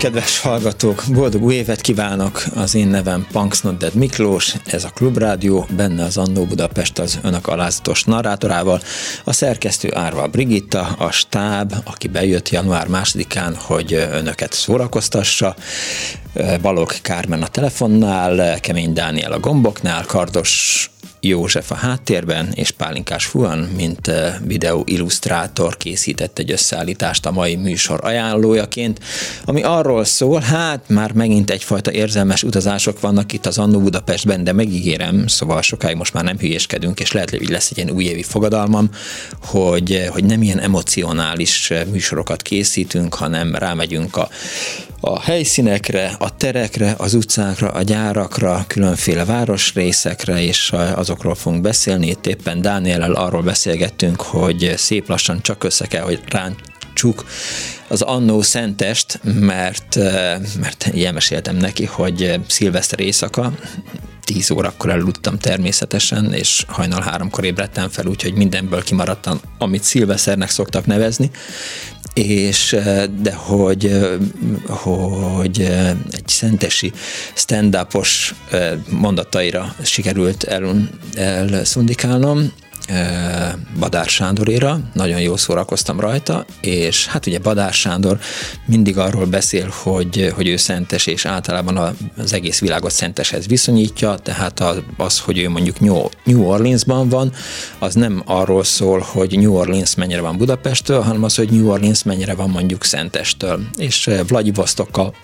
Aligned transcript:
Kedves 0.00 0.40
hallgatók! 0.40 1.02
Boldog 1.12 1.42
új 1.42 1.54
évet 1.54 1.80
kívánok! 1.80 2.42
Az 2.54 2.74
én 2.74 2.88
nevem 2.88 3.26
Punks 3.32 3.60
Not 3.60 3.76
Dead 3.76 3.94
Miklós, 3.94 4.54
ez 4.66 4.84
a 4.84 4.90
Klubrádió, 4.90 5.66
benne 5.76 6.04
az 6.04 6.16
Annó 6.16 6.44
Budapest 6.44 6.98
az 6.98 7.18
önök 7.22 7.46
alázatos 7.46 8.04
narrátorával, 8.04 8.80
a 9.24 9.32
szerkesztő 9.32 9.90
Árva 9.94 10.26
Brigitta, 10.26 10.80
a 10.98 11.10
stáb, 11.10 11.74
aki 11.84 12.08
bejött 12.08 12.48
január 12.48 12.86
másodikán, 12.86 13.54
hogy 13.54 13.92
önöket 13.92 14.52
szórakoztassa, 14.52 15.56
Balog 16.62 16.92
Kármen 17.02 17.42
a 17.42 17.48
telefonnál, 17.48 18.60
Kemény 18.60 18.92
Dániel 18.92 19.32
a 19.32 19.40
gomboknál, 19.40 20.04
Kardos 20.06 20.90
József 21.20 21.70
a 21.70 21.74
háttérben, 21.74 22.52
és 22.54 22.70
Pálinkás 22.70 23.24
Fuan, 23.24 23.58
mint 23.58 24.08
eh, 24.08 24.34
videó 24.44 24.82
illusztrátor 24.86 25.76
készített 25.76 26.38
egy 26.38 26.50
összeállítást 26.50 27.26
a 27.26 27.30
mai 27.30 27.56
műsor 27.56 28.00
ajánlójaként, 28.02 29.00
ami 29.44 29.62
arról 29.62 30.04
szól, 30.04 30.40
hát 30.40 30.88
már 30.88 31.12
megint 31.12 31.50
egyfajta 31.50 31.92
érzelmes 31.92 32.42
utazások 32.42 33.00
vannak 33.00 33.32
itt 33.32 33.46
az 33.46 33.58
Annó 33.58 33.80
Budapestben, 33.80 34.44
de 34.44 34.52
megígérem, 34.52 35.26
szóval 35.26 35.62
sokáig 35.62 35.96
most 35.96 36.12
már 36.12 36.24
nem 36.24 36.38
hülyéskedünk, 36.38 37.00
és 37.00 37.12
lehet, 37.12 37.30
hogy 37.30 37.48
lesz 37.48 37.70
egy 37.70 37.76
ilyen 37.76 37.90
újévi 37.90 38.22
fogadalmam, 38.22 38.90
hogy, 39.40 39.92
eh, 39.92 40.08
hogy 40.08 40.24
nem 40.24 40.42
ilyen 40.42 40.60
emocionális 40.60 41.70
eh, 41.70 41.84
műsorokat 41.84 42.42
készítünk, 42.42 43.14
hanem 43.14 43.54
rámegyünk 43.54 44.16
a 44.16 44.28
a 45.00 45.20
helyszínekre, 45.20 46.16
a 46.18 46.36
terekre, 46.36 46.94
az 46.98 47.14
utcákra, 47.14 47.68
a 47.68 47.82
gyárakra, 47.82 48.64
különféle 48.66 49.24
városrészekre, 49.24 50.42
és 50.42 50.72
azokról 51.10 51.34
fogunk 51.34 51.62
beszélni. 51.62 52.06
Itt 52.06 52.26
éppen 52.26 52.60
Dániel 52.60 53.12
arról 53.12 53.42
beszélgettünk, 53.42 54.20
hogy 54.20 54.72
szép 54.76 55.08
lassan 55.08 55.42
csak 55.42 55.64
össze 55.64 55.86
kell, 55.86 56.02
hogy 56.02 56.20
ráncsuk 56.28 57.24
az 57.88 58.02
annó 58.02 58.42
szentest, 58.42 59.20
mert, 59.22 59.96
mert 60.60 60.88
ilyen 60.92 61.14
meséltem 61.14 61.56
neki, 61.56 61.84
hogy 61.84 62.40
szilveszter 62.48 63.00
éjszaka, 63.00 63.52
10 64.24 64.50
órakor 64.50 64.90
eludtam 64.90 65.38
természetesen, 65.38 66.32
és 66.32 66.64
hajnal 66.68 67.02
háromkor 67.02 67.44
ébredtem 67.44 67.88
fel, 67.88 68.06
úgyhogy 68.06 68.34
mindenből 68.34 68.82
kimaradtam, 68.82 69.40
amit 69.58 69.82
szilveszternek 69.82 70.50
szoktak 70.50 70.86
nevezni, 70.86 71.30
és 72.14 72.76
de 73.20 73.32
hogy, 73.34 73.98
hogy 74.66 75.60
egy 76.10 76.28
szentesi 76.28 76.92
stand-upos 77.34 78.34
mondataira 78.88 79.74
sikerült 79.82 80.42
el, 80.44 80.88
elszundikálnom, 81.14 82.52
Badár 83.78 84.06
Sándoréra, 84.06 84.80
nagyon 84.92 85.20
jól 85.20 85.38
szórakoztam 85.38 86.00
rajta, 86.00 86.44
és 86.60 87.06
hát 87.06 87.26
ugye 87.26 87.38
Badár 87.38 87.72
Sándor 87.72 88.18
mindig 88.66 88.98
arról 88.98 89.26
beszél, 89.26 89.72
hogy, 89.82 90.32
hogy 90.34 90.48
ő 90.48 90.56
szentes, 90.56 91.06
és 91.06 91.24
általában 91.24 91.96
az 92.16 92.32
egész 92.32 92.60
világot 92.60 92.90
szenteshez 92.90 93.46
viszonyítja, 93.46 94.14
tehát 94.14 94.62
az, 94.96 95.18
hogy 95.18 95.38
ő 95.38 95.48
mondjuk 95.48 95.80
New 96.24 96.44
Orleansban 96.44 97.08
van, 97.08 97.32
az 97.78 97.94
nem 97.94 98.22
arról 98.26 98.64
szól, 98.64 98.98
hogy 98.98 99.38
New 99.38 99.54
Orleans 99.54 99.94
mennyire 99.94 100.20
van 100.20 100.36
Budapesttől, 100.36 101.00
hanem 101.00 101.22
az, 101.22 101.34
hogy 101.34 101.50
New 101.50 101.68
Orleans 101.68 102.02
mennyire 102.02 102.34
van 102.34 102.50
mondjuk 102.50 102.84
Szentestől. 102.84 103.60
És 103.76 104.10
Vladivostokkal 104.26 105.14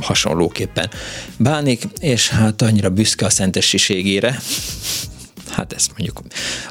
hasonlóképpen 0.00 0.90
bánik, 1.36 1.82
és 1.98 2.28
hát 2.28 2.62
annyira 2.62 2.90
büszke 2.90 3.26
a 3.26 3.30
szentesiségére, 3.30 4.38
hát 5.54 5.72
ezt 5.72 5.88
mondjuk 5.88 6.20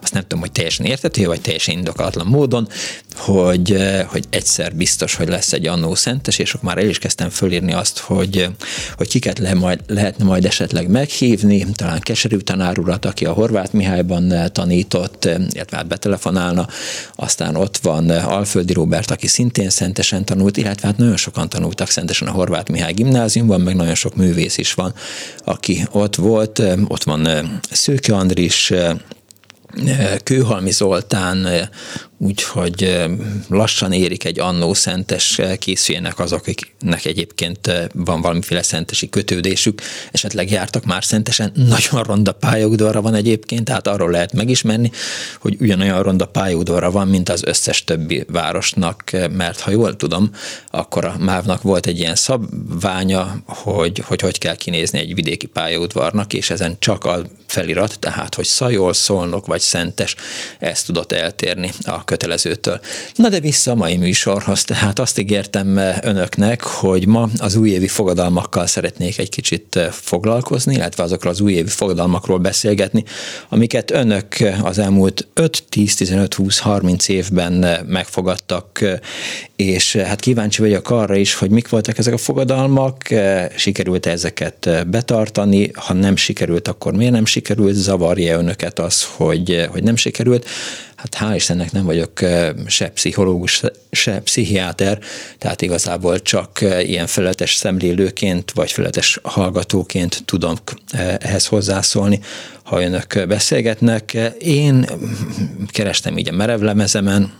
azt 0.01 0.13
nem 0.13 0.21
tudom, 0.21 0.39
hogy 0.39 0.51
teljesen 0.51 0.85
értető, 0.85 1.25
vagy 1.25 1.41
teljesen 1.41 1.77
indokolatlan 1.77 2.27
módon, 2.27 2.67
hogy, 3.15 3.71
eh, 3.71 4.05
hogy 4.05 4.25
egyszer 4.29 4.75
biztos, 4.75 5.15
hogy 5.15 5.27
lesz 5.27 5.53
egy 5.53 5.67
annó 5.67 5.95
szentes, 5.95 6.37
és 6.37 6.53
akkor 6.53 6.69
már 6.73 6.77
el 6.83 6.89
is 6.89 6.97
kezdtem 6.97 7.29
fölírni 7.29 7.73
azt, 7.73 7.97
hogy, 7.97 8.49
hogy 8.97 9.07
kiket 9.07 9.39
le 9.39 9.53
majd, 9.53 9.79
lehetne 9.87 10.25
majd 10.25 10.45
esetleg 10.45 10.87
meghívni, 10.87 11.65
talán 11.73 11.99
Keserű 11.99 12.37
tanár 12.37 12.79
urat, 12.79 13.05
aki 13.05 13.25
a 13.25 13.31
Horváth 13.31 13.73
Mihályban 13.73 14.31
eh, 14.31 14.47
tanított, 14.47 15.25
eh, 15.25 15.35
illetve 15.49 15.77
hát 15.77 15.87
betelefonálna, 15.87 16.67
aztán 17.15 17.55
ott 17.55 17.77
van 17.77 18.09
Alföldi 18.09 18.73
Robert, 18.73 19.11
aki 19.11 19.27
szintén 19.27 19.69
szentesen 19.69 20.25
tanult, 20.25 20.57
illetve 20.57 20.87
hát 20.87 20.97
nagyon 20.97 21.17
sokan 21.17 21.49
tanultak 21.49 21.89
szentesen 21.89 22.27
a 22.27 22.31
Horváth 22.31 22.71
Mihály 22.71 22.93
gimnáziumban, 22.93 23.61
meg 23.61 23.75
nagyon 23.75 23.95
sok 23.95 24.15
művész 24.15 24.57
is 24.57 24.73
van, 24.73 24.93
aki 25.43 25.85
ott 25.91 26.15
volt, 26.15 26.61
ott 26.87 27.03
van 27.03 27.27
Szőke 27.71 28.15
Andris, 28.15 28.73
Kőhalmi 30.23 30.71
Zoltán, 30.71 31.69
úgyhogy 32.23 33.05
lassan 33.49 33.91
érik 33.91 34.23
egy 34.23 34.39
annó 34.39 34.73
szentes 34.73 35.41
készüljenek 35.59 36.19
azok, 36.19 36.47
akiknek 36.47 37.05
egyébként 37.05 37.89
van 37.93 38.21
valamiféle 38.21 38.61
szentesi 38.61 39.09
kötődésük, 39.09 39.81
esetleg 40.11 40.51
jártak 40.51 40.85
már 40.85 41.03
szentesen, 41.03 41.51
nagyon 41.75 42.03
ronda 42.03 42.31
pályaudvarra 42.31 43.01
van 43.01 43.13
egyébként, 43.13 43.65
tehát 43.65 43.87
arról 43.87 44.11
lehet 44.11 44.33
megismerni, 44.33 44.91
hogy 45.39 45.57
ugyanolyan 45.59 46.03
ronda 46.03 46.25
pályaudvarra 46.25 46.91
van, 46.91 47.07
mint 47.07 47.29
az 47.29 47.43
összes 47.43 47.83
többi 47.83 48.23
városnak, 48.27 49.11
mert 49.31 49.59
ha 49.59 49.71
jól 49.71 49.95
tudom, 49.95 50.31
akkor 50.71 51.05
a 51.05 51.15
MÁV-nak 51.19 51.61
volt 51.61 51.85
egy 51.85 51.99
ilyen 51.99 52.15
szabványa, 52.15 53.35
hogy, 53.45 54.03
hogy 54.05 54.21
hogy 54.21 54.37
kell 54.37 54.55
kinézni 54.55 54.99
egy 54.99 55.15
vidéki 55.15 55.45
pályaudvarnak, 55.45 56.33
és 56.33 56.49
ezen 56.49 56.75
csak 56.79 57.05
a 57.05 57.21
felirat, 57.45 57.99
tehát 57.99 58.35
hogy 58.35 58.45
Szajol, 58.45 58.93
Szolnok 58.93 59.45
vagy 59.45 59.61
Szentes, 59.61 60.15
ezt 60.59 60.85
tudott 60.85 61.11
eltérni 61.11 61.71
a 61.83 62.03
kötelezőtől. 62.13 62.79
Na 63.15 63.29
de 63.29 63.39
vissza 63.39 63.71
a 63.71 63.75
mai 63.75 63.97
műsorhoz, 63.97 64.63
tehát 64.63 64.99
azt 64.99 65.19
ígértem 65.19 65.77
önöknek, 66.01 66.61
hogy 66.61 67.07
ma 67.07 67.29
az 67.37 67.55
újévi 67.55 67.87
fogadalmakkal 67.87 68.67
szeretnék 68.67 69.17
egy 69.17 69.29
kicsit 69.29 69.79
foglalkozni, 69.91 70.73
illetve 70.73 71.03
azokról 71.03 71.31
az 71.31 71.41
újévi 71.41 71.69
fogadalmakról 71.69 72.37
beszélgetni, 72.37 73.03
amiket 73.49 73.91
önök 73.91 74.25
az 74.61 74.79
elmúlt 74.79 75.27
5, 75.33 75.63
10, 75.69 75.95
15, 75.95 76.33
20, 76.33 76.59
30 76.59 77.07
évben 77.07 77.83
megfogadtak, 77.87 78.83
és 79.55 79.95
hát 79.95 80.19
kíváncsi 80.19 80.61
vagyok 80.61 80.89
arra 80.89 81.15
is, 81.15 81.33
hogy 81.33 81.49
mik 81.49 81.69
voltak 81.69 81.97
ezek 81.97 82.13
a 82.13 82.17
fogadalmak, 82.17 83.07
sikerült 83.55 84.05
ezeket 84.05 84.69
betartani, 84.87 85.71
ha 85.73 85.93
nem 85.93 86.15
sikerült, 86.15 86.67
akkor 86.67 86.93
miért 86.93 87.11
nem 87.13 87.25
sikerült, 87.25 87.73
zavarja 87.73 88.37
önöket 88.37 88.79
az, 88.79 89.03
hogy, 89.03 89.67
hogy 89.71 89.83
nem 89.83 89.95
sikerült. 89.95 90.45
Hát 91.03 91.15
hál' 91.19 91.35
Istennek 91.35 91.71
nem 91.71 91.85
vagyok 91.85 92.19
se 92.65 92.87
pszichológus, 92.89 93.61
se 93.91 94.19
pszichiáter, 94.19 94.99
tehát 95.37 95.61
igazából 95.61 96.21
csak 96.21 96.61
ilyen 96.61 97.07
felületes 97.07 97.55
szemlélőként, 97.55 98.51
vagy 98.51 98.71
felületes 98.71 99.19
hallgatóként 99.23 100.23
tudom 100.25 100.55
ehhez 101.19 101.45
hozzászólni, 101.45 102.19
ha 102.63 102.81
önök 102.81 103.27
beszélgetnek. 103.27 104.17
Én 104.39 104.85
kerestem 105.67 106.17
így 106.17 106.29
a 106.29 106.35
merevlemezemen, 106.35 107.33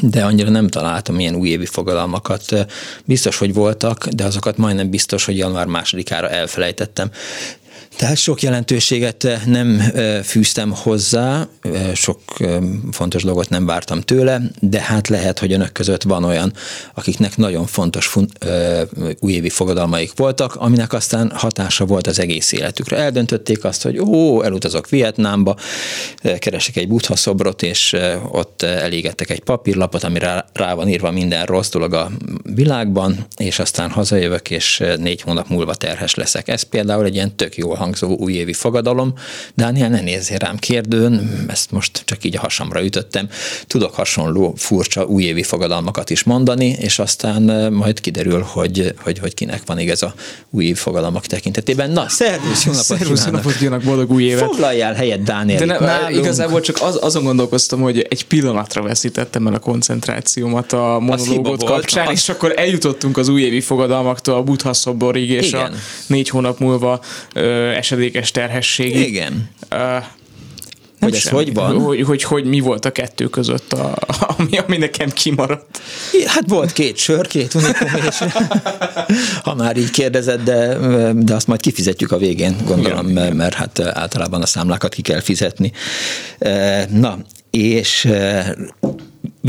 de 0.00 0.24
annyira 0.24 0.50
nem 0.50 0.68
találtam 0.68 1.20
ilyen 1.20 1.34
újévi 1.34 1.66
fogadalmakat. 1.66 2.66
Biztos, 3.04 3.38
hogy 3.38 3.54
voltak, 3.54 4.06
de 4.08 4.24
azokat 4.24 4.56
majdnem 4.56 4.90
biztos, 4.90 5.24
hogy 5.24 5.36
január 5.36 5.66
másodikára 5.66 6.28
elfelejtettem. 6.28 7.10
Tehát 7.96 8.16
sok 8.16 8.42
jelentőséget 8.42 9.24
eh, 9.24 9.40
nem 9.46 9.80
eh, 9.80 10.22
fűztem 10.22 10.72
hozzá, 10.72 11.48
eh, 11.60 11.94
sok 11.94 12.20
fontos 12.92 13.22
dolgot 13.22 13.48
nem 13.48 13.66
vártam 13.66 14.00
tőle, 14.00 14.40
de 14.60 14.80
hát 14.80 15.08
lehet, 15.08 15.38
hogy 15.38 15.52
önök 15.52 15.72
között 15.72 16.02
van 16.02 16.24
olyan, 16.24 16.52
akiknek 16.94 17.36
nagyon 17.36 17.66
fontos 17.66 18.16
újévi 19.20 19.48
fogadalmaik 19.48 20.12
voltak, 20.16 20.54
aminek 20.54 20.92
aztán 20.92 21.32
hatása 21.34 21.84
volt 21.84 22.06
az 22.06 22.18
egész 22.18 22.52
életükre. 22.52 22.96
Eldöntötték 22.96 23.64
azt, 23.64 23.82
hogy 23.82 23.98
ó, 23.98 24.42
elutazok 24.42 24.88
Vietnámba, 24.88 25.56
keresek 26.38 26.76
egy 26.76 26.88
buddha 26.88 27.16
szobrot, 27.16 27.62
és 27.62 27.96
ott 28.30 28.62
elégettek 28.62 29.30
egy 29.30 29.40
papírlapot, 29.40 30.04
amire 30.04 30.44
rá 30.52 30.74
van 30.74 30.88
írva 30.88 31.10
minden 31.10 31.46
rossz 31.46 31.70
dolog 31.70 31.92
a 31.92 32.10
világban, 32.54 33.26
és 33.36 33.58
aztán 33.58 33.90
hazajövök, 33.90 34.50
és 34.50 34.82
négy 34.96 35.20
hónap 35.20 35.48
múlva 35.48 35.74
terhes 35.74 36.14
leszek. 36.14 36.48
Ez 36.48 36.62
például 36.62 37.04
egy 37.04 37.14
ilyen 37.14 37.36
tök 37.36 37.56
jó 37.56 37.74
hangzó 37.84 38.16
újévi 38.16 38.52
fogadalom. 38.52 39.12
Dániel, 39.54 39.88
ne 39.88 40.00
nézzél 40.00 40.38
rám 40.38 40.56
kérdőn, 40.56 41.44
ezt 41.48 41.70
most 41.70 42.02
csak 42.04 42.24
így 42.24 42.36
a 42.36 42.40
hasamra 42.40 42.84
ütöttem. 42.84 43.28
Tudok 43.66 43.94
hasonló 43.94 44.54
furcsa 44.56 45.04
újévi 45.04 45.42
fogadalmakat 45.42 46.10
is 46.10 46.22
mondani, 46.22 46.66
és 46.66 46.98
aztán 46.98 47.72
majd 47.72 48.00
kiderül, 48.00 48.40
hogy, 48.40 48.94
hogy, 48.98 49.18
hogy 49.18 49.34
kinek 49.34 49.62
van 49.66 49.78
igaz 49.78 50.02
a 50.02 50.14
újévi 50.50 50.74
fogadalmak 50.74 51.26
tekintetében. 51.26 51.90
Na, 51.90 52.08
szervusz, 52.08 52.64
jó 52.64 52.70
napot 52.70 52.84
szervusz, 52.84 53.24
jó 53.24 53.30
napot 53.30 53.56
kívánok, 53.56 53.84
boldog 53.84 54.10
új 54.10 54.22
évet! 54.22 54.44
Foglaljál 54.44 54.94
helyet, 54.94 55.22
Dániel. 55.22 55.66
De 55.66 55.78
ne, 55.78 56.10
igazából 56.10 56.60
csak 56.60 56.76
az, 56.80 56.98
azon 57.00 57.24
gondolkoztam, 57.24 57.80
hogy 57.80 58.06
egy 58.08 58.26
pillanatra 58.26 58.82
veszítettem 58.82 59.46
el 59.46 59.54
a 59.54 59.58
koncentrációmat 59.58 60.72
a 60.72 60.98
monológot 61.00 61.64
kapcsán, 61.64 62.04
volt, 62.04 62.16
és 62.16 62.28
akkor 62.28 62.52
eljutottunk 62.56 63.16
az 63.16 63.28
újévi 63.28 63.60
fogadalmaktól 63.60 64.34
a 64.34 64.42
Buddha 64.42 64.72
szoborig, 64.72 65.30
és 65.30 65.48
Igen. 65.48 65.72
a 65.72 65.76
négy 66.06 66.28
hónap 66.28 66.58
múlva 66.58 67.00
ö, 67.32 67.70
esedékes 67.74 68.30
terhességig. 68.30 69.06
Igen. 69.06 69.50
Uh, 69.72 70.04
hogy 71.04 71.14
ez 71.14 71.28
hogy 71.28 71.54
van? 71.54 71.80
Hogy, 71.80 72.02
hogy, 72.02 72.22
hogy 72.22 72.44
mi 72.44 72.60
volt 72.60 72.84
a 72.84 72.90
kettő 72.90 73.28
között, 73.28 73.72
a, 73.72 73.96
ami, 74.38 74.58
ami 74.58 74.76
nekem 74.76 75.10
kimaradt? 75.10 75.80
Hát 76.26 76.44
volt 76.46 76.72
két 76.72 76.96
sör, 76.96 77.26
két 77.26 77.54
unikum, 77.54 77.88
és 78.08 78.22
ha 79.44 79.54
már 79.54 79.76
így 79.76 79.90
kérdezed, 79.90 80.40
de, 80.40 80.78
de 81.12 81.34
azt 81.34 81.46
majd 81.46 81.60
kifizetjük 81.60 82.12
a 82.12 82.16
végén, 82.16 82.56
gondolom, 82.64 83.06
mert, 83.06 83.34
mert 83.34 83.54
hát 83.54 83.80
általában 83.80 84.42
a 84.42 84.46
számlákat 84.46 84.94
ki 84.94 85.02
kell 85.02 85.20
fizetni. 85.20 85.72
Na, 86.90 87.18
és 87.50 88.08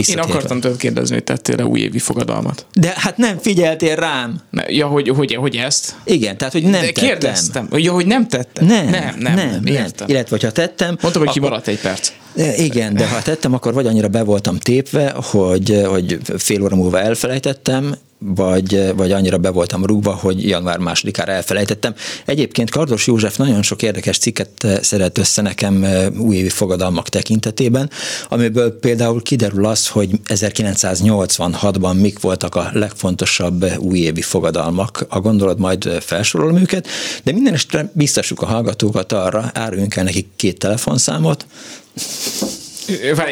én 0.04 0.20
akartam 0.20 0.60
tőled 0.60 0.78
kérdezni, 0.78 1.14
hogy 1.14 1.24
tettél-e 1.24 1.66
újévi 1.66 2.00
fogadalmat. 2.00 2.66
De 2.74 2.94
hát 2.96 3.18
nem 3.18 3.38
figyeltél 3.38 3.96
rám. 3.96 4.42
Ne, 4.50 4.64
ja, 4.68 4.88
hogy, 4.88 5.10
hogy, 5.10 5.36
hogy 5.36 5.56
ezt? 5.56 5.96
Igen, 6.04 6.38
tehát 6.38 6.54
hogy 6.54 6.64
nem 6.64 6.72
De 6.72 6.80
tettem. 6.80 7.04
kérdeztem. 7.04 7.68
Ja, 7.72 7.92
hogy 7.92 8.06
nem 8.06 8.28
tettem. 8.28 8.66
Nem, 8.66 8.90
nem, 8.90 9.16
nem. 9.20 9.34
nem, 9.34 9.50
nem. 9.50 9.66
Értem. 9.66 10.08
Illetve, 10.10 10.30
hogyha 10.30 10.52
tettem... 10.52 10.88
Mondtam, 10.88 11.12
hogy 11.12 11.22
akkor... 11.22 11.34
kimaradt 11.34 11.68
egy 11.68 11.80
perc. 11.80 12.12
Igen, 12.58 12.94
de 12.94 13.08
ha 13.08 13.22
tettem, 13.22 13.54
akkor 13.54 13.74
vagy 13.74 13.88
annyira 13.88 14.08
be 14.08 14.24
voltam 14.24 14.58
tépve, 14.58 15.14
hogy, 15.16 15.82
hogy 15.88 16.20
fél 16.38 16.64
óra 16.64 16.76
múlva 16.76 17.00
elfelejtettem, 17.00 17.96
vagy, 18.26 18.96
vagy 18.96 19.12
annyira 19.12 19.38
be 19.38 19.50
voltam 19.50 19.86
rúgva, 19.86 20.14
hogy 20.14 20.48
január 20.48 20.78
másodikára 20.78 21.32
elfelejtettem. 21.32 21.94
Egyébként 22.26 22.70
Kardos 22.70 23.08
József 23.08 23.38
nagyon 23.38 23.62
sok 23.62 23.82
érdekes 23.82 24.18
cikket 24.18 24.68
szeret 24.82 25.18
össze 25.18 25.42
nekem 25.42 25.86
újévi 26.18 26.50
fogadalmak 26.50 27.10
tekintetében, 27.10 27.90
amiből 28.30 28.80
például 28.80 29.22
kiderül 29.22 29.66
az, 29.66 29.88
hogy 29.88 30.10
1986-ban 30.28 32.02
mik 32.02 32.20
voltak 32.20 32.56
a 32.56 32.70
legfontosabb 32.74 33.66
újévi 33.78 34.22
fogadalmak. 34.22 35.06
A 35.10 35.20
gondolod 35.20 35.60
majd 35.60 35.90
felsorolom 36.00 36.58
őket, 36.58 36.88
de 37.24 37.32
minden 37.32 37.54
esetre 37.54 37.90
biztosuk 37.94 38.42
a 38.42 38.46
hallgatókat 38.46 39.12
arra, 39.12 39.52
áruljunk 39.54 39.96
el 39.96 40.04
nekik 40.04 40.28
két 40.36 40.60
telefonszámot, 40.60 41.46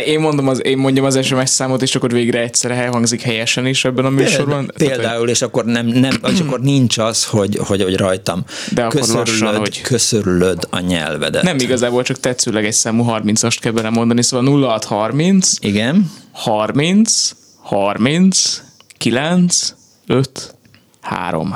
én, 0.06 0.20
mondom 0.20 0.48
az, 0.48 0.66
én 0.66 0.78
mondjam 0.78 1.06
az 1.06 1.26
SMS 1.26 1.50
számot, 1.50 1.82
és 1.82 1.96
akkor 1.96 2.12
végre 2.12 2.40
egyszer 2.40 2.72
elhangzik 2.72 3.22
helyesen 3.22 3.66
is 3.66 3.86
ebben 3.86 4.06
a 4.06 4.10
műsorban. 4.10 4.72
Például, 4.78 5.30
és 5.30 5.42
akkor, 5.42 5.66
nem, 5.66 5.86
nem, 5.86 6.20
és 6.32 6.40
akkor 6.40 6.60
nincs 6.60 6.98
az, 6.98 7.26
hogy, 7.26 7.58
hogy, 7.58 7.84
hogy 7.84 7.96
rajtam 7.96 8.44
De 8.72 8.88
köszörülöd, 8.88 9.28
lassan, 9.28 9.56
hogy... 9.56 9.82
köszörülöd 9.82 10.68
a 10.70 10.80
nyelvedet. 10.80 11.44
Nem 11.44 11.58
igazából 11.60 12.04
csak 12.04 12.20
tetszőleges 12.20 12.76
számú 12.76 13.06
30-ast 13.10 13.58
kell 13.60 13.72
bele 13.72 13.90
mondani, 13.90 14.24
szóval 14.24 14.62
0630 14.62 15.52
Igen. 15.60 16.12
30 16.32 17.32
30 17.62 18.62
9 18.98 19.74
5 20.08 20.56
3 21.02 21.56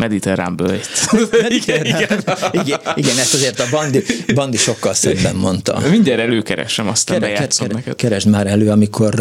mediterrán 0.00 0.56
bőjt. 0.56 0.88
igen, 1.62 1.84
igen, 1.84 2.24
igen, 2.52 2.80
igen, 2.94 3.18
ezt 3.18 3.34
azért 3.34 3.60
a 3.60 3.64
Bandi, 3.70 4.04
Bandi 4.34 4.56
sokkal 4.56 4.94
szebben 4.94 5.36
mondta. 5.36 5.82
Mindjárt 5.90 6.20
előkeresem, 6.20 6.88
aztán 6.88 7.20
kere, 7.20 7.32
bejátszom 7.32 7.66
kere, 7.66 7.78
neked. 7.78 7.96
Keresd 7.96 8.28
már 8.28 8.46
elő, 8.46 8.70
amikor 8.70 9.14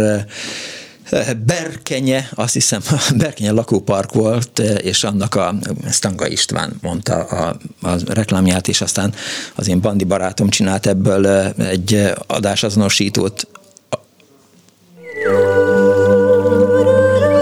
Berkenye, 1.46 2.30
azt 2.36 2.54
hiszem, 2.54 2.82
Berkenye 3.18 3.52
lakópark 3.52 4.14
volt, 4.14 4.60
és 4.60 5.04
annak 5.04 5.36
a 5.36 5.56
Stanga 5.92 6.28
István 6.28 6.74
mondta 6.82 7.24
a, 7.24 7.58
a 7.82 7.96
reklámját, 8.08 8.68
és 8.68 8.82
aztán 8.82 9.14
az 9.56 9.68
én 9.68 9.82
bandi 9.82 10.04
barátom 10.04 10.50
csinált 10.50 10.88
ebből 10.88 11.28
egy 11.58 12.12
adásazonosítót. 12.28 13.48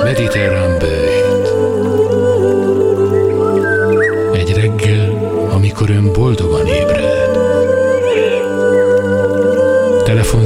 Mediterrán 0.03 0.66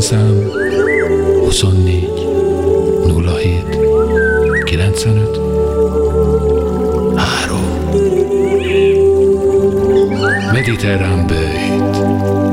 Telefonszám 0.02 0.52
24 1.40 2.10
07 3.04 4.64
95 4.64 5.38
3 7.18 7.60
Mediterrán 10.52 11.28
bőjt 11.28 12.51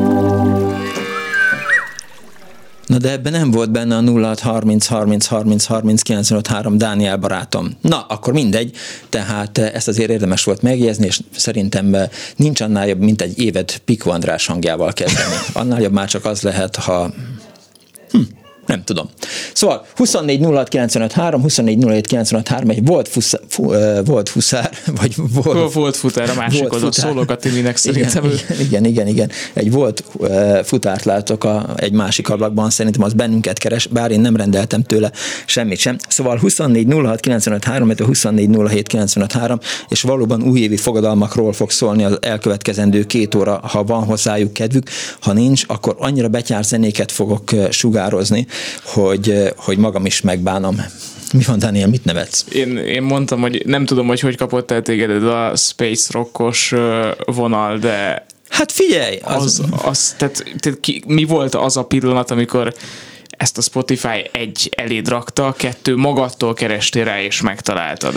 Na 2.99 3.05
de 3.05 3.11
ebben 3.11 3.33
nem 3.33 3.51
volt 3.51 3.71
benne 3.71 3.97
a 3.97 4.01
0 4.01 4.35
30 4.41 4.87
30 4.87 5.27
30 5.27 5.65
30 5.65 6.03
95 6.03 6.47
3 6.47 6.79
Dániel 6.79 7.17
barátom. 7.17 7.77
Na, 7.81 8.01
akkor 8.01 8.33
mindegy, 8.33 8.77
tehát 9.09 9.59
eh, 9.59 9.75
ezt 9.75 9.89
azért 9.89 10.11
érdemes 10.11 10.45
volt 10.45 10.63
megjegyezni, 10.63 11.07
és 11.07 11.21
szerintem 11.37 11.95
eh, 11.95 12.09
nincs 12.37 12.61
annál 12.61 12.87
jobb, 12.87 12.99
mint 13.01 13.23
egy 13.23 13.39
évet 13.39 13.81
Pikó 13.85 14.11
András 14.11 14.47
hangjával 14.47 14.93
kezdeni. 14.93 15.35
Annál 15.53 15.81
jobb 15.81 15.93
már 15.93 16.09
csak 16.09 16.25
az 16.25 16.43
lehet, 16.43 16.77
ha 16.77 17.11
hm, 18.11 18.21
nem 18.69 18.85
tudom. 18.85 19.09
Szóval 19.53 19.87
24 19.97 20.45
06 20.45 20.69
95 20.69 21.13
3, 21.13 21.43
24 21.43 21.85
07 21.85 22.07
95 22.07 22.49
3, 22.49 22.71
egy 22.71 22.85
volt, 22.85 23.09
fusz, 23.09 23.35
fu, 23.49 23.65
uh, 23.65 24.07
volt 24.07 24.29
fuszár, 24.29 24.71
vagy 25.01 25.15
volt, 25.17 25.73
volt 25.73 25.97
futár, 25.97 26.31
a 26.31 26.35
másik 26.35 26.61
volt 26.61 26.73
oldal, 26.73 26.93
szólok 26.93 27.31
a 27.31 27.37
Timinek 27.37 27.77
szerintem. 27.77 28.25
Igen, 28.25 28.61
igen, 28.61 28.85
igen, 28.85 29.07
igen, 29.07 29.31
egy 29.53 29.71
volt 29.71 30.05
uh, 30.13 30.59
futárt 30.63 31.05
látok 31.05 31.45
a, 31.45 31.75
egy 31.77 31.93
másik 31.93 32.29
ablakban, 32.29 32.71
szerintem 32.71 33.03
az 33.03 33.13
bennünket 33.13 33.59
keres, 33.59 33.87
bár 33.87 34.11
én 34.11 34.21
nem 34.21 34.37
rendeltem 34.37 34.83
tőle 34.83 35.13
semmit 35.47 35.79
sem. 35.79 35.97
Szóval 36.09 36.39
24 36.39 36.93
06 36.93 37.21
95 37.21 37.65
3, 37.65 37.93
24 37.97 38.57
07 38.69 38.87
95 38.87 39.33
3, 39.33 39.59
és 39.89 40.03
valóban 40.03 40.43
újévi 40.43 40.77
fogadalmakról 40.77 41.53
fog 41.53 41.71
szólni 41.71 42.05
az 42.05 42.19
elkövetkezendő 42.21 43.05
két 43.05 43.35
óra, 43.35 43.61
ha 43.63 43.85
van 43.85 44.05
hozzájuk 44.05 44.53
kedvük, 44.53 44.91
ha 45.21 45.33
nincs, 45.33 45.65
akkor 45.67 45.97
annyira 45.99 46.29
betyár 46.29 46.65
zenéket 46.65 47.13
fogok 47.13 47.51
sugározni, 47.71 48.47
hogy, 48.85 49.53
hogy 49.57 49.79
magam 49.79 50.07
is 50.07 50.21
megbánom. 50.21 50.77
Mi 51.33 51.43
van, 51.47 51.59
Daniel, 51.59 51.89
mit 51.89 52.05
nevetsz? 52.05 52.45
Én, 52.53 52.77
én 52.77 53.03
mondtam, 53.03 53.41
hogy 53.41 53.63
nem 53.67 53.85
tudom, 53.85 54.07
hogy 54.07 54.21
hogy 54.21 54.37
kapott 54.37 54.71
el 54.71 54.83
téged 54.83 55.25
a 55.25 55.57
space 55.57 56.09
rockos 56.13 56.75
vonal, 57.25 57.79
de 57.79 58.27
Hát 58.49 58.73
figyelj! 58.73 59.19
Az, 59.23 59.43
az, 59.43 59.63
az 59.85 60.15
tehát, 60.19 60.45
tehát 60.59 60.81
ki, 60.81 61.03
mi 61.07 61.25
volt 61.25 61.55
az 61.55 61.77
a 61.77 61.85
pillanat, 61.85 62.31
amikor 62.31 62.75
ezt 63.39 63.59
a 63.59 63.63
Spotify 63.63 64.31
egy 64.33 64.73
eléd 64.77 65.09
rakta, 65.09 65.55
kettő 65.59 65.97
magadtól 65.97 66.55
kerestél 66.55 67.05
rá 67.05 67.21
és 67.23 67.41
megtaláltad. 67.41 68.15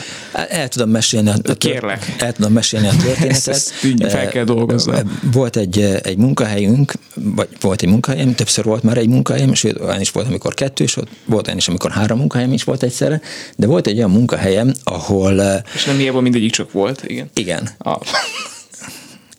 El 0.49 0.67
tudom 0.67 0.89
mesélni 0.89 1.29
a, 1.29 1.53
Kérlek. 1.57 2.15
El 2.19 2.33
tudom 2.33 2.51
mesélni 2.51 2.87
a 2.87 2.91
történetet. 2.91 3.29
ezt, 3.35 3.47
ezt 3.47 3.71
fel 4.09 4.29
kell 4.29 4.43
dolgozni. 4.43 4.93
Volt 5.31 5.55
egy, 5.55 5.79
egy 6.03 6.17
munkahelyünk, 6.17 6.93
vagy 7.13 7.47
volt 7.59 7.81
egy 7.81 7.89
munkahelyem, 7.89 8.35
többször 8.35 8.65
volt 8.65 8.83
már 8.83 8.97
egy 8.97 9.09
munkahelyem, 9.09 9.53
sőt, 9.53 9.79
olyan 9.79 10.01
is 10.01 10.11
volt, 10.11 10.27
amikor 10.27 10.53
kettő, 10.53 10.83
és 10.83 10.97
volt 11.25 11.45
olyan 11.45 11.57
is, 11.57 11.67
amikor 11.67 11.91
három 11.91 12.17
munkahelyem 12.17 12.53
is 12.53 12.63
volt 12.63 12.83
egyszerre, 12.83 13.21
de 13.55 13.67
volt 13.67 13.87
egy 13.87 13.97
olyan 13.97 14.11
munkahelyem, 14.11 14.73
ahol... 14.83 15.63
És 15.73 15.85
nem 15.85 15.99
ilyenból 15.99 16.21
mindegyik 16.21 16.51
csak 16.51 16.71
volt, 16.71 17.03
igen. 17.07 17.29
Igen. 17.33 17.69
Ah 17.77 17.99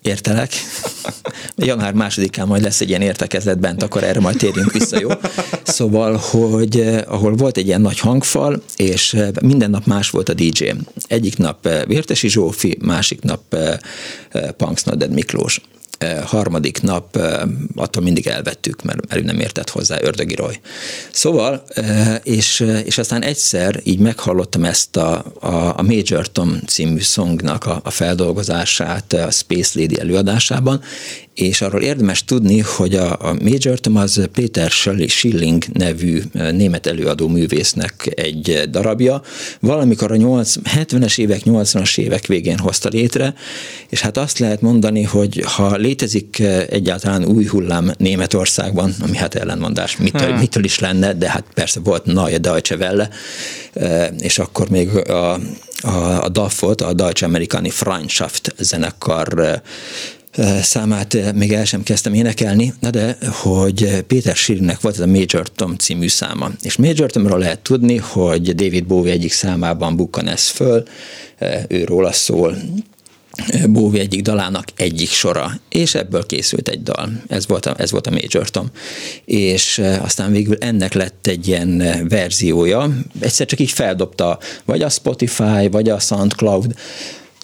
Értelek. 0.03 0.53
Január 1.57 1.93
másodikán 1.93 2.47
majd 2.47 2.63
lesz 2.63 2.81
egy 2.81 2.89
ilyen 2.89 3.03
értekezlet 3.03 3.59
bent, 3.59 3.83
akkor 3.83 4.05
erre 4.05 4.21
majd 4.21 4.37
térjünk 4.37 4.73
vissza, 4.73 5.01
jó? 5.01 5.09
Szóval, 5.63 6.17
hogy 6.17 6.81
eh, 6.81 7.01
ahol 7.07 7.35
volt 7.35 7.57
egy 7.57 7.67
ilyen 7.67 7.81
nagy 7.81 7.99
hangfal, 7.99 8.63
és 8.77 9.15
eh, 9.15 9.29
minden 9.43 9.71
nap 9.71 9.87
más 9.87 10.11
volt 10.11 10.29
a 10.29 10.35
DJ. 10.35 10.71
Egyik 11.07 11.37
nap 11.39 11.67
eh, 11.67 11.85
Vértesi 11.87 12.29
Zsófi, 12.29 12.79
másik 12.81 13.23
nap 13.23 13.57
Punks 14.57 14.83
Nodded 14.83 15.13
Miklós 15.13 15.61
harmadik 16.25 16.83
nap 16.83 17.17
attól 17.75 18.03
mindig 18.03 18.27
elvettük, 18.27 18.83
mert, 18.83 19.09
mert 19.09 19.25
nem 19.25 19.41
értett 19.41 19.71
hozzá, 19.71 19.99
ördögi 20.01 20.35
Roy. 20.35 20.61
Szóval, 21.13 21.65
és, 22.23 22.65
és 22.85 22.99
aztán 22.99 23.23
egyszer 23.23 23.81
így 23.85 23.99
meghallottam 23.99 24.65
ezt 24.65 24.97
a, 24.97 25.25
a, 25.41 25.79
a 25.79 25.83
Major 25.83 26.33
Tom 26.33 26.61
című 26.67 27.01
szongnak 27.01 27.67
a, 27.67 27.81
a 27.85 27.91
feldolgozását 27.91 29.13
a 29.13 29.31
Space 29.31 29.81
Lady 29.81 30.01
előadásában, 30.01 30.83
és 31.35 31.61
arról 31.61 31.81
érdemes 31.81 32.25
tudni, 32.25 32.59
hogy 32.59 32.95
a, 32.95 33.13
a 33.13 33.37
Major 33.43 33.79
Tom 33.79 33.97
az 33.97 34.29
Péter 34.33 34.71
Schilling 35.09 35.65
nevű 35.73 36.23
német 36.33 36.87
előadó 36.87 37.29
művésznek 37.29 38.13
egy 38.15 38.63
darabja, 38.71 39.23
valamikor 39.61 40.13
a 40.13 40.17
8, 40.17 40.55
70-es 40.77 41.19
évek, 41.19 41.41
80-as 41.45 41.99
évek 41.99 42.27
végén 42.27 42.59
hozta 42.59 42.89
létre, 42.89 43.35
és 43.89 44.01
hát 44.01 44.17
azt 44.17 44.39
lehet 44.39 44.61
mondani, 44.61 45.03
hogy 45.03 45.43
ha 45.45 45.77
létezik 45.77 46.39
egyáltalán 46.69 47.25
új 47.25 47.45
hullám 47.47 47.93
Németországban, 47.99 48.95
ami 49.01 49.17
hát 49.17 49.35
ellenmondás, 49.35 49.97
mitől, 49.97 50.29
hmm. 50.29 50.39
mitől 50.39 50.65
is 50.65 50.79
lenne, 50.79 51.13
de 51.13 51.31
hát 51.31 51.45
persze 51.55 51.81
volt 51.81 52.05
Neue 52.05 52.39
Deutsche 52.39 52.77
Welle, 52.77 53.09
és 54.19 54.39
akkor 54.39 54.69
még 54.69 54.89
a, 54.97 55.39
a, 55.81 56.23
a 56.25 56.29
DAF-ot, 56.29 56.81
a 56.81 56.93
Deutsche 56.93 57.27
Amerikani 57.27 57.71
Freundschaft 57.71 58.55
zenekar 58.59 59.63
számát 60.63 61.35
még 61.35 61.53
el 61.53 61.65
sem 61.65 61.83
kezdtem 61.83 62.15
énekelni, 62.15 62.75
de, 62.91 63.17
hogy 63.31 64.05
Péter 64.07 64.37
Sírnek 64.37 64.81
volt 64.81 64.95
ez 64.95 65.01
a 65.01 65.07
Major 65.07 65.49
Tom 65.49 65.77
című 65.77 66.09
száma. 66.09 66.51
És 66.63 66.77
Major 66.77 67.11
Tomról 67.11 67.39
lehet 67.39 67.61
tudni, 67.61 67.97
hogy 67.97 68.55
David 68.55 68.87
Bowie 68.87 69.13
egyik 69.13 69.33
számában 69.33 69.97
bukkan 69.97 70.29
ez 70.29 70.47
föl, 70.49 70.83
ő 71.69 71.85
róla 71.85 72.13
szól, 72.13 72.57
Bowie 73.69 74.01
egyik 74.01 74.23
dalának 74.23 74.65
egyik 74.77 75.11
sora, 75.11 75.51
és 75.69 75.95
ebből 75.95 76.27
készült 76.27 76.69
egy 76.69 76.83
dal. 76.83 77.13
Ez 77.29 77.47
volt 77.47 77.67
a, 77.67 77.75
ez 77.79 77.91
volt 77.91 78.07
a 78.07 78.11
Major 78.11 78.51
Tom. 78.51 78.71
És 79.25 79.83
aztán 80.01 80.33
végül 80.33 80.57
ennek 80.61 80.93
lett 80.93 81.27
egy 81.27 81.49
ilyen 81.49 81.85
verziója, 82.09 82.97
egyszer 83.21 83.47
csak 83.47 83.61
így 83.61 83.71
feldobta 83.71 84.39
vagy 84.65 84.83
a 84.83 84.89
Spotify, 84.89 85.69
vagy 85.71 85.89
a 85.89 85.99
SoundCloud, 85.99 86.75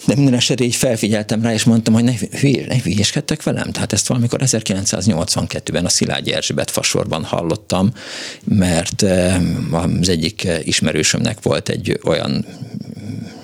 de 0.09 0.15
minden 0.15 0.33
esetre 0.33 0.65
így 0.65 0.75
felfigyeltem 0.75 1.41
rá, 1.41 1.53
és 1.53 1.63
mondtam, 1.63 1.93
hogy 1.93 2.03
ne, 2.03 2.13
hülyés, 2.39 2.65
ne 2.67 2.75
hülyéskedtek 2.83 3.43
velem. 3.43 3.71
Tehát 3.71 3.93
ezt 3.93 4.07
valamikor 4.07 4.39
1982-ben 4.45 5.85
a 5.85 5.89
Szilágyi 5.89 6.33
Erzsébet 6.33 6.71
fasorban 6.71 7.23
hallottam, 7.23 7.91
mert 8.43 9.05
az 9.71 10.09
egyik 10.09 10.47
ismerősömnek 10.63 11.37
volt 11.41 11.69
egy 11.69 11.99
olyan 12.03 12.45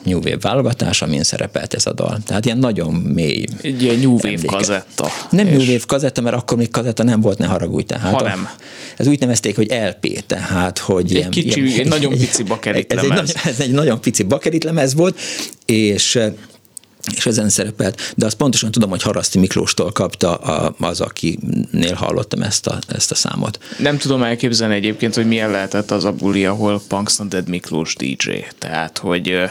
New 0.03 0.17
Wave 0.17 0.37
válogatás, 0.41 1.01
amin 1.01 1.23
szerepelt 1.23 1.73
ez 1.73 1.85
a 1.85 1.93
dal. 1.93 2.19
Tehát 2.25 2.45
ilyen 2.45 2.57
nagyon 2.57 2.93
mély. 2.93 3.45
Egy 3.61 3.81
ilyen 3.81 3.99
New 3.99 4.11
Wave 4.11 4.27
emléke. 4.27 4.47
kazetta. 4.47 5.07
Nem 5.29 5.47
és... 5.47 5.51
New 5.51 5.61
Wave 5.61 5.83
kazetta, 5.87 6.21
mert 6.21 6.35
akkor 6.35 6.57
még 6.57 6.71
kazetta 6.71 7.03
nem 7.03 7.21
volt, 7.21 7.37
ne 7.37 7.45
haragudj. 7.45 7.85
Tehát 7.85 8.15
ha 8.15 8.23
nem. 8.23 8.49
Ez 8.97 9.07
úgy 9.07 9.19
nevezték, 9.19 9.55
hogy 9.55 9.67
LP, 9.67 10.25
tehát 10.25 10.77
hogy... 10.77 11.05
Egy 11.05 11.11
ilyen, 11.11 11.29
kicsi, 11.29 11.65
ilyen, 11.65 11.79
egy 11.79 11.87
nagyon 11.87 12.11
pici 12.17 12.43
bakerit 12.43 12.93
ez, 12.93 13.01
lemez. 13.01 13.29
Egy, 13.29 13.51
ez 13.51 13.59
egy 13.59 13.71
nagyon 13.71 14.01
pici 14.01 14.23
bakerit 14.23 14.63
lemez 14.63 14.93
volt, 14.93 15.19
és 15.65 16.19
és 17.15 17.25
ezen 17.25 17.49
szerepelt, 17.49 18.13
de 18.15 18.25
azt 18.25 18.35
pontosan 18.35 18.71
tudom, 18.71 18.89
hogy 18.89 19.01
Haraszti 19.01 19.39
Miklóstól 19.39 19.91
kapta 19.91 20.35
a, 20.35 20.75
az, 20.79 21.01
akinél 21.01 21.93
hallottam 21.93 22.41
ezt 22.41 22.67
a, 22.67 22.79
ezt 22.87 23.11
a 23.11 23.15
számot. 23.15 23.59
Nem 23.77 23.97
tudom 23.97 24.23
elképzelni 24.23 24.75
egyébként, 24.75 25.15
hogy 25.15 25.27
milyen 25.27 25.51
lehetett 25.51 25.91
az 25.91 26.03
a 26.03 26.11
buli, 26.11 26.45
ahol 26.45 26.81
Punks 26.87 27.17
Dead 27.27 27.49
Miklós 27.49 27.95
DJ. 27.95 28.29
Tehát, 28.59 28.97
hogy 28.97 29.43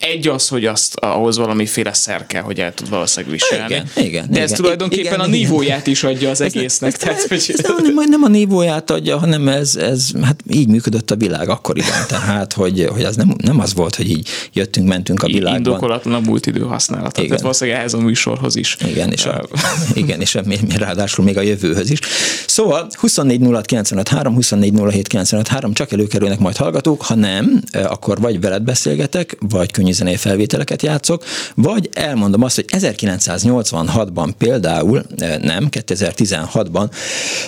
egy 0.00 0.28
az, 0.28 0.48
hogy 0.48 0.64
azt 0.64 0.94
ahhoz 0.94 1.38
valamiféle 1.38 1.92
szer 1.92 2.26
kell, 2.26 2.42
hogy 2.42 2.60
el 2.60 2.74
tud 2.74 2.88
valószínűleg 2.88 3.32
viselni. 3.32 3.74
Igen, 3.74 4.06
igen, 4.06 4.26
De 4.30 4.40
ez 4.40 4.50
igen, 4.50 4.62
tulajdonképpen 4.62 5.04
igen, 5.04 5.20
a 5.20 5.26
nívóját 5.26 5.86
is 5.86 6.04
adja 6.04 6.30
az 6.30 6.40
egésznek. 6.40 6.92
Ez, 6.92 6.98
tehát, 6.98 7.22
hogy... 7.22 7.44
ez 7.48 7.60
nem, 7.94 8.08
nem 8.08 8.22
a 8.22 8.28
nívóját 8.28 8.90
adja, 8.90 9.18
hanem 9.18 9.48
ez, 9.48 9.76
ez 9.76 10.10
hát 10.22 10.42
így 10.50 10.68
működött 10.68 11.10
a 11.10 11.16
világ 11.16 11.48
akkoriban. 11.48 11.90
Tehát, 12.08 12.52
hogy, 12.52 12.88
hogy 12.92 13.04
az 13.04 13.16
nem, 13.16 13.34
nem 13.42 13.60
az 13.60 13.74
volt, 13.74 13.94
hogy 13.94 14.10
így 14.10 14.28
jöttünk, 14.52 14.88
mentünk 14.88 15.22
a 15.22 15.26
világban. 15.26 15.56
Indokolatlan 15.56 16.14
a 16.14 16.20
múlt 16.20 16.46
idő 16.46 16.60
használata. 16.60 17.10
Igen. 17.16 17.26
Tehát 17.26 17.40
valószínűleg 17.40 17.78
ehhez 17.78 17.94
a 17.94 17.98
műsorhoz 17.98 18.56
is. 18.56 18.76
Igen, 18.86 19.12
és, 19.12 19.24
a, 19.24 19.48
igen, 19.94 20.20
és 20.20 20.34
a, 20.34 20.42
ráadásul 20.76 21.24
még 21.24 21.36
a 21.36 21.40
jövőhöz 21.40 21.90
is. 21.90 21.98
Szóval 22.46 22.88
24 22.92 23.40
06 23.50 23.66
95 23.66 24.08
3, 24.08 24.34
24 24.34 24.72
07 24.90 25.06
95 25.06 25.48
3, 25.48 25.72
csak 25.72 25.92
előkerülnek 25.92 26.38
majd 26.38 26.56
hallgatók, 26.56 27.02
ha 27.02 27.14
nem, 27.14 27.60
akkor 27.72 28.20
vagy 28.20 28.40
veled 28.40 28.62
beszélgetek, 28.62 29.36
vagy 29.40 29.70
könnyű 29.88 30.00
zenei 30.00 30.16
felvételeket 30.16 30.82
játszok, 30.82 31.24
vagy 31.54 31.88
elmondom 31.92 32.42
azt, 32.42 32.54
hogy 32.54 32.64
1986-ban 32.68 34.30
például, 34.38 35.02
nem, 35.40 35.68
2016-ban 35.70 36.90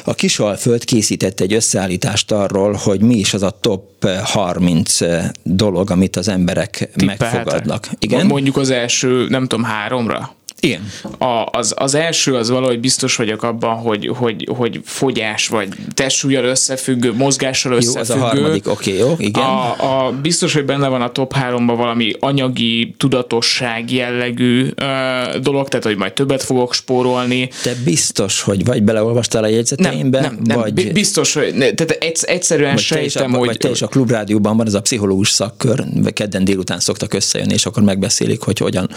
a 0.05 0.15
Kisalföld 0.15 0.85
készített 0.85 1.41
egy 1.41 1.53
összeállítást 1.53 2.33
arról, 2.33 2.73
hogy 2.73 3.01
mi 3.01 3.15
is 3.15 3.35
az 3.35 3.43
a 3.43 3.59
top 3.61 4.09
30 4.23 4.99
dolog, 5.43 5.91
amit 5.91 6.17
az 6.17 6.29
emberek 6.29 6.89
megfogadnak. 7.05 7.89
Igen? 7.99 8.27
Mondjuk 8.27 8.57
az 8.57 8.71
első, 8.71 9.29
nem 9.29 9.47
tudom, 9.47 9.65
háromra? 9.65 10.35
Igen. 10.61 10.91
A, 11.19 11.47
az, 11.51 11.75
az 11.77 11.95
első 11.95 12.35
az 12.35 12.51
valahogy 12.51 12.81
biztos 12.81 13.17
vagyok 13.17 13.43
abban, 13.43 13.77
hogy, 13.77 14.11
hogy, 14.17 14.49
hogy 14.57 14.81
fogyás, 14.85 15.49
vagy 15.49 15.69
testsúlyal 15.95 16.45
összefüggő, 16.45 17.13
mozgással 17.13 17.73
összefüggő. 17.73 18.19
Jó, 18.19 18.25
az 18.25 18.35
a 18.35 18.37
harmadik, 18.37 18.69
oké, 18.69 18.91
okay, 18.91 19.09
jó, 19.09 19.15
igen. 19.19 19.43
A, 19.43 20.07
a, 20.07 20.11
biztos, 20.11 20.55
hogy 20.55 20.65
benne 20.65 20.89
van 20.89 21.03
a 21.03 21.13
top 21.13 21.33
háromban 21.33 21.77
valami 21.77 22.13
anyagi, 22.19 22.95
tudatosság 22.97 23.93
jellegű 23.93 24.69
ö, 24.75 25.39
dolog, 25.43 25.69
tehát 25.69 25.87
hogy 25.87 25.97
majd 25.97 26.13
többet 26.13 26.43
fogok 26.43 26.75
spórolni. 26.75 27.49
Te 27.63 27.73
biztos, 27.85 28.41
hogy 28.41 28.65
vagy 28.65 28.83
beleolvastál 28.83 29.45
a 29.45 29.49
jegyzeteimbe, 29.49 30.21
nem, 30.21 30.35
nem, 30.35 30.43
nem, 30.45 30.59
vagy... 30.59 30.93
biztos, 30.93 31.35
hogy 31.35 31.55
ne, 31.55 31.71
tehát 31.73 32.23
egyszerűen 32.25 32.75
vagy 32.75 32.83
sejtem, 32.83 33.35
a, 33.35 33.37
hogy... 33.37 33.47
Vagy 33.47 33.57
te 33.57 33.71
is 33.71 33.83
a 33.83 33.87
klubrádióban 33.87 34.57
van 34.57 34.67
ez 34.67 34.75
a 34.75 34.81
pszichológus 34.81 35.31
szakkör, 35.31 35.85
kedden 36.13 36.45
délután 36.45 36.81
szoktak 36.81 37.15
összejönni, 37.15 37.53
és 37.53 37.67
akkor 37.67 37.83
megbeszélik, 37.83 38.41
hogy 38.41 38.59
hogyan... 38.59 38.91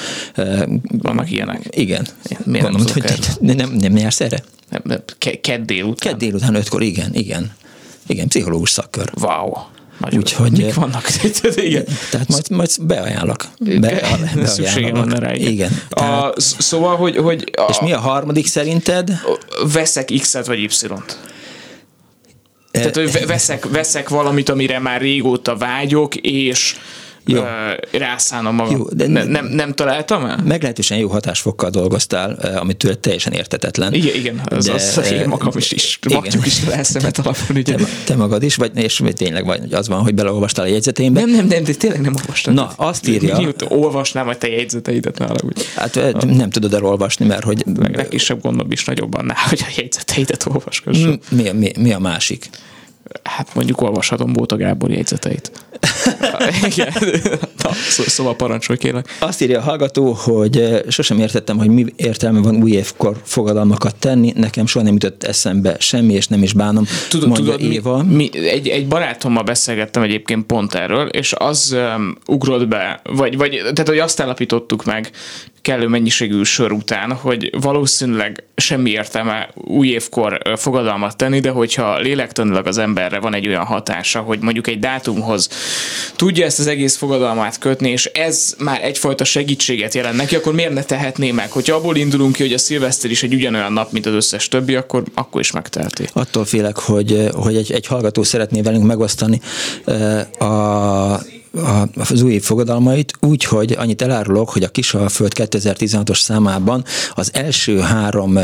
Vannak 1.02 1.32
ilyenek 1.32 1.53
meg. 1.54 1.68
Igen. 1.70 2.08
Miért 2.44 2.64
Gondolom, 2.64 2.94
nem 2.96 3.06
hogy 3.08 3.38
nem, 3.40 3.56
nem, 3.56 3.72
nem 3.72 3.98
jársz 3.98 4.22
erre? 4.22 4.44
Kedd 5.42 5.66
délután. 5.66 6.12
Kedd 6.12 6.18
délután 6.18 6.56
ötkor, 6.56 6.82
igen, 6.82 7.14
igen. 7.14 7.52
Igen, 8.08 8.28
pszichológus 8.28 8.70
szakkör. 8.70 9.12
Wow. 9.22 9.52
Úgyhogy, 10.12 10.52
mik 10.52 10.74
vannak? 10.74 11.08
igen. 11.56 11.86
Tehát 12.12 12.28
majd, 12.28 12.50
majd 12.50 12.70
beajánlok. 12.82 13.46
Be, 13.80 14.02
Szükségem 14.46 14.94
van 14.94 15.10
rá. 15.10 15.34
Igen. 15.34 15.52
igen 15.52 15.82
tehát, 15.90 16.36
a, 16.36 16.40
szóval, 16.40 16.96
hogy... 16.96 17.18
hogy 17.18 17.52
a, 17.56 17.66
és 17.70 17.80
mi 17.80 17.94
a 17.94 18.00
harmadik 18.00 18.48
szerinted? 18.48 19.20
Veszek 19.74 20.12
X-et 20.20 20.46
vagy 20.46 20.60
Y-t. 20.60 21.20
Tehát, 22.72 22.96
hogy 22.96 23.26
veszek, 23.28 23.70
veszek 23.70 24.10
valamit, 24.10 24.50
amire 24.50 24.80
már 24.80 25.02
régóta 25.02 25.56
vágyok, 25.56 26.16
és 26.16 26.76
jó. 27.26 27.42
rászánom 27.92 28.56
magam. 28.56 28.78
Jó, 28.78 28.84
de 28.90 29.08
ne, 29.08 29.24
nem, 29.24 29.46
nem 29.46 29.74
találtam 29.74 30.26
el? 30.26 30.40
Meglehetősen 30.46 30.98
jó 30.98 31.08
hatásfokkal 31.08 31.70
dolgoztál, 31.70 32.32
amit 32.34 32.78
tőle 32.78 32.96
teljesen 32.96 33.34
értetetlen. 33.34 33.94
Igen, 33.94 34.16
igen 34.16 34.42
az, 34.46 34.66
de, 34.66 34.74
az, 34.74 35.12
én 35.12 35.28
magam 35.28 35.52
is, 35.56 35.72
is 35.72 36.00
matjuk 36.14 36.46
is 36.46 36.66
lelszemet 36.66 37.18
alapon. 37.18 37.58
Ugye. 37.58 37.76
Te, 37.76 37.84
te, 38.06 38.16
magad 38.16 38.44
is, 38.44 38.56
vagy, 38.56 38.72
és 38.78 39.02
tényleg 39.14 39.46
vagy, 39.46 39.74
az 39.74 39.88
van, 39.88 40.02
hogy 40.02 40.14
beleolvastál 40.14 40.66
a 40.66 40.68
jegyzeteimbe? 40.68 41.20
Nem, 41.20 41.30
nem, 41.30 41.46
nem, 41.46 41.64
de 41.64 41.74
tényleg 41.74 42.02
nem 42.02 42.14
olvastam. 42.16 42.54
Na, 42.54 42.72
azt 42.76 43.08
írja. 43.08 43.38
Miut 43.38 43.66
olvasnám 43.68 44.28
a 44.28 44.36
te 44.36 44.48
jegyzeteidet 44.48 45.18
nála, 45.18 45.36
úgy. 45.42 45.68
Hát 45.76 45.96
a, 45.96 46.26
nem 46.26 46.50
tudod 46.50 46.74
elolvasni, 46.74 47.26
mert 47.26 47.44
hogy... 47.44 47.64
Legkisebb 47.94 48.42
gondom 48.42 48.72
is 48.72 48.86
nagyobb 48.86 49.14
annál, 49.14 49.38
hogy 49.50 49.62
a 49.68 49.72
jegyzeteidet 49.76 50.46
olvasgassam. 50.48 51.20
Mi, 51.30 51.50
mi, 51.52 51.72
mi 51.78 51.94
a 51.94 52.00
másik? 52.00 52.50
hát 53.24 53.56
mondjuk 53.56 53.82
olvashatom 53.82 54.34
Bóta 54.34 54.56
Gábor 54.56 54.92
jegyzeteit. 54.92 55.52
Igen. 56.66 56.94
Na, 57.64 57.74
szó, 57.90 58.04
szóval 58.04 58.36
parancsolj 58.36 58.78
kérlek. 58.78 59.18
Azt 59.20 59.42
írja 59.42 59.60
a 59.60 59.62
hallgató, 59.62 60.12
hogy 60.12 60.58
eh, 60.58 60.80
sosem 60.88 61.20
értettem, 61.20 61.58
hogy 61.58 61.70
mi 61.70 61.86
értelme 61.96 62.40
van 62.40 62.56
új 62.56 62.72
évkor 62.72 63.16
fogadalmakat 63.24 63.96
tenni, 63.96 64.34
nekem 64.36 64.66
soha 64.66 64.86
nem 64.86 64.94
jutott 64.94 65.24
eszembe 65.24 65.76
semmi, 65.80 66.14
és 66.14 66.28
nem 66.28 66.44
is 66.44 66.54
bánom, 66.54 66.86
tudod, 67.10 67.28
mondja 67.28 67.56
tudod, 67.56 67.72
Éva. 67.72 68.04
Mi, 68.04 68.30
mi, 68.34 68.48
egy, 68.48 68.68
egy 68.68 68.88
barátommal 68.88 69.44
beszélgettem 69.44 70.04
egyébként 70.04 70.46
pont 70.46 70.74
erről, 70.74 71.08
és 71.08 71.34
az 71.38 71.76
um, 71.96 72.18
ugrott 72.26 72.68
be, 72.68 73.02
vagy, 73.04 73.38
vagy 73.38 73.50
tehát, 73.50 73.88
hogy 73.88 74.00
azt 74.00 74.20
állapítottuk 74.20 74.86
meg 74.86 75.12
kellő 75.64 75.88
mennyiségű 75.88 76.44
sör 76.44 76.72
után, 76.72 77.14
hogy 77.14 77.50
valószínűleg 77.62 78.44
semmi 78.56 78.90
értelme 78.90 79.50
új 79.54 79.88
évkor 79.88 80.42
fogadalmat 80.56 81.18
tenni, 81.18 81.40
de 81.40 81.50
hogyha 81.50 82.00
lélektanilag 82.00 82.68
az 82.68 82.78
emberre 82.78 83.20
van 83.20 83.34
egy 83.34 83.48
olyan 83.48 83.66
hatása, 83.66 84.20
hogy 84.20 84.40
mondjuk 84.40 84.68
egy 84.68 84.80
dátumhoz 84.80 85.50
tudja 86.16 86.46
ezt 86.46 86.60
az 86.60 86.68
egész 86.68 86.96
fogadalmát 86.96 87.53
kötni, 87.58 87.90
és 87.90 88.06
ez 88.06 88.56
már 88.58 88.84
egyfajta 88.84 89.24
segítséget 89.24 89.94
jelent 89.94 90.18
neki, 90.18 90.36
akkor 90.36 90.54
miért 90.54 90.74
ne 90.74 90.84
tehetné 90.84 91.32
meg? 91.32 91.52
Hogyha 91.52 91.76
abból 91.76 91.96
indulunk 91.96 92.36
ki, 92.36 92.42
hogy 92.42 92.54
a 92.54 92.58
szilveszter 92.58 93.12
is 93.12 93.24
egy 93.24 93.34
ugyanolyan 93.34 93.74
nap, 93.74 93.92
mint 93.92 94.06
az 94.06 94.14
összes 94.14 94.48
többi, 94.48 94.76
akkor, 94.76 95.04
akkor 95.14 95.42
is 95.42 95.52
megteheti. 95.52 96.10
Attól 96.14 96.46
félek, 96.46 96.78
hogy, 96.78 97.28
hogy 97.34 97.56
egy, 97.56 97.72
egy 97.72 97.86
hallgató 97.86 98.24
szeretné 98.24 98.62
velünk 98.62 98.86
megosztani 98.86 99.42
a 100.40 101.32
az 101.96 102.22
új 102.22 102.34
év 102.34 102.44
fogadalmait 102.44 103.14
úgy, 103.20 103.44
hogy 103.44 103.72
annyit 103.72 104.02
elárulok, 104.02 104.50
hogy 104.50 104.64
a 104.64 104.68
Kisalföld 104.68 105.32
2016-os 105.36 106.20
számában 106.20 106.84
az 107.14 107.32
első 107.34 107.80
három 107.80 108.40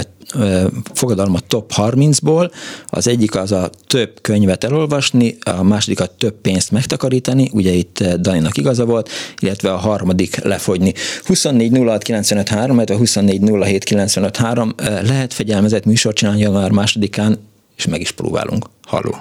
fogadalmat 0.94 1.44
top 1.44 1.72
30-ból, 1.76 2.52
az 2.88 3.08
egyik 3.08 3.36
az 3.36 3.52
a 3.52 3.70
több 3.88 4.22
könyvet 4.22 4.64
elolvasni, 4.64 5.38
a 5.46 5.64
második 5.64 6.00
a 6.00 6.06
több 6.06 6.34
pénzt 6.42 6.72
megtakarítani, 6.72 7.50
ugye 7.54 7.72
itt 7.72 8.04
Daninak 8.04 8.58
igaza 8.58 8.86
volt, 8.86 9.10
illetve 9.40 9.74
a 9.74 9.78
harmadik 9.78 10.44
lefogyni. 10.44 10.94
24 11.26 11.78
06 11.78 12.04
95 12.04 12.50
3, 12.50 12.78
a 12.78 12.96
24 12.96 13.42
07 13.42 13.84
95 13.84 14.38
3 14.38 14.74
lehet 15.02 15.34
fegyelmezett 15.34 15.86
műsort 15.86 16.16
csinálni 16.16 16.42
január 16.42 16.72
másodikán, 16.72 17.40
és 17.78 17.86
meg 17.86 18.02
is 18.02 18.12
próbálunk. 18.12 18.66
Halló! 18.88 19.16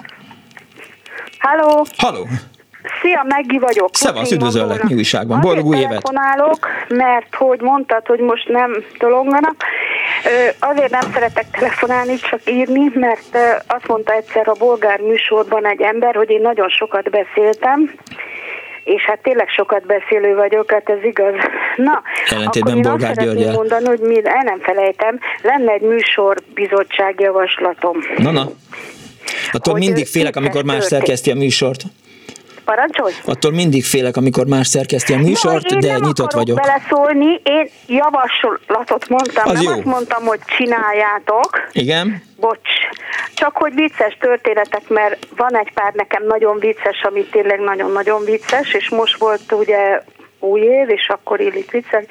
Halló! 1.37 1.85
Halló! 1.97 2.27
Szia, 3.01 3.25
Meggi 3.27 3.57
vagyok. 3.57 3.89
Szevasz, 3.95 4.31
üdvözöllek, 4.31 4.83
mi 4.83 4.93
újságban. 4.93 5.39
Boldog 5.41 5.65
új 5.65 5.77
évet. 5.77 5.87
telefonálok, 5.87 6.67
mert 6.87 7.35
hogy 7.35 7.61
mondtad, 7.61 8.07
hogy 8.07 8.19
most 8.19 8.47
nem 8.47 8.83
tolonganak. 8.97 9.55
Azért 10.59 10.91
nem 10.91 11.11
szeretek 11.13 11.45
telefonálni, 11.51 12.15
csak 12.15 12.39
írni, 12.45 12.91
mert 12.93 13.37
azt 13.67 13.87
mondta 13.87 14.13
egyszer 14.13 14.47
a 14.47 14.53
bolgár 14.53 14.99
műsorban 14.99 15.65
egy 15.65 15.81
ember, 15.81 16.15
hogy 16.15 16.29
én 16.29 16.41
nagyon 16.41 16.69
sokat 16.69 17.09
beszéltem, 17.09 17.91
és 18.83 19.01
hát 19.01 19.19
tényleg 19.21 19.49
sokat 19.49 19.85
beszélő 19.85 20.35
vagyok, 20.35 20.71
hát 20.71 20.89
ez 20.89 21.03
igaz. 21.03 21.33
Na, 21.87 22.01
Ellentétben 22.29 22.77
akkor 22.77 22.99
én 23.01 23.07
azt 23.07 23.15
szeretném 23.15 23.51
mondani, 23.51 23.85
hogy 23.85 23.99
mi, 23.99 24.21
el 24.23 24.43
nem 24.43 24.59
felejtem, 24.59 25.19
lenne 25.41 25.71
egy 25.71 25.81
műsorbizottság 25.81 27.19
javaslatom. 27.19 27.97
Na, 28.17 28.31
na. 28.31 28.49
Attól 29.51 29.77
mindig 29.77 30.07
félek, 30.07 30.35
amikor 30.35 30.63
más 30.63 30.83
szerkeszti 30.83 31.31
a 31.31 31.35
műsort. 31.35 31.83
Parancsolj! 32.69 33.13
Attól 33.25 33.51
mindig 33.51 33.83
félek, 33.85 34.17
amikor 34.17 34.45
más 34.45 34.67
szerkeszti 34.67 35.13
a 35.13 35.17
műsort, 35.17 35.69
no, 35.69 35.79
de 35.79 35.97
nyitott 35.99 36.33
vagyok. 36.33 36.61
beleszólni, 36.61 37.41
én 37.43 37.69
javaslatot 37.87 39.09
mondtam, 39.09 39.43
Az 39.47 39.53
nem 39.53 39.61
jó. 39.63 39.71
azt 39.71 39.83
mondtam, 39.83 40.23
hogy 40.25 40.39
csináljátok. 40.57 41.49
Igen. 41.71 42.23
Bocs. 42.39 42.69
Csak 43.33 43.57
hogy 43.57 43.73
vicces 43.73 44.17
történetek, 44.19 44.87
mert 44.87 45.27
van 45.35 45.57
egy 45.57 45.71
pár 45.73 45.93
nekem 45.93 46.23
nagyon 46.27 46.59
vicces, 46.59 47.01
ami 47.01 47.25
tényleg 47.25 47.59
nagyon-nagyon 47.59 48.23
vicces, 48.23 48.73
és 48.73 48.89
most 48.89 49.17
volt 49.19 49.51
ugye 49.51 50.01
új 50.39 50.59
év, 50.59 50.89
és 50.89 51.07
akkor 51.07 51.39
illik 51.39 51.71
viccelni. 51.71 52.07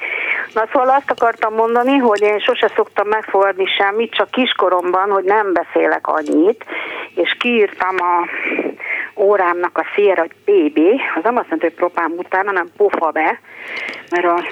Na 0.53 0.67
szóval 0.71 0.89
azt 0.89 1.11
akartam 1.11 1.53
mondani, 1.53 1.97
hogy 1.97 2.21
én 2.21 2.39
sose 2.39 2.71
szoktam 2.75 3.07
megfogadni 3.07 3.65
semmit, 3.65 4.13
csak 4.13 4.31
kiskoromban, 4.31 5.09
hogy 5.09 5.23
nem 5.23 5.53
beszélek 5.53 6.07
annyit, 6.07 6.65
és 7.15 7.35
kiírtam 7.39 7.95
a 7.97 8.27
órámnak 9.15 9.77
a 9.77 9.85
szér, 9.95 10.17
hogy 10.17 10.31
PB, 10.45 10.79
az 11.15 11.23
nem 11.23 11.37
azt 11.37 11.49
mondta, 11.49 11.67
hogy 11.67 11.75
propám 11.75 12.11
után, 12.17 12.45
hanem 12.45 12.71
pofa 12.77 13.11
be, 13.11 13.39
mert 14.09 14.25
a 14.25 14.43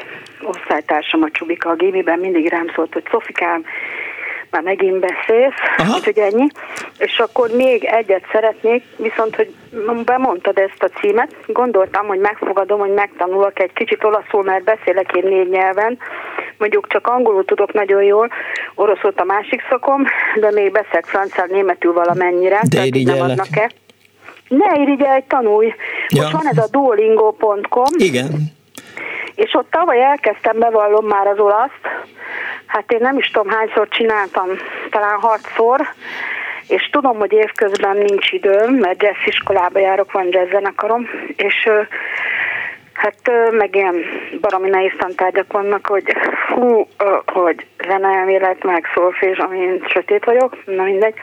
osztálytársam 0.42 1.24
a 1.24 1.30
Csubika 1.32 1.70
a 1.70 1.76
gémiben 1.76 2.20
mindig 2.20 2.50
rám 2.50 2.72
szólt, 2.76 2.94
hogy 2.94 3.08
Szofikám, 3.12 3.64
már 4.52 4.62
megint 4.62 5.00
beszélsz, 5.00 5.56
Aha. 5.78 5.96
úgyhogy 5.96 6.18
ennyi. 6.18 6.48
És 6.98 7.20
akkor 7.20 7.50
még 7.50 7.84
egyet 7.84 8.24
szeretnék, 8.32 8.84
viszont, 8.96 9.36
hogy 9.36 9.54
bemondtad 10.06 10.58
ezt 10.58 10.84
a 10.84 11.00
címet, 11.00 11.36
gondoltam, 11.48 12.08
hogy 12.08 12.20
megfogadom, 12.20 12.80
hogy 12.80 12.94
megtanulok 12.94 13.60
egy 13.60 13.74
kicsit 13.74 14.04
olaszul, 14.04 14.44
mert 14.44 14.64
beszélek 14.64 15.12
én 15.12 15.28
négy 15.30 15.50
nyelven, 15.50 15.98
mondjuk 16.58 16.88
csak 16.88 17.08
angolul 17.08 17.46
tudok 17.46 17.74
nagyon 17.74 18.04
jól, 18.04 18.30
orosz 18.76 19.02
volt 19.02 19.20
a 19.20 19.24
másik 19.24 19.62
szakom, 19.70 20.06
de 20.36 20.52
még 20.52 20.72
beszélek 20.72 21.06
francia, 21.06 21.46
németül 21.50 21.94
valamennyire, 21.94 22.60
de 22.70 22.78
tehát 22.78 23.04
nem 23.04 23.22
adnak-e. 23.22 23.72
Ne 24.48 24.82
irigyelj, 24.82 25.24
tanulj! 25.28 25.74
Ja. 26.10 26.22
Most 26.22 26.34
van 26.34 26.48
ez 26.48 26.58
a 26.58 26.68
duolingo.com. 26.72 27.86
Igen. 27.98 28.57
És 29.36 29.54
ott 29.54 29.72
tavaly 29.72 30.04
elkezdtem, 30.04 30.60
bevallom 30.60 31.06
már 31.06 31.28
az 31.28 31.40
olaszt, 31.40 31.82
hát 32.66 32.92
én 32.92 33.00
nem 33.02 33.18
is 33.18 33.32
tudom 33.32 33.50
hányszor 33.50 33.88
csináltam, 33.88 34.48
talán 34.90 35.20
hatszor, 35.20 35.82
és 36.68 36.90
tudom, 36.92 37.18
hogy 37.18 37.32
évközben 37.32 37.98
nincs 37.98 38.32
időm, 38.32 38.74
mert 38.74 39.02
jazz 39.02 39.26
iskolába 39.26 39.80
járok, 39.80 40.12
van 40.12 40.28
jazz 40.32 40.50
zenekarom, 40.52 41.10
és 41.36 41.70
hát 42.94 43.32
meg 43.52 43.76
ilyen 43.76 43.96
baromi 44.42 44.70
nehéz 44.70 44.92
tantárgyak 44.98 45.52
vannak, 45.52 45.88
hogy 45.88 46.04
hú, 46.48 46.88
hogy 47.26 47.66
zeneelmélet, 47.88 48.64
meg 48.64 48.86
szólfés, 48.94 49.38
amin 49.38 49.84
sötét 49.88 50.26
vagyok, 50.26 50.58
na 50.66 50.84
mindegy. 50.84 51.16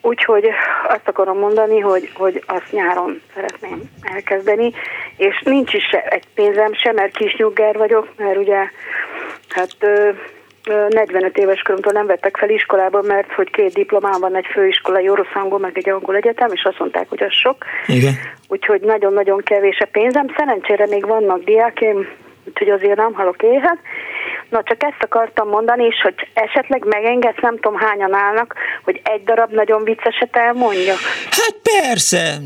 Úgyhogy 0.00 0.48
azt 0.88 1.08
akarom 1.08 1.38
mondani, 1.38 1.80
hogy, 1.80 2.10
hogy 2.14 2.42
azt 2.46 2.72
nyáron 2.72 3.22
szeretném 3.34 3.82
elkezdeni, 4.14 4.72
és 5.16 5.42
nincs 5.44 5.72
is 5.72 5.90
egy 6.08 6.24
pénzem 6.34 6.74
sem, 6.74 6.94
mert 6.94 7.16
kis 7.16 7.36
nyugger 7.36 7.76
vagyok, 7.76 8.08
mert 8.16 8.36
ugye 8.36 8.70
hát 9.48 9.76
45 10.88 11.38
éves 11.38 11.62
koromtól 11.62 11.92
nem 11.92 12.06
vettek 12.06 12.36
fel 12.36 12.50
iskolába, 12.50 13.02
mert 13.02 13.32
hogy 13.32 13.50
két 13.50 13.72
diplomám 13.72 14.20
van, 14.20 14.36
egy 14.36 14.46
főiskolai 14.52 15.08
orosz 15.08 15.34
angol, 15.34 15.58
meg 15.58 15.78
egy 15.78 15.88
angol 15.88 16.16
egyetem, 16.16 16.50
és 16.52 16.64
azt 16.64 16.78
mondták, 16.78 17.08
hogy 17.08 17.22
az 17.22 17.32
sok. 17.32 17.64
Igen. 17.86 18.12
Úgyhogy 18.48 18.80
nagyon-nagyon 18.80 19.42
kevés 19.42 19.78
a 19.80 19.88
pénzem. 19.92 20.26
Szerencsére 20.36 20.86
még 20.86 21.06
vannak 21.06 21.44
diákém, 21.44 22.08
úgyhogy 22.44 22.70
azért 22.70 22.96
nem 22.96 23.12
halok 23.12 23.42
éhet. 23.42 23.78
Na, 24.50 24.62
csak 24.62 24.82
ezt 24.82 25.02
akartam 25.02 25.48
mondani, 25.48 25.84
és 25.84 26.00
hogy 26.02 26.14
esetleg 26.34 26.84
megengedsz, 26.84 27.40
nem 27.40 27.54
tudom 27.54 27.78
hányan 27.78 28.14
állnak, 28.14 28.54
hogy 28.84 29.00
egy 29.04 29.24
darab 29.24 29.52
nagyon 29.52 29.84
vicceset 29.84 30.36
elmondja. 30.36 30.94
Hát 31.30 31.54
persze, 31.62 32.38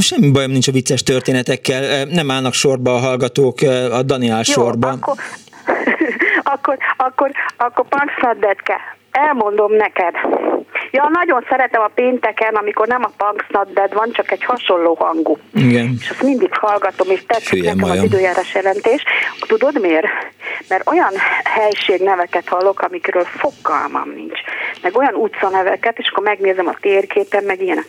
semmi 0.00 0.30
bajom 0.30 0.50
nincs 0.50 0.68
a 0.68 0.72
vicces 0.72 1.02
történetekkel, 1.02 2.04
nem 2.04 2.30
állnak 2.30 2.52
sorba 2.52 2.94
a 2.94 2.98
hallgatók, 2.98 3.60
a 3.92 4.02
Dani 4.02 4.28
áll 4.28 4.42
Jó, 4.46 4.52
sorba. 4.52 4.88
Akkor, 4.96 5.16
akkor, 6.42 6.78
akkor, 6.96 7.30
akkor 7.56 7.86
Punksnaddetke, 7.88 8.76
elmondom 9.10 9.72
neked. 9.72 10.14
Ja, 10.90 11.08
nagyon 11.12 11.44
szeretem 11.48 11.82
a 11.82 11.90
pénteken, 11.94 12.54
amikor 12.54 12.86
nem 12.86 13.04
a 13.04 13.10
Punksnadded 13.16 13.92
van, 13.92 14.10
csak 14.12 14.30
egy 14.30 14.44
hasonló 14.44 14.94
hangú. 14.94 15.38
Igen. 15.54 15.94
És 16.00 16.10
azt 16.10 16.22
mindig 16.22 16.54
hallgatom, 16.54 17.10
és 17.10 17.22
tetszik 17.26 17.64
nekem 17.64 17.90
az 17.90 18.02
időjárás 18.02 18.54
jelentés. 18.54 19.04
Tudod 19.46 19.80
miért? 19.80 20.06
Mert 20.68 20.88
olyan 20.88 21.12
helységneveket 21.44 22.48
hallok, 22.48 22.80
amikről 22.80 23.24
fogalmam 23.24 24.12
nincs. 24.14 24.40
Meg 24.82 24.96
olyan 24.96 25.14
utcaneveket, 25.14 25.98
és 25.98 26.08
akkor 26.10 26.24
megnézem 26.24 26.66
a 26.66 26.76
térképen, 26.80 27.44
meg 27.44 27.62
ilyenek. 27.62 27.86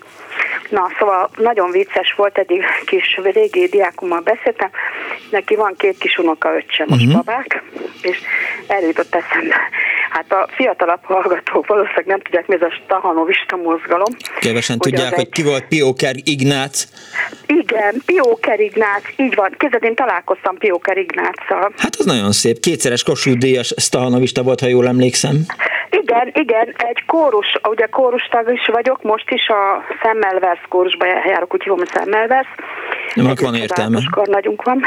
Na, 0.70 0.90
szóval 1.00 1.30
nagyon 1.38 1.72
vicces 1.72 2.14
volt, 2.18 2.38
egy 2.38 2.64
kis 2.86 3.20
régi 3.24 3.68
diákummal 3.68 4.20
beszéltem, 4.20 4.70
neki 5.30 5.56
van 5.56 5.76
két 5.78 5.98
kis 5.98 6.18
unoka 6.18 6.56
öccse, 6.56 6.86
most 6.88 7.06
uh-huh. 7.06 7.24
babák, 7.24 7.64
és 8.02 8.18
eljutott 8.68 9.16
eszembe. 9.16 9.56
Hát 10.10 10.32
a 10.32 10.48
fiatalabb 10.56 11.04
hallgatók 11.04 11.68
valószínűleg 11.68 12.06
nem 12.06 12.20
tudják, 12.20 12.48
mi 12.48 12.56
ez 12.56 12.62
a 12.62 12.74
stahanovista 12.92 13.56
mozgalom. 13.56 14.16
Kevesen 14.40 14.78
tudják, 14.78 15.14
hogy 15.14 15.24
egy... 15.24 15.30
ki 15.30 15.44
volt 15.44 15.66
Pióker 15.68 16.16
Ignác. 16.24 16.88
Igen, 17.46 18.02
Pióker 18.06 18.60
Ignác, 18.60 19.04
így 19.16 19.36
van. 19.36 19.56
Képzeld, 19.58 19.84
én 19.84 19.96
találkoztam 19.96 20.58
Pióker 20.58 20.98
Ignáccal. 20.98 21.74
Hát 21.78 21.96
az 21.96 22.06
nagyon 22.06 22.32
szép. 22.32 22.60
Kétszeres 22.60 23.04
Kossuth 23.04 23.38
Díjas 23.38 23.74
stahanovista 23.78 24.44
volt, 24.44 24.60
ha 24.60 24.68
jól 24.68 24.88
emlékszem. 24.88 25.46
Igen, 25.92 26.32
igen, 26.34 26.74
egy 26.78 27.06
kórus, 27.06 27.60
ugye 27.70 27.86
kórustag 27.86 28.52
is 28.54 28.70
vagyok, 28.72 29.04
most 29.04 29.30
is 29.30 29.48
a 29.48 29.84
Semmelvers 30.02 30.62
kórusba 30.70 31.06
járok, 31.06 31.54
úgy 31.54 31.64
hívom 31.64 31.80
a 31.82 31.86
Semmelvers. 31.86 32.48
Nem, 33.14 33.34
van 33.42 33.56
értelme. 33.56 34.00
nagyunk 34.24 34.64
van. 34.64 34.82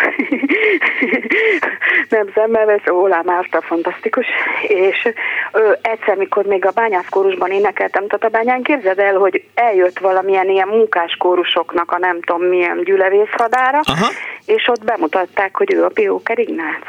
Nem 2.08 2.30
Semmelvers, 2.34 2.82
Olá 2.86 3.20
Márta, 3.24 3.60
fantasztikus. 3.60 4.26
És 4.66 5.12
ő, 5.52 5.78
egyszer, 5.82 6.16
mikor 6.16 6.44
még 6.44 6.66
a 6.66 6.70
bányászkórusban 6.70 7.50
énekeltem 7.50 8.06
Tatabányán, 8.06 8.62
képzeld 8.62 8.98
el, 8.98 9.14
hogy 9.14 9.44
eljött 9.54 9.98
valamilyen 9.98 10.48
ilyen 10.48 10.68
munkáskórusoknak 10.68 11.92
a 11.92 11.98
nem 11.98 12.20
tudom 12.20 12.42
milyen 12.42 12.84
gyülevészhadára, 12.84 13.80
Aha. 13.82 14.06
és 14.46 14.68
ott 14.68 14.84
bemutatták, 14.84 15.56
hogy 15.56 15.72
ő 15.72 15.84
a 15.84 15.88
Pióker 15.88 16.38
Ignác. 16.38 16.84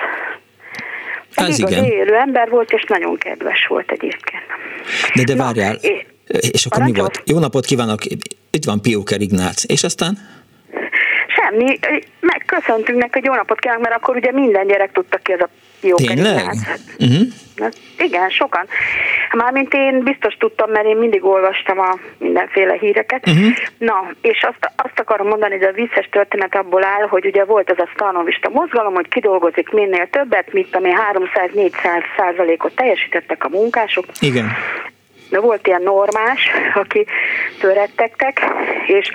Ez 1.35 1.59
igen. 1.59 1.83
élő 1.83 2.15
ember 2.15 2.49
volt, 2.49 2.71
és 2.71 2.83
nagyon 2.87 3.17
kedves 3.17 3.65
volt 3.67 3.91
egyébként. 3.91 4.43
De 5.15 5.23
de 5.23 5.35
várjál, 5.35 5.77
Na, 5.81 5.89
és, 6.27 6.49
és 6.49 6.65
akkor 6.65 6.83
mi 6.83 6.93
volt? 6.93 7.23
Jó 7.25 7.39
napot 7.39 7.65
kívánok, 7.65 8.05
itt 8.51 8.65
van 8.65 8.81
Pióker 8.81 9.21
Ignác, 9.21 9.63
és 9.67 9.83
aztán? 9.83 10.17
Semmi, 11.49 11.63
mi 11.63 12.01
megköszöntünk 12.19 12.99
neki, 12.99 13.11
hogy 13.11 13.25
jó 13.25 13.33
napot 13.33 13.59
kívánok, 13.59 13.83
mert 13.83 13.95
akkor 13.95 14.15
ugye 14.15 14.31
minden 14.31 14.67
gyerek 14.67 14.91
tudta 14.91 15.17
ki 15.17 15.31
az 15.31 15.39
a 15.39 15.49
jó 15.81 15.95
Tényleg? 15.95 16.35
Uh-huh. 16.99 17.27
Na, 17.55 17.69
igen, 17.97 18.29
sokan. 18.29 18.67
Mármint 19.31 19.73
én 19.73 20.03
biztos 20.03 20.35
tudtam, 20.39 20.71
mert 20.71 20.85
én 20.85 20.97
mindig 20.97 21.25
olvastam 21.25 21.79
a 21.79 21.97
mindenféle 22.17 22.77
híreket. 22.79 23.27
Uh-huh. 23.27 23.53
Na, 23.77 24.11
és 24.21 24.43
azt, 24.49 24.71
azt 24.75 24.99
akarom 24.99 25.27
mondani, 25.27 25.57
hogy 25.57 25.63
a 25.63 25.71
vicces 25.71 26.09
történet 26.11 26.55
abból 26.55 26.83
áll, 26.83 27.07
hogy 27.07 27.25
ugye 27.25 27.43
volt 27.43 27.69
az 27.71 27.79
a 27.79 27.89
stanovista 27.93 28.49
mozgalom, 28.49 28.93
hogy 28.93 29.07
kidolgozik 29.07 29.69
minél 29.69 30.09
többet, 30.09 30.53
mint 30.53 30.75
ami 30.75 30.91
300-400 31.13 31.71
százalékot 32.17 32.75
teljesítettek 32.75 33.43
a 33.43 33.49
munkások. 33.49 34.05
Igen. 34.19 34.51
De 35.29 35.39
volt 35.39 35.67
ilyen 35.67 35.81
normás, 35.81 36.49
aki 36.73 37.05
törettektek, 37.59 38.45
és 38.87 39.11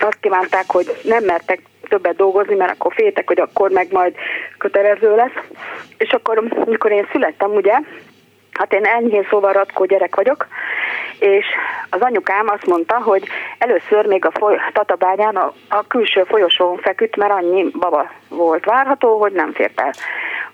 azt 0.00 0.20
kívánták, 0.20 0.64
hogy 0.66 0.96
nem 1.02 1.24
mertek 1.24 1.60
többet 1.88 2.16
dolgozni, 2.16 2.54
mert 2.54 2.72
akkor 2.72 2.92
féltek, 2.94 3.26
hogy 3.26 3.40
akkor 3.40 3.70
meg 3.70 3.92
majd 3.92 4.14
kötelező 4.58 5.14
lesz. 5.14 5.44
És 5.98 6.10
akkor, 6.10 6.42
amikor 6.66 6.92
én 6.92 7.08
születtem, 7.12 7.50
ugye, 7.50 7.78
hát 8.52 8.72
én 8.72 8.84
enyhén 8.84 9.26
szóval 9.30 9.52
ratkó 9.52 9.84
gyerek 9.84 10.16
vagyok, 10.16 10.46
és 11.18 11.46
az 11.90 12.00
anyukám 12.00 12.48
azt 12.48 12.66
mondta, 12.66 12.98
hogy 12.98 13.28
először 13.58 14.06
még 14.06 14.24
a 14.24 14.30
foly- 14.30 14.60
Tatabányán 14.72 15.36
a, 15.36 15.52
a 15.68 15.86
külső 15.86 16.22
folyosón 16.22 16.76
feküdt, 16.76 17.16
mert 17.16 17.32
annyi 17.32 17.70
baba 17.78 18.10
volt 18.28 18.64
várható, 18.64 19.20
hogy 19.20 19.32
nem 19.32 19.52
fért 19.52 19.80
el. 19.80 19.92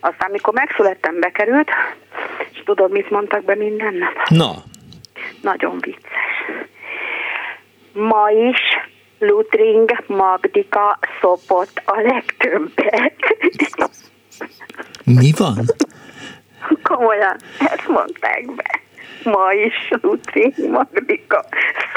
Aztán, 0.01 0.31
mikor 0.31 0.55
megszülettem, 0.55 1.21
bekerült, 1.21 1.71
és 2.53 2.63
tudod, 2.65 2.91
mit 2.91 3.11
mondtak 3.11 3.45
be 3.45 3.55
minden 3.55 3.95
nap? 3.95 4.29
Na. 4.29 4.51
Nagyon 5.43 5.79
vicces. 5.81 6.45
Ma 7.93 8.31
is 8.31 8.61
Lutring 9.19 10.05
Magdika 10.07 10.99
szopott 11.21 11.83
a 11.85 12.01
legtöbbet. 12.01 13.15
Mi 15.05 15.33
van? 15.37 15.65
Komolyan, 16.83 17.37
ezt 17.59 17.89
mondták 17.89 18.55
be. 18.55 18.81
Ma 19.25 19.53
is 19.53 19.99
Lutring 20.03 20.55
Magdika 20.71 21.45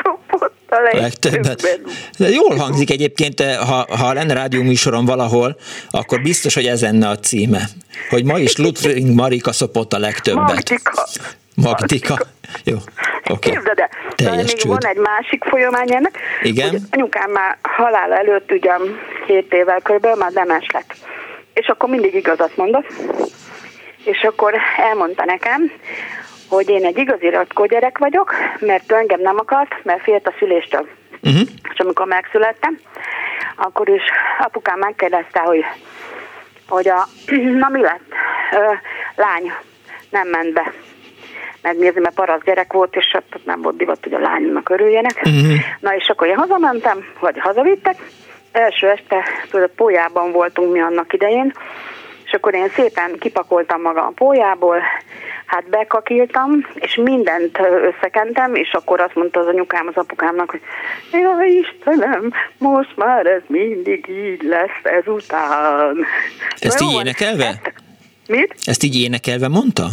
szopott 0.04 0.60
a 0.70 0.82
legtöbbet. 0.82 1.68
De 2.18 2.30
jól 2.30 2.56
hangzik 2.56 2.92
egyébként, 2.92 3.42
ha, 3.42 3.86
ha 3.98 4.14
lenne 4.14 4.34
rádió 4.34 4.62
műsoron 4.62 5.06
valahol, 5.06 5.58
akkor 5.90 6.22
biztos, 6.22 6.54
hogy 6.54 6.66
ez 6.66 6.82
lenne 6.82 7.08
a 7.10 7.20
címe. 7.20 7.62
Hogy 8.10 8.24
ma 8.24 8.40
is 8.40 8.56
Lutring 8.56 9.16
Marika 9.16 9.52
szopott 9.52 9.94
a 9.94 10.00
legtöbbet. 10.00 10.48
Magdika. 10.48 11.08
Magdika. 11.56 12.20
Jó, 12.64 12.76
oké. 12.76 13.11
Okay. 13.30 13.52
Képzeld 13.52 13.80
el, 13.80 13.90
Teljes 14.16 14.54
még 14.54 14.68
van 14.68 14.86
egy 14.86 14.98
másik 14.98 15.44
folyamány 15.44 15.94
ennek. 15.94 16.20
Igen? 16.42 16.70
Hogy 16.70 16.80
anyukám 16.92 17.32
már 17.32 17.58
halála 17.62 18.16
előtt 18.18 18.52
ugyan 18.52 19.00
7 19.26 19.54
évvel 19.54 19.82
körülbelül 19.82 20.18
már 20.18 20.32
demes 20.32 20.68
lett. 20.74 20.96
És 21.54 21.68
akkor 21.68 21.90
mindig 21.90 22.14
igazat 22.14 22.58
mondott. 22.58 22.94
És 24.04 24.24
akkor 24.24 24.54
elmondta 24.78 25.26
nekem, 25.26 25.72
hogy 26.50 26.70
én 26.70 26.86
egy 26.86 26.98
igazi 26.98 27.30
ratkó 27.30 27.66
gyerek 27.66 27.98
vagyok, 27.98 28.36
mert 28.60 28.92
ő 28.92 28.96
engem 28.96 29.22
nem 29.22 29.38
akart, 29.38 29.84
mert 29.84 30.04
félt 30.04 30.28
a 30.28 30.34
szüléstől. 30.40 30.88
Uh-huh. 31.24 31.42
És 31.74 31.80
amikor 31.80 32.06
megszülettem, 32.06 32.80
akkor 33.56 33.90
is 33.90 34.04
apukám 34.40 34.80
megkérdezte, 34.80 35.40
hogy, 35.40 35.66
hogy 36.68 36.88
a, 36.88 37.08
na 37.62 37.70
mi 37.70 37.82
lett? 37.82 38.04
Ö, 38.52 38.74
lány 39.16 39.54
nem 40.10 40.28
ment 40.28 40.54
be 40.54 40.74
megnézni, 41.62 42.00
mert 42.02 42.16
parasz 42.16 42.42
gyerek 42.46 42.74
volt, 42.74 42.96
és 42.96 43.14
ott 43.16 43.46
nem 43.46 43.62
volt 43.62 43.78
divat, 43.78 43.98
hogy 44.04 44.14
a 44.14 44.20
lánynak 44.20 44.70
örüljenek. 44.70 45.22
Uh-huh. 45.26 45.54
Na 45.80 45.96
és 45.96 46.08
akkor 46.08 46.28
én 46.28 46.36
hazamentem, 46.38 46.98
vagy 47.20 47.40
hazavittek. 47.40 47.96
Első 48.52 48.88
este, 48.88 49.24
tudod, 49.50 49.70
pólyában 49.76 50.32
voltunk 50.32 50.72
mi 50.72 50.80
annak 50.82 51.14
idején, 51.14 51.54
és 52.26 52.32
akkor 52.34 52.54
én 52.54 52.70
szépen 52.70 53.16
kipakoltam 53.20 53.82
magam 53.82 54.06
a 54.06 54.12
pólyából, 54.16 54.82
hát 55.46 55.70
bekakiltam, 55.70 56.68
és 56.74 56.96
mindent 56.96 57.60
összekentem, 57.60 58.56
és 58.56 58.72
akkor 58.74 59.00
azt 59.02 59.16
mondta 59.16 59.40
az 59.40 59.48
anyukám 59.48 59.88
az 59.88 59.96
apukámnak, 59.96 60.50
hogy 60.50 60.62
ja 61.12 61.32
Istenem, 61.62 62.32
most 62.58 62.96
már 62.96 63.26
ez 63.26 63.42
mindig 63.48 64.08
így 64.10 64.42
lesz 64.44 65.00
ezután. 65.00 66.06
Ezt 66.60 66.80
Na 66.80 66.86
így 66.86 66.92
jó, 66.94 67.00
énekelve? 67.00 67.46
ezt- 67.46 67.74
Mit? 68.28 68.56
Ezt 68.66 68.84
így 68.84 69.02
énekelve 69.02 69.48
mondta? 69.48 69.86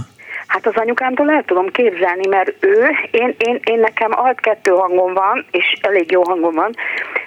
Hát 0.48 0.66
az 0.66 0.76
anyukámtól 0.76 1.30
el 1.30 1.44
tudom 1.46 1.66
képzelni, 1.70 2.26
mert 2.26 2.52
ő, 2.60 2.90
én, 3.10 3.34
én, 3.38 3.60
én 3.64 3.78
nekem 3.78 4.10
alt 4.14 4.40
kettő 4.40 4.70
hangom 4.70 5.14
van, 5.14 5.46
és 5.50 5.76
elég 5.80 6.10
jó 6.10 6.22
hangom 6.22 6.54
van, 6.54 6.74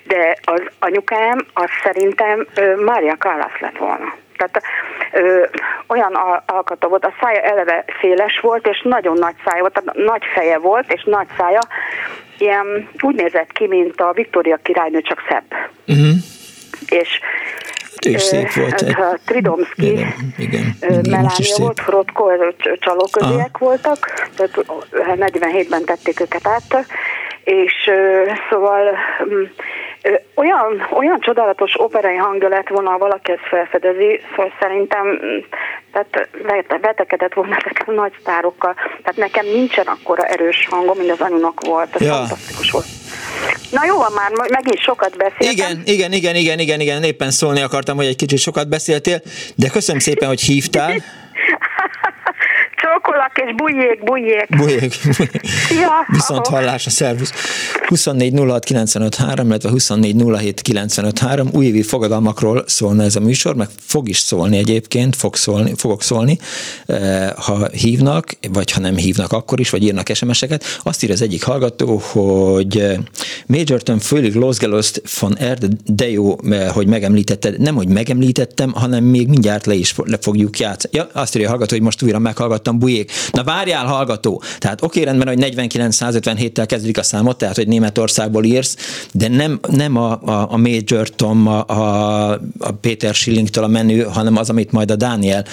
de 0.03 0.37
az 0.43 0.61
anyukám, 0.79 1.45
az 1.53 1.69
szerintem 1.83 2.47
Mária 2.85 3.15
Callas 3.15 3.59
lett 3.59 3.77
volna. 3.77 4.13
Tehát 4.37 4.61
ö, 5.11 5.45
olyan 5.87 6.13
al- 6.13 6.43
alkata 6.45 6.87
volt, 6.87 7.05
a 7.05 7.13
szája 7.21 7.41
eleve 7.41 7.85
széles 8.01 8.39
volt, 8.39 8.67
és 8.67 8.81
nagyon 8.83 9.17
nagy 9.17 9.35
szája 9.45 9.61
volt, 9.61 9.73
tehát 9.73 10.05
nagy 10.05 10.23
feje 10.33 10.57
volt, 10.57 10.93
és 10.93 11.03
nagy 11.03 11.27
szája, 11.37 11.59
ilyen 12.37 12.89
úgy 13.01 13.15
nézett 13.15 13.51
ki, 13.51 13.67
mint 13.67 14.01
a 14.01 14.11
Viktória 14.13 14.57
királynő, 14.63 15.01
csak 15.01 15.23
szebb. 15.29 15.53
Uh-huh. 15.87 16.15
És 16.87 17.19
Is 18.05 18.21
szép 18.21 18.53
volt. 18.53 18.81
ez 18.81 18.87
a 18.97 19.17
Tridomski, 19.25 19.91
Igen, 19.91 20.13
igen, 20.37 20.75
szép. 21.43 21.57
volt, 21.57 21.79
Frotko, 21.79 22.25
csalóköziek 22.79 23.57
voltak, 23.57 24.29
tehát 24.35 24.57
ö, 24.57 25.01
47-ben 25.15 25.85
tették 25.85 26.19
őket 26.19 26.47
át, 26.47 26.85
és 27.43 27.73
szóval 28.49 28.91
mm, 29.23 29.43
olyan, 30.35 30.87
olyan 30.93 31.19
csodálatos 31.19 31.73
operai 31.77 32.15
hangja 32.15 32.47
lett 32.47 32.67
volna, 32.67 32.89
ha 32.89 32.97
valaki 32.97 33.31
ezt 33.31 33.47
felfedezi, 33.49 34.21
szóval 34.29 34.53
szerintem 34.59 35.07
mm, 35.07 35.37
tehát 35.91 36.29
vetekedett 36.81 37.33
volna 37.33 37.57
a 37.85 37.91
nagy 37.91 38.11
sztárokkal. 38.21 38.73
Tehát 38.73 39.15
nekem 39.15 39.45
nincsen 39.45 39.85
akkora 39.87 40.23
erős 40.23 40.67
hangom, 40.69 40.97
mint 40.97 41.11
az 41.11 41.19
anyunak 41.21 41.65
volt. 41.65 41.95
Ez 41.95 42.01
Ja. 42.01 42.13
fantasztikus 42.13 42.71
volt. 42.71 42.85
Na 43.71 43.85
jó, 43.85 43.97
már 43.97 44.49
megint 44.49 44.79
sokat 44.79 45.17
beszéltem. 45.17 45.51
Igen, 45.51 45.81
igen, 45.85 46.11
igen, 46.11 46.35
igen, 46.35 46.59
igen, 46.59 46.79
igen, 46.79 47.03
éppen 47.03 47.31
szólni 47.31 47.61
akartam, 47.61 47.95
hogy 47.95 48.05
egy 48.05 48.15
kicsit 48.15 48.39
sokat 48.39 48.69
beszéltél, 48.69 49.21
de 49.55 49.69
köszönöm 49.69 50.01
szépen, 50.01 50.27
hogy 50.27 50.41
hívtál. 50.41 50.93
Csókolak 52.91 53.31
és 53.45 53.55
bujjék, 53.55 54.03
bujjék. 54.03 54.57
Bujék. 54.57 54.93
Ja, 55.81 56.05
Viszont 56.17 56.47
ahó. 56.47 56.55
hallásra, 56.55 56.91
szervusz. 56.91 57.31
24 57.87 58.33
06 58.39 58.63
95 58.63 59.15
3, 59.15 59.47
illetve 59.47 59.69
24 59.69 60.23
07 60.23 60.61
95 60.61 61.19
3. 61.19 61.49
Újévi 61.53 61.81
fogadalmakról 61.81 62.63
szólna 62.67 63.03
ez 63.03 63.15
a 63.15 63.19
műsor, 63.19 63.55
meg 63.55 63.67
fog 63.79 64.09
is 64.09 64.17
szólni 64.17 64.57
egyébként, 64.57 65.15
fog 65.15 65.35
szólni, 65.35 65.71
fogok 65.75 66.03
szólni, 66.03 66.37
eh, 66.85 67.29
ha 67.29 67.67
hívnak, 67.71 68.37
vagy 68.51 68.71
ha 68.71 68.79
nem 68.79 68.95
hívnak 68.95 69.31
akkor 69.31 69.59
is, 69.59 69.69
vagy 69.69 69.83
írnak 69.83 70.07
SMS-eket. 70.13 70.63
Azt 70.83 71.03
ír 71.03 71.11
az 71.11 71.21
egyik 71.21 71.43
hallgató, 71.43 72.01
hogy 72.11 72.77
eh, 72.79 72.97
Major 73.45 73.81
Tom 73.81 73.99
főleg 73.99 74.33
Los 74.33 74.57
Gelost 74.57 75.01
von 75.19 75.37
Erde, 75.37 75.67
de 75.85 76.09
jó, 76.09 76.35
eh, 76.49 76.69
hogy 76.69 76.87
megemlítetted. 76.87 77.59
Nem, 77.59 77.75
hogy 77.75 77.87
megemlítettem, 77.87 78.71
hanem 78.71 79.03
még 79.03 79.27
mindjárt 79.27 79.65
le 79.65 79.73
is 79.73 79.95
le 80.05 80.17
fogjuk 80.21 80.59
játszani. 80.59 80.97
Ja, 80.97 81.07
azt 81.13 81.35
írja 81.35 81.47
a 81.47 81.49
hallgató, 81.49 81.75
hogy 81.75 81.83
most 81.83 82.01
újra 82.01 82.19
meghallgattam 82.19 82.79
bujék. 82.81 83.11
Na 83.31 83.43
várjál, 83.43 83.85
hallgató! 83.85 84.41
Tehát 84.57 84.83
oké, 84.83 85.03
rendben, 85.03 85.27
hogy 85.27 85.53
49-157-tel 85.55 86.63
kezdődik 86.67 86.97
a 86.97 87.03
számot, 87.03 87.37
tehát 87.37 87.55
hogy 87.55 87.67
Németországból 87.67 88.43
írsz, 88.43 88.75
de 89.11 89.27
nem, 89.27 89.59
nem 89.69 89.95
a, 89.95 90.11
a, 90.11 90.47
a 90.51 90.57
Major 90.57 91.09
Tom, 91.09 91.47
a, 91.47 91.65
a, 91.67 92.31
a 92.59 92.71
Péter 92.81 93.13
Schillingtől 93.13 93.63
a 93.63 93.67
menü, 93.67 94.03
hanem 94.03 94.37
az, 94.37 94.49
amit 94.49 94.71
majd 94.71 94.91
a 94.91 94.95
Dániel 94.95 95.45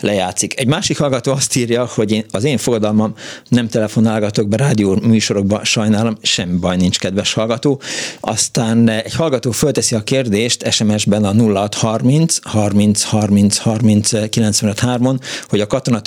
lejátszik. 0.00 0.60
Egy 0.60 0.66
másik 0.66 0.98
hallgató 0.98 1.32
azt 1.32 1.56
írja, 1.56 1.88
hogy 1.94 2.12
én, 2.12 2.24
az 2.30 2.44
én 2.44 2.58
fogadalmam 2.58 3.14
nem 3.48 3.68
telefonálgatok 3.68 4.48
be 4.48 4.56
rádió 4.56 4.98
műsorokba, 5.02 5.64
sajnálom, 5.64 6.16
semmi 6.22 6.56
baj 6.56 6.76
nincs, 6.76 6.98
kedves 6.98 7.32
hallgató. 7.32 7.80
Aztán 8.20 8.88
egy 8.88 9.14
hallgató 9.14 9.50
fölteszi 9.50 9.94
a 9.94 10.02
kérdést 10.02 10.70
SMS-ben 10.70 11.24
a 11.24 11.32
0630 11.32 12.38
30 12.42 13.02
30 13.02 13.56
30 13.58 14.28
95 14.28 14.80
3-on, 14.82 15.18
hogy 15.48 15.60
a 15.60 15.66
katona 15.66 16.00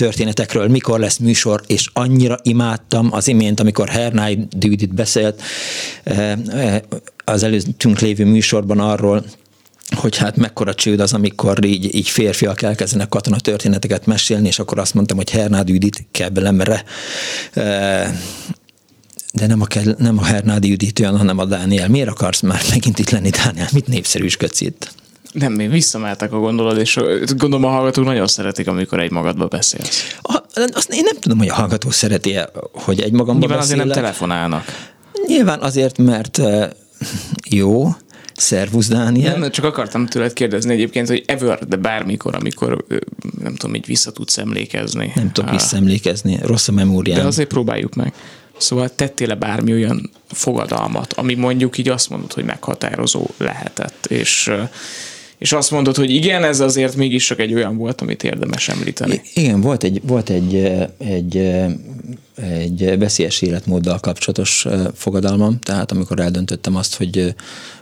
történetekről 0.67 0.69
mikor 0.69 0.99
lesz 0.99 1.17
műsor, 1.17 1.61
és 1.67 1.89
annyira 1.93 2.39
imádtam 2.43 3.09
az 3.11 3.27
imént, 3.27 3.59
amikor 3.59 3.89
Hernály 3.89 4.47
Dűdit 4.49 4.93
beszélt 4.93 5.41
eh, 6.03 6.31
eh, 6.47 6.81
az 7.25 7.43
előttünk 7.43 7.99
lévő 7.99 8.25
műsorban 8.25 8.79
arról, 8.79 9.25
hogy 9.95 10.17
hát 10.17 10.35
mekkora 10.35 10.73
csőd 10.73 10.99
az, 10.99 11.13
amikor 11.13 11.65
így, 11.65 11.95
így 11.95 12.09
férfiak 12.09 12.61
elkezdenek 12.61 13.09
katona 13.09 13.39
történeteket 13.39 14.05
mesélni, 14.05 14.47
és 14.47 14.59
akkor 14.59 14.79
azt 14.79 14.93
mondtam, 14.93 15.17
hogy 15.17 15.29
Hernád 15.29 15.69
Judit 15.69 16.07
kebelemre, 16.11 16.83
Eh, 17.53 18.11
de 19.33 19.47
nem 19.47 19.61
a, 19.61 19.67
nem 19.97 20.17
a 20.17 20.23
Hernádi 20.23 20.69
Judit 20.69 20.99
olyan, 20.99 21.17
hanem 21.17 21.37
a 21.37 21.45
Dániel. 21.45 21.87
Miért 21.89 22.09
akarsz 22.09 22.41
már 22.41 22.61
megint 22.69 22.99
itt 22.99 23.09
lenni, 23.09 23.29
Dániel? 23.29 23.67
Mit 23.71 23.87
népszerűsködsz 23.87 24.61
itt? 24.61 24.91
Nem, 25.37 25.53
még 25.53 25.69
visszameltek 25.69 26.33
a 26.33 26.39
gondolod, 26.39 26.77
és 26.77 26.99
gondolom 27.37 27.63
a 27.63 27.69
hallgatók 27.69 28.05
nagyon 28.05 28.27
szeretik, 28.27 28.67
amikor 28.67 28.99
egy 28.99 29.11
magadba 29.11 29.45
beszélsz. 29.45 30.17
A, 30.21 30.41
azt 30.73 30.93
én 30.93 31.03
nem 31.03 31.19
tudom, 31.19 31.37
hogy 31.37 31.47
a 31.47 31.53
hallgató 31.53 31.89
szereti 31.89 32.37
hogy 32.73 33.01
egy 33.01 33.11
magamban 33.11 33.39
Nyilván 33.39 33.57
azért 33.59 33.77
nem 33.77 33.87
beszélek. 33.87 34.09
telefonálnak. 34.09 34.65
Nyilván 35.27 35.59
azért, 35.59 35.97
mert 35.97 36.41
jó, 37.49 37.95
Szervusz, 38.35 38.87
Dániel. 38.87 39.37
Nem, 39.37 39.51
csak 39.51 39.65
akartam 39.65 40.05
tőled 40.05 40.33
kérdezni 40.33 40.73
egyébként, 40.73 41.07
hogy 41.07 41.23
ever, 41.25 41.59
de 41.67 41.75
bármikor, 41.75 42.35
amikor 42.35 42.85
nem 43.41 43.55
tudom, 43.55 43.75
így 43.75 43.85
vissza 43.85 44.11
tudsz 44.11 44.37
emlékezni. 44.37 45.11
Nem 45.15 45.31
tudok 45.31 45.51
visszaemlékezni, 45.51 46.39
rossz 46.41 46.67
a 46.67 46.71
memóriám. 46.71 47.19
De 47.19 47.25
azért 47.25 47.47
próbáljuk 47.47 47.95
meg. 47.95 48.13
Szóval 48.57 48.89
tettél-e 48.95 49.35
bármi 49.35 49.73
olyan 49.73 50.09
fogadalmat, 50.27 51.13
ami 51.13 51.33
mondjuk 51.33 51.77
így 51.77 51.89
azt 51.89 52.09
mondod, 52.09 52.33
hogy 52.33 52.43
meghatározó 52.43 53.27
lehetett, 53.37 54.05
és 54.05 54.51
és 55.37 55.51
azt 55.51 55.71
mondod, 55.71 55.95
hogy 55.95 56.09
igen, 56.09 56.43
ez 56.43 56.59
azért 56.59 56.95
mégis 56.95 57.25
csak 57.25 57.39
egy 57.39 57.53
olyan 57.53 57.77
volt, 57.77 58.01
amit 58.01 58.23
érdemes 58.23 58.69
említeni. 58.69 59.21
Igen, 59.33 59.61
volt 59.61 59.83
egy, 59.83 60.01
volt 60.03 60.29
egy, 60.29 60.55
egy, 60.97 61.37
egy 62.35 62.97
veszélyes 62.97 63.41
életmóddal 63.41 63.99
kapcsolatos 63.99 64.67
fogadalmam, 64.93 65.59
tehát 65.59 65.91
amikor 65.91 66.19
eldöntöttem 66.19 66.75
azt, 66.75 66.95
hogy 66.95 67.35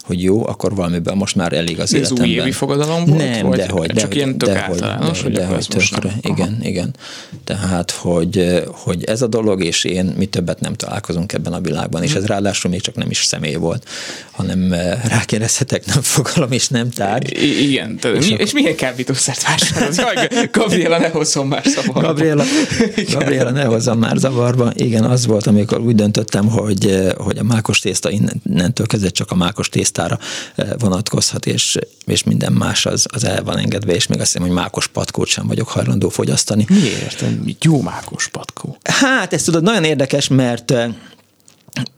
hogy 0.05 0.23
jó, 0.23 0.47
akkor 0.47 0.75
valamiben 0.75 1.17
most 1.17 1.35
már 1.35 1.53
elég 1.53 1.79
az 1.79 1.93
Ez 1.93 1.93
életemben. 1.93 2.25
új 2.25 2.31
évi 2.31 2.51
fogadalom 2.51 3.05
volt? 3.05 3.17
Nem, 3.31 3.47
vagy 3.47 3.57
dehogy. 3.57 3.85
Csak 3.87 3.95
dehogy, 3.95 4.15
ilyen 4.15 4.37
tök 4.37 4.49
dehogy, 4.49 4.81
általános, 4.81 5.17
dehogy, 5.21 5.23
hogy 5.23 5.33
dehogy, 5.33 5.67
tökre. 5.67 6.13
Igen, 6.21 6.57
igen. 6.61 6.95
Tehát, 7.43 7.91
hogy, 7.91 8.63
hogy 8.71 9.03
ez 9.03 9.21
a 9.21 9.27
dolog, 9.27 9.63
és 9.63 9.83
én 9.83 10.13
mi 10.17 10.25
többet 10.25 10.59
nem 10.59 10.73
találkozunk 10.73 11.33
ebben 11.33 11.53
a 11.53 11.59
világban, 11.61 12.03
és 12.03 12.13
ez 12.13 12.25
ráadásul 12.25 12.71
még 12.71 12.81
csak 12.81 12.95
nem 12.95 13.09
is 13.09 13.23
személy 13.23 13.55
volt, 13.55 13.87
hanem 14.31 14.73
rákérdezhetek, 15.07 15.85
nem 15.85 16.01
fogalom, 16.01 16.51
és 16.51 16.67
nem 16.67 16.89
tárgy. 16.89 17.41
I- 17.43 17.69
igen, 17.69 17.99
és, 18.15 18.27
mi, 18.27 18.35
és 18.39 18.53
milyen 18.53 18.75
kábítószert 18.75 19.43
vásárolsz? 19.43 19.99
Gabriela, 20.51 20.97
ne 20.97 21.07
hozzon 21.09 21.47
már 21.47 21.63
zavarba. 21.65 22.01
Gabriela, 22.07 22.43
Gabriela, 23.13 23.51
ne 23.51 23.63
hozzon 23.63 23.97
már 23.97 24.15
zavarba. 24.17 24.71
Igen, 24.75 25.03
az 25.03 25.25
volt, 25.25 25.47
amikor 25.47 25.79
úgy 25.79 25.95
döntöttem, 25.95 26.47
hogy, 26.47 26.99
hogy 27.17 27.37
a 27.37 27.43
mákos 27.43 27.79
tészta 27.79 28.09
innentől 28.43 28.85
kezdve 28.87 29.09
csak 29.09 29.31
a 29.31 29.35
mákos 29.35 29.69
tésztára 29.95 30.19
vonatkozhat, 30.79 31.45
és, 31.45 31.77
és 32.05 32.23
minden 32.23 32.53
más 32.53 32.85
az, 32.85 33.05
az 33.13 33.23
el 33.23 33.43
van 33.43 33.57
engedve, 33.57 33.93
és 33.93 34.07
még 34.07 34.19
azt 34.19 34.31
hiszem, 34.31 34.47
hogy 34.47 34.55
mákos 34.55 34.87
patkót 34.87 35.27
sem 35.27 35.47
vagyok 35.47 35.67
hajlandó 35.67 36.09
fogyasztani. 36.09 36.65
Miért? 36.69 37.23
Jó 37.61 37.81
mákos 37.81 38.27
patkó. 38.27 38.77
Hát, 38.83 39.33
ez 39.33 39.43
tudod, 39.43 39.63
nagyon 39.63 39.83
érdekes, 39.83 40.27
mert 40.27 40.73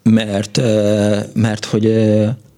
mert, 0.04 0.62
mert 1.34 1.66
hogy 1.66 1.86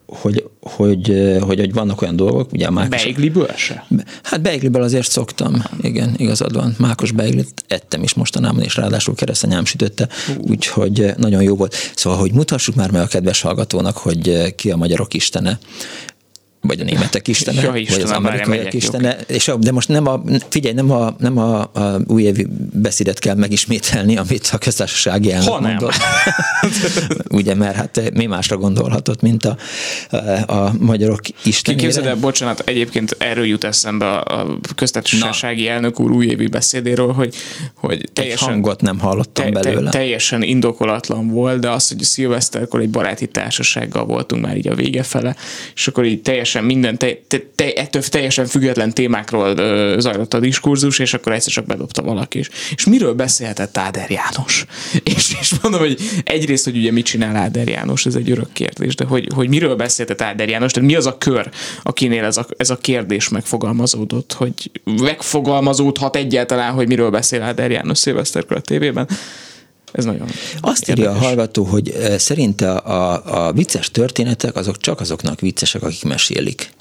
hogy, 0.10 0.50
hogy, 0.62 1.38
hogy, 1.40 1.58
hogy 1.60 1.74
vannak 1.74 2.02
olyan 2.02 2.16
dolgok, 2.16 2.52
ugye 2.52 2.68
a 2.68 2.72
mákos... 2.72 3.04
Beigliből 3.04 3.52
se? 3.56 3.86
Hát 4.24 4.42
beigliből 4.42 4.82
azért 4.82 5.10
szoktam, 5.10 5.64
igen, 5.82 6.14
igazad 6.18 6.56
van. 6.56 6.76
Mákos 6.78 7.12
beiglit 7.12 7.64
ettem 7.68 8.04
is 8.04 8.14
mostanában, 8.14 8.62
és 8.62 8.76
ráadásul 8.76 9.16
keresztanyám 9.16 9.66
sütötte, 9.66 10.08
uh. 10.30 10.50
úgyhogy 10.50 11.14
nagyon 11.18 11.42
jó 11.42 11.56
volt. 11.56 11.76
Szóval, 11.96 12.20
hogy 12.20 12.34
mutassuk 12.34 12.76
már 12.76 12.92
meg 12.92 13.02
a 13.02 13.08
kedves 13.08 13.42
hallgatónak, 13.42 13.98
hogy 13.98 14.56
ki 14.56 14.72
a 14.72 14.76
magyarok 14.76 15.14
istene 15.14 15.60
vagy 16.62 16.80
a 16.80 16.84
németek 16.84 17.28
istene, 17.28 17.62
ja, 17.62 17.76
Istenem, 17.76 18.02
vagy 18.02 18.12
az 18.12 18.18
amerikaiak 18.18 18.74
istene, 18.74 19.18
és, 19.28 19.52
de 19.60 19.72
most 19.72 19.88
nem 19.88 20.08
a, 20.08 20.22
figyelj, 20.50 20.74
nem 20.74 20.92
a, 20.92 21.16
nem 21.20 21.38
a, 21.38 21.60
a 21.60 22.00
újévi 22.08 22.48
beszédet 22.74 23.20
kell 23.20 23.36
megismételni, 23.36 24.18
amit 24.18 24.50
a 24.54 24.58
köztársasági 24.58 25.32
elnök 25.32 25.60
mondott. 25.60 25.94
Ugye, 27.40 27.56
mert 27.56 27.76
hát 27.76 28.12
mi 28.14 28.26
másra 28.26 28.58
gondolhatott, 28.58 29.22
mint 29.22 29.46
a, 29.46 29.58
a, 30.48 30.74
magyarok 30.80 31.22
istenére. 31.44 31.84
Képzeld 31.84 32.06
el, 32.06 32.16
bocsánat, 32.16 32.60
egyébként 32.66 33.16
erről 33.20 33.46
jut 33.46 33.64
eszembe 33.64 34.18
a 34.18 34.60
köztársasági 34.76 35.64
Na. 35.64 35.70
elnök 35.70 36.00
úr 36.00 36.12
újévi 36.12 36.48
beszédéről, 36.48 37.12
hogy, 37.12 37.36
hogy 37.74 38.10
teljesen... 38.14 38.48
Egy 38.48 38.54
hangot 38.54 38.82
nem 38.82 39.00
hallottam 39.00 39.46
te, 39.46 39.52
belőle. 39.52 39.90
Te, 39.90 39.98
teljesen 39.98 40.42
indokolatlan 40.42 41.28
volt, 41.28 41.60
de 41.60 41.70
az, 41.70 41.88
hogy 41.88 42.04
szilveszterkor 42.04 42.80
egy 42.80 42.90
baráti 42.90 43.28
társasággal 43.28 44.06
voltunk 44.06 44.46
már 44.46 44.58
így 44.58 44.68
a 44.68 44.76
vége 44.76 45.04
fele, 45.04 45.36
és 45.74 45.88
akkor 45.88 46.06
így 46.06 46.22
teljesen 46.22 46.48
teljesen 46.52 46.64
minden, 46.64 46.98
te, 46.98 47.18
te, 47.28 47.42
te, 47.56 47.74
ettől 47.74 48.02
teljesen 48.02 48.46
független 48.46 48.94
témákról 48.94 49.58
ö, 49.58 49.96
zajlott 50.00 50.34
a 50.34 50.40
diskurzus, 50.40 51.00
és 51.00 51.14
akkor 51.14 51.32
egyszer 51.32 51.52
csak 51.54 51.66
bedobta 51.66 52.02
valaki 52.02 52.40
is. 52.40 52.50
És 52.76 52.86
miről 52.86 53.14
beszélhetett 53.14 53.78
Áder 53.78 54.10
János? 54.10 54.66
És, 55.16 55.36
és 55.40 55.54
mondom, 55.62 55.80
hogy 55.80 56.00
egyrészt, 56.24 56.64
hogy 56.64 56.78
ugye 56.78 56.92
mit 56.92 57.06
csinál 57.06 57.36
Áder 57.36 57.68
János, 57.68 58.06
ez 58.06 58.16
egy 58.16 58.32
örök 58.32 58.54
kérdés, 58.54 58.96
de 58.96 59.06
hogy, 59.06 59.28
hogy 59.36 59.50
miről 59.50 59.76
beszélhetett 59.76 60.28
Áder 60.28 60.50
János, 60.50 60.72
tehát 60.72 60.90
mi 60.90 60.96
az 60.96 61.06
a 61.06 61.18
kör, 61.18 61.50
akinél 61.84 62.24
ez 62.24 62.38
a, 62.38 62.46
ez 62.58 62.70
a 62.70 62.78
kérdés 62.78 63.30
megfogalmazódott, 63.30 64.34
hogy 64.34 64.54
megfogalmazódhat 64.84 66.16
egyáltalán, 66.16 66.74
hogy 66.74 66.88
miről 66.88 67.10
beszél 67.10 67.42
Áder 67.42 67.72
János 67.72 67.98
szilveszterkor 67.98 68.58
a 68.58 68.62
tévében. 68.62 69.08
Ez 69.92 70.06
nagyon 70.06 70.28
Azt 70.62 70.90
érdekes. 70.90 71.12
írja 71.12 71.22
a 71.22 71.26
hallgató, 71.26 71.64
hogy 71.64 71.94
szerinte 72.18 72.72
a, 72.72 73.48
a 73.48 73.52
vicces 73.52 73.92
történetek 73.92 74.56
azok 74.56 74.78
csak 74.78 75.00
azoknak 75.00 75.40
viccesek, 75.40 75.84
akik 75.84 76.04
mesélik. 76.04 76.72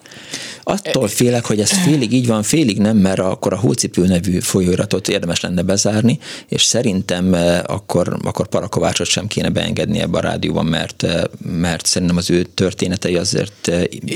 Attól 0.63 1.09
félek, 1.09 1.45
hogy 1.45 1.61
ez 1.61 1.71
félig 1.71 2.13
így 2.13 2.27
van, 2.27 2.43
félig 2.43 2.79
nem, 2.79 2.97
mert 2.97 3.19
akkor 3.19 3.53
a 3.53 3.57
Hócipő 3.57 4.07
nevű 4.07 4.39
folyóiratot 4.39 5.09
érdemes 5.09 5.41
lenne 5.41 5.63
bezárni, 5.63 6.19
és 6.49 6.63
szerintem 6.63 7.37
akkor, 7.67 8.17
akkor 8.23 8.49
Parakovácsot 8.49 9.07
sem 9.07 9.27
kéne 9.27 9.49
beengedni 9.49 10.01
ebbe 10.01 10.19
a 10.19 10.21
rádióban, 10.21 10.67
mert, 10.67 11.07
mert 11.61 11.87
szerintem 11.87 12.17
az 12.17 12.31
ő 12.31 12.43
történetei 12.43 13.17
azért, 13.17 13.71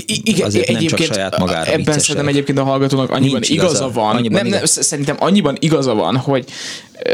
Igen, 0.07 0.47
azért 0.47 0.71
nem 0.73 0.87
csak 0.87 0.99
saját 0.99 1.39
magára 1.39 1.65
Ebben 1.67 1.77
viccesek. 1.77 2.01
szerintem 2.01 2.29
egyébként 2.29 2.59
a 2.59 2.65
hallgatónak 2.65 3.11
annyiban 3.11 3.33
Nincs 3.33 3.49
igaza, 3.49 3.69
igaza 3.69 3.91
van. 3.91 4.17
Annyiban 4.17 4.43
nem, 4.43 4.47
igaz... 4.47 4.75
nem, 4.75 4.85
szerintem 4.85 5.17
annyiban 5.19 5.57
igaza 5.61 5.95
van, 5.95 6.17
hogy 6.17 6.45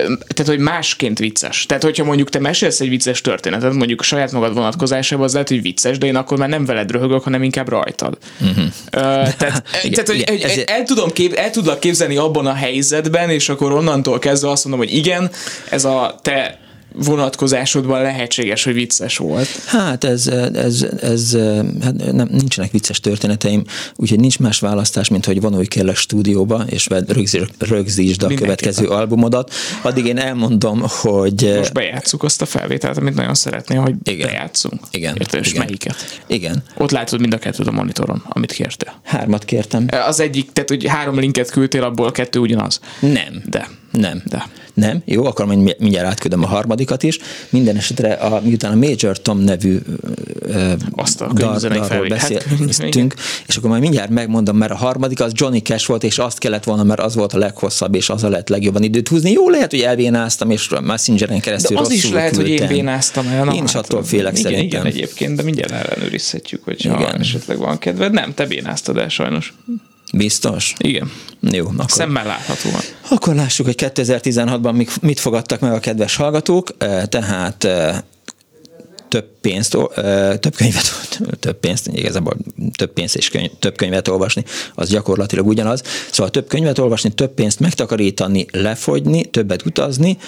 tehát, 0.08 0.46
hogy 0.46 0.58
másként 0.58 1.18
vicces. 1.18 1.66
Tehát, 1.66 1.82
hogyha 1.82 2.04
mondjuk 2.04 2.28
te 2.28 2.38
mesélsz 2.38 2.80
egy 2.80 2.88
vicces 2.88 3.20
történetet, 3.20 3.72
mondjuk 3.72 4.02
saját 4.02 4.32
magad 4.32 4.54
vonatkozásában, 4.54 5.24
az 5.24 5.32
lehet, 5.32 5.48
hogy 5.48 5.62
vicces, 5.62 5.98
de 5.98 6.06
én 6.06 6.16
akkor 6.16 6.38
már 6.38 6.48
nem 6.48 6.64
veled 6.64 6.90
röhögök, 6.90 7.22
hanem 7.22 7.42
inkább 7.42 7.68
rajtad. 7.68 8.18
Uh-huh. 8.40 8.64
Tehát, 8.90 9.62
igen, 9.82 10.04
tehát, 10.04 10.06
hogy, 10.06 10.16
igen, 10.16 10.48
hogy 10.48 10.64
el, 10.66 10.82
tudom 10.82 11.10
kép, 11.10 11.32
el 11.32 11.50
tudlak 11.50 11.80
képzelni 11.80 12.16
abban 12.16 12.46
a 12.46 12.54
helyzetben, 12.54 13.30
és 13.30 13.48
akkor 13.48 13.72
onnantól 13.72 14.18
kezdve 14.18 14.50
azt 14.50 14.64
mondom, 14.64 14.86
hogy 14.86 14.94
igen, 14.94 15.30
ez 15.70 15.84
a 15.84 16.18
te 16.22 16.58
vonatkozásodban 17.04 18.02
lehetséges, 18.02 18.64
hogy 18.64 18.74
vicces 18.74 19.16
volt? 19.16 19.48
Hát 19.66 20.04
ez, 20.04 20.26
ez, 20.54 20.86
ez 21.00 21.36
hát 21.82 22.12
nem, 22.12 22.28
nincsenek 22.30 22.70
vicces 22.70 23.00
történeteim, 23.00 23.64
úgyhogy 23.96 24.20
nincs 24.20 24.38
más 24.38 24.60
választás, 24.60 25.08
mint 25.08 25.24
hogy 25.24 25.40
vonulj 25.40 25.66
kell 25.66 25.88
a 25.88 25.94
stúdióba, 25.94 26.64
és 26.68 26.86
rögzítsd, 26.86 27.50
rögzítsd 27.58 28.22
a 28.22 28.34
következő 28.34 28.86
albumodat. 28.86 29.52
Addig 29.82 30.06
én 30.06 30.18
elmondom, 30.18 30.82
hogy... 30.86 31.54
Most 31.56 31.72
bejátszuk 31.72 32.22
azt 32.22 32.42
a 32.42 32.46
felvételt, 32.46 32.96
amit 32.96 33.14
nagyon 33.14 33.34
szeretnél, 33.34 33.80
hogy 33.80 33.94
igen. 34.02 34.26
bejátszunk. 34.26 34.80
Igen. 34.90 35.16
Érted, 35.18 35.46
igen. 35.46 35.64
melyiket? 35.64 36.22
Igen. 36.26 36.62
Ott 36.76 36.90
látod 36.90 37.20
mind 37.20 37.32
a 37.32 37.38
kettőt 37.38 37.66
a 37.66 37.70
monitoron, 37.70 38.22
amit 38.28 38.52
kértél. 38.52 39.00
Hármat 39.04 39.44
kértem. 39.44 39.86
Az 40.06 40.20
egyik, 40.20 40.52
tehát 40.52 40.68
hogy 40.68 40.86
három 40.86 41.18
linket 41.18 41.50
küldtél, 41.50 41.82
abból 41.82 42.12
kettő 42.12 42.38
ugyanaz. 42.38 42.80
Nem. 43.00 43.42
De. 43.46 43.68
Nem. 43.92 44.22
De. 44.24 44.46
Nem, 44.78 45.02
jó, 45.04 45.24
akkor 45.24 45.46
mindjárt 45.78 46.06
átküldöm 46.06 46.42
a 46.42 46.46
harmadikat 46.46 47.02
is. 47.02 47.18
Minden 47.50 47.76
esetre, 47.76 48.12
a, 48.12 48.40
miután 48.44 48.72
a 48.72 48.76
Major 48.76 49.20
Tom 49.20 49.38
nevű 49.38 49.78
Azt 50.90 51.20
a 51.20 51.32
darról 51.32 52.08
beszéltünk, 52.08 53.14
és 53.46 53.56
akkor 53.56 53.70
majd 53.70 53.82
mindjárt 53.82 54.10
megmondom, 54.10 54.56
mert 54.56 54.72
a 54.72 54.76
harmadik 54.76 55.20
az 55.20 55.32
Johnny 55.34 55.58
Cash 55.60 55.88
volt, 55.88 56.04
és 56.04 56.18
azt 56.18 56.38
kellett 56.38 56.64
volna, 56.64 56.82
mert 56.82 57.00
az 57.00 57.14
volt 57.14 57.32
a 57.32 57.38
leghosszabb, 57.38 57.94
és 57.94 58.08
az 58.08 58.24
a 58.24 58.28
lehet 58.28 58.48
legjobban 58.48 58.82
időt 58.82 59.08
húzni. 59.08 59.30
Jó, 59.30 59.50
lehet, 59.50 59.70
hogy 59.70 59.80
elvénáztam, 59.80 60.50
és 60.50 60.68
Messengeren 60.82 61.40
keresztül 61.40 61.76
de 61.76 61.82
az 61.82 61.90
is 61.90 62.10
lehet, 62.10 62.36
küldtem. 62.36 62.52
hogy 62.52 62.60
én 62.60 62.68
vénáztam 62.68 63.26
el. 63.26 63.44
Na, 63.44 63.52
én 63.52 63.66
hát, 63.66 63.76
attól 63.76 64.04
félek 64.04 64.38
igen, 64.38 64.42
szerintem. 64.42 64.80
Igen, 64.80 64.86
egyébként, 64.86 65.36
de 65.36 65.42
mindjárt 65.42 65.72
ellenőrizhetjük, 65.72 66.64
hogy 66.64 66.84
igen. 66.84 67.20
esetleg 67.20 67.58
van 67.58 67.78
kedved. 67.78 68.12
Nem, 68.12 68.34
te 68.34 68.46
vénáztad 68.46 68.96
el 68.96 69.08
sajnos. 69.08 69.54
Biztos? 70.12 70.74
Igen. 70.78 71.10
Jó. 71.40 71.66
Akkor, 71.66 71.90
Szemmel 71.90 72.26
láthatóan. 72.26 72.80
Akkor 73.10 73.34
lássuk, 73.34 73.66
hogy 73.66 73.74
2016-ban 73.78 75.00
mit 75.00 75.20
fogadtak 75.20 75.60
meg 75.60 75.72
a 75.72 75.80
kedves 75.80 76.16
hallgatók. 76.16 76.76
Tehát 77.08 77.66
több 79.08 79.28
pénzt, 79.40 79.76
több 80.40 80.54
könyvet, 80.56 81.08
több 81.40 81.60
pénzt, 81.60 81.86
igazából 81.92 82.36
több 82.76 82.92
pénzt 82.92 83.16
és 83.16 83.28
könyv, 83.28 83.50
több 83.58 83.76
könyvet 83.76 84.08
olvasni, 84.08 84.44
az 84.74 84.88
gyakorlatilag 84.88 85.46
ugyanaz. 85.46 85.82
Szóval 86.10 86.30
több 86.30 86.46
könyvet 86.46 86.78
olvasni, 86.78 87.10
több 87.10 87.34
pénzt 87.34 87.60
megtakarítani, 87.60 88.46
lefogyni, 88.52 89.24
többet 89.24 89.66
utazni, 89.66 90.18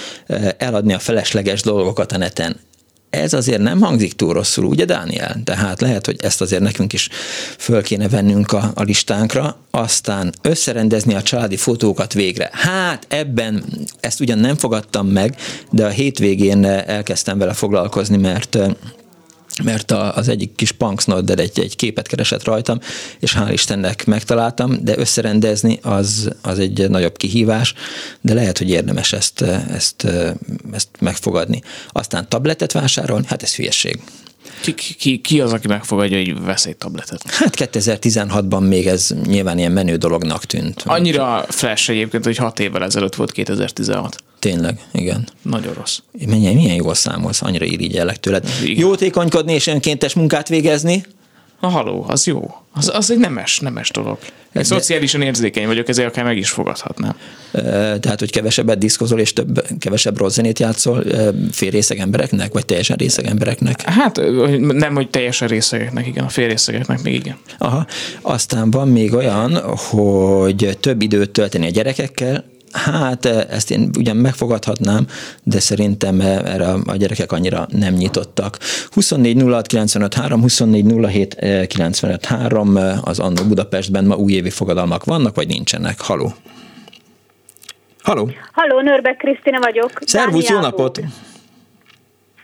eladni 0.57 0.93
a 0.93 0.99
felesleges 0.99 1.63
dolgokat 1.63 2.13
a 2.13 2.19
neten 2.19 2.57
ez 3.11 3.33
azért 3.33 3.61
nem 3.61 3.81
hangzik 3.81 4.13
túl 4.13 4.33
rosszul, 4.33 4.65
ugye 4.65 4.85
Dániel? 4.85 5.37
Tehát 5.45 5.81
lehet, 5.81 6.07
hogy 6.07 6.17
ezt 6.23 6.41
azért 6.41 6.63
nekünk 6.63 6.93
is 6.93 7.09
föl 7.59 7.83
kéne 7.83 8.09
vennünk 8.09 8.53
a, 8.53 8.73
a 8.75 8.83
listánkra, 8.83 9.57
aztán 9.71 10.33
összerendezni 10.43 11.15
a 11.15 11.23
családi 11.23 11.57
fotókat 11.57 12.13
végre. 12.13 12.51
Hát 12.53 13.07
ebben 13.09 13.65
ezt 14.01 14.21
ugyan 14.21 14.39
nem 14.39 14.57
fogadtam 14.57 15.07
meg, 15.07 15.37
de 15.71 15.85
a 15.85 15.89
hétvégén 15.89 16.65
elkezdtem 16.65 17.39
vele 17.39 17.53
foglalkozni, 17.53 18.17
mert 18.17 18.59
mert 19.63 19.91
az 19.91 20.29
egyik 20.29 20.55
kis 20.55 20.73
punksnodded 20.73 21.41
egy, 21.41 21.61
egy 21.61 21.77
képet 21.77 22.07
keresett 22.07 22.45
rajtam, 22.45 22.79
és 23.21 23.37
hál' 23.39 23.53
Istennek 23.53 24.07
megtaláltam, 24.07 24.85
de 24.85 24.99
összerendezni 24.99 25.79
az, 25.83 26.31
az 26.43 26.59
egy 26.59 26.89
nagyobb 26.89 27.17
kihívás, 27.17 27.75
de 28.21 28.35
lehet, 28.35 28.59
hogy 28.59 28.71
érdemes 28.71 29.13
ezt, 29.13 29.41
ezt, 29.73 30.07
ezt 30.73 30.89
megfogadni. 31.01 31.63
Aztán 31.89 32.29
tabletet 32.29 32.73
vásárolni, 32.73 33.27
hát 33.27 33.43
ez 33.43 33.55
hülyeség. 33.55 34.01
Ki, 34.61 34.75
ki, 34.75 35.19
ki 35.19 35.41
az, 35.41 35.53
aki 35.53 35.67
megfogadja 35.67 36.17
egy 36.17 36.41
veszélytabletet? 36.43 37.23
Hát 37.31 37.55
2016-ban 37.59 38.69
még 38.69 38.87
ez 38.87 39.15
nyilván 39.27 39.59
ilyen 39.59 39.73
menő 39.73 39.97
dolognak 39.97 40.45
tűnt. 40.45 40.83
Annyira 40.87 41.45
flash 41.49 41.91
egyébként, 41.91 42.25
hogy 42.25 42.37
hat 42.37 42.61
évvel 42.61 42.85
ezelőtt 42.85 43.15
volt 43.15 43.33
2016. 43.33 44.17
Tényleg, 44.39 44.81
igen. 44.93 45.29
Nagyon 45.43 45.75
rossz. 45.75 45.99
Milyen, 46.27 46.55
milyen 46.55 46.75
jól 46.75 46.95
számolsz, 46.95 47.43
annyira 47.43 47.65
irigyellek 47.65 48.21
tőled. 48.21 48.49
Igen. 48.63 48.79
Jótékonykodni 48.79 49.53
és 49.53 49.67
önkéntes 49.67 50.15
munkát 50.15 50.49
végezni? 50.49 51.05
A 51.61 51.67
haló, 51.67 52.05
az 52.09 52.27
jó. 52.27 52.55
Az, 52.73 52.91
az 52.95 53.11
egy 53.11 53.19
nemes, 53.19 53.61
nemes 53.61 53.91
dolog. 53.91 54.19
Én 54.23 54.29
De... 54.53 54.63
szociálisan 54.63 55.23
érzékeny 55.23 55.67
vagyok, 55.67 55.89
ezért 55.89 56.09
akár 56.09 56.25
meg 56.25 56.37
is 56.37 56.51
fogadhatnám. 56.51 57.17
Tehát, 58.01 58.19
hogy 58.19 58.31
kevesebbet 58.31 58.79
diszkozol 58.79 59.19
és 59.21 59.33
több, 59.33 59.67
kevesebb 59.79 60.19
rossz 60.19 60.35
zenét 60.35 60.59
játszol 60.59 61.05
fél 61.53 61.71
részeg 61.71 61.99
embereknek, 61.99 62.53
vagy 62.53 62.65
teljesen 62.65 62.97
részeg 62.97 63.27
embereknek? 63.27 63.83
Hát 63.83 64.21
nem, 64.59 64.95
hogy 64.95 65.11
teljesen 65.11 65.49
részegeknek, 65.49 66.07
igen, 66.07 66.25
a 66.25 66.29
fél 66.29 66.49
részegeknek 66.49 67.03
még 67.03 67.15
igen. 67.15 67.37
Aha. 67.59 67.87
Aztán 68.21 68.71
van 68.71 68.89
még 68.89 69.15
olyan, 69.15 69.57
hogy 69.77 70.79
több 70.81 71.03
időt 71.03 71.31
tölteni 71.31 71.67
a 71.67 71.71
gyerekekkel, 71.71 72.45
Hát 72.73 73.27
ezt 73.27 73.71
én 73.71 73.91
ugyan 73.99 74.17
megfogadhatnám, 74.17 75.07
de 75.43 75.61
szerintem 75.61 76.21
erre 76.21 76.67
a 76.87 76.97
gyerekek 76.97 77.33
annyira 77.33 77.67
nem 77.69 77.95
nyitottak. 77.95 78.59
24 78.91 79.43
06 79.43 79.67
95 79.67 80.15
3, 80.15 80.41
24 80.41 80.85
07 81.11 81.37
95 81.67 82.25
3 82.25 82.77
az 83.05 83.19
Annó 83.19 83.43
Budapestben 83.49 84.05
ma 84.05 84.15
újévi 84.17 84.51
fogadalmak 84.51 85.05
vannak, 85.05 85.35
vagy 85.35 85.47
nincsenek? 85.47 86.01
Haló! 86.01 86.33
Haló! 88.03 88.31
Haló, 88.53 88.81
Nörbek 88.81 89.17
Krisztina 89.17 89.59
vagyok. 89.59 89.91
Szervusz, 90.05 90.49
jó 90.49 90.61
napot! 90.61 91.01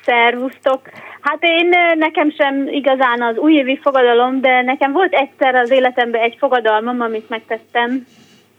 Szervusztok! 0.04 0.80
Hát 1.20 1.38
én 1.40 1.68
nekem 1.98 2.30
sem 2.30 2.68
igazán 2.68 3.22
az 3.22 3.36
újévi 3.36 3.78
fogadalom, 3.82 4.40
de 4.40 4.62
nekem 4.62 4.92
volt 4.92 5.12
egyszer 5.12 5.54
az 5.54 5.70
életemben 5.70 6.20
egy 6.20 6.36
fogadalmam, 6.38 7.00
amit 7.00 7.28
megtettem 7.28 8.06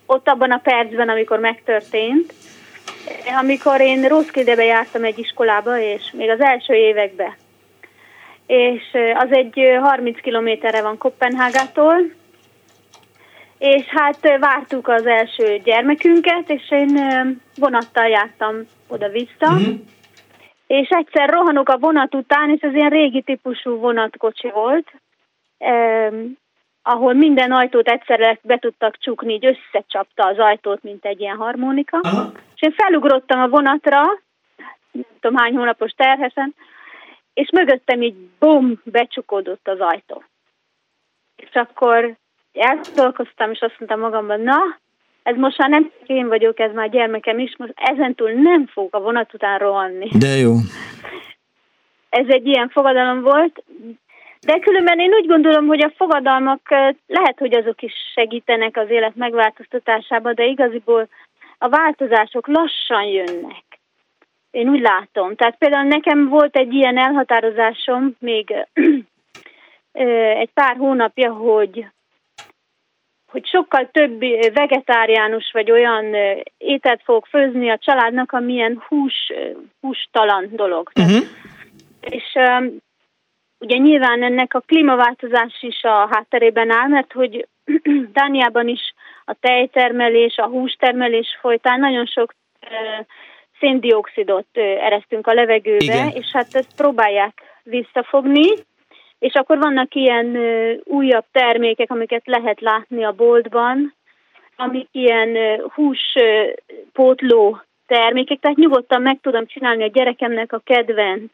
ott 0.07 0.27
abban 0.27 0.51
a 0.51 0.57
percben, 0.57 1.09
amikor 1.09 1.39
megtörtént, 1.39 2.33
amikor 3.39 3.81
én 3.81 4.07
Roskildebe 4.07 4.63
jártam 4.63 5.03
egy 5.03 5.19
iskolába, 5.19 5.79
és 5.79 6.11
még 6.11 6.29
az 6.29 6.41
első 6.41 6.73
években. 6.73 7.33
És 8.45 8.83
az 9.13 9.27
egy 9.29 9.59
30 9.81 10.21
kilométerre 10.21 10.81
van 10.81 10.97
Kopenhágától, 10.97 11.95
és 13.57 13.85
hát 13.85 14.37
vártuk 14.39 14.87
az 14.87 15.05
első 15.05 15.61
gyermekünket, 15.63 16.49
és 16.49 16.71
én 16.71 16.99
vonattal 17.55 18.07
jártam 18.07 18.55
oda-vissza, 18.87 19.51
mm-hmm. 19.51 19.75
és 20.67 20.89
egyszer 20.89 21.29
rohanok 21.29 21.69
a 21.69 21.77
vonat 21.77 22.15
után, 22.15 22.49
és 22.49 22.61
ez 22.61 22.73
ilyen 22.73 22.89
régi 22.89 23.21
típusú 23.21 23.77
vonatkocsi 23.77 24.49
volt, 24.49 24.87
ahol 26.89 27.13
minden 27.13 27.51
ajtót 27.51 27.87
egyszerre 27.87 28.39
be 28.41 28.57
tudtak 28.57 28.97
csukni, 28.97 29.33
így 29.33 29.45
összecsapta 29.45 30.27
az 30.27 30.37
ajtót, 30.39 30.83
mint 30.83 31.05
egy 31.05 31.19
ilyen 31.19 31.37
harmonika. 31.37 31.99
Aha. 32.01 32.31
És 32.55 32.61
én 32.61 32.71
felugrottam 32.71 33.39
a 33.39 33.47
vonatra, 33.47 34.01
nem 34.91 35.05
tudom 35.19 35.37
hány 35.37 35.55
hónapos 35.55 35.91
terhesen, 35.91 36.55
és 37.33 37.49
mögöttem 37.51 38.01
így 38.01 38.15
bum, 38.39 38.81
becsukódott 38.83 39.67
az 39.67 39.79
ajtó. 39.79 40.23
És 41.35 41.53
akkor 41.53 42.15
elgondolkoztam, 42.53 43.51
és 43.51 43.59
azt 43.59 43.75
mondtam 43.79 43.99
magamban, 43.99 44.41
na, 44.41 44.57
ez 45.23 45.35
most 45.35 45.57
már 45.57 45.69
nem 45.69 45.91
én 46.05 46.27
vagyok, 46.27 46.59
ez 46.59 46.73
már 46.73 46.89
gyermekem 46.89 47.39
is, 47.39 47.55
most 47.57 47.73
ezentúl 47.75 48.31
nem 48.31 48.67
fog 48.67 48.95
a 48.95 48.99
vonat 48.99 49.33
után 49.33 49.59
rohanni. 49.59 50.09
De 50.17 50.27
jó. 50.27 50.53
Ez 52.09 52.25
egy 52.27 52.47
ilyen 52.47 52.69
fogadalom 52.69 53.21
volt, 53.21 53.63
de 54.39 54.59
különben 54.59 54.99
én 54.99 55.13
úgy 55.13 55.27
gondolom, 55.27 55.67
hogy 55.67 55.83
a 55.83 55.93
fogadalmak 55.95 56.69
lehet, 57.07 57.37
hogy 57.37 57.55
azok 57.55 57.81
is 57.81 57.93
segítenek 58.13 58.77
az 58.77 58.89
élet 58.89 59.15
megváltoztatásába, 59.15 60.33
de 60.33 60.45
igaziból 60.45 61.07
a 61.57 61.69
változások 61.69 62.47
lassan 62.47 63.03
jönnek. 63.03 63.63
Én 64.51 64.69
úgy 64.69 64.81
látom. 64.81 65.35
Tehát 65.35 65.57
például 65.57 65.87
nekem 65.87 66.27
volt 66.27 66.55
egy 66.55 66.73
ilyen 66.73 66.97
elhatározásom 66.97 68.15
még 68.19 68.53
egy 70.39 70.49
pár 70.53 70.75
hónapja, 70.75 71.33
hogy 71.33 71.85
hogy 73.31 73.47
sokkal 73.47 73.89
több 73.91 74.19
vegetáriánus 74.53 75.51
vagy 75.51 75.71
olyan 75.71 76.15
ételt 76.57 77.01
fogok 77.03 77.25
főzni 77.25 77.69
a 77.69 77.77
családnak, 77.77 78.31
amilyen 78.31 78.83
hús, 78.87 79.31
hústalan 79.81 80.49
dolog. 80.51 80.91
Uh-huh. 80.95 81.25
És 82.01 82.37
Ugye 83.59 83.77
nyilván 83.77 84.23
ennek 84.23 84.53
a 84.53 84.59
klímaváltozás 84.59 85.57
is 85.61 85.83
a 85.83 86.07
hátterében 86.11 86.71
áll, 86.71 86.87
mert 86.87 87.11
hogy 87.11 87.47
Dániában 88.13 88.67
is 88.67 88.93
a 89.25 89.33
tejtermelés, 89.39 90.37
a 90.37 90.47
hústermelés 90.47 91.37
folytán 91.41 91.79
nagyon 91.79 92.05
sok 92.05 92.33
széndiokszidot 93.59 94.47
eresztünk 94.79 95.27
a 95.27 95.33
levegőbe, 95.33 95.83
Igen. 95.83 96.09
és 96.09 96.25
hát 96.31 96.55
ezt 96.55 96.75
próbálják 96.75 97.41
visszafogni, 97.63 98.53
és 99.19 99.33
akkor 99.33 99.57
vannak 99.57 99.95
ilyen 99.95 100.37
újabb 100.83 101.25
termékek, 101.31 101.91
amiket 101.91 102.25
lehet 102.25 102.61
látni 102.61 103.03
a 103.03 103.11
boltban, 103.11 103.95
amik 104.55 104.87
ilyen 104.91 105.37
húspótló 105.73 107.61
termékek, 107.87 108.39
tehát 108.39 108.57
nyugodtan 108.57 109.01
meg 109.01 109.19
tudom 109.21 109.45
csinálni 109.45 109.83
a 109.83 109.89
gyerekemnek 109.93 110.53
a 110.53 110.61
kedvenc 110.63 111.31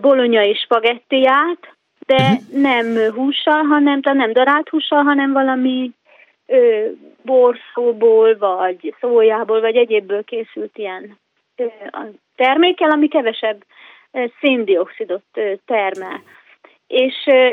bolonyai 0.00 0.54
spagettiját, 0.54 1.74
de 2.06 2.14
uh-huh. 2.14 2.60
nem 2.60 3.12
hússal, 3.14 3.62
hanem, 3.62 4.02
tehát 4.02 4.18
nem 4.18 4.32
darált 4.32 4.68
hússal, 4.68 5.02
hanem 5.02 5.32
valami 5.32 5.90
ö, 6.46 6.86
borszóból, 7.22 8.36
vagy 8.38 8.94
szójából, 9.00 9.60
vagy 9.60 9.76
egyébből 9.76 10.24
készült 10.24 10.78
ilyen 10.78 11.18
ö, 11.56 11.64
a 11.90 12.04
termékkel, 12.36 12.90
ami 12.90 13.08
kevesebb 13.08 13.64
ö, 14.12 14.24
széndiokszidot 14.40 15.24
ö, 15.34 15.52
termel. 15.66 16.22
És 16.86 17.14
ö, 17.26 17.48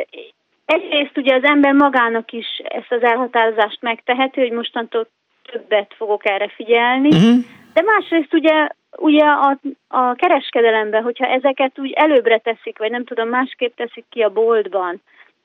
egyrészt 0.66 1.18
ugye 1.18 1.36
az 1.36 1.44
ember 1.44 1.74
magának 1.74 2.32
is 2.32 2.62
ezt 2.64 2.92
az 2.92 3.04
elhatározást 3.04 3.82
megteheti, 3.82 4.40
hogy 4.40 4.52
mostantól 4.52 5.08
többet 5.52 5.94
fogok 5.98 6.26
erre 6.26 6.48
figyelni, 6.48 7.08
uh-huh. 7.08 7.44
de 7.74 7.82
másrészt 7.82 8.34
ugye 8.34 8.68
ugye 8.98 9.24
a, 9.24 9.60
a 9.88 10.14
kereskedelemben, 10.14 11.04
hogyha 11.04 11.26
ezeket 11.26 11.80
úgy 11.80 11.92
előbbre 11.92 12.38
teszik, 12.38 12.78
vagy 12.78 12.92
nem 12.92 13.06
tudom, 13.06 13.30
másképp 13.30 13.76
teszik 13.76 14.06
ki 14.10 14.22
a 14.22 14.30
boltban, 14.30 15.02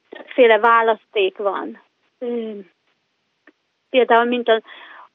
többféle 0.08 0.58
választék 0.58 1.36
van. 1.36 1.82
Például, 3.90 4.24
mint 4.24 4.48
a, 4.48 4.62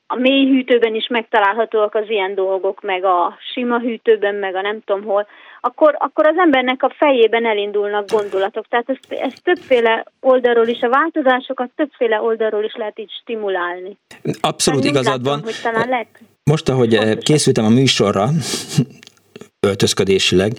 a 0.08 0.15
mély 0.15 0.46
hűtőben 0.46 0.96
is 0.96 1.08
megtalálhatóak 1.08 1.96
az 1.96 2.10
ilyen 2.10 2.36
dolgok, 2.36 2.82
meg 2.82 3.04
a 3.04 3.38
sima 3.54 3.80
hűtőben, 3.80 4.36
meg 4.36 4.56
a 4.56 4.62
nem 4.62 4.82
tudom 4.86 5.04
hol, 5.04 5.28
akkor, 5.62 5.96
akkor 6.00 6.28
az 6.28 6.38
embernek 6.38 6.84
a 6.84 6.94
fejében 6.98 7.46
elindulnak 7.46 8.10
gondolatok. 8.10 8.67
Tehát 8.67 8.89
ez, 8.89 8.98
ez 9.10 9.34
többféle 9.44 10.06
oldalról 10.20 10.67
is, 10.67 10.82
a 10.82 10.89
változásokat 10.89 11.70
többféle 11.76 12.22
oldalról 12.22 12.63
is 12.63 12.76
lehet 12.76 13.00
így 13.00 13.12
stimulálni. 13.22 13.98
Abszolút 14.41 14.82
Tehát 14.82 14.96
igazad 14.96 15.24
van. 15.24 15.41
Hogy 15.41 15.60
talán 15.63 15.89
lehet 15.89 16.08
most, 16.44 16.70
ahogy 16.70 16.96
eh, 16.96 17.18
készültem 17.18 17.66
a 17.66 17.70
műsorra, 17.70 18.30
öltözködésileg, 19.68 20.52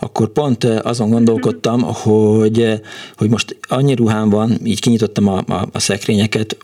akkor 0.00 0.32
pont 0.32 0.64
eh, 0.64 0.78
azon 0.86 1.10
gondolkodtam, 1.10 1.82
hogy, 1.82 2.60
eh, 2.62 2.78
hogy 3.16 3.30
most 3.30 3.56
annyi 3.68 3.94
ruhám 3.94 4.30
van, 4.30 4.50
így 4.64 4.80
kinyitottam 4.80 5.28
a, 5.28 5.38
a, 5.46 5.66
a 5.72 5.78
szekrényeket, 5.78 6.56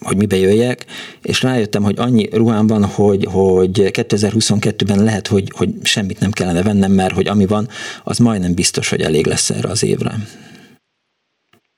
hogy 0.00 0.16
mibe 0.16 0.36
jöjjek, 0.36 0.86
és 1.22 1.42
rájöttem, 1.42 1.82
hogy 1.82 1.98
annyi 1.98 2.28
ruhám 2.32 2.66
van, 2.66 2.84
hogy, 2.84 3.26
hogy 3.32 3.80
2022-ben 3.84 5.04
lehet, 5.04 5.26
hogy, 5.26 5.52
hogy 5.56 5.70
semmit 5.82 6.20
nem 6.20 6.30
kellene 6.30 6.62
vennem, 6.62 6.92
mert 6.92 7.14
hogy 7.14 7.28
ami 7.28 7.46
van, 7.46 7.68
az 8.04 8.18
majdnem 8.18 8.54
biztos, 8.54 8.88
hogy 8.88 9.00
elég 9.00 9.26
lesz 9.26 9.50
erre 9.50 9.68
az 9.68 9.84
évre. 9.84 10.10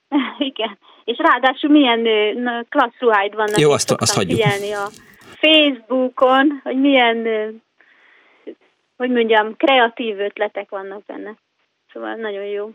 Igen, 0.51 0.79
és 1.05 1.17
ráadásul 1.19 1.71
milyen 1.71 2.01
klassz 2.69 2.99
ruháid 2.99 3.35
vannak. 3.35 3.59
Jó, 3.59 3.71
azt, 3.71 3.91
azt 3.91 4.15
hagyjuk. 4.15 4.41
A 4.41 5.08
Facebookon, 5.41 6.61
hogy 6.63 6.81
milyen, 6.81 7.27
hogy 8.97 9.11
mondjam, 9.11 9.57
kreatív 9.57 10.19
ötletek 10.19 10.71
vannak 10.71 11.05
benne. 11.05 11.35
Szóval 11.93 12.15
nagyon 12.15 12.45
jó. 12.45 12.71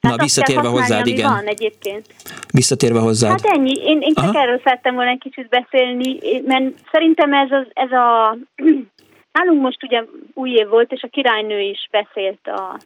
Na, 0.00 0.16
visszatérve 0.16 0.68
hozzád, 0.68 1.06
igen. 1.06 1.30
Van 1.30 1.46
egyébként. 1.46 2.06
Visszatérve 2.52 2.98
hozzád. 2.98 3.30
Hát 3.30 3.56
ennyi. 3.56 3.72
Én, 3.72 4.00
én 4.00 4.14
csak 4.14 4.24
Aha. 4.24 4.40
erről 4.40 4.60
szerettem 4.64 4.94
volna 4.94 5.10
egy 5.10 5.18
kicsit 5.18 5.48
beszélni, 5.48 6.18
mert 6.46 6.74
szerintem 6.92 7.32
ez, 7.32 7.50
az, 7.50 7.66
ez 7.72 7.92
a... 7.92 8.36
Nálunk 9.32 9.62
most 9.62 9.82
ugye 9.82 10.04
új 10.34 10.50
év 10.50 10.68
volt, 10.68 10.92
és 10.92 11.02
a 11.02 11.08
királynő 11.08 11.60
is 11.60 11.88
beszélt 11.90 12.46
a, 12.46 12.78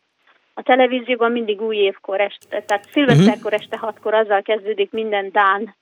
a 0.54 0.62
televízióban 0.62 1.32
mindig 1.32 1.60
új 1.60 1.76
évkor 1.76 2.20
este, 2.20 2.62
tehát 2.62 2.88
szilveszterkor 2.92 3.52
mhm. 3.52 3.60
este 3.60 3.76
hatkor 3.76 4.14
azzal 4.14 4.42
kezdődik 4.42 4.90
minden 4.90 5.30
Dán 5.32 5.74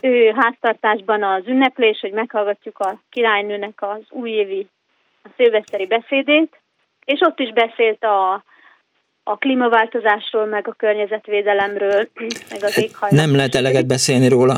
ő 0.00 0.32
háztartásban 0.36 1.22
az 1.22 1.42
ünneplés, 1.46 2.00
hogy 2.00 2.12
meghallgatjuk 2.12 2.78
a 2.78 3.00
királynőnek 3.10 3.82
az 3.82 4.00
újévi, 4.10 4.66
a 5.22 5.28
szilveszteri 5.36 5.86
beszédét, 5.86 6.60
és 7.04 7.20
ott 7.20 7.38
is 7.38 7.52
beszélt 7.52 8.04
a, 8.04 8.44
a 9.22 9.36
klímaváltozásról, 9.36 10.46
meg 10.46 10.68
a 10.68 10.72
környezetvédelemről, 10.72 12.08
meg 12.52 12.62
az 12.62 12.78
éghajlat. 12.78 13.20
Nem 13.20 13.34
lehet 13.34 13.54
eleget 13.54 13.86
beszélni 13.86 14.28
róla. 14.28 14.56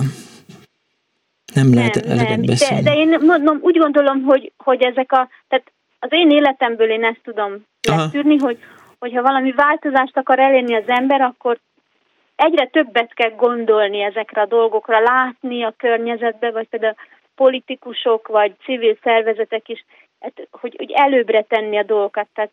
Nem 1.54 1.74
lehet 1.74 1.94
nem, 1.94 2.10
eleget 2.10 2.36
nem. 2.36 2.46
beszélni. 2.46 2.82
De, 2.82 2.90
de 2.90 2.96
én 2.96 3.18
mondom, 3.20 3.58
úgy 3.60 3.78
gondolom, 3.78 4.22
hogy, 4.22 4.52
hogy 4.56 4.82
ezek 4.82 5.12
a, 5.12 5.28
tehát 5.48 5.72
az 5.98 6.08
én 6.12 6.30
életemből 6.30 6.90
én 6.90 7.04
ezt 7.04 7.20
tudom 7.22 7.66
leszűrni, 7.88 8.36
hogy 8.36 8.58
hogyha 8.98 9.22
valami 9.22 9.52
változást 9.52 10.16
akar 10.16 10.38
elérni 10.38 10.74
az 10.74 10.84
ember, 10.86 11.20
akkor 11.20 11.58
egyre 12.38 12.66
többet 12.66 13.14
kell 13.14 13.30
gondolni 13.30 14.02
ezekre 14.02 14.40
a 14.40 14.46
dolgokra, 14.46 15.00
látni 15.00 15.62
a 15.62 15.74
környezetbe, 15.76 16.50
vagy 16.50 16.68
például 16.68 16.94
politikusok, 17.34 18.28
vagy 18.28 18.52
civil 18.64 18.96
szervezetek 19.02 19.68
is, 19.68 19.84
hát, 20.20 20.48
hogy, 20.50 20.74
hogy 20.76 20.90
előbbre 20.90 21.42
tenni 21.42 21.78
a 21.78 21.82
dolgokat. 21.82 22.26
Tehát 22.34 22.50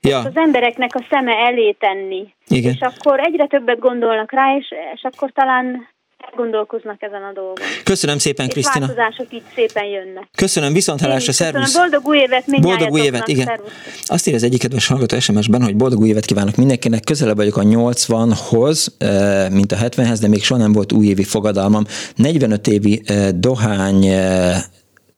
ja. 0.00 0.18
az 0.18 0.36
embereknek 0.36 0.94
a 0.94 1.06
szeme 1.10 1.32
elé 1.36 1.72
tenni. 1.72 2.34
Igen. 2.46 2.72
És 2.72 2.80
akkor 2.80 3.20
egyre 3.20 3.46
többet 3.46 3.78
gondolnak 3.78 4.32
rá, 4.32 4.56
és, 4.56 4.74
és 4.94 5.02
akkor 5.02 5.30
talán 5.30 5.88
gondolkoznak 6.36 7.02
ezen 7.02 7.22
a 7.22 7.32
dolgon. 7.32 7.66
Köszönöm 7.84 8.18
szépen, 8.18 8.46
és 8.46 8.52
Krisztina. 8.52 8.86
változások 8.86 9.32
így 9.32 9.42
szépen 9.54 9.84
jönnek. 9.84 10.28
Köszönöm, 10.34 10.72
viszont 10.72 11.00
hallásra, 11.00 11.32
szervusz. 11.32 11.76
Boldog 11.76 12.06
új 12.06 12.18
évet 12.18 12.44
Boldog 12.60 12.90
új 12.90 13.00
évet, 13.00 13.28
igen. 13.28 13.46
Szervusz. 13.46 13.70
Azt 14.04 14.26
írja 14.26 14.38
az 14.38 14.44
egyik 14.44 14.60
kedves 14.60 14.86
hallgató 14.86 15.18
SMS-ben, 15.18 15.62
hogy 15.62 15.76
boldog 15.76 16.00
új 16.00 16.08
évet 16.08 16.24
kívánok 16.24 16.56
mindenkinek. 16.56 17.04
Közelebb 17.04 17.36
vagyok 17.36 17.56
a 17.56 17.62
80-hoz, 17.62 18.94
eh, 18.98 19.48
mint 19.50 19.72
a 19.72 19.76
70-hez, 19.76 20.18
de 20.20 20.28
még 20.28 20.42
soha 20.42 20.60
nem 20.60 20.72
volt 20.72 20.92
újévi 20.92 21.24
fogadalmam. 21.24 21.84
45 22.16 22.66
évi 22.66 23.02
eh, 23.04 23.28
dohány 23.28 24.06
eh, 24.06 24.62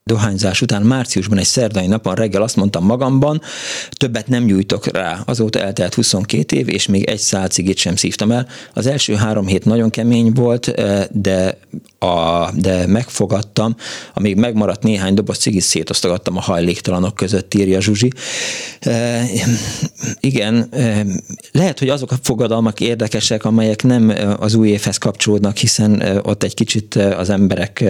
dohányzás 0.03 0.61
után 0.61 0.81
márciusban 0.81 1.37
egy 1.37 1.45
szerdai 1.45 1.87
napon 1.87 2.15
reggel 2.15 2.41
azt 2.41 2.55
mondtam 2.55 2.85
magamban, 2.85 3.41
többet 3.89 4.27
nem 4.27 4.45
gyújtok 4.45 4.87
rá. 4.87 5.19
Azóta 5.25 5.59
eltelt 5.59 5.93
22 5.93 6.55
év, 6.55 6.69
és 6.69 6.87
még 6.87 7.03
egy 7.03 7.19
szál 7.19 7.47
cigit 7.47 7.77
sem 7.77 7.95
szívtam 7.95 8.31
el. 8.31 8.47
Az 8.73 8.87
első 8.87 9.15
három 9.15 9.47
hét 9.47 9.65
nagyon 9.65 9.89
kemény 9.89 10.31
volt, 10.31 10.67
eh, 10.67 11.05
de, 11.11 11.57
a, 11.99 12.49
de 12.55 12.87
megfogadtam, 12.87 13.75
amíg 14.13 14.35
megmaradt 14.35 14.83
néhány 14.83 15.13
doboz 15.13 15.37
cigit, 15.37 15.61
szétosztogattam 15.61 16.37
a 16.37 16.41
hajléktalanok 16.41 17.15
között, 17.15 17.53
írja 17.53 17.81
Zsuzsi. 17.81 18.11
E, 18.79 19.23
igen, 20.19 20.67
e, 20.71 21.05
lehet, 21.51 21.79
hogy 21.79 21.89
azok 21.89 22.11
a 22.11 22.15
fogadalmak 22.21 22.79
érdekesek, 22.79 23.45
amelyek 23.45 23.83
nem 23.83 24.13
az 24.39 24.53
új 24.53 24.69
évhez 24.69 24.97
kapcsolódnak, 24.97 25.57
hiszen 25.57 26.19
ott 26.23 26.43
egy 26.43 26.53
kicsit 26.53 26.95
az 26.95 27.29
emberek, 27.29 27.83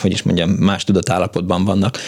hogy 0.00 0.10
is 0.10 0.22
mondjam, 0.22 0.50
más 0.50 0.84
tudatállapotban 0.84 1.55
állapotban 1.56 1.64
vannak, 1.64 1.98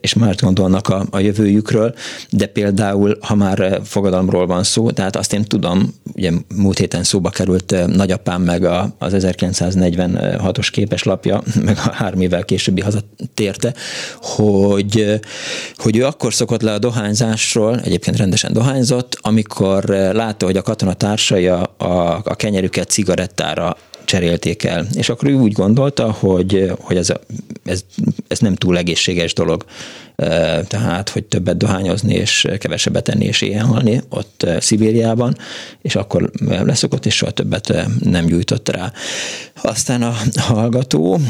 és 0.00 0.14
már 0.14 0.34
gondolnak 0.34 0.88
a, 0.88 1.06
a 1.10 1.18
jövőjükről, 1.18 1.94
de 2.30 2.46
például, 2.46 3.18
ha 3.20 3.34
már 3.34 3.80
fogadalomról 3.84 4.46
van 4.46 4.62
szó, 4.62 4.90
tehát 4.90 5.16
azt 5.16 5.32
én 5.32 5.44
tudom, 5.44 5.94
ugye 6.14 6.32
múlt 6.56 6.78
héten 6.78 7.02
szóba 7.02 7.30
került 7.30 7.72
eh, 7.72 7.86
nagyapám 7.86 8.42
meg 8.42 8.64
a, 8.64 8.94
az 8.98 9.12
1946-os 9.16 10.68
képeslapja, 10.70 11.42
meg 11.64 11.76
a 11.76 11.92
három 11.92 12.20
évvel 12.20 12.44
későbbi 12.44 12.80
hazatérte, 12.80 13.74
hogy, 14.20 15.00
eh, 15.00 15.18
hogy 15.76 15.96
ő 15.96 16.04
akkor 16.04 16.34
szokott 16.34 16.62
le 16.62 16.72
a 16.72 16.78
dohányzásról, 16.78 17.80
egyébként 17.80 18.16
rendesen 18.16 18.52
dohányzott, 18.52 19.18
amikor 19.20 19.90
eh, 19.90 20.12
látta, 20.12 20.46
hogy 20.46 20.56
a 20.56 20.62
katonatársai 20.62 21.46
a, 21.46 21.74
a, 21.76 22.20
a 22.24 22.34
kenyerüket 22.36 22.88
cigarettára 22.88 23.76
cserélték 24.08 24.64
el. 24.64 24.86
És 24.94 25.08
akkor 25.08 25.28
ő 25.28 25.34
úgy 25.34 25.52
gondolta, 25.52 26.10
hogy, 26.12 26.72
hogy 26.80 26.96
ez, 26.96 27.12
ez, 27.64 27.84
ez 28.28 28.38
nem 28.38 28.54
túl 28.54 28.78
egészséges 28.78 29.32
dolog. 29.32 29.64
Tehát, 30.66 31.08
hogy 31.08 31.24
többet 31.24 31.56
dohányozni 31.56 32.14
és 32.14 32.48
kevesebbet 32.58 33.08
enni 33.08 33.24
és 33.24 33.40
éhen 33.42 33.66
halni 33.66 34.00
ott 34.08 34.46
Szibériában, 34.60 35.36
és 35.82 35.96
akkor 35.96 36.30
leszokott, 36.40 37.06
és 37.06 37.14
soha 37.14 37.30
többet 37.30 37.86
nem 38.00 38.26
gyújtott 38.26 38.68
rá. 38.68 38.92
Aztán 39.62 40.02
a 40.02 40.14
hallgató 40.36 41.20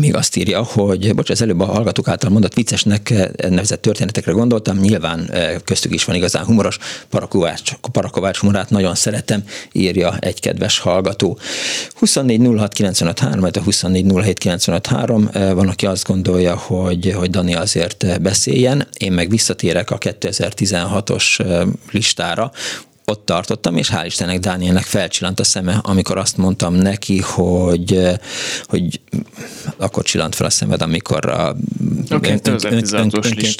még 0.00 0.14
azt 0.14 0.36
írja, 0.36 0.62
hogy, 0.62 1.14
bocs, 1.14 1.30
az 1.30 1.42
előbb 1.42 1.60
a 1.60 1.64
hallgatók 1.64 2.08
által 2.08 2.30
mondott 2.30 2.54
viccesnek 2.54 3.14
nevezett 3.48 3.82
történetekre 3.82 4.32
gondoltam, 4.32 4.78
nyilván 4.78 5.30
eh, 5.30 5.54
köztük 5.64 5.92
is 5.92 6.04
van 6.04 6.16
igazán 6.16 6.44
humoros, 6.44 6.78
Parakovács, 7.08 7.72
Parakovács 7.92 8.38
humorát 8.38 8.70
nagyon 8.70 8.94
szeretem, 8.94 9.44
írja 9.72 10.16
egy 10.18 10.40
kedves 10.40 10.78
hallgató. 10.78 11.38
24 11.94 12.46
06 12.56 12.72
95 12.72 13.18
3, 13.18 13.44
a 13.44 13.60
24 13.64 14.12
07 14.12 14.38
95 14.38 14.86
3, 14.86 15.30
van, 15.32 15.68
aki 15.68 15.86
azt 15.86 16.06
gondolja, 16.06 16.56
hogy, 16.56 17.12
hogy 17.16 17.30
Dani 17.30 17.54
azért 17.54 18.22
beszéljen, 18.22 18.88
én 18.98 19.12
meg 19.12 19.30
visszatérek 19.30 19.90
a 19.90 19.98
2016-os 19.98 21.40
eh, 21.40 21.66
listára, 21.90 22.52
ott 23.08 23.24
tartottam, 23.24 23.76
és 23.76 23.90
hál' 23.92 24.04
Istennek 24.06 24.38
Dánielnek 24.38 24.84
felcsillant 24.84 25.40
a 25.40 25.44
szeme, 25.44 25.78
amikor 25.82 26.18
azt 26.18 26.36
mondtam 26.36 26.74
neki, 26.74 27.18
hogy, 27.18 28.08
hogy 28.64 29.00
akkor 29.76 30.04
csillant 30.04 30.34
fel 30.34 30.46
a 30.46 30.50
szemed, 30.50 30.82
amikor 30.82 31.26
a, 31.26 31.56
okay, 32.10 32.30
ön, 32.30 32.40
ön, 32.42 32.82
ön, 32.92 33.10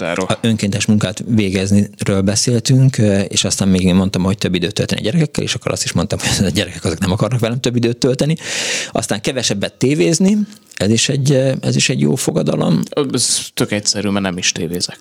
ön, 0.00 0.12
a 0.16 0.38
önkéntes 0.40 0.86
munkát 0.86 1.24
végezniről 1.26 2.20
beszéltünk, 2.20 2.96
és 3.28 3.44
aztán 3.44 3.68
még 3.68 3.82
én 3.82 3.94
mondtam, 3.94 4.22
hogy 4.22 4.38
több 4.38 4.54
időt 4.54 4.74
tölteni 4.74 5.00
a 5.00 5.04
gyerekekkel, 5.04 5.44
és 5.44 5.54
akkor 5.54 5.72
azt 5.72 5.84
is 5.84 5.92
mondtam, 5.92 6.18
hogy 6.18 6.46
a 6.46 6.50
gyerekek 6.50 6.84
azok 6.84 6.98
nem 6.98 7.12
akarnak 7.12 7.40
velem 7.40 7.60
több 7.60 7.76
időt 7.76 7.96
tölteni. 7.96 8.36
Aztán 8.92 9.20
kevesebbet 9.20 9.72
tévézni, 9.72 10.38
ez 10.76 10.90
is 10.90 11.08
egy, 11.08 11.32
ez 11.60 11.76
is 11.76 11.88
egy 11.88 12.00
jó 12.00 12.14
fogadalom. 12.14 12.82
Ez 13.12 13.38
tök 13.54 13.72
egyszerű, 13.72 14.08
mert 14.08 14.24
nem 14.24 14.38
is 14.38 14.52
tévézek. 14.52 14.98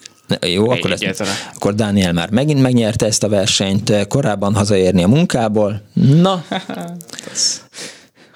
Jó, 0.47 0.69
akkor, 0.69 0.91
ezt, 0.91 1.23
akkor 1.55 1.75
Dániel 1.75 2.13
már 2.13 2.29
megint 2.29 2.61
megnyerte 2.61 3.05
ezt 3.05 3.23
a 3.23 3.29
versenyt, 3.29 4.07
korábban 4.07 4.55
hazaérni 4.55 5.03
a 5.03 5.07
munkából. 5.07 5.81
Na. 5.93 6.43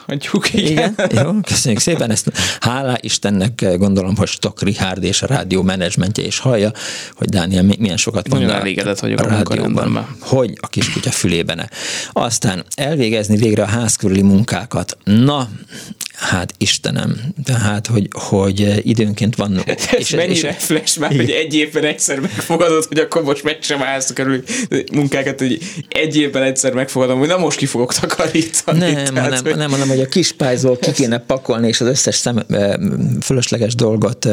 Hagyjuk, 0.09 0.53
igen. 0.53 0.93
igen. 1.09 1.23
Jó, 1.23 1.31
köszönjük 1.41 1.81
szépen. 1.81 2.11
Ezt 2.11 2.31
hálá 2.59 2.97
Istennek 2.99 3.77
gondolom, 3.77 4.15
hogy 4.15 4.27
Stok 4.27 4.61
Richard 4.61 5.03
és 5.03 5.21
a 5.21 5.25
rádió 5.25 5.61
menedzsmentje 5.61 6.25
is 6.25 6.39
hallja, 6.39 6.71
hogy 7.13 7.29
Dániel 7.29 7.63
milyen 7.63 7.97
sokat 7.97 8.27
van 8.27 8.39
Nagyon 8.41 8.55
elégedett 8.55 8.99
vagyok 8.99 9.19
a, 9.19 9.23
a 9.23 9.27
rádióban. 9.27 10.07
Hogy 10.19 10.53
a 10.61 10.67
kiskutya 10.67 11.11
fülében. 11.11 11.69
Aztán 12.11 12.63
elvégezni 12.75 13.37
végre 13.37 13.63
a 13.63 13.67
házkörüli 13.67 14.21
munkákat. 14.21 14.97
Na, 15.03 15.49
Hát 16.19 16.53
Istenem, 16.57 17.33
tehát, 17.43 17.87
hogy, 17.87 18.07
hogy 18.11 18.81
időnként 18.87 19.35
van... 19.35 19.61
Ez 19.65 19.87
és, 19.97 20.09
mennyire 20.09 20.49
és, 20.49 20.63
flash 20.63 20.99
már, 20.99 21.15
hogy 21.15 21.29
egy 21.29 21.55
évben 21.55 21.83
egyszer 21.83 22.19
megfogadod, 22.19 22.85
hogy 22.85 22.97
akkor 22.97 23.23
most 23.23 23.43
meg 23.43 23.57
sem 23.61 23.83
állsz 23.83 24.13
kerül 24.13 24.43
munkákat, 24.91 25.39
hogy 25.39 25.59
egy 25.89 26.17
évben 26.17 26.43
egyszer 26.43 26.73
megfogadom, 26.73 27.19
hogy 27.19 27.27
na 27.27 27.37
most 27.37 27.57
ki 27.57 27.65
fogok 27.65 27.93
takarítani. 27.93 28.79
Nem, 28.79 28.93
tehát, 28.93 29.17
hanem, 29.17 29.43
hogy... 29.43 29.55
nem, 29.55 29.71
hanem, 29.71 29.87
hogy 29.87 29.99
a 29.99 30.07
kis 30.07 30.31
pályzól 30.31 30.77
ki 30.77 30.91
kéne 30.91 31.17
pakolni, 31.17 31.67
és 31.67 31.81
az 31.81 31.87
összes 31.87 32.15
szem, 32.15 32.45
fölösleges 33.21 33.75
dolgot 33.75 34.27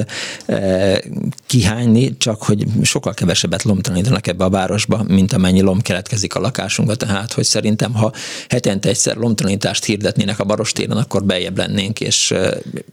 kihányni, 1.47 2.17
csak 2.17 2.43
hogy 2.43 2.65
sokkal 2.83 3.15
kevesebbet 3.15 3.63
lomtalanítanak 3.63 4.27
ebbe 4.27 4.45
a 4.45 4.51
városba, 4.51 5.05
mint 5.09 5.33
amennyi 5.33 5.61
lom 5.61 5.81
keletkezik 5.81 6.35
a 6.35 6.41
lakásunkba, 6.41 6.95
tehát, 6.95 7.33
hogy 7.33 7.45
szerintem, 7.45 7.95
ha 7.95 8.13
hetente 8.49 8.89
egyszer 8.89 9.17
lomtalanítást 9.17 9.85
hirdetnének 9.85 10.41
a 10.41 10.45
barostéren, 10.45 10.97
akkor 10.97 11.25
bejebb 11.25 11.59
lenne 11.59 11.76
lennénk, 11.77 12.01
és, 12.01 12.35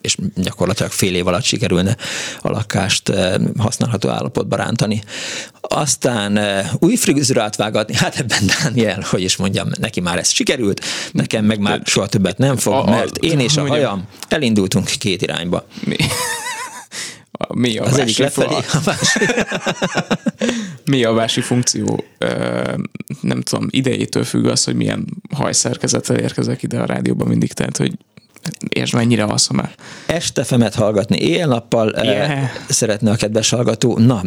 és 0.02 0.18
gyakorlatilag 0.36 0.92
fél 0.92 1.16
év 1.16 1.28
alatt 1.28 1.44
sikerülne 1.44 1.98
a 2.42 2.50
lakást 2.50 3.12
használható 3.58 4.10
állapotba 4.10 4.56
rántani. 4.56 5.04
Aztán 5.62 6.40
új 6.80 6.96
frizurát 6.96 7.56
vágatni, 7.56 7.96
hát 7.96 8.20
ebben 8.20 8.44
Daniel, 8.64 9.06
hogy 9.10 9.22
is 9.22 9.36
mondjam, 9.36 9.70
neki 9.80 10.00
már 10.00 10.18
ez 10.18 10.30
sikerült, 10.30 10.86
nekem 11.12 11.46
meg 11.46 11.60
már 11.60 11.82
soha 11.86 12.08
többet 12.08 12.38
nem 12.38 12.58
fog, 12.58 12.90
mert 12.90 13.18
én 13.18 13.40
és 13.40 13.58
a 13.58 13.68
hajam 13.68 14.08
elindultunk 14.28 14.86
két 14.86 15.22
irányba. 15.22 15.68
Mi? 15.86 15.96
Mi 17.54 17.78
a 17.78 17.84
az 17.84 17.98
egyik 17.98 18.18
lefelé, 18.18 18.56
a 18.56 18.82
másik. 18.86 19.46
Mi 20.92 21.04
a 21.04 21.14
vási 21.14 21.42
funkció? 21.42 22.04
Nem 23.22 23.42
tudom, 23.42 23.68
idejétől 23.70 24.24
függ 24.24 24.46
az, 24.46 24.64
hogy 24.64 24.76
milyen 24.76 25.06
hajszerkezettel 25.36 26.18
érkezek 26.18 26.64
ide 26.64 26.80
a 26.80 26.86
rádióban 26.86 27.28
mindig, 27.28 27.54
tehát 27.54 27.78
hogy 27.78 27.98
és 28.70 28.92
mennyire 28.92 29.24
alszom 29.24 29.60
el. 29.60 29.72
Este 30.06 30.44
femet 30.44 30.76
hallgatni 30.76 31.18
éjjel-nappal 31.18 31.92
yeah. 32.04 32.40
szeretne 32.68 33.12
a 33.12 33.16
kedves 33.16 33.50
hallgató. 33.50 33.98
Na, 33.98 34.22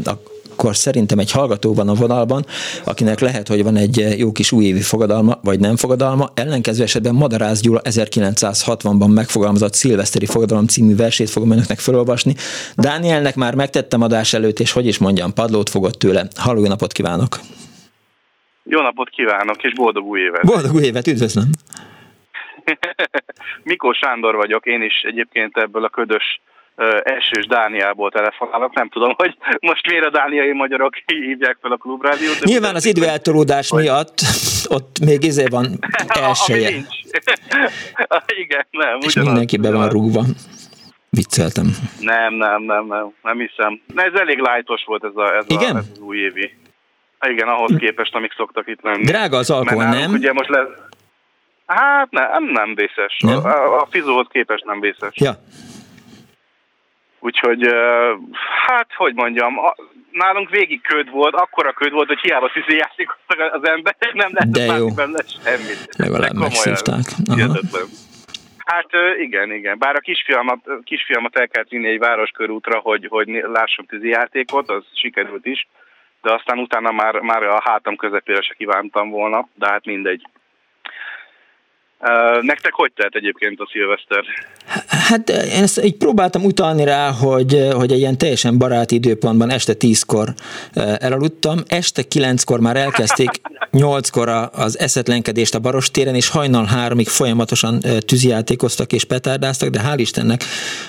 akkor 0.56 0.76
szerintem 0.76 1.18
egy 1.18 1.30
hallgató 1.30 1.74
van 1.74 1.88
a 1.88 1.94
vonalban, 1.94 2.46
akinek 2.84 3.20
lehet, 3.20 3.48
hogy 3.48 3.62
van 3.62 3.76
egy 3.76 4.14
jó 4.18 4.32
kis 4.32 4.52
újévi 4.52 4.80
fogadalma, 4.80 5.38
vagy 5.42 5.60
nem 5.60 5.76
fogadalma. 5.76 6.30
Ellenkező 6.34 6.82
esetben 6.82 7.14
Madarász 7.14 7.60
Gyula 7.60 7.80
1960-ban 7.84 9.14
megfogalmazott 9.14 9.74
szilveszteri 9.74 10.26
fogadalom 10.26 10.66
című 10.66 10.96
versét 10.96 11.30
fogom 11.30 11.50
önöknek 11.50 11.78
felolvasni. 11.78 12.34
Dánielnek 12.76 13.34
már 13.34 13.54
megtettem 13.54 14.02
adás 14.02 14.32
előtt, 14.32 14.60
és 14.60 14.72
hogy 14.72 14.86
is 14.86 14.98
mondjam, 14.98 15.32
padlót 15.32 15.70
fogott 15.70 15.98
tőle. 15.98 16.26
Halló, 16.36 16.66
napot 16.66 16.92
kívánok! 16.92 17.40
Jó 18.64 18.80
napot 18.80 19.08
kívánok, 19.08 19.62
és 19.62 19.74
boldog 19.74 20.04
új 20.04 20.20
évet! 20.20 20.44
Boldog 20.44 20.74
új 20.74 20.82
évet, 20.82 21.06
üdvözlöm! 21.06 21.50
Mikó 23.62 23.92
Sándor 23.92 24.34
vagyok, 24.34 24.66
én 24.66 24.82
is 24.82 25.02
egyébként 25.02 25.56
ebből 25.56 25.84
a 25.84 25.88
ködös 25.88 26.40
esős 27.02 27.46
Dániából 27.46 28.10
telefonálok, 28.10 28.74
nem 28.74 28.88
tudom, 28.88 29.14
hogy 29.16 29.36
most 29.60 29.86
miért 29.86 30.04
a 30.04 30.10
dániai 30.10 30.52
magyarok 30.52 30.94
hívják 31.06 31.56
fel 31.60 31.72
a 31.72 31.76
klubrádiót. 31.76 32.44
Nyilván 32.44 32.74
az 32.74 32.86
időeltolódás 32.86 33.68
hogy... 33.68 33.82
miatt 33.82 34.18
ott 34.68 34.98
még 35.04 35.24
izé 35.24 35.44
van 35.50 35.66
elsője. 36.22 36.68
Igen, 38.42 38.66
nem. 38.70 38.98
És 39.00 39.14
mindenki 39.14 39.56
be 39.56 39.72
van 39.72 39.88
rúgva. 39.88 40.22
Vicceltem. 41.10 41.66
Nem, 42.00 42.34
nem, 42.34 42.62
nem, 42.62 42.86
nem, 42.86 43.12
nem 43.22 43.38
hiszem. 43.38 43.80
Ez 43.94 44.12
elég 44.20 44.38
lájtos 44.38 44.84
volt 44.84 45.04
ez, 45.04 45.16
a, 45.16 45.36
ez, 45.36 45.44
Igen? 45.48 45.74
A, 45.74 45.78
ez 45.78 45.88
az 45.92 45.98
új 45.98 46.16
évi. 46.16 46.56
Igen, 47.28 47.48
ahhoz 47.48 47.72
képest, 47.78 48.14
amik 48.14 48.32
szoktak 48.36 48.68
itt 48.68 48.82
lenni. 48.82 49.04
Drága 49.04 49.36
az 49.36 49.50
alkohol, 49.50 49.84
nem? 49.84 50.12
Ugye 50.12 50.32
most 50.32 50.48
le... 50.48 50.66
Hát 51.66 52.10
nem, 52.10 52.44
nem 52.44 52.74
vészes. 52.74 53.16
Nem? 53.18 53.44
A, 53.44 53.80
a 53.80 53.86
fizóhoz 53.90 54.26
képest 54.30 54.64
nem 54.64 54.80
vészes. 54.80 55.12
Ja. 55.14 55.32
Úgyhogy, 57.20 57.66
hát, 58.66 58.86
hogy 58.96 59.14
mondjam, 59.14 59.54
nálunk 60.10 60.50
végig 60.50 60.80
köd 60.80 61.10
volt, 61.10 61.34
akkora 61.34 61.72
köd 61.72 61.92
volt, 61.92 62.08
hogy 62.08 62.20
hiába 62.20 62.50
tűzi 62.52 62.76
játékoztak 62.76 63.52
az 63.52 63.68
emberek, 63.68 64.12
nem 64.22 64.30
lehet 64.32 64.56
látni 64.56 64.94
benne 64.94 65.22
semmit. 65.44 65.88
Legalább 65.96 66.34
megszívták. 66.34 67.04
Hát 68.66 68.88
igen, 69.18 69.52
igen. 69.52 69.78
Bár 69.78 69.96
a 69.96 70.00
kisfiamat, 70.00 70.58
kisfiamat 70.84 71.38
el 71.38 71.48
kellett 71.48 71.68
vinni 71.68 71.88
egy 71.88 71.98
városkörútra, 71.98 72.78
hogy, 72.78 73.06
hogy 73.08 73.28
lássunk 73.52 73.88
tűzi 73.88 74.08
játékot, 74.08 74.70
az 74.70 74.84
sikerült 74.92 75.46
is, 75.46 75.68
de 76.22 76.32
aztán 76.32 76.58
utána 76.58 76.92
már, 76.92 77.20
már 77.20 77.42
a 77.42 77.60
hátam 77.64 77.96
közepére 77.96 78.42
se 78.42 78.54
kívántam 78.54 79.10
volna, 79.10 79.48
de 79.54 79.68
hát 79.68 79.84
mindegy. 79.84 80.26
Nektek 82.40 82.72
hogy 82.72 82.92
telt 82.94 83.14
egyébként 83.14 83.60
a 83.60 83.68
szilveszter? 83.72 84.24
Hát 84.88 85.28
én 85.28 85.62
ezt 85.62 85.84
így 85.84 85.96
próbáltam 85.96 86.44
utalni 86.44 86.84
rá, 86.84 87.10
hogy, 87.10 87.68
hogy 87.72 87.92
egy 87.92 87.98
ilyen 87.98 88.18
teljesen 88.18 88.58
baráti 88.58 88.94
időpontban 88.94 89.50
este 89.50 89.74
tízkor 89.74 90.34
elaludtam, 90.98 91.62
este 91.66 92.02
kilenckor 92.02 92.60
már 92.60 92.76
elkezdték 92.76 93.30
nyolckor 93.70 94.28
az 94.52 94.78
eszetlenkedést 94.78 95.54
a 95.54 95.58
Barostéren, 95.58 96.14
és 96.14 96.28
hajnal 96.28 96.64
háromig 96.64 97.08
folyamatosan 97.08 97.80
tűzijátékoztak 97.98 98.92
és 98.92 99.04
petárdáztak, 99.04 99.68
de 99.68 99.80
hál' 99.80 99.98
Istennek 99.98 100.44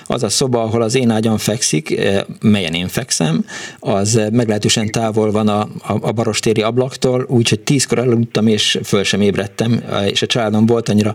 az 0.06 0.24
a 0.24 0.30
szoba, 0.30 0.62
ahol 0.62 0.82
az 0.82 0.96
én 0.96 1.10
ágyam 1.10 1.38
fekszik, 1.38 2.02
melyen 2.42 2.74
én 2.74 2.88
fekszem, 2.88 3.46
az 3.80 4.22
meglehetősen 4.32 4.92
távol 4.92 5.32
van 5.32 5.48
a, 5.48 5.62
a, 5.62 5.68
a 6.02 6.12
Barostéri 6.12 6.62
ablaktól, 6.62 7.26
úgyhogy 7.28 7.60
tízkor 7.60 7.98
elaludtam, 7.98 8.48
és 8.48 8.80
föl 8.84 9.04
sem 9.04 9.22
ébredtem, 9.22 9.84
és 10.10 10.22
a 10.22 10.26
családom 10.26 10.66
volt 10.66 10.90
annyira 10.98 11.14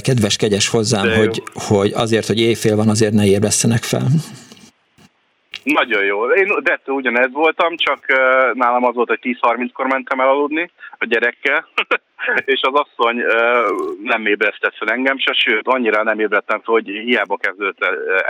kedves, 0.00 0.36
kegyes 0.36 0.68
hozzám, 0.68 1.10
hogy, 1.16 1.42
hogy 1.68 1.92
azért, 1.94 2.26
hogy 2.26 2.40
éjfél 2.40 2.76
van, 2.76 2.88
azért 2.88 3.12
ne 3.12 3.24
ébresztenek 3.24 3.82
fel. 3.82 4.06
Nagyon 5.62 6.04
jó. 6.04 6.30
Én 6.30 6.48
dettő 6.62 6.92
ugyanez 6.92 7.32
voltam, 7.32 7.76
csak 7.76 7.98
uh, 8.08 8.54
nálam 8.54 8.84
az 8.84 8.94
volt, 8.94 9.08
hogy 9.08 9.18
10-30-kor 9.22 9.86
mentem 9.86 10.20
el 10.20 10.28
aludni 10.28 10.70
a 10.98 11.04
gyerekkel, 11.04 11.68
és 12.54 12.60
az 12.62 12.80
asszony 12.80 13.20
uh, 13.20 13.32
nem 14.02 14.26
ébresztett 14.26 14.76
fel 14.76 14.88
engem 14.88 15.18
se, 15.18 15.32
sőt, 15.32 15.66
annyira 15.66 16.02
nem 16.02 16.20
ébredtem 16.20 16.60
fel, 16.64 16.74
hogy 16.74 16.86
hiába 16.86 17.36
kezdődött 17.36 17.84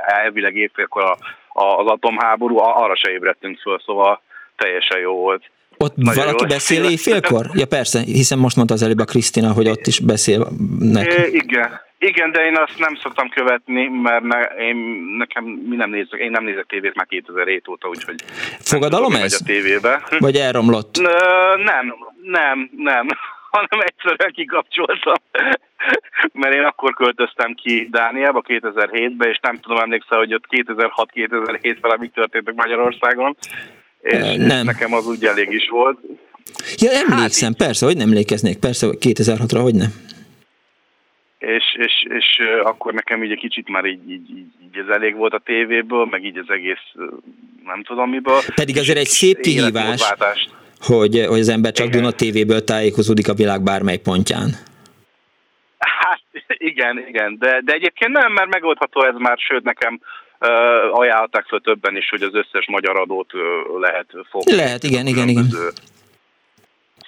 elvileg 0.07 0.57
évfélkor 0.57 1.17
az 1.53 1.87
atomháború, 1.87 2.59
arra 2.59 2.97
se 2.97 3.11
ébredtünk 3.11 3.59
föl, 3.61 3.81
szóval 3.85 4.23
teljesen 4.57 5.01
jó 5.01 5.13
volt. 5.13 5.51
Ott 5.79 5.97
Nagyon 5.97 6.25
valaki 6.25 6.43
jó. 6.43 6.49
beszél 6.49 6.85
éjfélkor? 6.85 7.47
Ja 7.53 7.67
persze, 7.67 8.01
hiszen 8.01 8.39
most 8.39 8.57
mondta 8.57 8.75
az 8.75 8.83
előbb 8.83 8.99
a 8.99 9.05
Krisztina, 9.05 9.53
hogy 9.53 9.69
ott 9.69 9.87
is 9.87 10.01
beszélnek. 10.01 11.13
É, 11.13 11.31
igen, 11.31 11.81
igen, 11.99 12.33
de 12.33 12.45
én 12.45 12.57
azt 12.57 12.79
nem 12.79 12.95
szoktam 12.95 13.29
követni, 13.29 13.89
mert 13.89 14.23
ne, 14.23 14.41
én, 14.41 14.77
nekem 15.19 15.45
mi 15.45 15.77
nem 15.77 15.91
nézek, 15.91 16.21
én 16.21 16.31
nem 16.31 16.45
nézek 16.45 16.67
tévét 16.67 16.95
már 16.95 17.07
2007 17.07 17.69
óta, 17.69 17.89
úgyhogy... 17.89 18.15
Fogadalom 18.59 19.13
nem 19.13 19.23
ez? 19.23 19.39
A 19.41 19.45
tévébe. 19.45 20.03
Vagy 20.19 20.37
elromlott? 20.37 20.99
Ö, 20.99 21.57
nem, 21.57 21.95
nem, 22.23 22.71
nem, 22.77 23.07
hanem 23.55 23.87
egyszerűen 23.87 24.33
kikapcsoltam. 24.33 25.15
mert 26.41 26.55
én 26.55 26.65
akkor 26.65 26.95
költöztem 26.95 27.55
ki 27.55 27.89
Dániába 27.91 28.43
2007-ben, 28.49 29.29
és 29.29 29.39
nem 29.43 29.57
tudom 29.57 29.79
emlékszel, 29.79 30.19
hogy 30.19 30.35
ott 30.35 30.45
2006-2007-ben 30.51 31.97
mi 31.99 32.09
történtek 32.09 32.55
Magyarországon, 32.55 33.37
és 34.05 34.37
nem. 34.37 34.65
nekem 34.65 34.95
az 34.95 35.07
úgy 35.07 35.25
elég 35.25 35.53
is 35.53 35.69
volt. 35.69 35.99
Ja, 36.77 36.91
emlékszem, 36.91 37.49
hát, 37.49 37.67
persze, 37.67 37.87
hogy 37.87 37.97
nem 37.97 38.09
emlékeznék, 38.09 38.59
persze 38.59 38.87
2006-ra, 39.01 39.59
hogy 39.63 39.75
nem 39.75 39.93
és, 41.47 41.77
és, 41.79 42.07
és 42.09 42.39
akkor 42.63 42.93
nekem 42.93 43.25
így 43.25 43.31
egy 43.31 43.39
kicsit 43.39 43.69
már 43.69 43.85
így, 43.85 44.11
így, 44.11 44.31
így, 44.31 44.47
így 44.63 44.77
ez 44.79 44.89
elég 44.89 45.15
volt 45.15 45.33
a 45.33 45.43
tévéből, 45.45 46.05
meg 46.05 46.25
így 46.25 46.39
az 46.39 46.51
egész 46.51 46.93
nem 47.65 47.83
tudom 47.83 48.11
miből. 48.11 48.41
Pedig 48.55 48.79
azért 48.79 48.99
egy 48.99 49.07
szép 49.07 49.41
kihívás, 49.41 50.13
hogy, 50.81 51.25
hogy 51.29 51.39
az 51.39 51.49
ember 51.49 51.73
csak 51.73 51.87
igen. 51.87 51.99
Duna 51.99 52.13
tévéből 52.13 52.65
tájékozódik 52.65 53.29
a 53.29 53.35
világ 53.35 53.63
bármely 53.63 53.99
pontján. 53.99 54.51
Hát 55.79 56.21
igen, 56.47 57.05
igen, 57.09 57.37
de, 57.39 57.61
de 57.65 57.73
egyébként 57.73 58.13
nem, 58.13 58.33
mert 58.33 58.51
megoldható 58.51 59.05
ez 59.05 59.15
már, 59.19 59.39
sőt 59.39 59.63
nekem 59.63 60.01
ajánlották 60.93 61.47
fel 61.47 61.61
többen 61.61 61.97
is, 61.97 62.09
hogy 62.09 62.23
az 62.23 62.35
összes 62.35 62.67
magyar 62.69 62.99
adót 62.99 63.33
lehet 63.81 64.07
fogni. 64.31 64.55
Lehet, 64.55 64.83
igen, 64.83 65.07
igen, 65.07 65.29
igen. 65.29 65.47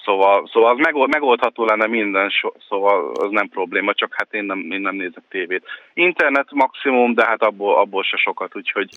Szóval, 0.07 0.49
szóval 0.53 0.73
az 0.73 0.79
megold, 0.79 1.09
megoldható 1.09 1.65
lenne 1.65 1.87
minden, 1.87 2.31
szóval 2.69 3.13
az 3.15 3.31
nem 3.31 3.49
probléma, 3.49 3.95
csak 3.95 4.15
hát 4.17 4.35
én 4.35 4.45
nem, 4.45 4.71
én 4.71 4.81
nem 4.81 4.95
nézek 4.95 5.23
tévét. 5.29 5.65
Internet 5.95 6.47
maximum, 6.51 7.15
de 7.15 7.25
hát 7.25 7.43
abból, 7.43 7.79
abból 7.79 8.03
se 8.03 8.17
sokat, 8.17 8.57
úgyhogy 8.57 8.89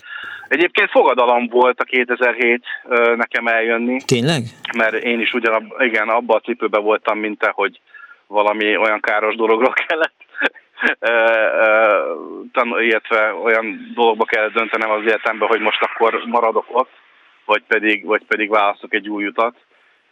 egyébként 0.48 0.90
fogadalom 0.90 1.46
volt 1.46 1.80
a 1.80 1.84
2007 1.84 2.62
nekem 3.16 3.46
eljönni. 3.46 3.96
Tényleg? 4.04 4.42
Mert 4.76 4.94
én 4.94 5.20
is 5.20 5.32
ugyanab, 5.32 5.64
igen, 5.78 6.08
abban 6.08 6.36
a 6.36 6.46
cipőben 6.46 6.82
voltam, 6.82 7.18
mint 7.18 7.38
te, 7.38 7.50
hogy 7.54 7.80
valami 8.26 8.76
olyan 8.76 9.00
káros 9.00 9.34
dologról 9.34 9.72
kellett 9.86 10.14
tanul, 12.52 12.80
illetve 12.80 13.32
olyan 13.32 13.90
dologba 13.94 14.24
kellett 14.24 14.52
döntenem 14.52 14.90
az 14.90 15.02
életemben, 15.02 15.48
hogy 15.48 15.60
most 15.60 15.82
akkor 15.82 16.22
maradok 16.26 16.66
ott, 16.68 16.92
vagy 17.44 17.62
pedig, 17.66 18.04
vagy 18.04 18.22
pedig 18.24 18.50
választok 18.50 18.94
egy 18.94 19.08
új 19.08 19.26
utat 19.26 19.56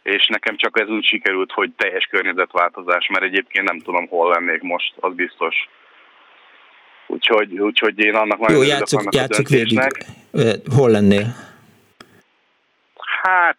és 0.03 0.27
nekem 0.27 0.57
csak 0.57 0.79
ez 0.79 0.89
úgy 0.89 1.05
sikerült, 1.05 1.51
hogy 1.51 1.71
teljes 1.77 2.05
környezetváltozás, 2.05 3.07
mert 3.07 3.23
egyébként 3.23 3.65
nem 3.67 3.79
tudom, 3.79 4.07
hol 4.07 4.29
lennék 4.29 4.61
most, 4.61 4.93
az 4.99 5.13
biztos. 5.13 5.55
Úgyhogy, 7.07 7.59
úgyhogy 7.59 7.99
én 7.99 8.15
annak 8.15 8.39
nagyon 8.39 8.57
Jó, 8.57 8.63
játsszuk, 8.63 8.99
annak 8.99 9.13
játsszuk 9.13 9.47
végig. 9.47 9.79
Hol 10.75 10.89
lennél? 10.89 11.25
Hát, 13.21 13.57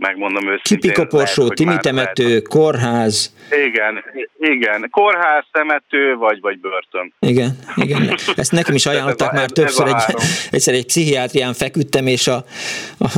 megmondom 0.00 0.42
őszintén. 0.48 0.78
Kipikoporsó, 0.78 1.48
Timi 1.48 1.76
temető, 1.80 2.28
lehet, 2.28 2.48
kórház. 2.48 3.34
Igen, 3.66 4.04
igen, 4.38 4.88
kórház, 4.90 5.44
temető, 5.52 6.14
vagy, 6.14 6.40
vagy 6.40 6.60
börtön. 6.60 7.12
Igen, 7.18 7.50
igen. 7.76 8.14
Ezt 8.36 8.52
nekem 8.52 8.74
is 8.74 8.86
ajánlották 8.90 9.32
már 9.32 9.50
többször. 9.50 9.86
Egy, 9.86 10.14
egyszer 10.50 10.74
egy 10.74 10.86
pszichiátrián 10.86 11.52
feküdtem, 11.52 12.06
és 12.06 12.26
a, 12.26 12.44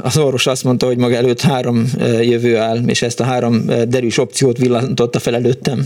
az 0.02 0.18
orvos 0.18 0.46
azt 0.46 0.64
mondta, 0.64 0.86
hogy 0.86 0.98
maga 0.98 1.14
előtt 1.14 1.40
három 1.40 1.84
jövő 2.20 2.56
áll, 2.56 2.78
és 2.86 3.02
ezt 3.02 3.20
a 3.20 3.24
három 3.24 3.66
derűs 3.88 4.18
opciót 4.18 4.58
villantotta 4.58 5.18
fel 5.18 5.34
előttem. 5.34 5.78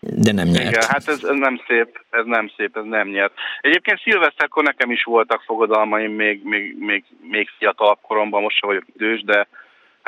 De 0.00 0.32
nem 0.32 0.48
nyert. 0.48 0.70
Igen, 0.70 0.88
hát 0.88 1.08
ez, 1.08 1.24
ez 1.24 1.38
nem 1.38 1.60
szép, 1.66 2.00
ez 2.10 2.24
nem 2.24 2.50
szép, 2.56 2.76
ez 2.76 2.84
nem 2.84 3.08
nyert. 3.08 3.32
Egyébként 3.60 4.00
szilveszterkor 4.00 4.62
nekem 4.62 4.90
is 4.90 5.02
voltak 5.02 5.42
fogadalmaim 5.42 6.12
még, 6.12 6.40
még, 6.44 6.76
még, 6.78 7.04
még 7.30 7.48
fiatalabb 7.58 7.98
koromban, 8.02 8.42
most 8.42 8.56
sem 8.56 8.68
vagyok 8.68 8.84
idős, 8.94 9.22
de 9.24 9.48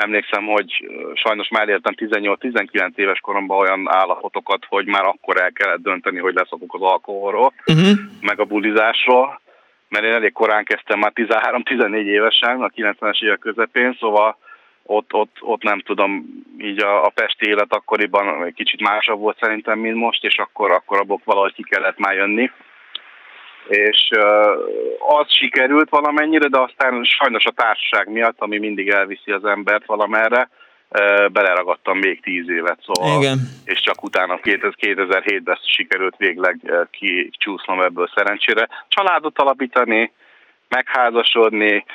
emlékszem, 0.01 0.45
hogy 0.45 0.89
sajnos 1.13 1.49
már 1.49 1.69
éltem 1.69 1.93
18-19 1.97 2.95
éves 2.95 3.19
koromban 3.19 3.59
olyan 3.59 3.87
állapotokat, 3.89 4.65
hogy 4.69 4.85
már 4.85 5.05
akkor 5.05 5.41
el 5.41 5.51
kellett 5.51 5.81
dönteni, 5.81 6.19
hogy 6.19 6.33
leszokok 6.33 6.73
az 6.73 6.81
alkoholról, 6.81 7.53
uh-huh. 7.65 7.97
meg 8.21 8.39
a 8.39 8.45
bulizásról, 8.45 9.41
mert 9.89 10.05
én 10.05 10.13
elég 10.13 10.31
korán 10.31 10.63
kezdtem 10.63 10.99
már 10.99 11.11
13-14 11.15 12.03
évesen, 12.03 12.61
a 12.61 12.67
90-es 12.67 13.23
évek 13.23 13.39
közepén, 13.39 13.97
szóval 13.99 14.37
ott, 14.83 15.13
ott, 15.13 15.35
ott 15.39 15.63
nem 15.63 15.79
tudom, 15.79 16.25
így 16.57 16.83
a, 16.83 17.05
a 17.05 17.09
pesti 17.09 17.47
élet 17.47 17.73
akkoriban 17.73 18.45
egy 18.45 18.53
kicsit 18.53 18.81
másabb 18.81 19.19
volt 19.19 19.37
szerintem, 19.39 19.79
mint 19.79 19.95
most, 19.95 20.23
és 20.23 20.37
akkor, 20.37 20.71
akkor 20.71 20.99
abból 20.99 21.21
valahogy 21.23 21.53
ki 21.53 21.63
kellett 21.63 21.97
már 21.97 22.15
jönni 22.15 22.51
és 23.67 24.09
az 24.99 25.33
sikerült 25.33 25.89
valamennyire, 25.89 26.47
de 26.47 26.59
aztán 26.59 27.03
sajnos 27.03 27.45
a 27.45 27.51
társaság 27.51 28.11
miatt, 28.11 28.35
ami 28.39 28.57
mindig 28.57 28.89
elviszi 28.89 29.31
az 29.31 29.45
embert 29.45 29.85
valamerre, 29.85 30.49
beleragadtam 31.31 31.97
még 31.97 32.21
tíz 32.21 32.49
évet, 32.49 32.79
szóval, 32.81 33.21
Igen. 33.21 33.39
és 33.65 33.81
csak 33.81 34.03
utána 34.03 34.39
2007-ben 34.43 35.59
sikerült 35.63 36.15
végleg 36.17 36.87
kicsúsznom 36.91 37.81
ebből 37.81 38.11
szerencsére. 38.15 38.67
Családot 38.87 39.39
alapítani, 39.39 40.11
megházasodni, 40.69 41.85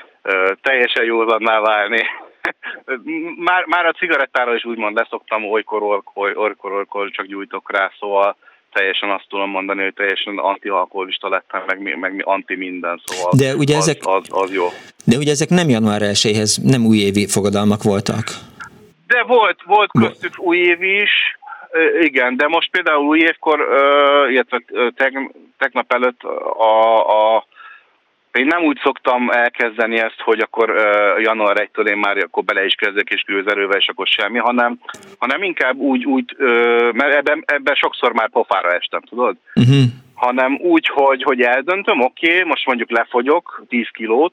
teljesen 0.63 1.05
józanná 1.05 1.61
válni. 1.61 2.03
már, 3.49 3.65
már 3.67 3.87
a 3.87 3.93
cigarettára 3.93 4.55
is 4.55 4.65
úgymond 4.65 4.97
leszoktam, 4.97 5.45
olykor, 5.45 5.83
olykor, 5.83 6.37
olykor, 6.37 6.73
olykor 6.73 7.11
csak 7.11 7.27
gyújtok 7.27 7.73
rá, 7.73 7.91
szóval 7.99 8.37
teljesen 8.73 9.11
azt 9.11 9.27
tudom 9.29 9.51
mondani, 9.51 9.83
hogy 9.83 9.95
teljesen 9.95 10.39
antialkoholista 10.39 11.29
lettem, 11.29 11.63
meg, 11.67 11.99
meg 11.99 12.23
anti 12.25 12.57
minden, 12.57 13.03
szóval 13.05 13.33
de 13.37 13.55
ugye 13.55 13.77
az, 13.77 13.89
ezek, 13.89 14.07
az, 14.07 14.27
az 14.31 14.53
jó. 14.53 14.67
De 15.05 15.17
ugye 15.17 15.31
ezek 15.31 15.49
nem 15.49 15.69
január 15.69 16.03
1 16.03 16.59
nem 16.63 16.87
újévi 16.87 17.27
fogadalmak 17.27 17.83
voltak. 17.83 18.25
De 19.07 19.23
volt, 19.23 19.59
volt 19.65 19.91
köztük 19.91 20.39
újévi 20.39 21.01
is, 21.01 21.11
igen, 22.01 22.37
de 22.37 22.47
most 22.47 22.71
például 22.71 23.07
új 23.07 23.19
évkor, 23.19 23.61
illetve 24.31 24.63
tegnap 25.59 25.93
előtt 25.93 26.23
a, 26.59 27.37
a 27.37 27.47
én 28.37 28.47
nem 28.47 28.63
úgy 28.63 28.79
szoktam 28.83 29.31
elkezdeni 29.31 29.99
ezt, 29.99 30.21
hogy 30.21 30.41
akkor 30.41 30.71
uh, 30.71 31.23
január 31.23 31.69
1-től 31.73 31.89
én 31.89 31.97
már 31.97 32.17
akkor 32.17 32.45
bele 32.45 32.65
is 32.65 32.75
kezdek 32.75 33.09
és 33.09 33.25
gőzerővel, 33.25 33.79
és 33.79 33.89
akkor 33.89 34.07
semmi, 34.07 34.39
hanem, 34.39 34.79
hanem 35.19 35.43
inkább 35.43 35.77
úgy, 35.77 36.05
úgy 36.05 36.37
uh, 36.39 36.93
mert 36.93 37.15
ebben, 37.15 37.43
ebben 37.47 37.75
sokszor 37.75 38.13
már 38.13 38.31
pofára 38.31 38.73
estem, 38.73 39.01
tudod? 39.01 39.37
Uh-huh. 39.55 39.83
Hanem 40.15 40.59
úgy, 40.61 40.87
hogy, 40.87 41.23
hogy 41.23 41.41
eldöntöm, 41.41 42.01
oké, 42.01 42.33
okay, 42.33 42.49
most 42.49 42.67
mondjuk 42.67 42.91
lefogyok 42.91 43.65
10 43.69 43.89
kilót, 43.93 44.33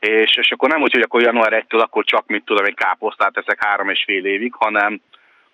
és, 0.00 0.36
és 0.36 0.50
akkor 0.50 0.68
nem 0.68 0.82
úgy, 0.82 0.92
hogy 0.92 1.02
akkor 1.02 1.22
január 1.22 1.64
1-től 1.68 1.80
akkor 1.80 2.04
csak 2.04 2.26
mit 2.26 2.44
tudom, 2.44 2.64
egy 2.64 2.74
káposztát 2.74 3.36
eszek 3.36 3.64
három 3.64 3.88
és 3.88 4.04
fél 4.06 4.24
évig, 4.24 4.54
hanem, 4.54 5.00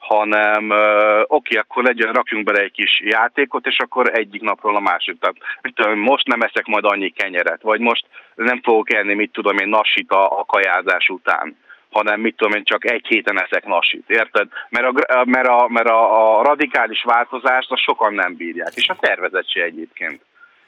hanem 0.06 0.70
oké, 0.70 1.24
okay, 1.26 1.56
akkor 1.56 1.84
legyen, 1.84 2.12
rakjunk 2.12 2.44
bele 2.44 2.60
egy 2.60 2.72
kis 2.72 3.00
játékot, 3.04 3.66
és 3.66 3.78
akkor 3.78 4.10
egyik 4.18 4.42
napról 4.42 4.76
a 4.76 4.80
másik. 4.80 5.18
Tehát 5.20 5.36
mit 5.62 5.74
tudom, 5.74 5.98
most 5.98 6.26
nem 6.26 6.40
eszek 6.40 6.66
majd 6.66 6.84
annyi 6.84 7.10
kenyeret, 7.10 7.62
vagy 7.62 7.80
most 7.80 8.06
nem 8.34 8.60
fogok 8.62 8.92
enni, 8.92 9.14
mit 9.14 9.32
tudom 9.32 9.58
én, 9.58 9.68
nasit 9.68 10.10
a, 10.10 10.38
a 10.38 10.44
kajázás 10.44 11.08
után 11.08 11.56
hanem 11.90 12.20
mit 12.20 12.36
tudom 12.36 12.52
én, 12.52 12.64
csak 12.64 12.90
egy 12.90 13.06
héten 13.06 13.42
eszek 13.42 13.66
nasit, 13.66 14.04
érted? 14.06 14.48
Mert 14.68 14.86
a, 14.86 15.24
mert 15.24 15.48
a, 15.48 15.66
mert 15.68 15.88
a, 15.88 16.38
a 16.38 16.42
radikális 16.42 17.02
változást 17.02 17.70
azt 17.70 17.82
sokan 17.82 18.14
nem 18.14 18.36
bírják, 18.36 18.72
és 18.74 18.88
a 18.88 18.96
szervezet 19.00 19.50
se 19.50 19.62
egyébként. 19.62 20.20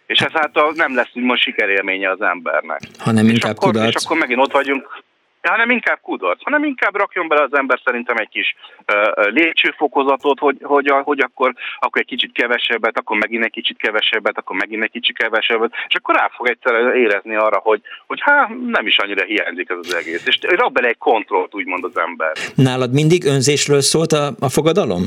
És 0.06 0.18
ezáltal 0.18 0.72
nem 0.74 0.94
lesz 0.94 1.10
úgymond 1.14 1.38
sikerélménye 1.38 2.10
az 2.10 2.20
embernek. 2.20 2.80
Hanem 2.98 3.28
inkább 3.28 3.52
és 3.52 3.58
akkor, 3.58 3.76
és 3.86 4.04
akkor 4.04 4.18
megint 4.18 4.40
ott 4.40 4.52
vagyunk, 4.52 5.02
hanem 5.50 5.70
inkább 5.70 5.98
kudarc, 6.02 6.42
hanem 6.42 6.64
inkább 6.64 6.94
rakjon 6.96 7.28
bele 7.28 7.42
az 7.42 7.54
ember 7.54 7.80
szerintem 7.84 8.16
egy 8.16 8.28
kis 8.28 8.56
lépcsőfokozatot, 9.14 10.38
hogy, 10.38 10.56
hogy, 10.62 10.92
hogy 11.02 11.18
akkor, 11.18 11.54
akkor 11.78 12.00
egy 12.00 12.06
kicsit 12.06 12.32
kevesebbet, 12.32 12.98
akkor 12.98 13.16
megint 13.16 13.44
egy 13.44 13.50
kicsit 13.50 13.76
kevesebbet, 13.76 14.38
akkor 14.38 14.56
megint 14.56 14.82
egy 14.82 14.90
kicsit 14.90 15.18
kevesebbet, 15.18 15.72
és 15.88 15.94
akkor 15.94 16.14
rá 16.14 16.30
fog 16.36 16.48
egyszer 16.48 16.96
érezni 16.96 17.36
arra, 17.36 17.58
hogy, 17.58 17.80
hogy 18.06 18.20
hát 18.22 18.48
nem 18.48 18.86
is 18.86 18.98
annyira 18.98 19.24
hiányzik 19.24 19.70
ez 19.70 19.76
az 19.80 19.94
egész. 19.94 20.26
És 20.26 20.38
rak 20.40 20.72
bele 20.72 20.88
egy 20.88 20.98
kontrollt, 20.98 21.54
úgymond 21.54 21.84
az 21.84 21.96
ember. 21.96 22.32
Nálad 22.54 22.92
mindig 22.92 23.24
önzésről 23.24 23.80
szólt 23.80 24.12
a, 24.12 24.26
a 24.40 24.48
fogadalom? 24.48 25.04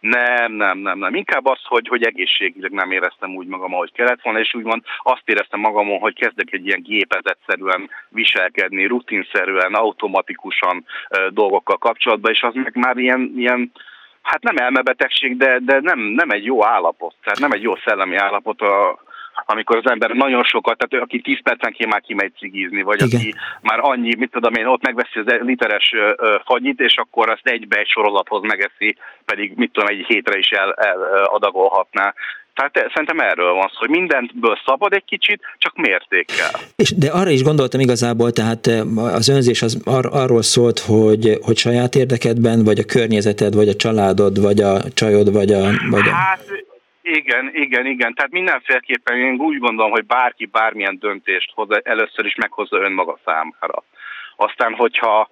Nem, 0.00 0.52
nem, 0.52 0.78
nem, 0.78 0.98
nem. 0.98 1.14
Inkább 1.14 1.46
az, 1.46 1.58
hogy, 1.64 1.88
hogy 1.88 2.02
egészségileg 2.02 2.70
nem 2.70 2.90
éreztem 2.90 3.34
úgy 3.34 3.46
magam, 3.46 3.74
ahogy 3.74 3.92
kellett 3.92 4.22
volna, 4.22 4.40
és 4.40 4.54
úgymond 4.54 4.82
azt 5.02 5.22
éreztem 5.24 5.60
magamon, 5.60 5.98
hogy 5.98 6.14
kezdek 6.14 6.52
egy 6.52 6.66
ilyen 6.66 6.82
gépezetszerűen 6.82 7.90
viselkedni, 8.08 8.86
rutinszerűen, 8.86 9.74
automatikusan 9.74 10.84
uh, 11.10 11.26
dolgokkal 11.26 11.76
kapcsolatban, 11.76 12.32
és 12.32 12.42
az 12.42 12.54
meg 12.54 12.76
már 12.76 12.96
ilyen, 12.96 13.32
ilyen 13.36 13.72
hát 14.22 14.42
nem 14.42 14.56
elmebetegség, 14.56 15.36
de, 15.36 15.58
de 15.58 15.80
nem, 15.80 15.98
nem 15.98 16.30
egy 16.30 16.44
jó 16.44 16.64
állapot, 16.64 17.14
tehát 17.22 17.38
nem 17.38 17.52
egy 17.52 17.62
jó 17.62 17.76
szellemi 17.76 18.16
állapot 18.16 18.60
a, 18.60 18.98
amikor 19.46 19.76
az 19.76 19.90
ember 19.90 20.10
nagyon 20.10 20.44
sokat, 20.44 20.78
tehát 20.78 21.04
aki 21.04 21.20
10 21.20 21.42
percenként 21.42 21.90
már 21.90 22.00
kimegy 22.00 22.32
cigizni, 22.38 22.82
vagy 22.82 23.02
Igen. 23.02 23.20
aki 23.20 23.34
már 23.60 23.78
annyi, 23.82 24.14
mit 24.18 24.30
tudom 24.30 24.54
én, 24.54 24.66
ott 24.66 24.82
megveszi 24.82 25.18
az 25.24 25.34
literes 25.40 25.92
fagyit, 26.44 26.80
és 26.80 26.96
akkor 26.96 27.30
azt 27.30 27.46
egybe 27.46 27.78
egy 27.78 27.88
sorozathoz 27.88 28.42
megeszi, 28.42 28.96
pedig 29.24 29.52
mit 29.56 29.72
tudom, 29.72 29.88
egy 29.88 30.04
hétre 30.06 30.38
is 30.38 30.48
el, 30.48 30.72
eladagolhatná. 30.72 32.14
Tehát 32.56 32.90
szerintem 32.94 33.18
erről 33.18 33.52
van 33.52 33.68
szó, 33.72 33.78
hogy 33.78 33.88
mindentből 33.88 34.58
szabad 34.66 34.92
egy 34.92 35.04
kicsit, 35.04 35.40
csak 35.58 35.76
mértékkel. 35.76 36.50
És, 36.76 36.90
de 36.90 37.10
arra 37.10 37.30
is 37.30 37.42
gondoltam 37.42 37.80
igazából, 37.80 38.32
tehát 38.32 38.66
az 38.96 39.28
önzés 39.28 39.62
az 39.62 39.82
ar- 39.84 40.12
arról 40.12 40.42
szólt, 40.42 40.78
hogy, 40.78 41.38
hogy 41.42 41.56
saját 41.56 41.94
érdekedben, 41.94 42.64
vagy 42.64 42.78
a 42.78 42.84
környezeted, 42.84 43.54
vagy 43.54 43.68
a 43.68 43.74
családod, 43.74 44.40
vagy 44.40 44.60
a 44.60 44.82
csajod, 44.94 45.32
vagy 45.32 45.52
a... 45.52 45.62
Vagy 45.90 46.08
a... 46.08 46.10
Hát 46.10 46.65
igen, 47.06 47.50
igen, 47.54 47.86
igen. 47.86 48.14
Tehát 48.14 48.30
mindenféleképpen 48.30 49.16
én 49.16 49.34
úgy 49.34 49.58
gondolom, 49.58 49.90
hogy 49.90 50.06
bárki 50.06 50.46
bármilyen 50.46 50.98
döntést 50.98 51.52
hoz, 51.54 51.68
először 51.82 52.24
is 52.24 52.34
meghozza 52.34 52.76
önmaga 52.76 53.18
számára. 53.24 53.84
Aztán, 54.36 54.74
hogyha 54.74 55.28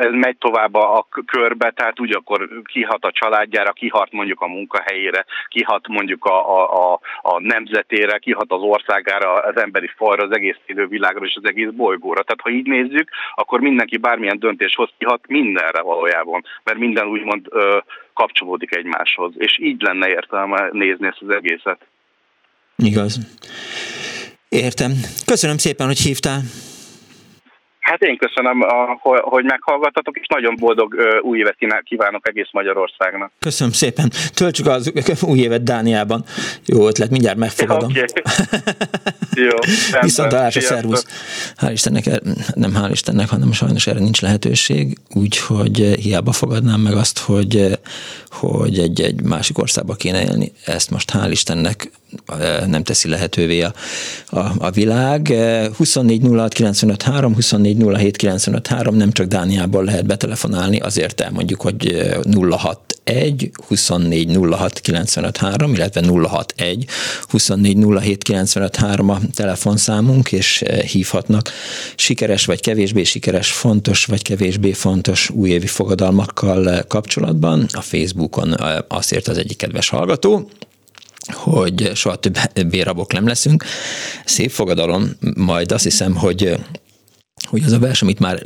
ez 0.00 0.10
megy 0.10 0.36
tovább 0.38 0.74
a 0.74 1.06
körbe, 1.26 1.70
tehát 1.70 2.00
úgy 2.00 2.14
akkor 2.14 2.48
kihat 2.64 3.04
a 3.04 3.12
családjára, 3.12 3.72
kihat 3.72 4.12
mondjuk 4.12 4.40
a 4.40 4.46
munkahelyére, 4.46 5.24
kihat 5.48 5.88
mondjuk 5.88 6.24
a, 6.24 6.66
a, 6.92 7.00
a, 7.22 7.40
nemzetére, 7.40 8.18
kihat 8.18 8.52
az 8.52 8.60
országára, 8.60 9.32
az 9.32 9.56
emberi 9.56 9.90
fajra, 9.96 10.24
az 10.24 10.36
egész 10.36 10.56
élő 10.66 10.88
és 11.20 11.38
az 11.42 11.48
egész 11.48 11.70
bolygóra. 11.70 12.22
Tehát 12.22 12.40
ha 12.42 12.50
így 12.50 12.66
nézzük, 12.66 13.08
akkor 13.34 13.60
mindenki 13.60 13.96
bármilyen 13.96 14.38
döntés 14.38 14.74
hoz 14.74 14.90
kihat 14.98 15.20
mindenre 15.28 15.82
valójában, 15.82 16.44
mert 16.64 16.78
minden 16.78 17.06
úgymond 17.06 17.46
ö, 17.48 17.78
kapcsolódik 18.14 18.74
egymáshoz, 18.74 19.32
és 19.38 19.58
így 19.60 19.82
lenne 19.82 20.08
értelme 20.08 20.68
nézni 20.72 21.06
ezt 21.06 21.22
az 21.28 21.34
egészet. 21.34 21.86
Igaz. 22.76 23.18
Értem. 24.48 24.90
Köszönöm 25.26 25.56
szépen, 25.56 25.86
hogy 25.86 25.98
hívtál. 25.98 26.40
Hát 27.90 28.02
én 28.02 28.18
köszönöm, 28.18 28.64
hogy 29.20 29.44
meghallgattatok, 29.44 30.16
és 30.16 30.26
nagyon 30.26 30.56
boldog 30.58 30.94
új 31.22 31.38
évet 31.38 31.56
kívánok 31.82 32.28
egész 32.28 32.48
Magyarországnak. 32.52 33.32
Köszönöm 33.38 33.72
szépen. 33.72 34.10
Töltsük 34.34 34.66
az 34.66 34.92
új 35.30 35.38
évet 35.38 35.62
Dániában. 35.62 36.24
Jó 36.66 36.86
ötlet, 36.86 37.10
mindjárt 37.10 37.36
megfogadom. 37.36 37.90
Okay. 37.90 38.04
Jó. 39.46 39.56
Viszont 40.00 40.32
a 40.32 40.50
szervusz. 40.50 41.06
Hál' 41.56 41.72
Istennek, 41.72 42.06
er- 42.06 42.22
nem 42.54 42.72
hál' 42.74 42.90
Istennek, 42.90 43.28
hanem 43.28 43.52
sajnos 43.52 43.86
erre 43.86 43.98
nincs 43.98 44.20
lehetőség, 44.20 44.98
úgyhogy 45.14 45.76
hiába 45.78 46.32
fogadnám 46.32 46.80
meg 46.80 46.92
azt, 46.92 47.18
hogy, 47.18 47.78
hogy 48.30 48.78
egy, 48.78 49.00
egy 49.00 49.22
másik 49.22 49.58
országba 49.58 49.94
kéne 49.94 50.22
élni. 50.22 50.52
Ezt 50.64 50.90
most 50.90 51.10
hál' 51.14 51.30
Istennek 51.30 51.90
nem 52.66 52.82
teszi 52.82 53.08
lehetővé 53.08 53.60
a, 53.60 53.72
a, 54.26 54.52
a 54.58 54.70
világ. 54.70 55.34
24 55.76 56.22
06 56.32 56.52
95 56.52 57.02
3, 57.02 57.34
24 57.34 57.84
07 57.96 58.16
95 58.16 58.66
3, 58.66 58.96
nem 58.96 59.12
csak 59.12 59.26
Dániából 59.26 59.84
lehet 59.84 60.06
betelefonálni, 60.06 60.78
azért 60.78 61.20
elmondjuk, 61.20 61.60
hogy 61.60 62.10
061 62.50 63.50
24 63.66 64.38
06 64.50 64.80
95 64.80 65.36
3, 65.36 65.74
illetve 65.74 66.02
061 66.06 66.86
24 67.28 67.76
07 68.00 68.22
95 68.22 68.76
3 68.76 69.08
a 69.08 69.18
telefonszámunk, 69.34 70.32
és 70.32 70.64
hívhatnak 70.86 71.50
sikeres 71.96 72.44
vagy 72.44 72.60
kevésbé 72.60 73.02
sikeres, 73.02 73.52
fontos 73.52 74.04
vagy 74.04 74.22
kevésbé 74.22 74.72
fontos 74.72 75.30
újévi 75.30 75.66
fogadalmakkal 75.66 76.84
kapcsolatban. 76.88 77.66
A 77.72 77.80
Facebookon 77.80 78.54
azt 78.88 79.12
ért 79.12 79.28
az 79.28 79.38
egyik 79.38 79.56
kedves 79.56 79.88
hallgató, 79.88 80.50
hogy 81.32 81.90
soha 81.94 82.16
több 82.16 82.38
bérabok 82.66 83.12
nem 83.12 83.26
leszünk. 83.26 83.64
Szép 84.24 84.50
fogadalom, 84.50 85.10
majd 85.34 85.72
azt 85.72 85.84
hiszem, 85.84 86.14
hogy 86.14 86.58
hogy 87.48 87.62
az 87.64 87.72
a 87.72 87.78
vers, 87.78 88.02
amit 88.02 88.18
már 88.18 88.42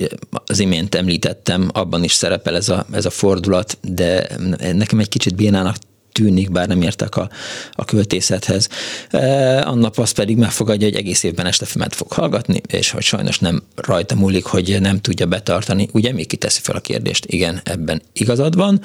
az 0.46 0.58
imént 0.58 0.94
említettem, 0.94 1.70
abban 1.72 2.04
is 2.04 2.12
szerepel 2.12 2.56
ez 2.56 2.68
a, 2.68 2.86
ez 2.92 3.04
a 3.04 3.10
fordulat, 3.10 3.78
de 3.82 4.28
nekem 4.72 4.98
egy 4.98 5.08
kicsit 5.08 5.34
bénának 5.34 5.76
tűnik, 6.14 6.50
bár 6.50 6.68
nem 6.68 6.82
értek 6.82 7.16
a, 7.16 7.30
a 7.72 7.84
költészethez. 7.84 8.68
E, 9.10 9.66
annap 9.66 9.98
az 9.98 10.10
pedig 10.10 10.36
megfogadja, 10.36 10.86
hogy 10.86 10.96
egész 10.96 11.22
évben 11.22 11.46
este 11.46 11.64
filmet 11.64 11.94
fog 11.94 12.12
hallgatni, 12.12 12.60
és 12.66 12.90
hogy 12.90 13.02
sajnos 13.02 13.38
nem 13.38 13.62
rajta 13.74 14.14
múlik, 14.14 14.44
hogy 14.44 14.80
nem 14.80 15.00
tudja 15.00 15.26
betartani. 15.26 15.88
Ugye 15.92 16.12
még 16.12 16.26
kiteszi 16.26 16.60
fel 16.62 16.76
a 16.76 16.80
kérdést? 16.80 17.26
Igen, 17.26 17.60
ebben 17.64 18.02
igazad 18.12 18.56
van. 18.56 18.80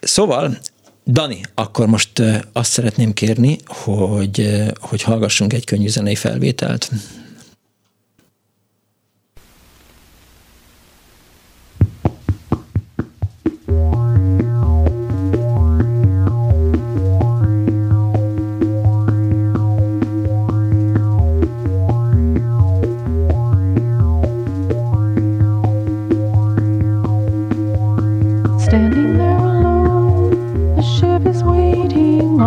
Szóval 0.00 0.58
Dani, 1.06 1.40
akkor 1.54 1.86
most 1.86 2.22
azt 2.52 2.70
szeretném 2.70 3.12
kérni, 3.12 3.58
hogy, 3.66 4.62
hogy 4.80 5.02
hallgassunk 5.02 5.52
egy 5.52 5.64
könnyű 5.64 5.88
zenei 5.88 6.14
felvételt. 6.14 6.90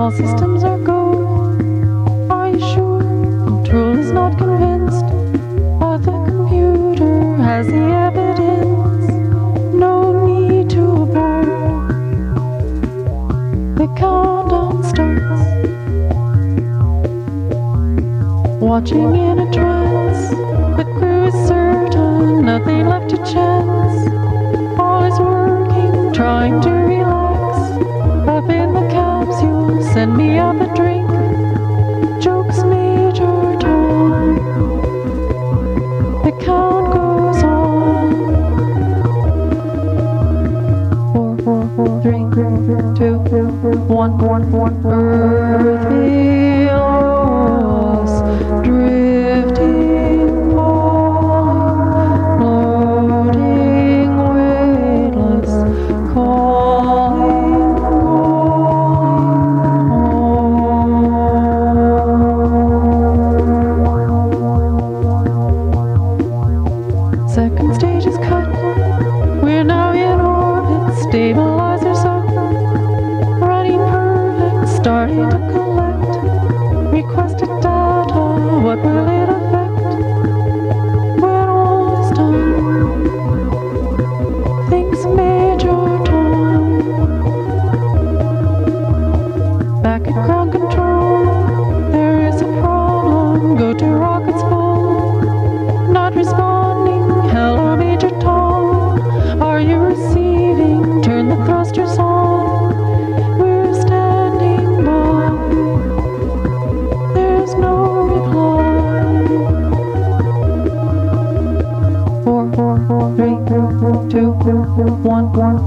All 0.10 0.16
systems 0.16 0.64
are 0.64 0.80
go. 0.80 1.14
Are 2.32 2.50
you 2.50 2.60
sure? 2.60 3.04
Control 3.46 3.96
is 3.96 4.12
not 4.12 4.40
convinced, 4.40 5.06
but 5.80 6.00
the 6.00 6.18
computer 6.26 7.36
has 7.36 7.68
the 7.68 7.86
evidence. 8.08 9.08
No 9.72 10.26
need 10.26 10.68
to 10.72 10.82
abort. 11.04 11.46
The 13.78 13.88
countdown 13.96 14.84
starts. 14.84 15.42
Watching 18.60 19.16
in 19.16 19.38
a 19.38 19.54
trance, 19.54 20.34
but 20.76 20.88
crew 20.98 21.26
is 21.26 21.36
certain, 21.48 22.46
nothing 22.46 22.88
left 22.88 23.12
to 23.12 23.18
chance. 23.18 24.10
All 24.80 25.04
is 25.04 25.20
working, 25.20 26.12
trying 26.14 26.60
to 26.62 26.72
relax. 26.72 27.60
Up 28.28 28.50
in 28.50 28.74
the 28.74 28.88
capsule 28.90 29.59
send 29.94 30.16
me 30.16 30.38
up 30.38 30.56
a 30.56 30.68
drink. 30.76 31.10
Jokes 32.22 32.64
Major 32.64 33.58
Tom. 33.60 34.36
The 36.24 36.32
count 36.44 36.94
goes 36.94 37.44
on. 37.44 38.10
Four, 41.12 41.38
four, 41.44 41.70
four, 41.76 42.02
three, 42.02 42.24
two, 42.98 43.20
one, 43.88 44.18
one, 44.18 44.52
one. 44.52 44.86
Earth 44.86 45.92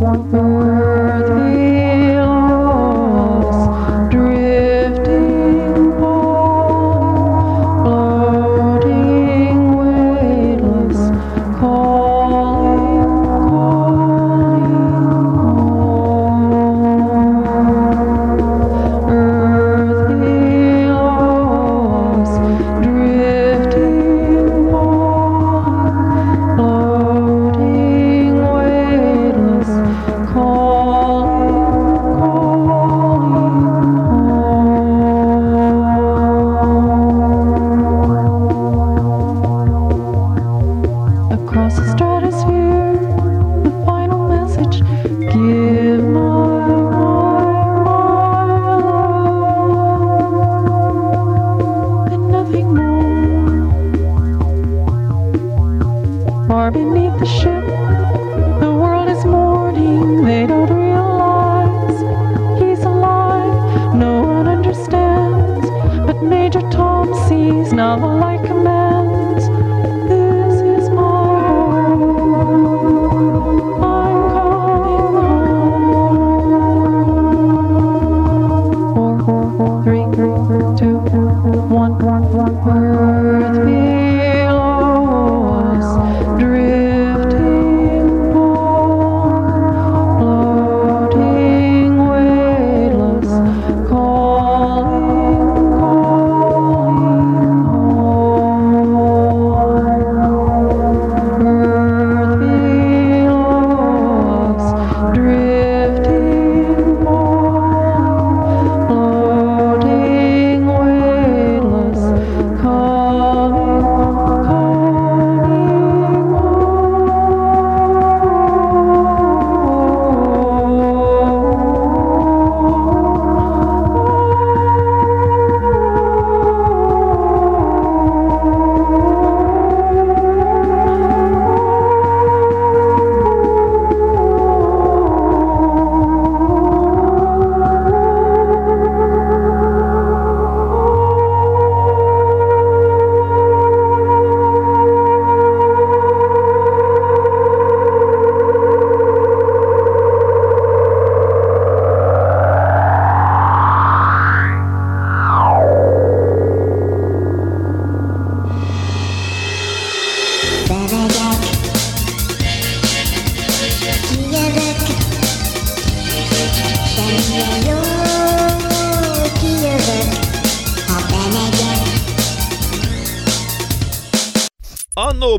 Thank 0.02 0.32
you. 0.32 0.41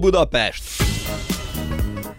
Budapest! 0.03 0.63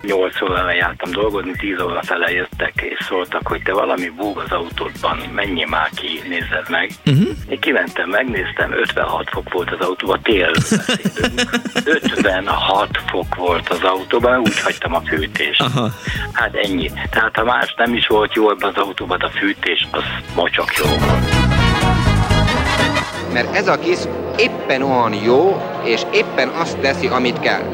8 0.02 0.42
óra 0.42 0.72
jártam 0.72 1.10
dolgozni, 1.10 1.52
10 1.58 1.80
óra 1.80 2.02
fele 2.02 2.30
jöttek, 2.30 2.72
és 2.76 3.04
szóltak, 3.04 3.46
hogy 3.46 3.62
te 3.62 3.72
valami 3.72 4.08
búg 4.08 4.38
az 4.38 4.50
autódban, 4.50 5.18
menjél 5.34 5.66
már 5.66 5.90
ki, 5.94 6.20
nézzed 6.28 6.68
meg. 6.68 6.90
Uh-huh. 7.06 7.28
Én 7.48 7.60
kimentem, 7.60 8.08
megnéztem, 8.08 8.72
56 8.72 9.28
fok 9.30 9.52
volt 9.52 9.70
az 9.70 9.86
autóban, 9.86 10.20
tél 10.22 10.50
56 11.84 12.88
fok 13.06 13.34
volt 13.34 13.68
az 13.68 13.82
autóban, 13.82 14.38
úgy 14.38 14.60
hagytam 14.60 14.94
a 14.94 15.00
fűtést. 15.00 15.60
Aha. 15.60 15.90
Hát 16.32 16.54
ennyi. 16.54 16.90
Tehát 17.10 17.36
ha 17.36 17.44
más 17.44 17.74
nem 17.76 17.94
is 17.94 18.06
volt 18.06 18.34
jó 18.34 18.50
ebben 18.50 18.68
az 18.68 18.82
autóban, 18.82 19.20
a 19.20 19.28
fűtés 19.28 19.86
az 19.90 20.04
mocsok 20.34 20.76
jó 20.76 20.84
volt. 20.84 21.44
mert 23.34 23.54
ez 23.54 23.68
a 23.68 23.78
kis 23.78 23.98
éppen 24.36 24.82
olyan 24.82 25.14
jó, 25.14 25.62
és 25.84 26.02
éppen 26.12 26.48
azt 26.48 26.78
teszi, 26.78 27.06
amit 27.06 27.40
kell. 27.40 27.73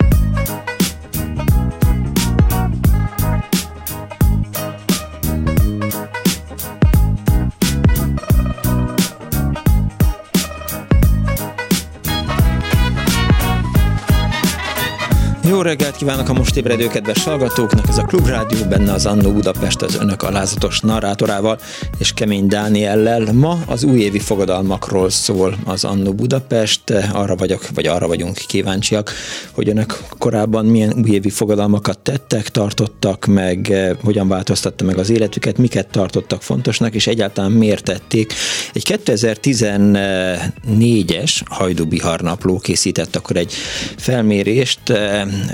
Jó 15.61 15.67
reggelt 15.67 15.95
kívánok 15.95 16.29
a 16.29 16.33
most 16.33 16.55
ébredő 16.55 16.87
kedves 16.87 17.23
hallgatóknak, 17.23 17.87
ez 17.87 17.97
a 17.97 18.03
Klubrádió, 18.03 18.65
benne 18.69 18.93
az 18.93 19.05
Annó 19.05 19.31
Budapest 19.31 19.81
az 19.81 19.95
önök 19.95 20.23
alázatos 20.23 20.79
narrátorával 20.79 21.59
és 21.97 22.13
Kemény 22.13 22.47
Dániellel. 22.47 23.33
Ma 23.33 23.57
az 23.67 23.83
újévi 23.83 24.19
fogadalmakról 24.19 25.09
szól 25.09 25.57
az 25.65 25.83
Annó 25.83 26.13
Budapest, 26.13 26.80
arra 27.13 27.35
vagyok, 27.35 27.67
vagy 27.73 27.87
arra 27.87 28.07
vagyunk 28.07 28.37
kíváncsiak, 28.47 29.13
hogy 29.51 29.69
önök 29.69 29.99
korábban 30.17 30.65
milyen 30.65 30.93
újévi 31.03 31.29
fogadalmakat 31.29 31.99
tettek, 31.99 32.49
tartottak 32.49 33.25
meg, 33.25 33.73
hogyan 34.03 34.27
változtatta 34.27 34.83
meg 34.83 34.97
az 34.97 35.09
életüket, 35.09 35.57
miket 35.57 35.87
tartottak 35.87 36.41
fontosnak, 36.41 36.93
és 36.93 37.07
egyáltalán 37.07 37.51
miért 37.51 37.83
tették. 37.83 38.33
Egy 38.73 38.99
2014-es 39.05 41.41
Hajdu 41.45 41.85
Bihar 41.85 42.21
napló 42.21 42.59
készített 42.59 43.15
akkor 43.15 43.35
egy 43.35 43.53
felmérést, 43.97 44.79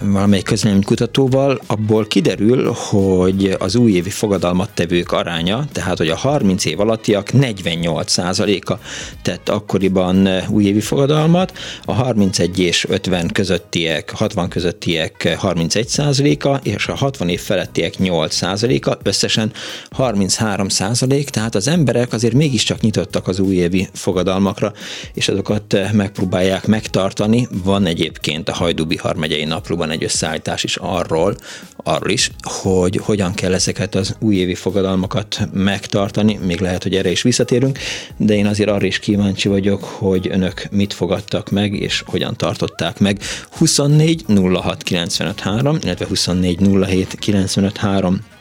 valamelyik 0.04 0.46
közleménykutatóval, 0.46 1.62
abból 1.66 2.08
kiderül, 2.08 2.72
hogy 2.72 3.56
az 3.60 3.76
újévi 3.76 4.10
fogadalmat 4.10 4.70
tevők 4.74 5.12
aránya, 5.12 5.66
tehát 5.72 5.98
hogy 5.98 6.10
a 6.10 6.16
30 6.16 6.66
év 6.66 6.80
alattiak 6.80 7.30
48%-a 7.34 8.74
tett 9.22 9.50
akkoriban 9.50 10.30
újévi 10.50 10.80
fogadalmat, 10.80 11.16
a 11.86 11.94
31 11.94 12.60
és 12.60 12.86
50 12.90 13.28
közöttiek, 13.28 14.10
60 14.10 14.50
közöttiek 14.50 15.38
31%-a, 15.42 16.56
és 16.64 16.88
a 16.88 16.96
60 16.96 17.30
év 17.30 17.40
felettiek 17.40 17.94
8%-a, 18.00 18.98
összesen 19.04 19.52
33%, 19.98 21.24
tehát 21.24 21.56
az 21.56 21.68
emberek 21.68 22.14
azért 22.14 22.34
mégiscsak 22.34 22.80
nyitottak 22.80 23.28
az 23.28 23.40
újévi 23.40 23.88
fogadalmakra, 23.94 24.74
és 25.14 25.28
azokat 25.28 25.78
megpróbálják 25.92 26.68
megtartani. 26.68 27.48
Van 27.64 27.86
egyébként 27.86 28.50
a 28.50 28.54
Hajdubihar 28.54 29.16
megyei 29.16 29.44
napló 29.44 29.76
van 29.76 29.92
egy 29.92 30.04
összeállítás 30.04 30.64
is 30.64 30.76
arról, 30.76 31.36
arról 31.84 32.10
is, 32.10 32.32
hogy 32.42 32.96
hogyan 32.96 33.34
kell 33.34 33.54
ezeket 33.54 33.96
az 33.96 34.16
újévi 34.20 34.56
fogadalmakat 34.56 35.40
megtartani, 35.54 36.40
még 36.42 36.60
lehet, 36.60 36.84
hogy 36.84 36.96
erre 36.96 37.12
is 37.12 37.22
visszatérünk, 37.22 37.78
de 38.18 38.34
én 38.34 38.46
azért 38.46 38.70
arra 38.70 38.86
is 38.86 39.00
kíváncsi 39.00 39.48
vagyok, 39.48 39.84
hogy 39.84 40.28
önök 40.32 40.68
mit 40.72 40.94
fogadtak 41.08 41.50
meg, 41.50 41.74
és 41.74 42.04
hogyan 42.06 42.36
tartották 42.36 43.00
meg. 43.00 43.20
24 43.58 44.24
06 44.28 44.84
95 44.84 45.40
3, 45.40 45.78
illetve 45.82 46.06
24 46.08 46.60
07 46.86 47.16
95 47.20 47.78
3 47.78 48.37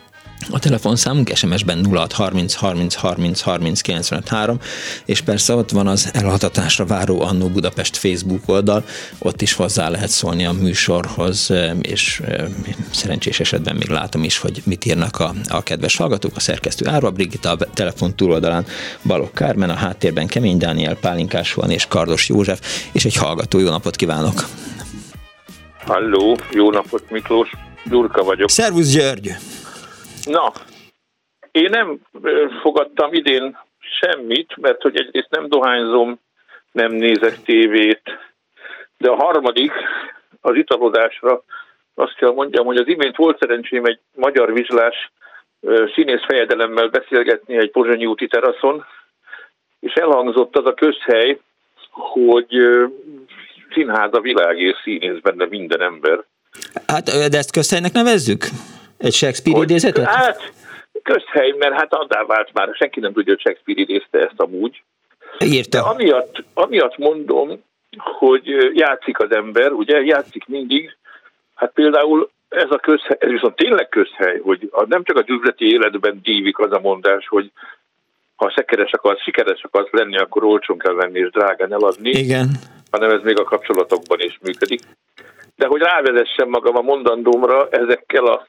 a 0.51 0.59
telefonszámunk 0.59 1.31
SMS-ben 1.35 1.85
0630 1.85 2.55
30 2.55 2.95
30 2.95 3.41
30 3.41 3.81
93, 3.81 4.59
és 5.05 5.21
persze 5.21 5.55
ott 5.55 5.71
van 5.71 5.87
az 5.87 6.11
elhatatásra 6.13 6.85
váró 6.85 7.21
Annó 7.21 7.49
Budapest 7.49 7.97
Facebook 7.97 8.49
oldal, 8.49 8.85
ott 9.19 9.43
is 9.43 9.53
hozzá 9.53 9.89
lehet 9.89 10.09
szólni 10.09 10.47
a 10.47 10.53
műsorhoz, 10.53 11.53
és 11.81 12.23
szerencsés 12.91 13.41
esetben 13.41 13.77
még 13.77 13.89
látom 13.89 14.25
is, 14.25 14.39
hogy 14.39 14.63
mit 14.65 14.85
írnak 14.85 15.21
a, 15.21 15.33
a 15.49 15.63
kedves 15.63 15.97
hallgatók, 15.97 16.37
a 16.37 16.41
szerkesztő 16.41 16.89
Árva 16.89 17.11
Brigitta, 17.11 17.51
a 17.51 17.57
telefon 17.75 18.15
túloldalán 18.15 18.67
Balok 19.05 19.35
Kármen, 19.35 19.71
a 19.71 19.75
háttérben 19.75 20.27
Kemény 20.27 20.59
Dániel, 20.59 20.97
Pálinkás 20.97 21.55
van 21.55 21.71
és 21.71 21.87
Kardos 21.87 22.29
József, 22.29 22.89
és 22.93 23.05
egy 23.05 23.17
hallgató. 23.17 23.59
Jó 23.59 23.69
napot 23.69 23.97
kívánok! 23.97 24.45
Halló, 25.87 26.39
jó 26.51 26.71
napot 26.71 27.11
Miklós, 27.11 27.51
Gyurka 27.85 28.23
vagyok. 28.23 28.51
Szervusz 28.51 28.91
György! 28.91 29.37
Na, 30.27 30.53
én 31.51 31.71
nem 31.71 31.99
fogadtam 32.61 33.13
idén 33.13 33.59
semmit, 33.79 34.57
mert 34.57 34.83
hogy 34.83 34.97
egyrészt 34.97 35.31
nem 35.31 35.49
dohányzom, 35.49 36.21
nem 36.73 36.93
nézek 36.93 37.43
tévét, 37.43 38.03
de 38.99 39.11
a 39.11 39.15
harmadik 39.15 39.73
az 40.41 40.55
italodásra 40.55 41.43
azt 41.95 42.15
kell 42.15 42.33
mondjam, 42.33 42.67
hogy 42.67 42.77
az 42.77 42.89
imént 42.89 43.17
volt 43.17 43.39
szerencsém 43.39 43.85
egy 43.85 43.99
magyar 44.15 44.53
vizslás 44.53 45.11
színész 45.95 46.25
fejedelemmel 46.27 46.89
beszélgetni 46.89 47.57
egy 47.57 47.71
Pozsonyi 47.71 48.07
úti 48.07 48.27
teraszon, 48.27 48.85
és 49.81 49.93
elhangzott 49.93 50.57
az 50.57 50.67
a 50.67 50.75
közhely, 50.75 51.41
hogy 51.91 52.57
színház 53.73 54.13
a 54.13 54.21
és 54.53 54.77
színész 54.83 55.21
benne 55.23 55.47
minden 55.47 55.81
ember. 55.81 56.25
Hát, 56.87 57.05
de 57.05 57.39
ezt 57.39 57.53
közhelynek 57.53 57.93
nevezzük? 57.93 58.45
Egy 58.99 59.13
Shakespeare 59.13 59.63
idézetet? 59.63 60.05
Hát, 60.05 60.53
közhely, 61.03 61.55
mert 61.59 61.75
hát 61.75 61.95
adá 61.95 62.25
vált 62.25 62.53
már, 62.53 62.69
senki 62.75 63.01
nem 63.01 63.13
tudja, 63.13 63.33
hogy 63.33 63.41
Shakespeare 63.41 63.81
idézte 63.81 64.19
ezt 64.19 64.41
amúgy. 64.41 64.83
Írta. 65.39 65.83
De 65.83 65.89
amiatt, 65.89 66.45
amiatt 66.55 66.97
mondom, 66.97 67.63
hogy 67.97 68.47
játszik 68.75 69.19
az 69.19 69.31
ember, 69.31 69.73
ugye, 69.73 70.01
játszik 70.01 70.47
mindig, 70.47 70.97
hát 71.55 71.73
például 71.73 72.31
ez 72.49 72.71
a 72.71 72.79
közhely, 72.79 73.17
ez 73.21 73.31
viszont 73.31 73.57
tényleg 73.57 73.89
közhely, 73.89 74.39
hogy 74.39 74.71
nem 74.89 75.05
csak 75.05 75.17
a 75.17 75.25
üzleti 75.27 75.73
életben 75.73 76.21
dívik 76.23 76.59
az 76.59 76.73
a 76.73 76.81
mondás, 76.81 77.29
hogy 77.29 77.51
ha 78.37 78.51
sikeres 78.51 78.93
akarsz, 78.93 79.23
sikeres 79.23 79.63
akarsz 79.63 79.91
lenni, 79.91 80.19
akkor 80.19 80.45
olcsón 80.45 80.79
kell 80.79 80.95
venni 80.95 81.19
és 81.19 81.31
drágán 81.31 81.73
eladni. 81.73 82.11
Igen. 82.11 82.49
Hanem 82.91 83.11
ez 83.11 83.23
még 83.23 83.39
a 83.39 83.45
kapcsolatokban 83.45 84.21
is 84.21 84.39
működik. 84.43 84.81
De 85.57 85.67
hogy 85.67 85.81
rávezessem 85.81 86.49
magam 86.49 86.77
a 86.77 86.81
mondandómra 86.81 87.69
ezekkel 87.71 88.27
a 88.27 88.47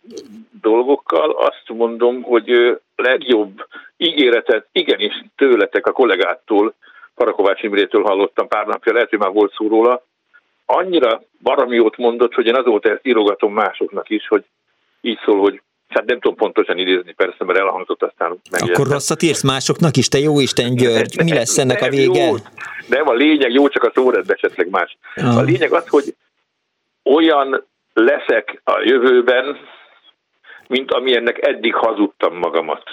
dolgokkal, 0.62 1.32
azt 1.32 1.64
mondom, 1.68 2.22
hogy 2.22 2.80
legjobb 2.95 3.66
ígéretet 3.97 4.68
igenis 4.72 5.24
tőletek 5.36 5.88
a 5.88 5.91
kollégától, 5.91 6.74
Parakovács 7.16 7.64
Imrétől 7.64 8.03
hallottam 8.03 8.47
pár 8.47 8.66
napja, 8.66 8.93
lehet, 8.93 9.10
hogy 9.10 9.20
már 9.20 9.32
volt 9.32 9.53
szó 9.53 9.68
róla, 9.68 10.03
annyira 10.66 11.22
baromi 11.41 11.76
jót 11.76 11.97
mondott, 11.97 12.34
hogy 12.34 12.45
én 12.45 12.55
azóta 12.55 12.89
ezt 12.89 13.08
írogatom 13.08 13.53
másoknak 13.53 14.10
is, 14.10 14.28
hogy 14.28 14.43
így 15.01 15.20
szól, 15.26 15.39
hogy 15.39 15.62
Hát 15.88 16.05
nem 16.05 16.20
tudom 16.20 16.38
pontosan 16.38 16.78
idézni, 16.78 17.14
persze, 17.14 17.43
mert 17.43 17.60
elhangzott 17.60 18.03
aztán 18.03 18.39
meg. 18.51 18.62
Akkor 18.62 18.88
rosszat 18.88 19.22
írsz 19.22 19.43
másoknak 19.43 19.97
is, 19.97 20.08
te 20.08 20.18
jó 20.18 20.39
Isten 20.39 20.76
György, 20.76 21.24
mi 21.24 21.34
lesz 21.34 21.58
ennek 21.58 21.82
a 21.82 21.89
vége? 21.89 22.26
Jó, 22.26 22.36
nem, 22.88 23.08
a 23.08 23.14
lényeg 23.14 23.51
jó, 23.51 23.68
csak 23.68 23.84
a 23.84 23.91
szórend 23.93 24.30
esetleg 24.30 24.70
más. 24.70 24.97
Ah. 25.16 25.38
A 25.38 25.41
lényeg 25.41 25.74
az, 25.74 25.88
hogy 25.88 26.16
olyan 27.16 27.66
leszek 27.93 28.62
a 28.64 28.82
jövőben, 28.84 29.58
mint 30.68 30.91
amilyennek 30.91 31.47
eddig 31.47 31.74
hazudtam 31.74 32.38
magamat. 32.38 32.84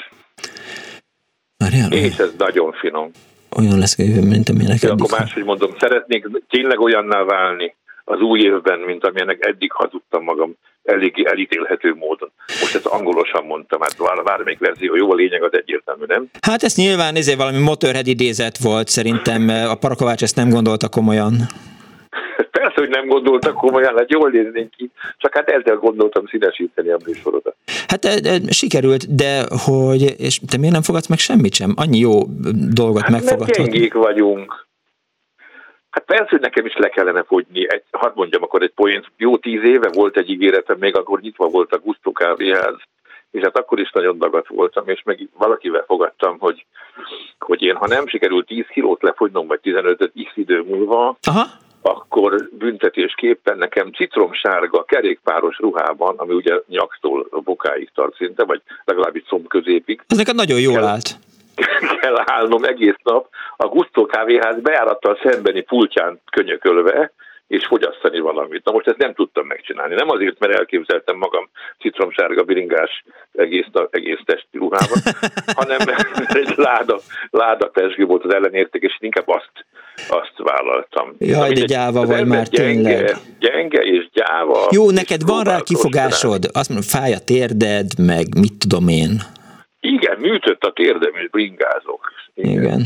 Várjál, 1.57 1.93
És 1.93 2.17
ez 2.17 2.35
nagyon 2.39 2.73
finom. 2.73 3.11
Olyan 3.57 3.79
lesz 3.79 3.99
a 3.99 4.03
jövőben, 4.03 4.29
mint 4.29 4.49
amilyennek 4.49 4.83
eddig. 4.83 5.05
Akkor 5.05 5.19
máshogy 5.19 5.45
mondom, 5.45 5.71
szeretnék 5.79 6.27
tényleg 6.49 6.81
olyanná 6.81 7.23
válni 7.23 7.75
az 8.05 8.21
új 8.21 8.41
évben, 8.41 8.79
mint 8.79 9.05
amilyennek 9.05 9.47
eddig 9.47 9.73
hazudtam 9.73 10.25
magam 10.25 10.55
eléggé 10.85 11.23
elítélhető 11.27 11.95
módon. 11.95 12.33
Most 12.47 12.75
ezt 12.75 12.87
angolosan 12.87 13.45
mondtam, 13.45 13.81
hát 13.81 14.25
bármelyik 14.25 14.59
verzió 14.59 14.97
jó, 14.97 15.13
a 15.13 15.15
lényeg 15.15 15.43
az 15.43 15.53
egyértelmű, 15.53 16.05
nem? 16.07 16.29
Hát 16.41 16.63
ez 16.63 16.77
nyilván 16.77 17.15
ezért 17.15 17.39
valami 17.39 17.59
Motorhead 17.59 18.07
idézet 18.07 18.59
volt, 18.59 18.89
szerintem 18.89 19.49
a 19.49 19.75
Parakovács 19.75 20.23
ezt 20.23 20.37
nem 20.37 20.49
gondolta 20.49 20.89
komolyan. 20.89 21.35
Persze, 22.75 22.93
hogy 22.93 23.03
nem 23.03 23.09
gondoltak 23.09 23.55
komolyan, 23.55 23.97
hát 23.97 24.11
jól 24.11 24.31
néznénk 24.31 24.71
ki, 24.71 24.91
csak 25.17 25.35
hát 25.35 25.49
ezzel 25.49 25.77
gondoltam 25.77 26.27
színesíteni 26.27 26.91
a 26.91 26.97
műsorodat. 27.07 27.57
Hát 27.89 28.01
de, 28.01 28.21
de, 28.21 28.51
sikerült, 28.51 29.15
de 29.15 29.45
hogy, 29.65 30.21
és 30.21 30.41
te 30.49 30.59
miért 30.59 30.73
nem 30.73 30.83
fogadsz 30.83 31.07
meg 31.07 31.19
semmit 31.19 31.55
sem? 31.55 31.73
Annyi 31.77 31.99
jó 31.99 32.23
dolgot 32.75 33.03
hát 33.03 33.11
megfogadhat. 33.11 33.59
Mert 33.59 33.71
gyengék 33.71 33.95
vagyunk. 33.95 34.67
Hát 35.91 36.05
persze, 36.05 36.27
hogy 36.29 36.41
nekem 36.41 36.67
is 36.67 36.77
le 36.77 36.89
kellene 36.89 37.23
fogyni. 37.23 37.73
Egy, 37.73 37.83
hadd 37.91 38.13
mondjam 38.15 38.43
akkor 38.43 38.63
egy 38.63 38.73
poént. 38.75 39.07
Jó 39.17 39.37
tíz 39.37 39.63
éve 39.63 39.91
volt 39.93 40.17
egy 40.17 40.31
ígéretem, 40.31 40.77
még 40.79 40.97
akkor 40.97 41.21
nyitva 41.21 41.47
volt 41.47 41.73
a 41.73 41.79
Gusto 41.79 42.13
kávéház, 42.13 42.77
és 43.31 43.43
hát 43.43 43.59
akkor 43.59 43.81
is 43.81 43.91
nagyon 43.91 44.19
dagat 44.19 44.49
voltam, 44.49 44.89
és 44.89 45.03
meg 45.05 45.29
valakivel 45.39 45.85
fogadtam, 45.87 46.39
hogy, 46.39 46.67
hogy 47.39 47.63
én, 47.63 47.75
ha 47.75 47.87
nem 47.87 48.07
sikerült 48.07 48.47
10 48.47 48.65
kilót 48.67 49.03
lefogynom, 49.03 49.47
vagy 49.47 49.61
15-öt 49.63 50.13
x 50.25 50.37
idő 50.37 50.63
múlva, 50.63 51.17
Aha 51.23 51.63
akkor 51.87 52.49
büntetésképpen 52.53 53.59
nekem 53.59 53.93
citromsárga 53.93 54.85
kerékpáros 54.85 55.59
ruhában, 55.59 56.15
ami 56.17 56.35
ugye 56.35 56.55
nyaksztól 56.67 57.27
a 57.31 57.41
bokáig 57.41 57.91
tart 57.95 58.17
szinte, 58.17 58.45
vagy 58.45 58.63
legalábbis 58.85 59.23
szomb 59.29 59.47
középig. 59.47 60.05
Ez 60.07 60.17
neked 60.17 60.35
nagyon 60.35 60.61
jól 60.61 60.75
kell, 60.75 60.87
állt. 60.87 61.11
Kell 62.01 62.23
állnom 62.25 62.65
egész 62.65 63.01
nap 63.03 63.29
a 63.57 63.67
Gusto 63.67 64.07
kávéház 64.07 64.61
bejárattal 64.61 65.19
szembeni 65.23 65.61
pultján 65.61 66.21
könyökölve, 66.31 67.13
és 67.47 67.67
fogyasztani 67.67 68.21
valamit. 68.21 68.65
Na 68.65 68.73
most 68.73 68.87
ezt 68.87 68.97
nem 68.97 69.15
tudtam 69.15 69.47
megcsinálni. 69.47 69.95
Nem 69.95 70.11
azért, 70.11 70.39
mert 70.39 70.59
elképzeltem 70.59 71.17
magam 71.17 71.49
citromsárga 71.79 72.43
biringás 72.43 73.05
egész, 73.33 73.67
egész 73.91 74.21
testi 74.25 74.59
ruhában, 74.59 74.99
hanem 75.61 75.79
mert 75.87 76.35
egy 76.35 76.53
láda, 76.57 76.99
láda 77.31 77.67
pesgő 77.67 78.05
volt 78.05 78.25
az 78.25 78.35
ellenérték, 78.35 78.83
és 78.83 78.97
inkább 79.01 79.29
azt, 79.29 79.67
azt 80.09 80.35
vállaltam. 80.37 81.15
Jaj, 81.19 81.53
de 81.53 81.65
gyáva 81.65 82.07
vagy 82.07 82.27
már 82.27 82.47
gyenge, 82.49 82.95
tényleg. 82.95 83.17
Gyenge 83.39 83.81
és 83.81 84.09
gyáva. 84.13 84.69
Jó, 84.71 84.91
neked 84.91 85.23
van 85.27 85.45
rá 85.45 85.61
kifogásod? 85.61 86.45
Azt 86.53 86.69
mondom, 86.69 86.89
fáj 86.89 87.13
a 87.13 87.19
térded, 87.19 87.87
meg 87.99 88.27
mit 88.39 88.59
tudom 88.59 88.89
én. 88.89 89.43
Igen, 89.85 90.19
műtött 90.19 90.65
a 90.65 90.73
térdem, 90.73 91.15
és 91.15 91.29
bringázok. 91.31 92.13
Igen. 92.35 92.63
Igen. 92.63 92.81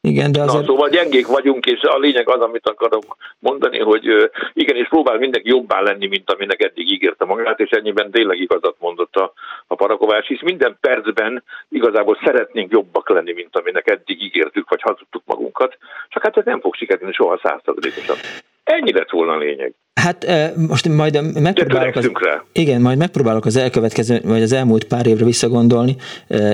Igen, 0.00 0.32
de 0.32 0.40
azért... 0.40 0.60
Na, 0.60 0.66
szóval 0.66 0.88
gyengék 0.88 1.26
vagyunk, 1.26 1.66
és 1.66 1.80
a 1.80 1.98
lényeg 1.98 2.28
az, 2.28 2.40
amit 2.40 2.68
akarok 2.68 3.16
mondani, 3.38 3.78
hogy 3.78 4.30
igen, 4.52 4.76
és 4.76 4.88
próbál 4.88 5.18
mindenki 5.18 5.48
jobbá 5.48 5.80
lenni, 5.80 6.06
mint 6.06 6.30
aminek 6.30 6.62
eddig 6.62 6.90
ígérte 6.90 7.24
magát, 7.24 7.60
és 7.60 7.70
ennyiben 7.70 8.10
tényleg 8.10 8.38
igazat 8.38 8.76
mondott 8.78 9.14
a, 9.14 9.32
a 9.66 9.74
Parakovás, 9.74 10.26
hisz 10.26 10.42
minden 10.42 10.76
percben 10.80 11.42
igazából 11.68 12.18
szeretnénk 12.24 12.72
jobbak 12.72 13.08
lenni, 13.08 13.32
mint 13.32 13.56
aminek 13.56 13.90
eddig 13.90 14.22
ígértük, 14.22 14.68
vagy 14.68 14.82
hazudtuk 14.82 15.22
magunkat, 15.24 15.76
csak 16.08 16.22
hát 16.22 16.36
ez 16.36 16.44
nem 16.44 16.60
fog 16.60 16.74
sikerülni 16.74 17.12
soha 17.12 17.40
százszerzalékosan. 17.42 18.16
Ennyi 18.64 18.92
lett 18.92 19.10
volna 19.10 19.32
a 19.32 19.38
lényeg. 19.38 19.74
Hát 19.94 20.26
most 20.68 20.88
majd 20.88 21.40
megpróbálok 21.40 21.96
az, 21.96 22.10
rá. 22.12 22.44
igen, 22.52 22.80
majd 22.80 22.98
megpróbálok 22.98 23.44
az 23.44 23.56
elkövetkező, 23.56 24.20
vagy 24.24 24.42
az 24.42 24.52
elmúlt 24.52 24.84
pár 24.84 25.06
évre 25.06 25.24
visszagondolni, 25.24 25.96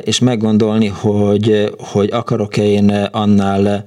és 0.04 0.20
meggondolni, 0.20 0.86
hogy, 0.86 1.70
hogy 1.78 2.10
akarok-e 2.12 2.62
én 2.62 2.90
annál 3.12 3.84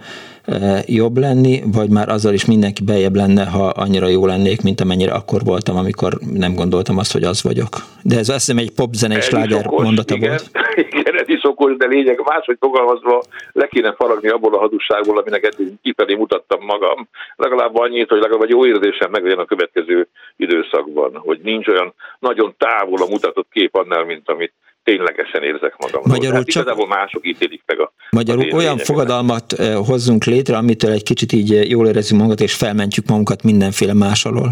jobb 0.85 1.17
lenni, 1.17 1.61
vagy 1.73 1.89
már 1.89 2.09
azzal 2.09 2.33
is 2.33 2.45
mindenki 2.45 2.83
bejebb 2.83 3.15
lenne, 3.15 3.45
ha 3.45 3.65
annyira 3.67 4.07
jó 4.07 4.25
lennék, 4.25 4.61
mint 4.61 4.81
amennyire 4.81 5.13
akkor 5.13 5.41
voltam, 5.43 5.77
amikor 5.77 6.13
nem 6.33 6.53
gondoltam 6.53 6.97
azt, 6.97 7.11
hogy 7.11 7.23
az 7.23 7.43
vagyok. 7.43 7.69
De 8.03 8.17
ez 8.17 8.29
azt 8.29 8.45
hiszem 8.45 8.57
egy 8.57 8.71
popzenei 8.71 9.21
sláger 9.21 9.65
mondata 9.65 10.15
igen, 10.15 10.29
volt. 10.29 10.49
Igen, 10.91 11.15
ez 11.17 11.29
is 11.29 11.43
okos, 11.43 11.77
de 11.77 11.87
lényeg 11.87 12.21
máshogy 12.25 12.57
fogalmazva 12.59 13.21
le 13.51 13.67
kéne 13.67 13.93
faragni 13.93 14.29
abból 14.29 14.55
a 14.55 14.59
hadusságból, 14.59 15.17
aminek 15.17 15.43
eddig 15.45 15.73
kifelé 15.81 16.15
mutattam 16.15 16.65
magam. 16.65 17.07
Legalább 17.35 17.77
annyit, 17.77 18.09
hogy 18.09 18.21
legalább 18.21 18.49
jó 18.49 18.65
érzésem 18.65 19.11
meglegyen 19.11 19.39
a 19.39 19.45
következő 19.45 20.07
időszakban, 20.35 21.11
hogy 21.15 21.39
nincs 21.43 21.67
olyan 21.67 21.93
nagyon 22.19 22.55
távol 22.57 23.01
a 23.01 23.09
mutatott 23.09 23.47
kép 23.51 23.75
annál, 23.75 24.03
mint 24.03 24.29
amit 24.29 24.53
ténylegesen 24.83 25.43
érzek 25.43 25.75
magam. 25.77 26.01
Magyarul 26.05 26.35
hát 26.35 26.45
csak... 26.45 26.63
igazából 26.63 26.87
mások 26.87 27.27
ítélik 27.27 27.63
meg 27.65 27.79
a 27.79 27.91
Magyarul 28.09 28.45
az 28.45 28.53
olyan 28.53 28.77
fogadalmat 28.77 29.53
eh, 29.53 29.75
hozzunk 29.75 30.23
létre, 30.23 30.57
amitől 30.57 30.91
egy 30.91 31.03
kicsit 31.03 31.31
így 31.31 31.53
eh, 31.53 31.69
jól 31.69 31.87
érezzük 31.87 32.17
magunkat, 32.17 32.39
és 32.39 32.53
felmentjük 32.55 33.07
magunkat 33.07 33.43
mindenféle 33.43 33.93
más 33.93 34.25
alól. 34.25 34.49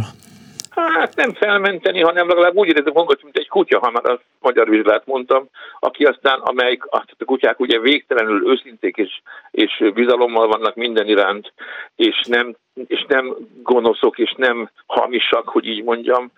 Hát 1.00 1.16
nem 1.16 1.34
felmenteni, 1.34 2.02
hanem 2.02 2.28
legalább 2.28 2.56
úgy 2.56 2.68
érezzük 2.68 2.94
magunkat, 2.94 3.24
mint 3.24 3.38
egy 3.38 3.48
kutya, 3.48 3.80
ha 3.80 3.92
már 3.92 4.10
a 4.10 4.20
magyar 4.40 4.70
vizsgát 4.70 5.06
mondtam, 5.06 5.50
aki 5.80 6.04
aztán, 6.04 6.40
amelyik 6.40 6.84
azt 6.90 7.16
a 7.18 7.26
kutyák 7.26 7.60
ugye 7.60 7.80
végtelenül 7.80 8.50
őszinték 8.50 8.96
és, 8.98 9.22
és 9.52 9.84
bizalommal 9.94 10.48
vannak 10.48 10.76
minden 10.76 11.08
iránt, 11.08 11.54
és 11.96 12.24
nem, 12.28 12.56
és 12.88 13.06
nem 13.08 13.36
gonoszok, 13.64 14.18
és 14.18 14.34
nem 14.38 14.70
hamisak, 14.86 15.50
hogy 15.50 15.66
így 15.66 15.84
mondjam, 15.84 16.32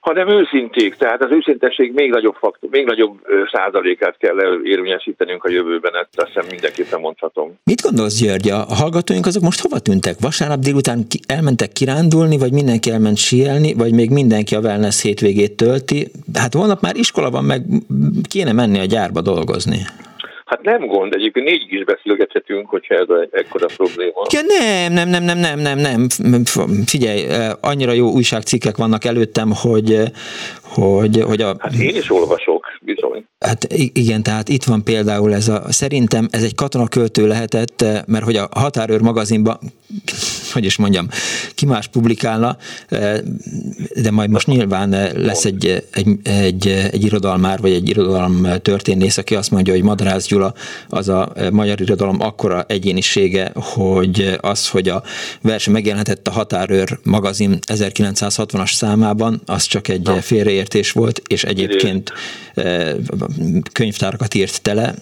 hanem 0.00 0.28
őszinték, 0.28 0.94
tehát 0.94 1.22
az 1.22 1.30
őszintesség 1.30 1.92
még 1.94 2.10
nagyobb 2.10 2.34
faktor, 2.34 2.70
még 2.70 2.84
nagyobb 2.84 3.18
százalékát 3.52 4.16
kell 4.18 4.36
érvényesítenünk 4.64 5.44
a 5.44 5.50
jövőben, 5.50 5.94
ezt 5.94 6.08
azt 6.14 6.26
hiszem 6.26 6.46
mindenképpen 6.50 7.00
mondhatom. 7.00 7.58
Mit 7.64 7.82
gondolsz, 7.82 8.20
György? 8.20 8.48
A 8.48 8.74
hallgatóink 8.74 9.26
azok 9.26 9.42
most 9.42 9.60
hova 9.60 9.78
tűntek? 9.78 10.14
Vasárnap 10.20 10.58
délután 10.58 11.08
ki, 11.08 11.20
elmentek 11.26 11.72
kirándulni, 11.72 12.38
vagy 12.38 12.52
mindenki 12.52 12.90
elment 12.90 13.16
síelni, 13.16 13.74
vagy 13.74 13.94
még 13.94 14.10
mindenki 14.10 14.54
a 14.54 14.60
wellness 14.60 15.02
hétvégét 15.02 15.56
tölti? 15.56 16.10
Hát 16.34 16.54
holnap 16.54 16.80
már 16.80 16.96
iskola 16.96 17.30
van, 17.30 17.44
meg 17.44 17.62
kéne 18.28 18.52
menni 18.52 18.78
a 18.78 18.84
gyárba 18.84 19.20
dolgozni. 19.20 19.78
Hát 20.46 20.62
nem 20.62 20.86
gond, 20.86 21.14
egyébként 21.14 21.46
négy 21.46 21.72
is 21.72 21.84
beszélgethetünk, 21.84 22.68
hogyha 22.68 22.94
ez 22.94 23.06
ekkora 23.30 23.66
probléma. 23.76 24.22
Ja, 24.32 24.40
nem, 24.88 25.08
nem, 25.08 25.24
nem, 25.24 25.38
nem, 25.38 25.58
nem, 25.58 25.78
nem, 25.78 26.06
nem. 26.16 26.44
Figyelj, 26.86 27.26
annyira 27.60 27.92
jó 27.92 28.10
újságcikkek 28.10 28.76
vannak 28.76 29.04
előttem, 29.04 29.52
hogy, 29.54 30.02
hogy, 30.62 31.22
hogy 31.22 31.40
a... 31.40 31.56
Hát 31.58 31.74
én 31.74 31.96
is 31.96 32.10
olvasok, 32.10 32.65
bizony. 32.86 33.24
Hát 33.38 33.66
igen, 33.92 34.22
tehát 34.22 34.48
itt 34.48 34.64
van 34.64 34.84
például 34.84 35.34
ez 35.34 35.48
a, 35.48 35.62
szerintem 35.68 36.28
ez 36.30 36.42
egy 36.42 36.54
katonaköltő 36.54 37.26
lehetett, 37.26 37.82
eh, 37.82 38.02
mert 38.06 38.24
hogy 38.24 38.36
a 38.36 38.48
Határőr 38.50 39.00
magazinban, 39.00 39.58
hogy 40.52 40.64
is 40.64 40.76
mondjam, 40.76 41.08
ki 41.54 41.66
más 41.66 41.86
publikálna, 41.86 42.56
de 44.02 44.10
majd 44.10 44.30
most 44.30 44.46
nyilván 44.46 44.90
lesz 45.14 45.44
egy, 45.44 45.84
egy, 45.92 46.08
egy, 46.22 46.68
egy 46.68 47.04
irodalmár, 47.04 47.60
vagy 47.60 47.72
egy 47.72 47.88
irodalom 47.88 48.46
történész, 48.62 49.18
aki 49.18 49.34
azt 49.34 49.50
mondja, 49.50 49.72
hogy 49.72 49.82
Madarász 49.82 50.26
Gyula 50.26 50.54
az 50.88 51.08
a 51.08 51.32
magyar 51.52 51.80
irodalom 51.80 52.20
akkora 52.20 52.64
egyénisége, 52.68 53.50
hogy 53.54 54.36
az, 54.40 54.68
hogy 54.68 54.88
a 54.88 55.02
verse 55.42 55.70
megjelenhetett 55.70 56.28
a 56.28 56.30
Határőr 56.30 56.98
magazin 57.02 57.58
1960-as 57.66 58.72
számában, 58.72 59.40
az 59.46 59.64
csak 59.64 59.88
egy 59.88 60.10
félreértés 60.20 60.92
volt, 60.92 61.22
és 61.26 61.44
egyébként 61.44 62.12
könyvtárakat 63.72 64.34
írt 64.34 64.62
tele, 64.62 64.94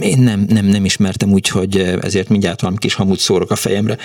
én 0.00 0.18
nem, 0.18 0.44
nem, 0.48 0.64
nem 0.64 0.84
ismertem 0.84 1.32
úgy, 1.32 1.48
hogy 1.48 1.76
ezért 2.00 2.28
mindjárt 2.28 2.60
valami 2.60 2.78
kis 2.78 2.94
hamut 2.94 3.18
szórok 3.18 3.50
a 3.50 3.56
fejemre. 3.56 3.96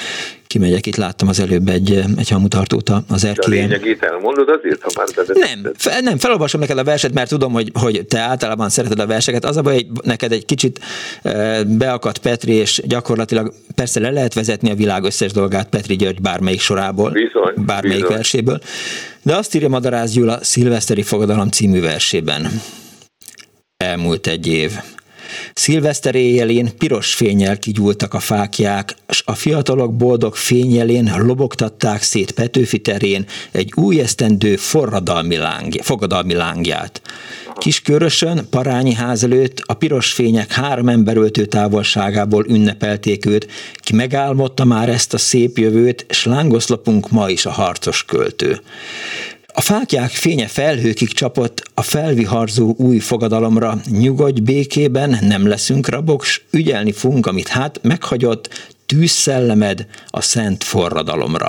Kimegyek, 0.47 0.85
itt 0.85 0.95
láttam 0.95 1.27
az 1.27 1.39
előbb 1.39 1.67
egy, 1.67 2.03
egy 2.17 2.29
hamutartót 2.29 2.89
az. 3.07 3.21
De 3.21 3.33
a 3.35 3.49
lényegét 3.49 4.03
elmondod 4.03 4.49
azért, 4.49 4.81
ha 4.81 4.89
már 4.95 5.25
Nem, 5.33 5.71
fel, 5.77 6.01
nem, 6.01 6.17
felolvasom 6.17 6.59
neked 6.59 6.77
a 6.77 6.83
verset, 6.83 7.13
mert 7.13 7.29
tudom, 7.29 7.51
hogy, 7.51 7.71
hogy 7.73 8.05
te 8.05 8.19
általában 8.19 8.69
szereted 8.69 8.99
a 8.99 9.07
verseket. 9.07 9.45
Az 9.45 9.57
a 9.57 9.61
baj, 9.61 9.73
hogy 9.73 9.87
neked 10.03 10.31
egy 10.31 10.45
kicsit 10.45 10.79
beakadt 11.67 12.17
Petri, 12.17 12.53
és 12.53 12.81
gyakorlatilag 12.85 13.53
persze 13.75 13.99
le 13.99 14.09
lehet 14.09 14.33
vezetni 14.33 14.71
a 14.71 14.75
világ 14.75 15.03
összes 15.03 15.31
dolgát 15.31 15.69
Petri 15.69 15.95
György 15.95 16.21
bármelyik 16.21 16.59
sorából, 16.59 17.11
bizony, 17.11 17.53
bármelyik 17.65 18.01
bizony. 18.01 18.15
verséből. 18.15 18.59
De 19.21 19.35
azt 19.35 19.55
írja 19.55 19.69
Madarász 19.69 20.11
Gyula 20.11 20.37
Szilveszteri 20.41 21.01
Fogadalom 21.01 21.49
című 21.49 21.81
versében. 21.81 22.61
Elmúlt 23.77 24.27
egy 24.27 24.47
év. 24.47 24.71
Szilveszter 25.53 26.15
éjjelén 26.15 26.77
piros 26.77 27.13
fényel 27.13 27.57
kigyúltak 27.59 28.13
a 28.13 28.19
fákják, 28.19 28.95
s 29.09 29.21
a 29.25 29.35
fiatalok 29.35 29.95
boldog 29.95 30.35
fényelén 30.35 31.13
lobogtatták 31.17 32.01
szét 32.01 32.31
Petőfi 32.31 32.79
terén 32.79 33.25
egy 33.51 33.71
új 33.75 33.99
esztendő 33.99 34.55
forradalmi 34.55 35.37
lángja, 35.37 35.83
fogadalmi 35.83 36.33
lángját. 36.33 37.01
Kiskörösön, 37.57 38.47
parányi 38.49 38.93
ház 38.93 39.23
előtt 39.23 39.61
a 39.65 39.73
piros 39.73 40.11
fények 40.11 40.51
három 40.51 40.89
emberöltő 40.89 41.45
távolságából 41.45 42.45
ünnepelték 42.47 43.25
őt, 43.25 43.47
ki 43.75 43.95
megálmodta 43.95 44.65
már 44.65 44.89
ezt 44.89 45.13
a 45.13 45.17
szép 45.17 45.57
jövőt, 45.57 46.05
s 46.09 46.25
lángoszlopunk 46.25 47.09
ma 47.09 47.29
is 47.29 47.45
a 47.45 47.51
harcos 47.51 48.03
költő. 48.05 48.61
A 49.57 49.61
fákják 49.61 50.09
fénye 50.09 50.47
felhőkig 50.47 51.13
csapott 51.13 51.63
a 51.73 51.81
felviharzó 51.81 52.73
új 52.77 52.99
fogadalomra. 52.99 53.77
Nyugodj 53.89 54.41
békében, 54.41 55.17
nem 55.21 55.47
leszünk 55.47 55.87
rabok, 55.87 56.23
s 56.23 56.41
ügyelni 56.51 56.91
fogunk, 56.91 57.25
amit 57.25 57.47
hát 57.47 57.79
meghagyott, 57.81 58.73
tűzszellemed 58.85 59.87
a 60.07 60.21
szent 60.21 60.63
forradalomra. 60.63 61.47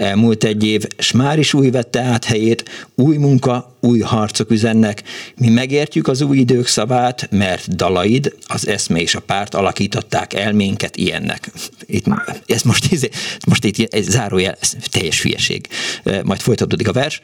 Elmúlt 0.00 0.44
egy 0.44 0.64
év, 0.64 0.84
s 0.98 1.12
már 1.12 1.38
is 1.38 1.54
új 1.54 1.70
vette 1.70 2.00
át 2.00 2.24
helyét, 2.24 2.88
új 2.94 3.16
munka, 3.16 3.76
új 3.80 3.98
harcok 3.98 4.50
üzennek. 4.50 5.02
Mi 5.36 5.48
megértjük 5.48 6.08
az 6.08 6.20
új 6.20 6.38
idők 6.38 6.66
szavát, 6.66 7.28
mert 7.30 7.76
dalaid, 7.76 8.34
az 8.42 8.68
eszme 8.68 9.00
és 9.00 9.14
a 9.14 9.20
párt 9.20 9.54
alakították 9.54 10.34
elménket 10.34 10.96
ilyennek. 10.96 11.50
Itt, 11.86 12.04
ez 12.46 12.62
most, 12.62 12.92
ez, 12.92 13.02
most 13.46 13.64
itt 13.64 13.94
egy 13.94 14.02
zárójel, 14.02 14.56
ez 14.60 14.76
teljes 14.90 15.22
hülyeség. 15.22 15.68
Majd 16.24 16.40
folytatódik 16.40 16.88
a 16.88 16.92
vers. 16.92 17.20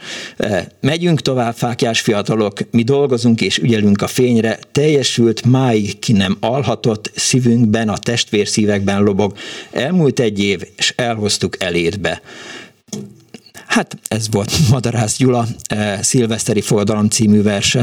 Megyünk 0.81 1.21
tovább, 1.21 1.55
fákjás 1.55 2.01
fiatalok, 2.01 2.59
mi 2.71 2.83
dolgozunk 2.83 3.41
és 3.41 3.59
ügyelünk 3.59 4.03
a 4.03 4.07
fényre, 4.07 4.59
teljesült 4.73 5.45
máig 5.45 5.99
ki 5.99 6.13
nem 6.13 6.37
alhatott, 6.41 7.11
szívünkben, 7.15 7.89
a 7.89 7.99
testvérszívekben 7.99 9.03
lobog. 9.03 9.37
Elmúlt 9.71 10.21
egy 10.21 10.43
év, 10.43 10.63
és 10.77 10.93
elhoztuk 10.97 11.63
elétbe. 11.63 12.23
Hát 13.69 13.95
ez 14.09 14.27
volt 14.33 14.51
Madarász 14.71 15.19
Gyula 15.19 15.43
eh, 15.69 15.99
Szilveszteri 16.01 16.61
Forradalom 16.61 17.09
című 17.09 17.43
verse. 17.43 17.83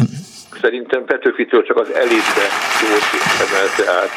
Szerintem 0.61 1.05
Petőfitől 1.05 1.63
csak 1.63 1.77
az 1.77 1.93
elitbe 1.93 2.45
volt 2.89 3.09
emelte 3.45 3.91
át 4.01 4.11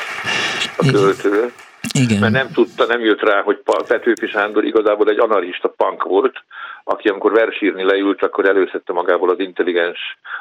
a 0.77 0.91
költő. 0.93 1.53
Igen. 2.05 2.19
Mert 2.19 2.33
nem 2.33 2.51
tudta, 2.53 2.87
nem 2.87 3.01
jött 3.01 3.21
rá, 3.21 3.43
hogy 3.43 3.59
Petőfi 3.87 4.27
Sándor 4.27 4.65
igazából 4.65 5.09
egy 5.09 5.19
anarchista 5.19 5.69
punk 5.69 6.03
volt, 6.03 6.45
aki 6.85 7.09
amikor 7.09 7.33
versírni 7.33 7.85
leült, 7.85 8.23
akkor 8.23 8.49
előszette 8.49 8.93
magából 8.93 9.31
az 9.31 9.39
intelligens 9.39 9.99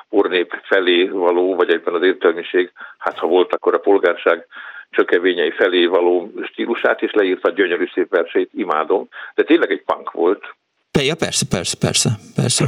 ornép 0.10 0.62
felé 0.64 1.08
való, 1.08 1.56
vagy 1.56 1.70
egyben 1.70 1.94
az 1.94 2.02
értelmiség, 2.02 2.72
hát 2.98 3.18
ha 3.18 3.28
volt, 3.28 3.54
akkor 3.54 3.74
a 3.74 3.80
polgárság 3.80 4.46
csökevényei 4.90 5.52
felé 5.52 5.86
való 5.86 6.32
stílusát, 6.44 7.02
és 7.02 7.12
leírta 7.12 7.50
a 7.50 7.54
gyönyörű 7.54 7.86
szép 7.94 8.10
versét, 8.10 8.50
imádom. 8.54 9.08
De 9.36 9.44
tényleg 9.44 9.72
egy 9.72 9.84
punk 9.86 10.12
volt. 10.12 10.56
Ja, 11.04 11.16
persze, 11.16 11.46
persze, 11.50 11.78
persze, 11.80 12.10
persze. 12.36 12.66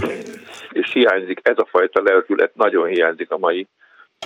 És 0.71 0.91
hiányzik, 0.93 1.39
ez 1.43 1.57
a 1.57 1.67
fajta 1.69 2.01
lelkület 2.03 2.55
nagyon 2.55 2.87
hiányzik 2.87 3.31
a 3.31 3.37
mai 3.37 3.67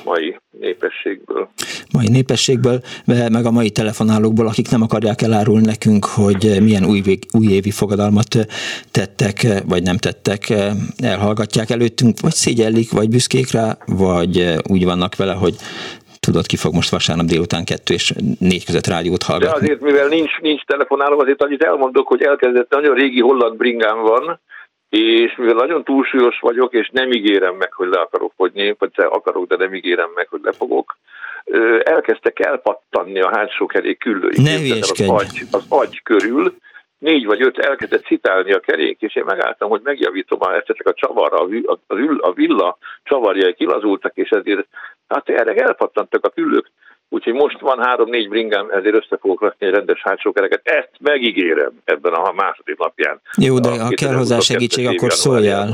mai 0.03 0.39
népességből. 0.59 1.49
Mai 1.91 2.07
népességből, 2.07 2.81
meg 3.05 3.45
a 3.45 3.51
mai 3.51 3.69
telefonálókból, 3.69 4.47
akik 4.47 4.69
nem 4.69 4.81
akarják 4.81 5.21
elárulni 5.21 5.65
nekünk, 5.65 6.05
hogy 6.05 6.57
milyen 6.61 6.85
új, 6.85 7.01
újévi 7.31 7.71
fogadalmat 7.71 8.35
tettek, 8.91 9.47
vagy 9.65 9.83
nem 9.83 9.97
tettek, 9.97 10.53
elhallgatják 10.97 11.69
előttünk, 11.69 12.19
vagy 12.19 12.33
szégyellik, 12.33 12.91
vagy 12.91 13.09
büszkék 13.09 13.51
rá, 13.51 13.77
vagy 13.85 14.55
úgy 14.67 14.85
vannak 14.85 15.15
vele, 15.15 15.33
hogy 15.33 15.55
tudod, 16.27 16.45
ki 16.45 16.57
fog 16.57 16.73
most 16.73 16.89
vasárnap 16.89 17.25
délután 17.25 17.65
kettő 17.65 17.93
és 17.93 18.13
négy 18.39 18.65
között 18.65 18.87
rádiót 18.87 19.23
hallgatni. 19.23 19.59
De 19.59 19.63
azért, 19.63 19.81
mivel 19.81 20.07
nincs, 20.07 20.39
nincs 20.41 20.63
telefonáló, 20.63 21.19
azért 21.19 21.43
annyit 21.43 21.63
elmondok, 21.63 22.07
hogy 22.07 22.21
elkezdett 22.21 22.69
nagyon 22.69 22.95
régi 22.95 23.21
holland 23.21 23.57
bringám 23.57 24.01
van, 24.01 24.39
és 24.89 25.35
mivel 25.37 25.53
nagyon 25.53 25.83
túlsúlyos 25.83 26.39
vagyok, 26.39 26.73
és 26.73 26.89
nem 26.91 27.11
ígérem 27.11 27.55
meg, 27.55 27.73
hogy 27.73 27.87
le 27.87 27.99
akarok 27.99 28.33
fogyni, 28.35 28.75
vagy 28.79 28.91
akarok, 28.95 29.47
de 29.47 29.55
nem 29.55 29.73
ígérem 29.73 30.09
meg, 30.15 30.27
hogy 30.29 30.39
lefogok, 30.43 30.97
elkezdtek 31.83 32.39
elpattanni 32.39 33.21
a 33.21 33.29
hátsó 33.33 33.65
kerék 33.65 33.99
küllői. 33.99 34.41
Ne 34.41 34.77
az 34.79 35.01
agy, 35.07 35.41
az 35.51 35.65
agy 35.69 36.01
körül, 36.03 36.55
négy 37.01 37.25
vagy 37.25 37.41
öt 37.41 37.57
elkezdett 37.57 38.05
citálni 38.05 38.51
a 38.51 38.59
kerék, 38.59 39.01
és 39.01 39.15
én 39.15 39.23
megálltam, 39.25 39.69
hogy 39.69 39.81
megjavítom, 39.83 40.39
már 40.41 40.63
csak 40.63 40.87
a 40.87 40.93
csavarra, 40.93 41.37
a, 41.37 41.47
a, 41.87 41.95
a 42.19 42.33
villa 42.33 42.77
csavarjai 43.03 43.53
kilazultak, 43.53 44.11
és 44.15 44.29
ezért 44.29 44.67
hát 45.07 45.29
erre 45.29 45.53
elpattantak 45.53 46.25
a 46.25 46.29
küllők. 46.29 46.71
Úgyhogy 47.09 47.33
most 47.33 47.59
van 47.59 47.83
három-négy 47.83 48.29
bringám, 48.29 48.69
ezért 48.69 48.95
össze 48.95 49.17
fogok 49.21 49.41
rakni 49.41 49.67
egy 49.67 49.73
rendes 49.73 50.01
hátsó 50.03 50.31
kereket. 50.31 50.61
Ezt 50.63 50.91
megígérem 50.99 51.71
ebben 51.83 52.13
a 52.13 52.31
második 52.31 52.77
napján. 52.77 53.21
Jó, 53.37 53.59
de 53.59 53.69
ha 53.69 53.89
kell 53.89 54.13
hozzá 54.13 54.39
segítség, 54.39 54.87
akkor 54.87 55.11
szóljál. 55.11 55.67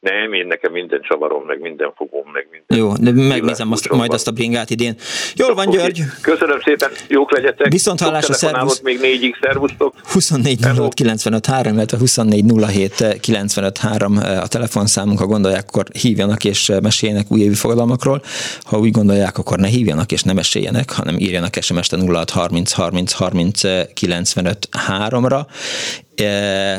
Nem, 0.00 0.32
én 0.32 0.46
nekem 0.46 0.72
minden 0.72 1.00
csavarom, 1.02 1.44
meg 1.46 1.60
minden 1.60 1.92
fogom, 1.96 2.30
meg 2.32 2.48
minden. 2.50 2.78
Jó, 2.78 2.92
de 2.92 3.28
megnézem 3.28 3.72
azt, 3.72 3.88
majd 3.88 4.12
azt 4.12 4.28
a 4.28 4.30
bringát 4.30 4.70
idén. 4.70 4.94
Jól 5.34 5.54
van, 5.54 5.70
György. 5.70 6.02
Köszönöm 6.22 6.60
szépen, 6.60 6.90
jók 7.08 7.32
legyetek. 7.32 7.72
Viszont 7.72 8.00
hallásra, 8.00 8.34
szervusz. 8.34 8.80
még 8.80 9.00
négyig, 9.00 9.36
szervusztok. 9.40 9.94
24 10.12 10.58
06 10.76 10.94
95 10.94 11.46
3, 11.46 11.72
illetve 11.72 11.98
24 11.98 12.44
07 12.66 13.18
95 13.20 13.78
3 13.78 14.16
a 14.16 14.46
telefonszámunk, 14.46 15.18
ha 15.18 15.26
gondolják, 15.26 15.64
akkor 15.68 15.84
hívjanak 15.92 16.44
és 16.44 16.68
eh, 16.68 16.80
meséljenek 16.80 17.26
újévi 17.28 17.54
fogadalmakról. 17.54 18.22
Ha 18.62 18.78
úgy 18.78 18.90
gondolják, 18.90 19.38
akkor 19.38 19.58
ne 19.58 19.68
hívjanak 19.68 20.12
és 20.12 20.22
ne 20.22 20.32
meséljenek, 20.32 20.90
hanem 20.90 21.18
írjanak 21.18 21.54
SMS-t 21.60 21.96
06 22.06 22.30
30 22.30 22.72
30 22.72 23.12
30 23.12 23.60
95 23.94 24.68
3-ra 24.88 25.40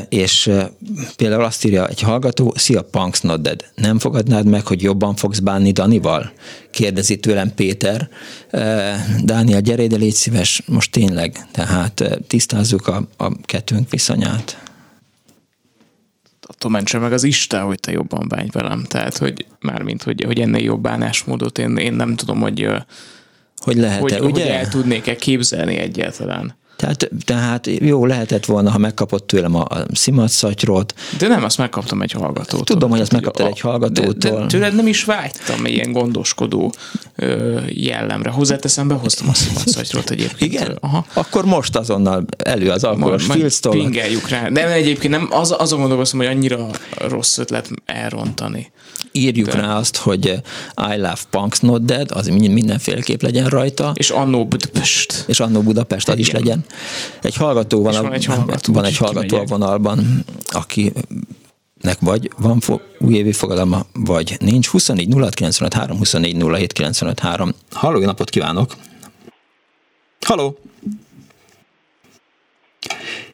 és 0.09 0.49
például 1.15 1.43
azt 1.43 1.65
írja 1.65 1.87
egy 1.87 2.01
hallgató, 2.01 2.53
szia 2.55 2.81
Punks 2.81 3.21
Not 3.21 3.41
Dead, 3.41 3.65
nem 3.75 3.99
fogadnád 3.99 4.45
meg, 4.45 4.67
hogy 4.67 4.81
jobban 4.81 5.15
fogsz 5.15 5.39
bánni 5.39 5.71
Danival? 5.71 6.31
Kérdezi 6.71 7.19
tőlem 7.19 7.53
Péter. 7.55 8.09
Dániel, 9.23 9.61
gyere 9.61 9.83
ide, 9.83 9.95
légy 9.95 10.13
szíves, 10.13 10.63
most 10.65 10.91
tényleg, 10.91 11.47
tehát 11.51 12.19
tisztázzuk 12.27 12.87
a, 12.87 13.07
a 13.17 13.31
kettőnk 13.45 13.89
viszonyát 13.89 14.57
attól 16.61 16.71
mentse 16.71 16.97
meg 16.97 17.13
az 17.13 17.23
Isten, 17.23 17.63
hogy 17.63 17.79
te 17.79 17.91
jobban 17.91 18.27
bánj 18.27 18.47
velem. 18.51 18.83
Tehát, 18.87 19.17
hogy 19.17 19.45
mármint, 19.59 20.03
hogy, 20.03 20.23
hogy 20.23 20.39
ennél 20.39 20.63
jobb 20.63 20.81
bánásmódot 20.81 21.57
én, 21.57 21.77
én 21.77 21.93
nem 21.93 22.15
tudom, 22.15 22.39
hogy 22.39 22.67
hogy 23.57 23.75
lehet-e, 23.75 23.99
hogy, 23.99 24.31
ugye? 24.31 24.43
Hogy 24.43 24.51
el 24.51 24.67
tudnék-e 24.67 25.15
képzelni 25.15 25.75
egyáltalán. 25.75 26.55
Tehát, 26.76 27.09
tehát 27.26 27.67
jó, 27.67 28.05
lehetett 28.05 28.45
volna, 28.45 28.72
ha 28.72 28.78
megkapott 28.78 29.28
tőlem 29.28 29.55
a, 29.55 29.65
a 29.69 29.86
szimatszatyrot. 29.93 30.93
De 31.17 31.28
nem, 31.28 31.43
azt 31.43 31.57
megkaptam 31.57 32.01
egy 32.01 32.11
hallgatótól. 32.11 32.65
Tudom, 32.65 32.89
hogy 32.89 32.99
azt 32.99 33.11
megkaptad 33.11 33.47
egy 33.47 33.59
hallgatótól. 33.59 34.13
De, 34.13 34.30
de 34.30 34.45
tőled 34.45 34.76
nem 34.76 34.88
is 34.88 35.03
vágytam 35.03 35.65
ilyen 35.65 35.91
gondoskodó 35.91 36.74
ö, 37.15 37.59
jellemre. 37.67 38.30
Hozzáteszem, 38.30 38.88
behoztam 38.88 39.30
a 39.30 39.34
szimatszatyrot 39.34 40.09
egyébként. 40.09 40.53
Igen? 40.53 40.78
Aha. 40.80 41.05
Akkor 41.13 41.45
most 41.45 41.76
azonnal 41.76 42.26
elő 42.38 42.69
az 42.69 42.84
alkoholos 42.84 43.26
filctól. 43.26 43.72
Pingeljük 43.72 44.30
rá. 44.30 44.49
De 44.49 44.72
egyébként 44.72 45.13
nem, 45.13 45.28
az, 45.32 45.55
azon 45.57 45.80
gondolkoztam, 45.80 46.19
hogy 46.19 46.28
annyira 46.28 46.67
rossz 46.97 47.38
ötlet 47.38 47.69
elrontani. 47.86 48.72
Írjuk 49.11 49.47
de. 49.47 49.53
rá 49.53 49.78
azt, 49.78 49.97
hogy 49.97 50.26
I 50.91 50.95
love 50.95 51.17
punks 51.30 51.59
not 51.59 51.86
dead, 51.86 52.11
az 52.11 52.28
mindenféleképp 52.28 53.22
legyen 53.22 53.47
rajta. 53.47 53.91
És 53.95 54.09
Annó 54.09 54.45
Budapest. 54.45 55.24
És 55.28 55.39
Annó 55.39 55.61
Budapest, 55.61 56.09
az 56.09 56.17
is 56.17 56.32
legyen. 56.32 56.61
Egy 57.22 57.36
hallgató 57.36 57.84
van, 57.84 57.95
a, 57.95 58.01
van 58.01 58.14
egy 58.14 58.26
hallgató, 58.26 58.74
van 58.74 58.86
egy 58.86 58.97
hallgató 58.97 59.38
a 59.38 59.45
vonalban, 59.45 60.26
aki 60.49 60.93
nek 61.82 61.99
vagy 61.99 62.32
van 62.38 62.59
fo- 62.59 62.82
újévi 62.99 63.32
fogadalma, 63.32 63.86
vagy 63.93 64.38
nincs. 64.39 64.68
24 64.68 65.14
06 65.14 65.34
95 65.34 65.74
3, 65.74 65.97
24 65.97 66.43
07 66.43 66.74
95 66.74 67.20
3. 67.20 67.53
Halló, 67.72 67.99
jó 67.99 68.05
napot 68.05 68.30
kívánok! 68.30 68.76
Halló! 70.22 70.57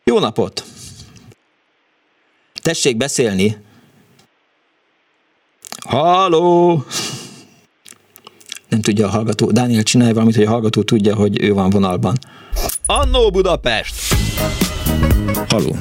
Jó 0.04 0.20
napot! 0.20 0.64
Tessék 2.62 2.98
beszélni! 2.98 3.58
Halló! 5.86 6.84
Nem 8.70 8.82
tudja 8.82 9.08
a 9.08 9.10
hallgató. 9.10 9.52
Dániel, 9.52 9.84
csinálj 9.84 10.14
valamit, 10.14 10.36
hogy 10.36 10.46
a 10.46 10.50
hallgató 10.50 10.82
tudja, 10.82 11.16
hogy 11.16 11.42
ő 11.42 11.54
van 11.54 11.70
vonalban. 11.70 12.18
Annó 12.86 13.30
Budapest! 13.30 13.96
Haló. 15.50 15.76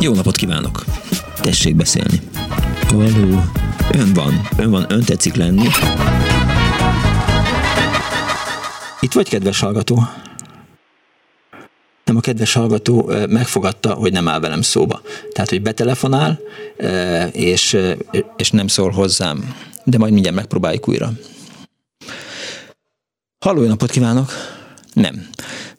Jó 0.00 0.14
napot 0.14 0.36
kívánok. 0.36 0.84
Tessék 1.40 1.76
beszélni. 1.76 2.20
Haló. 2.88 3.42
Ön 3.92 4.12
van. 4.14 4.48
Ön 4.56 4.70
van. 4.70 4.84
Ön 4.88 5.04
tetszik 5.04 5.34
lenni. 5.34 5.68
Itt 9.00 9.12
vagy, 9.12 9.28
kedves 9.28 9.60
hallgató? 9.60 10.08
nem 12.08 12.16
a 12.16 12.20
kedves 12.20 12.52
hallgató 12.52 13.10
megfogadta, 13.28 13.94
hogy 13.94 14.12
nem 14.12 14.28
áll 14.28 14.40
velem 14.40 14.62
szóba. 14.62 15.02
Tehát, 15.32 15.50
hogy 15.50 15.62
betelefonál, 15.62 16.38
és, 17.32 17.76
és 18.36 18.50
nem 18.50 18.66
szól 18.66 18.90
hozzám. 18.90 19.54
De 19.84 19.98
majd 19.98 20.12
mindjárt 20.12 20.36
megpróbáljuk 20.36 20.88
újra. 20.88 21.10
Halló, 23.44 23.66
napot 23.66 23.90
kívánok! 23.90 24.32
Nem. 24.98 25.28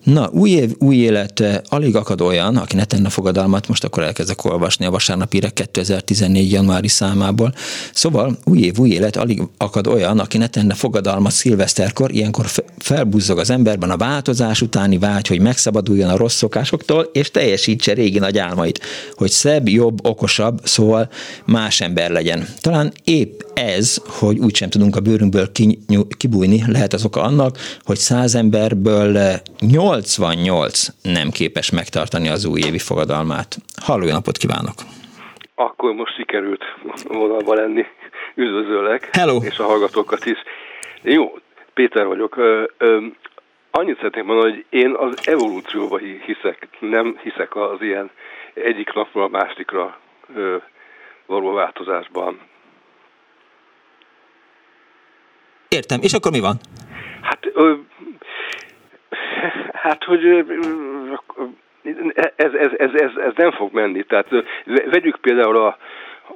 Na, 0.03 0.29
új 0.31 0.49
év, 0.49 0.75
új 0.79 0.95
élet, 0.95 1.39
eh, 1.39 1.57
alig 1.69 1.95
akad 1.95 2.21
olyan, 2.21 2.57
aki 2.57 2.75
ne 2.75 2.85
tenne 2.85 3.09
fogadalmat, 3.09 3.67
most 3.67 3.83
akkor 3.83 4.03
elkezdek 4.03 4.45
olvasni 4.45 4.85
a 4.85 4.89
vasárnapi 4.89 5.39
2014. 5.53 6.51
januári 6.51 6.87
számából. 6.87 7.53
Szóval 7.93 8.37
új 8.43 8.59
év, 8.59 8.79
új 8.79 8.89
élet, 8.89 9.15
alig 9.15 9.41
akad 9.57 9.87
olyan, 9.87 10.19
aki 10.19 10.37
ne 10.37 10.47
tenne 10.47 10.73
fogadalmat 10.73 11.31
szilveszterkor, 11.31 12.11
ilyenkor 12.11 12.45
felbuzzog 12.77 13.37
az 13.37 13.49
emberben 13.49 13.89
a 13.89 13.97
változás 13.97 14.61
utáni 14.61 14.97
vágy, 14.97 15.27
hogy 15.27 15.39
megszabaduljon 15.39 16.09
a 16.09 16.17
rossz 16.17 16.35
szokásoktól, 16.35 17.09
és 17.13 17.31
teljesítse 17.31 17.93
régi 17.93 18.19
nagy 18.19 18.37
álmait, 18.37 18.79
hogy 19.13 19.29
szebb, 19.29 19.67
jobb, 19.67 20.07
okosabb, 20.07 20.59
szóval 20.63 21.09
más 21.45 21.81
ember 21.81 22.11
legyen. 22.11 22.47
Talán 22.61 22.93
épp 23.03 23.41
ez, 23.53 23.97
hogy 24.05 24.37
úgysem 24.37 24.69
tudunk 24.69 24.95
a 24.95 24.99
bőrünkből 24.99 25.51
kibújni, 26.17 26.63
lehet 26.67 26.93
az 26.93 27.05
oka 27.05 27.21
annak, 27.21 27.57
hogy 27.83 27.97
száz 27.97 28.35
emberből 28.35 29.39
88 29.89 30.87
nem 31.01 31.29
képes 31.29 31.71
megtartani 31.71 32.29
az 32.29 32.45
újévi 32.45 32.79
fogadalmát. 32.79 33.57
Halló, 33.81 34.05
napot 34.07 34.37
kívánok! 34.37 34.73
Akkor 35.55 35.93
most 35.93 36.15
sikerült 36.15 36.63
vonalba 37.07 37.53
lenni. 37.53 37.85
Üdvözöllek! 38.35 39.09
Hello! 39.11 39.39
És 39.43 39.57
a 39.57 39.63
hallgatókat 39.63 40.25
is. 40.25 40.37
Jó, 41.01 41.37
Péter 41.73 42.05
vagyok. 42.05 42.37
Ö, 42.37 42.63
ö, 42.77 43.05
annyit 43.71 43.95
szeretnék 43.95 44.23
mondani, 44.23 44.51
hogy 44.51 44.65
én 44.69 44.95
az 44.95 45.27
evolúcióba 45.27 45.97
hiszek, 45.97 46.67
nem 46.79 47.19
hiszek 47.23 47.55
az 47.55 47.81
ilyen 47.81 48.09
egyik 48.53 48.93
napról 48.93 49.23
a 49.23 49.27
másikra 49.27 49.99
ö, 50.35 50.57
való 51.25 51.51
változásban. 51.51 52.39
Értem. 55.67 55.99
És 56.01 56.13
akkor 56.13 56.31
mi 56.31 56.39
van? 56.39 56.59
Hát, 57.21 57.39
ö, 57.53 57.73
hát 59.73 60.03
hogy 60.03 60.45
ez, 62.35 62.53
ez, 62.53 62.71
ez, 62.77 62.93
ez, 62.93 63.11
ez 63.15 63.33
nem 63.35 63.51
fog 63.51 63.73
menni. 63.73 64.03
Tehát 64.03 64.27
vegyük 64.65 65.17
például 65.21 65.57
a, 65.57 65.77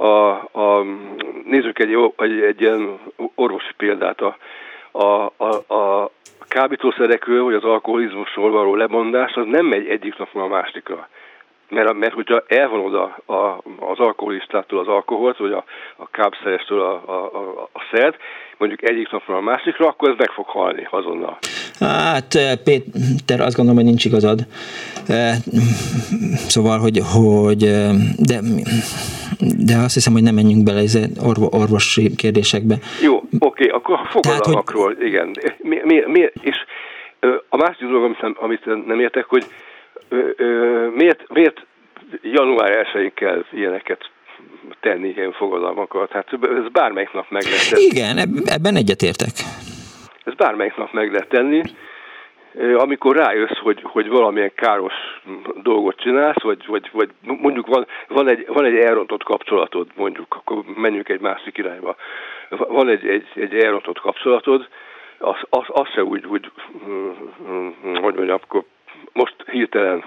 a, 0.03 0.31
a 0.51 0.85
nézzük 1.45 1.79
egy, 1.79 1.97
egy, 2.17 2.41
egy 2.41 2.61
ilyen 2.61 2.99
orvosi 3.35 3.71
példát, 3.77 4.21
a, 4.21 4.37
a, 4.91 5.33
a, 5.37 5.73
a 5.73 6.11
kábítószerekről, 6.47 7.43
vagy 7.43 7.53
az 7.53 7.63
alkoholizmusról 7.63 8.51
való 8.51 8.75
lemondás, 8.75 9.33
az 9.33 9.45
nem 9.45 9.65
megy 9.65 9.87
egyik 9.87 10.17
napról 10.17 10.43
a 10.43 10.47
másikra. 10.47 11.07
Mert, 11.73 11.93
mert 11.93 12.13
hogyha 12.13 12.43
elvonod 12.47 12.95
a, 12.95 13.33
a, 13.33 13.61
az 13.79 13.99
alkoholistától 13.99 14.79
az 14.79 14.87
alkoholt, 14.87 15.37
vagy 15.37 15.51
a, 15.51 15.63
a 15.95 16.09
kábszerestől 16.11 16.81
a, 16.81 17.03
a, 17.05 17.13
a, 17.13 17.69
a 17.73 17.81
szert, 17.91 18.17
mondjuk 18.57 18.89
egyik 18.89 19.11
napról 19.11 19.37
a 19.37 19.41
másikra, 19.41 19.87
akkor 19.87 20.09
ez 20.09 20.15
meg 20.17 20.29
fog 20.29 20.45
halni 20.45 20.87
azonnal. 20.89 21.37
Hát 21.79 22.37
Péter, 22.63 23.39
azt 23.39 23.55
gondolom, 23.55 23.75
hogy 23.75 23.89
nincs 23.89 24.05
igazad. 24.05 24.39
Szóval, 26.47 26.79
hogy, 26.79 26.99
hogy 27.13 27.57
de, 28.17 28.39
de 29.65 29.77
azt 29.77 29.93
hiszem, 29.93 30.13
hogy 30.13 30.23
nem 30.23 30.35
menjünk 30.35 30.63
bele 30.63 30.79
ez 30.79 30.97
orvosi 31.51 32.15
kérdésekbe. 32.15 32.75
Jó, 33.01 33.21
oké, 33.39 33.67
akkor 33.67 33.99
fogadalmakról, 34.09 34.85
hogy... 34.85 35.05
igen. 35.05 35.35
Mi, 35.57 35.81
mi, 35.83 36.03
mi, 36.07 36.29
és 36.41 36.55
a 37.49 37.57
másik 37.57 37.87
dolog, 37.87 38.03
amit, 38.03 38.37
amit 38.39 38.85
nem 38.85 38.99
értek, 38.99 39.25
hogy 39.25 39.45
miért, 40.93 41.29
miért 41.33 41.65
január 42.21 42.87
1-én 42.93 43.13
kell 43.13 43.45
ilyeneket 43.51 44.09
tenni, 44.79 45.07
ilyen 45.07 45.31
fogadalmakat? 45.31 46.11
Hát 46.11 46.27
ez 46.41 46.71
bármelyik 46.71 47.11
nap 47.11 47.29
meg 47.29 47.43
lehet 47.43 47.69
tenni. 47.69 47.83
Igen, 47.83 48.17
ebben 48.45 48.75
egyetértek. 48.75 49.29
Ez 50.23 50.33
bármelyik 50.33 50.75
nap 50.75 50.91
meg 50.91 51.11
lehet 51.11 51.29
tenni. 51.29 51.61
Amikor 52.77 53.15
rájössz, 53.15 53.57
hogy, 53.61 53.79
hogy 53.83 54.07
valamilyen 54.07 54.51
káros 54.55 54.93
dolgot 55.61 55.99
csinálsz, 55.99 56.41
vagy, 56.41 56.65
vagy, 56.67 56.89
vagy 56.91 57.09
mondjuk 57.21 57.67
van, 57.67 57.87
van, 58.07 58.27
egy, 58.27 58.45
van 58.47 58.65
egy 58.65 58.75
elrontott 58.75 59.23
kapcsolatod, 59.23 59.87
mondjuk, 59.95 60.35
akkor 60.35 60.63
menjünk 60.75 61.09
egy 61.09 61.19
másik 61.19 61.57
irányba. 61.57 61.95
Van 62.49 62.89
egy, 62.89 63.07
egy, 63.07 63.27
egy 63.35 63.53
elrontott 63.53 63.99
kapcsolatod, 63.99 64.67
az, 65.17 65.35
az, 65.49 65.63
az 65.67 65.87
se 65.93 66.03
úgy, 66.03 66.25
úgy, 66.25 66.51
hogy 67.83 68.15
mondjam, 68.15 68.39
akkor 68.43 68.63
most 69.15 69.35
hirtelen 69.51 70.03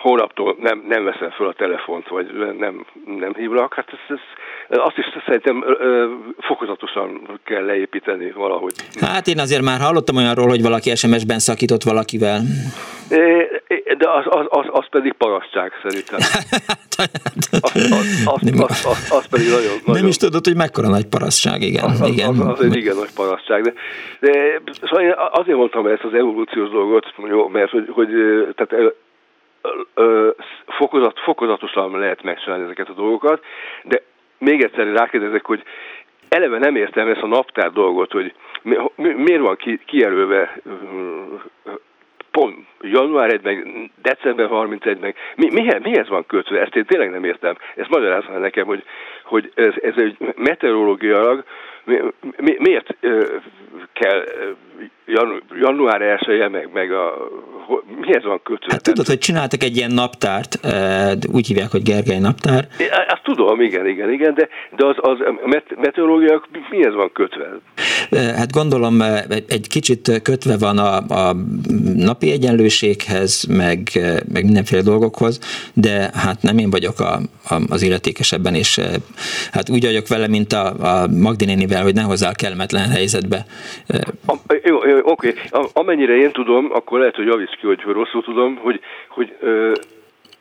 hónaptól 0.00 0.56
nem, 0.60 0.84
nem 0.88 1.04
veszem 1.04 1.30
fel 1.30 1.46
a 1.46 1.52
telefont, 1.52 2.08
vagy 2.08 2.26
nem, 2.58 2.84
nem 3.18 3.34
hívlak, 3.34 3.74
hát 3.74 3.88
ez, 3.92 4.18
ez, 4.68 4.78
azt 4.78 4.98
is 4.98 5.04
szerintem 5.26 5.64
fokozatosan 6.38 7.40
kell 7.44 7.64
leépíteni 7.64 8.30
valahogy. 8.30 8.72
Hát 9.00 9.26
én 9.26 9.38
azért 9.38 9.62
már 9.62 9.80
hallottam 9.80 10.16
olyanról, 10.16 10.48
hogy 10.48 10.62
valaki 10.62 10.96
SMS-ben 10.96 11.38
szakított 11.38 11.82
valakivel. 11.82 12.40
De 13.98 14.10
az, 14.10 14.24
az, 14.24 14.46
az, 14.48 14.66
az 14.68 14.88
pedig 14.90 15.12
parasztság 15.12 15.72
szerintem. 15.82 16.18
az, 17.60 17.74
az, 17.74 18.24
az, 18.24 18.60
az, 18.60 18.84
az, 18.84 19.10
az 19.10 19.26
pedig 19.26 19.46
nagyon, 19.46 19.76
nagyon... 19.84 20.00
Nem 20.00 20.06
is 20.06 20.16
tudod, 20.16 20.44
hogy 20.44 20.56
mekkora 20.56 20.88
nagy 20.88 21.06
parasztság, 21.06 21.62
igen. 21.62 21.84
Az, 21.84 22.00
az, 22.00 22.08
igen. 22.08 22.28
az, 22.28 22.38
az 22.38 22.60
egy 22.60 22.76
igen 22.76 22.96
nagy 22.96 23.12
parasztság. 23.14 23.62
De, 23.62 23.72
de, 24.20 24.72
szóval 24.82 25.00
én 25.04 25.14
azért 25.30 25.56
mondtam 25.56 25.86
ezt 25.86 26.04
az 26.04 26.14
evolúciós 26.14 26.70
dolgot, 26.70 27.06
jó, 27.28 27.48
mert 27.48 27.70
hogy, 27.70 27.88
hogy 27.92 28.08
tehát 28.54 28.94
fokozat, 30.66 31.20
fokozatosan 31.20 31.98
lehet 31.98 32.22
megcsinálni 32.22 32.64
ezeket 32.64 32.88
a 32.88 32.92
dolgokat, 32.92 33.44
de 33.82 34.02
még 34.38 34.62
egyszer 34.62 34.92
rákérdezek, 34.92 35.44
hogy 35.44 35.62
eleve 36.28 36.58
nem 36.58 36.76
értem 36.76 37.08
ezt 37.08 37.22
a 37.22 37.26
naptár 37.26 37.72
dolgot, 37.72 38.12
hogy 38.12 38.34
mi, 38.62 38.76
mi, 38.94 39.12
miért 39.12 39.40
van 39.40 39.56
ki, 39.56 39.80
kijelölve 39.86 40.60
pont 42.30 42.66
január 42.80 43.32
1 43.32 43.42
meg 43.42 43.90
december 44.02 44.48
31 44.48 44.98
meg 44.98 45.16
mi, 45.36 45.50
mihez, 45.50 45.82
mihez 45.82 46.08
van 46.08 46.26
kötve? 46.26 46.60
Ezt 46.60 46.76
én 46.76 46.84
tényleg 46.84 47.10
nem 47.10 47.24
értem. 47.24 47.56
Ezt 47.74 47.88
magyarázza 47.88 48.38
nekem, 48.38 48.66
hogy, 48.66 48.84
hogy 49.24 49.52
ez, 49.54 49.74
ez 49.82 49.94
egy 49.96 50.16
meteorológiailag 50.36 51.44
mi, 51.84 52.00
mi, 52.36 52.56
miért 52.58 52.96
kell 53.92 54.24
január 55.60 56.02
1 56.02 56.40
-e, 56.40 56.48
meg, 56.48 56.68
meg 56.72 56.92
a, 56.92 57.30
mihez 58.00 58.24
van 58.24 58.40
kötve? 58.42 58.66
Hát 58.72 58.82
tudod, 58.82 59.06
hogy 59.06 59.18
csináltak 59.18 59.62
egy 59.62 59.76
ilyen 59.76 59.92
naptárt, 59.92 60.58
úgy 61.32 61.46
hívják, 61.46 61.70
hogy 61.70 61.82
Gergely 61.82 62.18
naptár. 62.18 62.66
É, 62.78 62.84
azt 63.08 63.22
tudom, 63.22 63.60
igen, 63.60 63.86
igen, 63.86 64.12
igen, 64.12 64.34
de, 64.34 64.48
de 64.76 64.86
az, 64.86 64.96
az 64.96 65.18
meteorológia 65.76 66.42
mihez 66.70 66.94
van 66.94 67.12
kötve? 67.12 67.58
Hát 68.10 68.52
gondolom 68.52 69.00
egy 69.48 69.68
kicsit 69.68 70.20
kötve 70.22 70.56
van 70.58 70.78
a, 70.78 70.96
a 70.96 71.36
napi 71.96 72.30
egyenlőséghez, 72.30 73.44
meg, 73.48 73.88
meg 74.32 74.44
mindenféle 74.44 74.82
dolgokhoz, 74.82 75.40
de 75.74 76.10
hát 76.14 76.42
nem 76.42 76.58
én 76.58 76.70
vagyok 76.70 77.00
a, 77.00 77.18
a, 77.48 77.60
az 77.68 77.82
illetékesebben, 77.82 78.54
és 78.54 78.80
hát 79.52 79.70
úgy 79.70 79.84
vagyok 79.84 80.08
vele, 80.08 80.26
mint 80.26 80.52
a, 80.52 80.66
a 80.66 81.06
Magdi 81.06 81.44
nénivel, 81.44 81.82
hogy 81.82 81.94
ne 81.94 82.02
hozzá 82.02 82.32
kellemetlen 82.32 82.88
helyzetbe. 82.88 83.46
A, 84.26 84.34
jó, 84.66 84.86
jó, 84.88 84.98
oké. 85.02 85.34
Amennyire 85.72 86.16
én 86.16 86.32
tudom, 86.32 86.70
akkor 86.72 86.98
lehet, 86.98 87.16
hogy 87.16 87.26
javíts 87.26 87.56
ki, 87.60 87.66
hogy 87.66 87.80
rosszul 87.80 88.22
tudom, 88.22 88.56
hogy, 88.56 88.80
hogy 89.08 89.36
ö, 89.40 89.72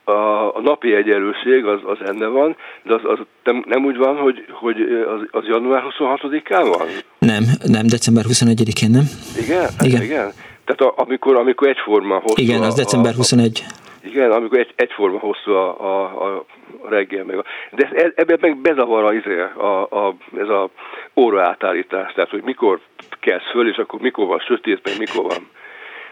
a, 0.04 0.56
a 0.56 0.62
napi 0.62 0.96
egyenlőség 0.96 1.66
az, 1.66 1.80
az 1.86 2.08
enne 2.08 2.28
van, 2.28 2.56
de 2.84 2.94
az, 2.94 3.02
az 3.04 3.18
nem, 3.44 3.64
nem 3.68 3.86
úgy 3.86 3.98
van, 3.98 4.16
hogy, 4.16 4.46
hogy 4.52 4.78
az, 5.16 5.42
az 5.42 5.48
január 5.48 5.84
26-án 6.00 6.76
van? 6.78 6.88
Nem, 7.20 7.44
nem, 7.64 7.88
december 7.88 8.24
21-én 8.28 8.90
nem. 8.90 9.10
Igen? 9.44 9.70
Igen. 9.84 10.02
igen. 10.02 10.32
Tehát 10.66 10.82
a, 10.82 10.94
amikor, 10.96 11.36
amikor 11.36 11.68
egyforma 11.68 12.20
hosszú 12.20 12.42
Igen, 12.42 12.62
az 12.62 12.74
december 12.74 13.14
21. 13.14 13.64
A, 13.64 13.72
a, 13.72 13.85
igen, 14.06 14.32
amikor 14.32 14.60
egy, 14.60 14.73
egyforma 14.76 15.19
hosszú 15.19 15.52
a, 15.52 15.80
a, 15.80 16.36
a 16.36 16.45
reggel. 16.90 17.23
Meg 17.23 17.38
a, 17.38 17.44
de 17.72 17.90
ez, 17.94 18.11
ebben 18.15 18.38
meg 18.41 18.57
bezavar 18.57 19.03
a, 19.03 19.14
izé, 19.14 19.40
a, 19.40 19.82
a, 19.82 20.15
ez 20.38 20.49
a 20.49 20.69
óraátállítás, 21.15 22.14
tehát 22.14 22.30
hogy 22.30 22.44
mikor 22.44 22.80
kelsz 23.19 23.52
föl, 23.52 23.69
és 23.69 23.77
akkor 23.77 23.99
mikor 23.99 24.27
van 24.27 24.40
sötét, 24.40 24.82
meg 24.84 24.98
mikor 24.98 25.23
van 25.23 25.49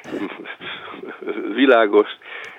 világos. 1.61 2.09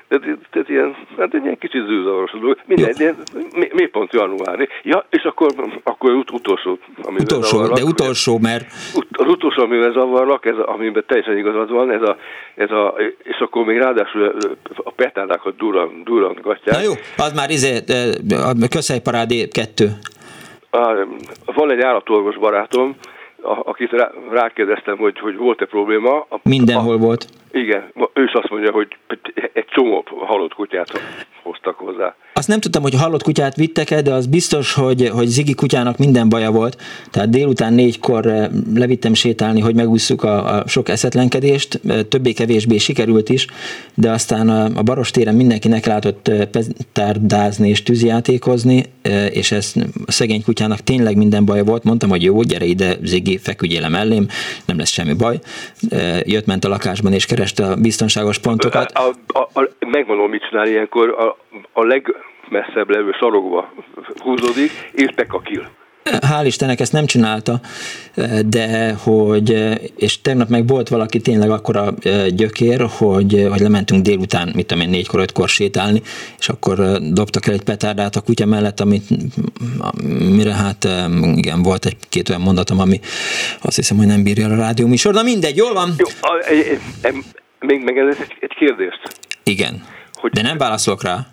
Tehát, 0.09 0.39
tehát 0.51 0.69
ilyen, 0.69 0.97
hát 1.19 1.35
egy 1.35 1.43
ilyen 1.45 1.59
kicsit 1.59 1.87
zűzavaros 1.87 2.31
dolog. 2.31 2.59
Mindegy, 2.67 2.97
de 2.97 3.15
mi, 3.55 3.69
mi 3.73 3.87
pont 3.87 4.13
januári. 4.13 4.69
Ja, 4.83 5.07
és 5.11 5.23
akkor, 5.23 5.51
akkor 5.83 6.11
ut- 6.11 6.31
utolsó, 6.31 6.79
amivel 7.03 7.25
utolsó, 7.25 7.57
zavarlak, 7.57 7.79
de 7.79 7.85
utolsó, 7.85 8.39
mert... 8.39 8.67
Az 9.11 9.27
utolsó, 9.27 9.63
amivel 9.63 9.93
zavarlak, 9.93 10.47
ez, 10.47 10.57
amiben 10.59 11.05
teljesen 11.07 11.39
igazad 11.39 11.71
van, 11.71 11.91
ez 11.91 12.03
a, 12.03 12.17
ez 12.55 12.71
a, 12.71 12.95
és 13.23 13.39
akkor 13.39 13.65
még 13.65 13.79
ráadásul 13.79 14.37
a 14.77 14.91
petárdákat 14.91 15.57
duran, 15.57 16.03
durantgatják. 16.05 16.77
Na 16.77 16.83
jó, 16.83 16.93
az 17.17 17.33
már 17.33 17.51
izé, 17.51 17.79
a 18.29 18.69
közhelyparádé 18.71 19.49
kettő. 19.49 19.89
Van 21.45 21.71
egy 21.71 21.81
állatorvos 21.81 22.37
barátom, 22.37 22.97
akit 23.43 23.91
rá, 23.91 24.11
rákérdeztem, 24.31 24.97
hogy, 24.97 25.19
hogy 25.19 25.37
volt-e 25.37 25.65
probléma. 25.65 26.27
Mindenhol 26.43 26.95
a, 26.95 26.99
volt. 26.99 27.27
Igen, 27.55 27.93
ő 28.15 28.25
is 28.25 28.33
azt 28.33 28.51
mondja, 28.51 28.73
hogy 28.73 28.97
egy 29.53 29.67
csomó 29.67 30.05
halott 30.27 30.55
kutyát 30.55 30.91
hoztak 31.43 31.79
hozzá. 31.79 32.15
Azt 32.33 32.49
nem 32.49 32.61
tudtam, 32.61 32.83
hogy 32.83 32.95
halott 32.95 33.23
kutyát 33.23 33.57
vittek-e, 33.57 34.03
de 34.03 34.13
az 34.13 34.27
biztos, 34.27 34.73
hogy, 34.73 35.09
hogy 35.09 35.27
Zigi 35.27 35.55
kutyának 35.55 35.99
minden 35.99 36.29
baja 36.29 36.51
volt. 36.51 36.83
Tehát 37.11 37.31
délután 37.31 37.73
négykor 37.73 38.27
eh, 38.27 38.49
levittem 38.75 39.15
sétálni, 39.15 39.61
hogy 39.61 39.75
megúszuk 39.75 40.23
a, 40.23 40.57
a 40.57 40.69
sok 40.69 40.89
eszetlenkedést. 40.89 41.81
Eh, 41.89 42.03
többé-kevésbé 42.09 42.79
sikerült 42.79 43.29
is, 43.29 43.47
de 43.95 44.11
aztán 44.11 44.49
a, 44.49 44.65
a 44.65 44.83
Barostéren 44.83 45.35
mindenki 45.35 45.69
látott 45.85 46.29
eh, 46.29 46.45
petárdázni 46.45 47.69
és 47.69 47.83
tűzjátékozni, 47.83 48.85
és 49.31 49.53
ez 49.53 49.73
a 50.07 50.13
szegény 50.13 50.43
kutyának 50.43 50.79
tényleg 50.79 51.17
minden 51.17 51.45
baja 51.45 51.65
volt. 51.65 51.85
Mondtam, 51.85 52.09
hogy 52.09 52.23
jó, 52.23 52.43
gyere 52.43 52.65
ide, 52.65 52.97
Zigi, 53.03 53.39
feküdjél 53.39 53.89
mellém, 53.89 54.27
nem 54.65 54.79
lesz 54.79 54.91
semmi 54.91 55.13
baj. 55.13 55.39
Jött, 56.23 56.47
ment 56.47 56.65
a 56.65 56.69
lakásban 56.69 57.13
és 57.13 57.27
kereste 57.45 57.65
a 57.65 57.77
biztonságos 57.77 58.39
pontokat. 58.39 58.91
A, 58.93 59.11
a, 59.27 59.61
a, 59.61 59.69
megmondom, 59.79 60.31
mit 60.31 60.47
csinál 60.49 60.67
ilyenkor. 60.67 61.09
A, 61.09 61.37
a 61.73 61.85
legmesszebb 61.85 62.91
levő 62.91 63.13
sarokba 63.13 63.73
húzódik, 64.23 64.71
és 64.93 65.15
bekakil. 65.15 65.69
Hál' 66.05 66.45
Istennek 66.45 66.81
ezt 66.81 66.93
nem 66.93 67.07
csinálta, 67.07 67.61
de 68.47 68.93
hogy, 68.93 69.79
és 69.97 70.21
tegnap 70.21 70.49
meg 70.49 70.67
volt 70.67 70.89
valaki 70.89 71.21
tényleg 71.21 71.51
akkora 71.51 71.95
gyökér, 72.29 72.87
hogy, 72.91 73.47
hogy 73.51 73.61
lementünk 73.61 74.03
délután, 74.03 74.53
mit 74.55 74.67
tudom 74.67 74.83
én, 74.83 74.91
négykor, 74.91 75.21
ötkor 75.21 75.49
sétálni, 75.49 76.03
és 76.39 76.49
akkor 76.49 76.99
dobtak 77.01 77.47
el 77.47 77.53
egy 77.53 77.63
petárdát 77.63 78.17
a 78.17 78.21
kutya 78.21 78.47
mellett, 78.47 78.81
amit, 78.81 79.05
mire 80.37 80.53
hát 80.53 80.89
igen, 81.35 81.63
volt 81.63 81.87
egy-két 81.87 82.29
olyan 82.29 82.41
mondatom, 82.41 82.81
ami 82.81 83.01
azt 83.61 83.77
hiszem, 83.77 83.97
hogy 83.97 84.07
nem 84.07 84.23
bírja 84.23 84.49
a 84.49 84.57
rádió 84.57 84.87
műsor. 84.87 85.15
Na 85.15 85.23
mindegy, 85.23 85.57
jól 85.57 85.73
van? 85.73 85.95
Jó, 85.99 86.07
még 87.59 87.85
megengedett 87.85 88.21
egy, 88.21 88.37
egy 88.41 88.55
kérdést? 88.59 89.01
Igen, 89.43 89.85
hogy, 90.13 90.31
de 90.31 90.43
nem 90.43 90.59
válaszolok 90.59 91.03
rá. 91.03 91.27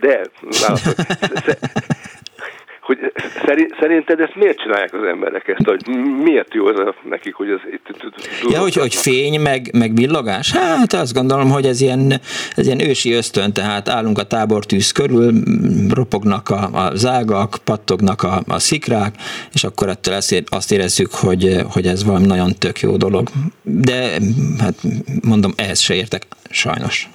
De, 0.00 0.20
válaszolok. 0.60 0.96
hogy 2.88 3.12
szerinted 3.80 4.20
ezt 4.20 4.34
miért 4.34 4.58
csinálják 4.58 4.94
az 4.94 5.02
emberek 5.02 5.48
ezt, 5.48 5.64
hogy 5.64 5.86
miért 6.22 6.54
jó 6.54 6.68
ez 6.68 6.94
nekik, 7.08 7.34
hogy 7.34 7.48
ez 7.48 7.60
itt 7.72 8.12
Ja, 8.50 8.60
hogy, 8.60 8.74
hogy 8.74 8.94
fény, 8.94 9.40
meg, 9.40 9.70
meg 9.72 9.94
villogás? 9.94 10.52
Hát 10.52 10.92
azt 10.92 11.14
gondolom, 11.14 11.50
hogy 11.50 11.64
ez 11.64 11.80
ilyen, 11.80 12.20
ez 12.54 12.66
ilyen 12.66 12.80
ősi 12.80 13.12
ösztön, 13.12 13.52
tehát 13.52 13.88
állunk 13.88 14.18
a 14.18 14.22
tábortűz 14.22 14.92
körül, 14.92 15.32
ropognak 15.94 16.48
a, 16.48 16.68
a 16.72 16.94
zágak, 16.94 17.56
pattognak 17.64 18.22
a, 18.22 18.42
a 18.46 18.58
szikrák, 18.58 19.14
és 19.52 19.64
akkor 19.64 19.88
ettől 19.88 20.18
azt 20.46 20.72
érezzük, 20.72 21.10
hogy, 21.14 21.56
hogy 21.72 21.86
ez 21.86 22.04
valami 22.04 22.26
nagyon 22.26 22.52
tök 22.58 22.80
jó 22.80 22.96
dolog. 22.96 23.28
De 23.62 24.18
hát 24.60 24.74
mondom, 25.22 25.52
ehhez 25.56 25.80
se 25.80 25.94
értek, 25.94 26.22
sajnos. 26.50 27.08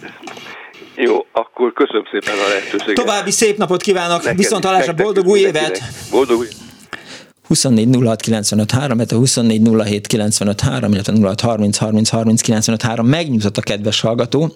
Jó, 1.04 1.26
akkor 1.32 1.74
köszönöm 1.74 2.04
szépen 2.12 2.34
a 2.46 2.48
lehetőséget. 2.48 2.96
További 2.96 3.32
szép 3.32 3.58
napot 3.58 3.82
kívánok, 3.82 4.22
neked, 4.24 4.38
viszont 4.38 4.66
hallásra 4.66 4.94
boldog 4.94 5.28
új 5.28 5.40
évet! 5.40 5.82
Boldog 6.12 6.40
új 6.40 6.48
24 7.48 7.98
06 8.04 8.22
95 8.22 8.72
3, 8.72 8.98
illetve 8.98 9.18
24 9.18 9.70
07 9.84 10.08
95 10.08 10.62
3, 10.62 10.92
illetve 10.92 11.14
06 11.22 11.42
30 11.42 11.78
30 11.78 12.10
30 12.10 12.42
95 12.42 12.82
3 12.82 13.08
megnyugtott 13.08 13.58
a 13.58 13.62
kedves 13.62 14.02
hallgató, 14.02 14.54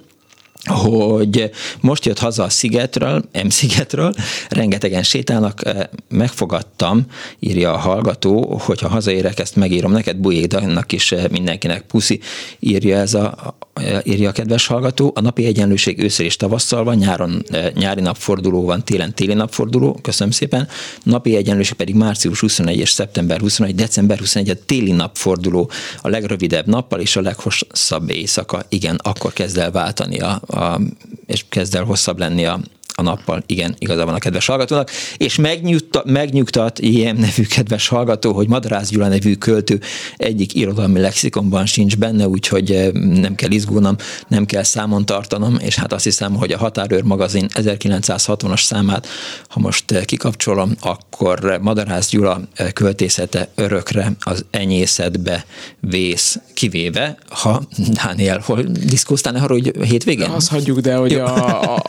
hogy 0.65 1.51
most 1.81 2.05
jött 2.05 2.19
haza 2.19 2.43
a 2.43 2.49
szigetről, 2.49 3.23
M-szigetről, 3.43 4.13
rengetegen 4.49 5.03
sétálnak, 5.03 5.65
eh, 5.65 5.83
megfogadtam, 6.09 7.05
írja 7.39 7.73
a 7.73 7.77
hallgató, 7.77 8.57
hogyha 8.57 8.87
hazaérek, 8.87 9.39
ezt 9.39 9.55
megírom 9.55 9.91
neked, 9.91 10.17
Bujédannak 10.17 10.91
is 10.91 11.11
eh, 11.11 11.23
mindenkinek 11.29 11.81
puszi, 11.81 12.19
írja 12.59 12.97
ez 12.97 13.13
a, 13.13 13.55
írja 14.03 14.29
a 14.29 14.31
kedves 14.31 14.67
hallgató. 14.67 15.11
A 15.15 15.21
napi 15.21 15.45
egyenlőség 15.45 15.99
őször 15.99 16.25
és 16.25 16.35
tavasszal 16.35 16.83
van, 16.83 16.95
nyáron 16.95 17.43
eh, 17.49 17.71
nyári 17.73 18.01
napforduló 18.01 18.65
van, 18.65 18.83
télen 18.83 19.13
téli 19.13 19.33
napforduló, 19.33 19.99
köszönöm 20.01 20.31
szépen. 20.31 20.67
Napi 21.03 21.35
egyenlőség 21.35 21.75
pedig 21.75 21.95
március 21.95 22.39
21 22.39 22.77
és 22.77 22.89
szeptember 22.89 23.39
21, 23.39 23.75
december 23.75 24.17
21 24.17 24.49
a 24.49 24.55
téli 24.65 24.91
napforduló, 24.91 25.69
a 26.01 26.09
legrövidebb 26.09 26.67
nappal 26.67 26.99
és 26.99 27.15
a 27.15 27.21
leghosszabb 27.21 28.09
éjszaka. 28.09 28.65
Igen, 28.69 28.99
akkor 29.03 29.33
kezd 29.33 29.57
el 29.57 29.71
váltani 29.71 30.19
a, 30.19 30.41
a, 30.47 30.79
és 31.25 31.45
kezd 31.49 31.75
el 31.75 31.83
hosszabb 31.83 32.17
lenni 32.17 32.45
a, 32.45 32.59
a 32.99 33.03
nappal. 33.03 33.43
Igen, 33.45 33.75
igaza 33.79 34.05
van 34.05 34.13
a 34.13 34.17
kedves 34.17 34.45
hallgatónak. 34.45 34.89
És 35.17 35.35
megnyugta, 35.35 36.03
megnyugtat 36.05 36.79
ilyen 36.79 37.15
nevű 37.15 37.43
kedves 37.43 37.87
hallgató, 37.87 38.33
hogy 38.33 38.47
Madarász 38.47 38.89
Gyula 38.89 39.07
nevű 39.07 39.35
költő 39.35 39.79
egyik 40.15 40.55
irodalmi 40.55 40.99
lexikonban 40.99 41.65
sincs 41.65 41.97
benne, 41.97 42.27
úgyhogy 42.27 42.71
eh, 42.71 42.91
nem 42.91 43.35
kell 43.35 43.51
izgulnom, 43.51 43.95
nem 44.27 44.45
kell 44.45 44.63
számon 44.63 45.05
tartanom, 45.05 45.57
és 45.59 45.75
hát 45.75 45.93
azt 45.93 46.03
hiszem, 46.03 46.35
hogy 46.35 46.51
a 46.51 46.57
Határőr 46.57 47.03
magazin 47.03 47.47
1960-as 47.53 48.63
számát, 48.63 49.07
ha 49.47 49.59
most 49.59 49.91
eh, 49.91 50.03
kikapcsolom, 50.03 50.71
akkor 50.79 51.59
Madarász 51.61 52.09
Gyula 52.09 52.41
eh, 52.53 52.71
költészete 52.71 53.49
örökre 53.55 54.11
az 54.19 54.45
enyészetbe 54.51 55.45
vész, 55.79 56.39
kivéve, 56.53 57.17
ha 57.29 57.61
Dániel, 58.03 58.41
hol 58.45 58.61
diszkóztál 58.61 59.35
arról, 59.35 59.61
hogy 59.61 59.87
hétvégén? 59.87 60.29
Azt 60.29 60.49
hagyjuk, 60.49 60.79
de 60.79 60.95
hogy 60.95 61.13
a, 61.13 61.61
a, 61.61 61.81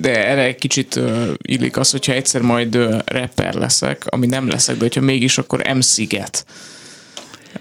de 0.00 0.26
erre 0.26 0.47
egy 0.48 0.56
kicsit 0.56 0.96
uh, 0.96 1.28
illik 1.42 1.76
az, 1.76 1.90
hogyha 1.90 2.12
egyszer 2.12 2.40
majd 2.40 2.76
uh, 2.76 2.98
rapper 3.04 3.54
leszek, 3.54 4.04
ami 4.06 4.26
nem 4.26 4.48
leszek, 4.48 4.76
de 4.76 4.82
hogyha 4.82 5.00
mégis, 5.00 5.38
akkor 5.38 5.62
M-sziget. 5.74 6.44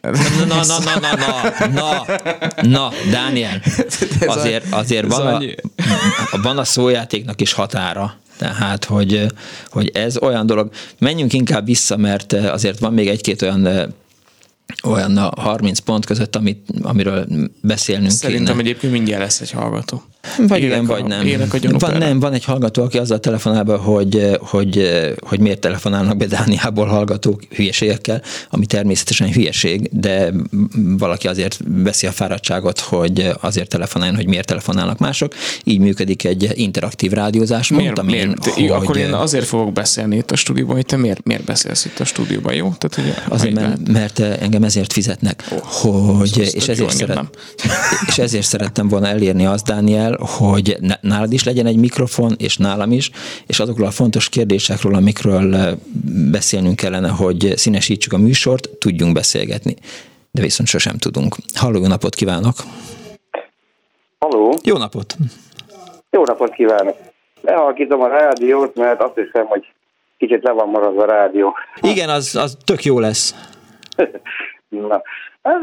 Na, 0.02 0.12
na, 0.48 0.64
na, 0.66 0.80
na, 0.84 1.00
na, 1.00 1.16
na, 1.16 1.68
na, 1.68 2.06
na, 2.62 2.92
Dániel, 3.12 3.62
azért, 4.26 4.66
azért 4.70 5.08
van, 5.08 5.44
a, 6.32 6.42
van 6.42 6.58
a 6.58 6.64
szójátéknak 6.64 7.42
is 7.42 7.54
határa. 7.54 8.18
Tehát, 8.38 8.86
hogy, 8.86 9.26
hogy 9.70 9.92
ez 9.94 10.18
olyan 10.18 10.46
dolog. 10.46 10.70
Menjünk 11.00 11.34
inkább 11.34 11.66
vissza, 11.66 11.98
mert 11.98 12.34
azért 12.34 12.80
van 12.80 12.94
még 12.94 13.08
egy-két 13.08 13.42
olyan 13.42 13.94
olyan 14.84 15.18
a 15.18 15.42
30 15.42 15.80
pont 15.80 16.06
között, 16.06 16.36
amit, 16.36 16.70
amiről 16.82 17.28
beszélnünk 17.62 18.12
Szerintem 18.12 18.58
kéne. 18.58 18.68
egyébként 18.68 18.94
mindjárt 18.94 19.22
lesz 19.22 19.42
egy 19.42 19.52
hallgató. 19.52 20.04
Vagy 20.48 20.64
igen, 20.64 20.86
vagy 20.86 21.04
nem. 21.04 21.28
A 21.74 21.78
van, 21.78 21.98
nem, 21.98 22.20
van 22.20 22.34
egy 22.34 22.44
hallgató, 22.44 22.84
aki 22.84 22.98
azzal 22.98 23.20
telefonál 23.20 23.64
be, 23.64 23.76
hogy, 23.76 24.38
hogy, 24.40 24.90
hogy 25.20 25.40
miért 25.40 25.60
telefonálnak 25.60 26.18
be 26.18 26.26
Dániából 26.26 26.86
hallgatók 26.86 27.42
hülyeségekkel, 27.56 28.22
ami 28.50 28.66
természetesen 28.66 29.32
hülyeség, 29.32 29.90
de 29.92 30.34
valaki 30.98 31.28
azért 31.28 31.60
veszi 31.66 32.08
a 32.08 32.12
fáradtságot, 32.12 32.80
hogy 32.80 33.30
azért 33.42 33.70
telefonáljon, 33.70 34.16
hogy 34.16 34.28
miért 34.28 34.48
telefonálnak 34.48 34.98
mások. 34.98 35.34
Így 35.64 35.80
működik 35.80 36.24
egy 36.24 36.52
interaktív 36.54 37.12
rádiózás. 37.12 37.70
Miért, 37.70 37.86
Mondtam 37.86 38.06
miért? 38.06 38.46
Én, 38.58 38.70
hogy... 38.70 38.70
Akkor 38.70 38.98
én 38.98 39.14
azért 39.14 39.46
fogok 39.46 39.74
beszélni 39.74 40.16
itt 40.18 40.32
a 40.32 40.36
stúdióban, 40.36 40.76
hogy 40.76 40.86
te 40.86 40.98
miért, 40.98 41.24
miért 41.24 41.44
beszélsz 41.44 41.86
itt 41.86 42.00
a 42.00 42.06
stúdióban, 42.06 42.54
jó? 42.54 42.74
Tehát, 42.78 42.96
hogy 42.96 43.24
azért, 43.34 43.54
mert, 43.54 43.88
mert 43.88 44.20
engem 44.20 44.57
ezért 44.64 44.94
fizetnek, 44.94 45.44
oh, 45.52 46.18
hogy, 46.18 46.38
és, 46.38 46.68
ezért 46.68 46.90
szeret, 46.90 47.38
és 48.08 48.18
ezért 48.18 48.46
szerettem 48.46 48.88
volna 48.88 49.08
elérni 49.08 49.46
azt, 49.46 49.66
Dániel, 49.66 50.18
hogy 50.20 50.78
nálad 51.02 51.34
is 51.34 51.44
legyen 51.44 51.66
egy 51.66 51.78
mikrofon, 51.78 52.34
és 52.38 52.58
nálam 52.58 52.92
is, 52.92 53.12
és 53.48 53.60
azokról 53.60 53.88
a 53.88 53.92
fontos 53.92 54.30
kérdésekről, 54.30 54.96
amikről 54.96 55.56
eh, 55.56 55.74
beszélnünk 56.32 56.76
kellene, 56.76 57.10
hogy 57.10 57.54
színesítsük 57.56 58.14
a 58.14 58.18
műsort, 58.18 58.70
tudjunk 58.70 59.14
beszélgetni. 59.14 59.76
De 60.32 60.42
viszont 60.42 60.70
sosem 60.70 60.98
tudunk. 60.98 61.36
Halló, 61.54 61.80
jó 61.80 61.88
napot 61.88 62.16
kívánok! 62.16 62.56
Halló! 64.20 64.54
Jó 64.64 64.78
napot! 64.78 65.16
Jó 66.12 66.24
napot 66.24 66.54
kívánok! 66.54 66.96
Lehalkítom 67.42 68.02
a 68.02 68.08
rádiót, 68.08 68.76
mert 68.76 69.02
azt 69.02 69.16
hiszem, 69.16 69.46
hogy 69.46 69.66
kicsit 70.18 70.44
le 70.44 70.52
van 70.52 70.70
maradva 70.70 71.04
a 71.04 71.06
rádió. 71.06 71.54
Igen, 71.82 72.10
az, 72.10 72.36
az 72.36 72.58
tök 72.66 72.84
jó 72.84 73.00
lesz. 73.00 73.36
Na, 74.90 75.02
ez, 75.42 75.56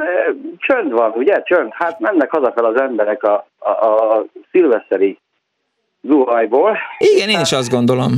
csönd 0.57 0.93
van, 0.93 1.13
ugye? 1.13 1.43
Csönd. 1.43 1.73
Hát 1.73 1.99
mennek 1.99 2.31
hazafel 2.31 2.65
az 2.65 2.81
emberek 2.81 3.23
a, 3.23 3.47
a, 3.59 3.71
a 3.71 4.25
szilveszteri 4.51 5.19
zuhajból. 6.03 6.79
Igen, 6.99 7.29
én 7.29 7.41
is 7.41 7.53
azt 7.53 7.71
gondolom. 7.71 8.13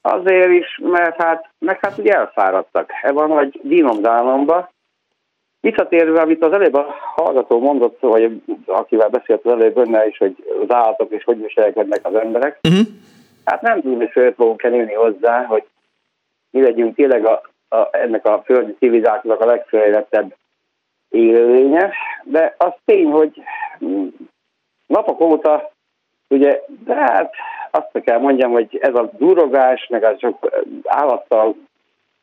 Azért 0.00 0.50
is, 0.50 0.80
mert 0.82 1.22
hát, 1.22 1.50
meg 1.58 1.78
hát 1.80 1.98
ugye 1.98 2.12
elfáradtak. 2.12 2.90
Ebben 3.02 3.30
a 3.30 3.34
nagy 3.34 3.60
dínomdálomba. 3.62 4.70
Visszatérve, 5.60 6.20
amit 6.20 6.44
az 6.44 6.52
előbb 6.52 6.74
a 6.74 6.94
hallgató 7.14 7.60
mondott, 7.60 8.00
vagy 8.00 8.42
akivel 8.66 9.08
beszélt 9.08 9.44
az 9.44 9.52
előbb 9.52 9.76
önnel 9.76 10.08
is, 10.08 10.18
hogy 10.18 10.36
az 10.62 10.74
állatok 10.74 11.10
és 11.10 11.24
hogy 11.24 11.40
viselkednek 11.40 12.06
az 12.06 12.14
emberek. 12.14 12.58
Uh-huh. 12.62 12.86
Hát 13.44 13.62
nem 13.62 13.80
tudom, 13.80 13.96
hogy 13.96 14.10
föl 14.10 14.32
fogunk 14.32 14.56
kerülni 14.56 14.92
hozzá, 14.92 15.44
hogy 15.44 15.64
mi 16.50 16.62
legyünk 16.62 16.94
tényleg 16.94 17.26
a, 17.26 17.47
a, 17.68 17.88
ennek 17.90 18.26
a 18.26 18.42
földi 18.44 18.76
civilizációnak 18.78 19.40
a 19.40 19.46
legfejlettebb 19.46 20.34
élőlénye, 21.08 21.92
de 22.24 22.54
az 22.58 22.72
tény, 22.84 23.10
hogy 23.10 23.42
napok 24.86 25.20
óta, 25.20 25.70
ugye, 26.28 26.60
de 26.84 26.94
hát 26.94 27.34
azt 27.70 28.04
kell 28.04 28.18
mondjam, 28.18 28.50
hogy 28.50 28.78
ez 28.80 28.94
a 28.94 29.10
durogás, 29.18 29.86
meg 29.86 30.04
az 30.04 30.18
csak 30.18 30.62
állattal 30.84 31.56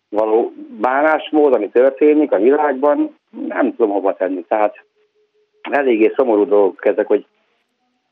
való 0.10 0.52
bánásmód, 0.80 1.54
ami 1.54 1.70
történik 1.70 2.32
a 2.32 2.38
világban, 2.38 3.18
nem 3.48 3.76
tudom 3.76 3.92
hova 3.92 4.14
tenni. 4.16 4.46
Tehát 4.48 4.84
eléggé 5.72 6.14
szomorú 6.16 6.46
dolgok 6.46 6.86
ezek, 6.86 7.08
hogy 7.08 7.26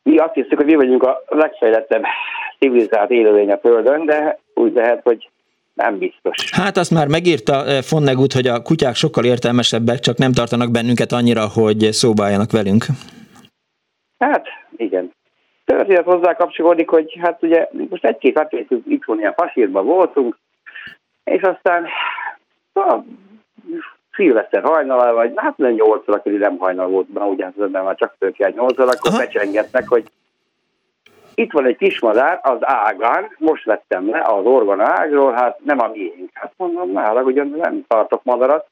mi 0.03 0.18
azt 0.18 0.34
hiszük, 0.34 0.55
hogy 0.55 0.65
mi 0.65 0.76
vagyunk 0.76 1.03
a 1.03 1.23
legfejlettebb 1.27 2.03
civilizált 2.60 3.11
élőlény 3.11 3.51
a 3.51 3.57
Földön, 3.57 4.05
de 4.05 4.39
úgy 4.53 4.73
lehet, 4.73 5.01
hogy 5.03 5.30
nem 5.73 5.97
biztos. 5.97 6.51
Hát 6.51 6.77
azt 6.77 6.91
már 6.91 7.07
megírta 7.07 7.81
Fonnegut, 7.81 8.33
eh, 8.33 8.41
hogy 8.41 8.47
a 8.47 8.61
kutyák 8.61 8.95
sokkal 8.95 9.25
értelmesebbek, 9.25 9.99
csak 9.99 10.17
nem 10.17 10.31
tartanak 10.31 10.71
bennünket 10.71 11.11
annyira, 11.11 11.47
hogy 11.47 11.79
szóba 11.91 12.23
álljanak 12.23 12.51
velünk. 12.51 12.85
Hát, 14.17 14.45
igen. 14.77 15.11
Történet 15.65 16.03
hozzá 16.03 16.33
kapcsolódik, 16.35 16.89
hogy 16.89 17.17
hát 17.21 17.43
ugye 17.43 17.67
most 17.89 18.05
egy-két 18.05 18.37
atlétünk 18.37 18.83
itthon 18.87 19.19
ilyen 19.19 19.33
fasírban 19.33 19.85
voltunk, 19.85 20.37
és 21.23 21.41
aztán 21.41 21.85
a 22.73 22.97
szilveszter 24.15 24.63
hajnal, 24.63 25.13
vagy 25.13 25.31
hát 25.35 25.57
nem 25.57 25.71
8 25.71 26.09
óra 26.09 26.21
körül 26.21 26.39
nem 26.39 26.57
hajnal 26.57 26.87
volt, 26.87 27.13
mert 27.13 27.29
ugye 27.29 27.45
az 27.45 27.63
ember 27.63 27.83
már 27.83 27.95
csak 27.95 28.15
tőke 28.19 28.49
8 28.55 28.79
óra, 28.79 28.91
akkor 28.91 29.17
becsengetnek, 29.17 29.87
hogy 29.87 30.03
itt 31.35 31.51
van 31.51 31.65
egy 31.65 31.77
kismadár 31.77 32.39
az 32.43 32.57
ágán, 32.60 33.35
most 33.38 33.65
vettem 33.65 34.10
le 34.10 34.22
az 34.22 34.45
orgon 34.45 34.80
ágról, 34.80 35.31
hát 35.31 35.60
nem 35.64 35.80
a 35.80 35.88
miénk. 35.88 36.30
Hát 36.34 36.53
mondom, 36.57 36.91
nála, 36.91 37.22
ugyan 37.22 37.55
nem 37.57 37.84
tartok 37.88 38.23
madarat, 38.23 38.68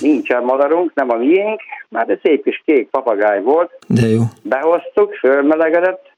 nincsen 0.00 0.42
madarunk, 0.42 0.94
nem 0.94 1.10
a 1.10 1.16
miénk, 1.16 1.60
mert 1.88 2.08
egy 2.08 2.20
szép 2.22 2.42
kis 2.42 2.62
kék 2.64 2.88
papagáj 2.88 3.42
volt. 3.42 3.72
De 3.88 4.06
jó. 4.06 4.20
Behoztuk, 4.42 5.14
fölmelegedett, 5.14 6.12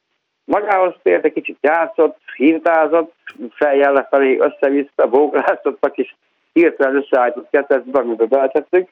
magához 0.45 0.95
tért, 1.03 1.25
egy 1.25 1.33
kicsit 1.33 1.59
játszott, 1.61 2.19
hintázott, 2.37 3.15
fejjel 3.51 3.93
lefelé 3.93 4.39
össze-vissza, 4.39 5.09
bókláztattak, 5.09 5.97
és 5.99 6.15
hirtelen 6.53 6.97
összeállított 6.97 7.51
kettesbe, 7.51 7.99
amiben 7.99 8.29
beletettük. 8.29 8.89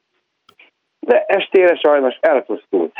De 0.99 1.25
estére 1.27 1.75
sajnos 1.75 2.17
elpusztult. 2.21 2.91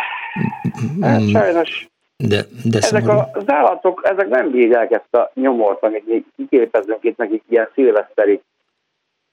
Hát 1.02 1.30
sajnos 1.30 1.88
de, 2.18 2.46
de 2.64 2.78
ezek 2.78 3.08
a, 3.08 3.30
az 3.34 3.44
állatok, 3.50 4.02
ezek 4.04 4.28
nem 4.28 4.52
bírják 4.52 4.92
ezt 4.92 5.16
a 5.16 5.32
nyomort, 5.34 5.84
amit 5.84 6.08
mi 6.08 6.26
kiképezünk 6.36 7.04
itt 7.04 7.18
nekik 7.18 7.44
ilyen 7.50 7.70
szilveszteri 7.74 8.42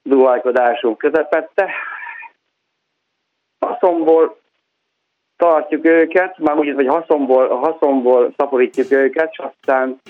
duhajkodásunk 0.03 0.97
közepette. 0.97 1.69
Haszomból 3.59 4.37
tartjuk 5.37 5.85
őket, 5.85 6.37
már 6.37 6.57
úgy, 6.57 6.73
hogy 6.73 6.87
haszomból, 6.87 7.47
haszomból 7.47 8.33
szaporítjuk 8.37 8.91
őket, 8.91 9.29
és 9.31 9.37
aztán 9.37 10.01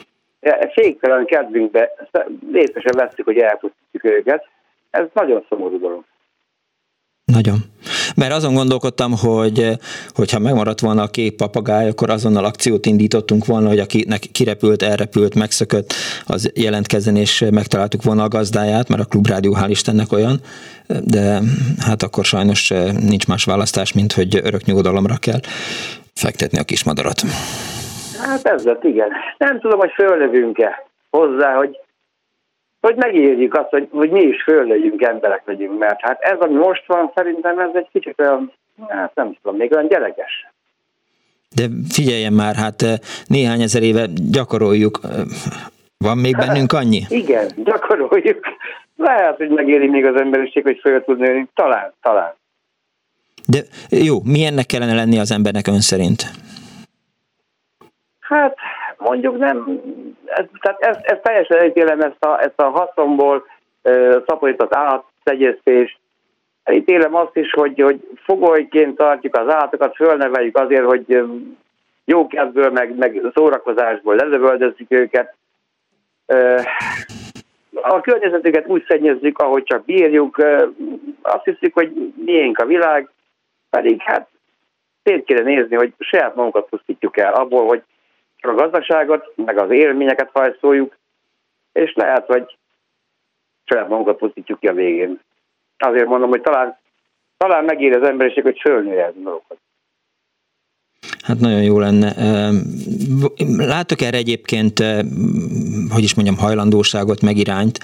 féktelen 0.74 1.26
kedvünkbe 1.26 1.92
részesen 2.52 2.94
veszük, 2.96 3.26
hogy 3.26 3.38
elpusztítjuk 3.38 4.04
őket. 4.04 4.48
Ez 4.90 5.06
nagyon 5.14 5.46
szomorú 5.50 5.80
dolog. 5.80 6.04
Nagyon. 7.26 7.56
Mert 8.16 8.34
azon 8.34 8.54
gondolkodtam, 8.54 9.12
hogy 9.18 9.70
hogyha 10.16 10.40
megmaradt 10.40 10.80
volna 10.80 11.02
a 11.02 11.08
kép 11.08 11.36
papagáj, 11.36 11.90
akkor 11.90 12.10
azonnal 12.10 12.46
akciót 12.46 12.86
indítottunk 12.86 13.46
volna, 13.46 13.68
hogy 13.68 13.80
akinek 13.80 14.20
kirepült, 14.32 14.82
elrepült, 14.82 15.36
megszökött, 15.36 15.94
az 16.26 16.52
jelentkezzen, 16.54 17.16
és 17.16 17.46
megtaláltuk 17.52 18.04
volna 18.04 18.24
a 18.24 18.28
gazdáját, 18.28 18.90
mert 18.90 19.02
a 19.02 19.06
klubrádió 19.06 19.58
hál' 19.62 19.70
Istennek 19.70 20.12
olyan, 20.12 20.40
de 21.04 21.42
hát 21.80 22.04
akkor 22.04 22.26
sajnos 22.26 22.74
nincs 23.00 23.28
más 23.28 23.44
választás, 23.44 23.94
mint 23.94 24.14
hogy 24.14 24.40
örök 24.44 24.66
nyugodalomra 24.66 25.16
kell 25.18 25.40
fektetni 26.14 26.60
a 26.60 26.64
kismadarat. 26.64 27.22
Hát 28.22 28.46
ez 28.46 28.64
lett, 28.64 28.84
igen. 28.84 29.10
Nem 29.38 29.60
tudom, 29.60 29.80
hogy 29.80 29.92
föllövünk-e 29.96 30.88
hozzá, 31.10 31.54
hogy 31.54 31.78
hogy 32.86 32.96
megérjük 32.96 33.54
azt, 33.54 33.70
hogy, 33.70 33.88
hogy 33.92 34.10
mi 34.10 34.22
is 34.22 34.44
föllőjünk, 34.44 35.02
emberek 35.02 35.42
legyünk, 35.46 35.80
mert 35.80 36.02
hát 36.02 36.22
ez, 36.22 36.40
ami 36.40 36.54
most 36.54 36.84
van, 36.88 37.12
szerintem 37.16 37.60
ez 37.60 37.70
egy 37.74 37.88
kicsit 37.92 38.20
olyan, 38.20 38.52
hát 38.88 39.16
nem 39.16 39.36
tudom, 39.42 39.58
még 39.58 39.72
olyan 39.72 39.88
gyerekes. 39.88 40.48
De 41.56 41.64
figyeljen 41.90 42.34
már, 42.34 42.56
hát 42.56 42.82
eh, 42.82 42.94
néhány 43.28 43.62
ezer 43.62 43.84
éve 43.84 44.06
gyakoroljuk. 44.32 45.00
Van 45.98 46.18
még 46.18 46.36
bennünk 46.36 46.74
annyi? 46.74 47.02
Igen, 47.10 47.48
gyakoroljuk. 47.56 48.46
Lehet, 48.98 49.38
hogy 49.38 49.50
megéri 49.50 49.88
még 49.88 50.06
az 50.06 50.22
emberiség, 50.22 50.64
hogy 50.64 50.80
föl 50.82 51.04
tud 51.04 51.18
nőni. 51.18 51.48
Talán, 51.54 51.94
talán. 52.02 52.34
De 53.48 53.60
jó, 53.90 54.16
milyennek 54.24 54.66
kellene 54.66 54.94
lenni 54.94 55.20
az 55.20 55.32
embernek 55.32 55.68
ön 55.68 55.82
szerint? 55.82 56.24
Hát 58.20 58.58
mondjuk 58.98 59.38
nem, 59.38 59.82
ez, 60.26 60.46
tehát 60.62 60.82
ez, 60.82 60.98
ez 61.02 61.18
teljesen 61.22 61.58
elítélem 61.58 62.02
ezt 62.02 62.26
a, 62.26 62.42
ezt 62.42 62.62
a 62.62 62.70
haszonból 62.70 63.46
uh, 63.84 64.24
szaporított 64.28 64.76
állattegyeztést, 64.76 65.98
elítélem 66.64 67.16
azt 67.16 67.36
is, 67.36 67.52
hogy, 67.52 67.80
hogy 67.82 68.08
fogolyként 68.24 68.96
tartjuk 68.96 69.36
az 69.36 69.54
állatokat, 69.54 69.96
fölneveljük 69.96 70.58
azért, 70.58 70.86
hogy 70.86 71.24
jó 72.06 72.28
kedvből, 72.28 72.72
meg, 72.72 72.96
meg 72.96 73.22
szórakozásból 73.34 74.16
lelövöldözzük 74.16 74.92
őket. 74.92 75.36
Uh, 76.28 76.62
a 77.82 78.02
környezetüket 78.02 78.68
úgy 78.68 78.86
szennyezzük, 78.88 79.40
ahogy 79.40 79.64
csak 79.64 79.86
bírjuk, 79.86 80.38
azt 81.22 81.44
hiszük, 81.44 81.74
hogy 81.74 82.14
miénk 82.26 82.58
a 82.58 82.66
világ, 82.66 83.10
pedig 83.70 84.02
hát 84.02 84.28
szét 85.04 85.26
kéne 85.26 85.42
nézni, 85.42 85.76
hogy 85.76 85.94
saját 86.00 86.36
magunkat 86.36 86.70
pusztítjuk 86.70 87.18
el 87.18 87.34
abból, 87.34 87.66
hogy 87.66 87.84
a 88.48 88.54
gazdaságot, 88.54 89.34
meg 89.36 89.58
az 89.58 89.72
élményeket 89.72 90.30
hajszoljuk, 90.34 90.98
és 91.72 91.94
lehet, 91.94 92.26
hogy 92.26 92.58
saját 93.64 93.90
magunkat 93.90 94.18
pusztítjuk 94.18 94.60
ki 94.60 94.68
a 94.68 94.74
végén. 94.74 95.20
Azért 95.78 96.08
mondom, 96.08 96.30
hogy 96.30 96.42
talán, 96.42 96.78
talán 97.38 97.64
megér 97.64 97.96
az 97.96 98.08
emberiség, 98.08 98.44
hogy 98.44 98.60
fölnője 98.60 99.06
a 99.06 99.12
dolgokat. 99.12 99.58
Hát 101.24 101.40
nagyon 101.40 101.64
jó 101.64 101.80
lenne. 101.80 102.14
Látok 103.58 104.02
erre 104.02 104.18
egyébként, 104.18 104.80
hogy 105.90 106.04
is 106.04 106.16
mondjam, 106.16 106.38
hajlandóságot, 106.38 107.22
meg 107.22 107.38
irányt, 107.38 107.80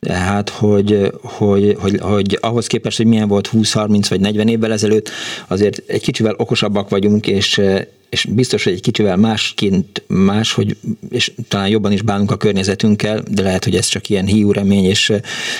tehát, 0.00 0.48
hogy, 0.48 1.10
hogy, 1.22 1.76
hogy, 1.80 1.98
hogy 2.00 2.38
ahhoz 2.40 2.66
képest, 2.66 2.96
hogy 2.96 3.06
milyen 3.06 3.28
volt 3.28 3.50
20-30 3.52 4.06
vagy 4.08 4.20
40 4.20 4.48
évvel 4.48 4.72
ezelőtt, 4.72 5.10
azért 5.48 5.82
egy 5.86 6.02
kicsivel 6.02 6.34
okosabbak 6.36 6.88
vagyunk, 6.88 7.26
és, 7.26 7.60
és 8.08 8.24
biztos, 8.24 8.64
hogy 8.64 8.72
egy 8.72 8.80
kicsivel 8.80 9.16
másként 9.16 10.02
más, 10.06 10.52
hogy, 10.52 10.76
és 11.10 11.32
talán 11.48 11.68
jobban 11.68 11.92
is 11.92 12.02
bánunk 12.02 12.30
a 12.30 12.36
környezetünkkel, 12.36 13.22
de 13.30 13.42
lehet, 13.42 13.64
hogy 13.64 13.74
ez 13.74 13.86
csak 13.86 14.08
ilyen 14.08 14.26
hiú 14.26 14.52
remény, 14.52 14.84
és 14.84 15.12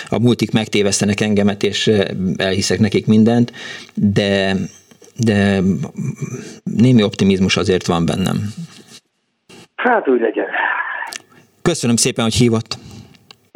a 0.08 0.18
multik 0.18 0.52
megtévesztenek 0.52 1.20
engemet, 1.20 1.62
és 1.62 1.90
elhiszek 2.36 2.78
nekik 2.78 3.06
mindent, 3.06 3.52
de, 3.94 4.56
de 5.16 5.60
némi 6.62 7.02
optimizmus 7.02 7.56
azért 7.56 7.86
van 7.86 8.06
bennem. 8.06 8.52
Hát 9.74 10.08
úgy 10.08 10.20
legyen. 10.20 10.46
Köszönöm 11.62 11.96
szépen, 11.96 12.24
hogy 12.24 12.34
hívott. 12.34 12.78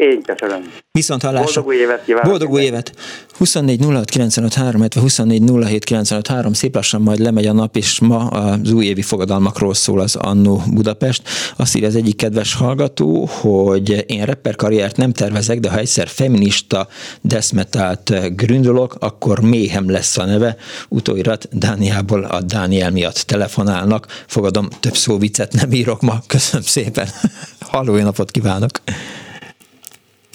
Én 0.02 0.22
köszönöm. 0.22 0.72
Viszont 0.92 1.22
hallásra. 1.22 1.62
Boldog 1.62 1.66
új 1.66 1.76
évet 1.76 2.04
kívánok. 2.04 2.28
Boldog 2.28 2.50
új 2.50 2.62
évet. 2.62 2.92
24 3.38 3.84
06 3.84 4.04
953, 4.04 4.80
illetve 4.80 5.00
24 5.00 5.42
07 5.64 5.84
953, 5.84 6.52
szép 6.52 6.74
lassan 6.74 7.02
majd 7.02 7.18
lemegy 7.18 7.46
a 7.46 7.52
nap, 7.52 7.76
és 7.76 8.00
ma 8.00 8.26
az 8.26 8.72
újévi 8.72 9.02
fogadalmakról 9.02 9.74
szól 9.74 10.00
az 10.00 10.16
Annó 10.16 10.62
Budapest. 10.72 11.28
Azt 11.56 11.76
írja 11.76 11.88
az 11.88 11.96
egyik 11.96 12.16
kedves 12.16 12.54
hallgató, 12.54 13.24
hogy 13.24 14.04
én 14.06 14.24
rapper 14.24 14.56
karriert 14.56 14.96
nem 14.96 15.12
tervezek, 15.12 15.60
de 15.60 15.70
ha 15.70 15.78
egyszer 15.78 16.08
feminista 16.08 16.88
deszmetált 17.20 18.36
gründolok, 18.36 18.96
akkor 18.98 19.40
méhem 19.40 19.90
lesz 19.90 20.18
a 20.18 20.24
neve. 20.24 20.56
Utóirat 20.88 21.48
Dániából 21.52 22.24
a 22.24 22.40
Dániel 22.40 22.90
miatt 22.90 23.16
telefonálnak. 23.16 24.06
Fogadom, 24.26 24.68
több 24.80 24.96
szó 24.96 25.18
viccet 25.18 25.52
nem 25.52 25.72
írok 25.72 26.00
ma. 26.00 26.18
Köszönöm 26.26 26.66
szépen. 26.66 27.08
Halló, 27.70 27.96
napot 27.96 28.30
kívánok! 28.30 28.70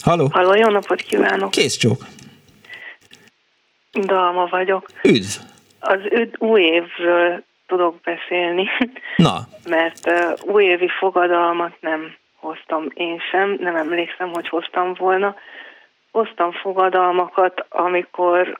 Halló? 0.08 0.28
Halló, 0.32 0.54
jó 0.54 0.70
napot 0.70 1.02
kívánok! 1.02 1.52
Kész 1.52 1.76
csók! 1.76 1.98
Dalma 3.92 4.46
vagyok. 4.46 4.88
Üdv! 5.04 5.28
Az 5.80 6.00
üd, 6.12 6.36
új 6.38 6.62
évről 6.62 7.44
tudok 7.66 8.02
beszélni. 8.02 8.70
Na. 9.16 9.38
Mert 9.70 10.00
uh, 10.06 10.54
újévi 10.54 10.88
fogadalmat 11.00 11.76
nem 11.80 12.16
hoztam 12.36 12.88
én 12.94 13.20
sem, 13.32 13.58
nem 13.60 13.76
emlékszem, 13.76 14.30
hogy 14.34 14.48
hoztam 14.48 14.94
volna. 14.94 15.36
Hoztam 16.12 16.52
fogadalmakat, 16.52 17.66
amikor 17.70 18.60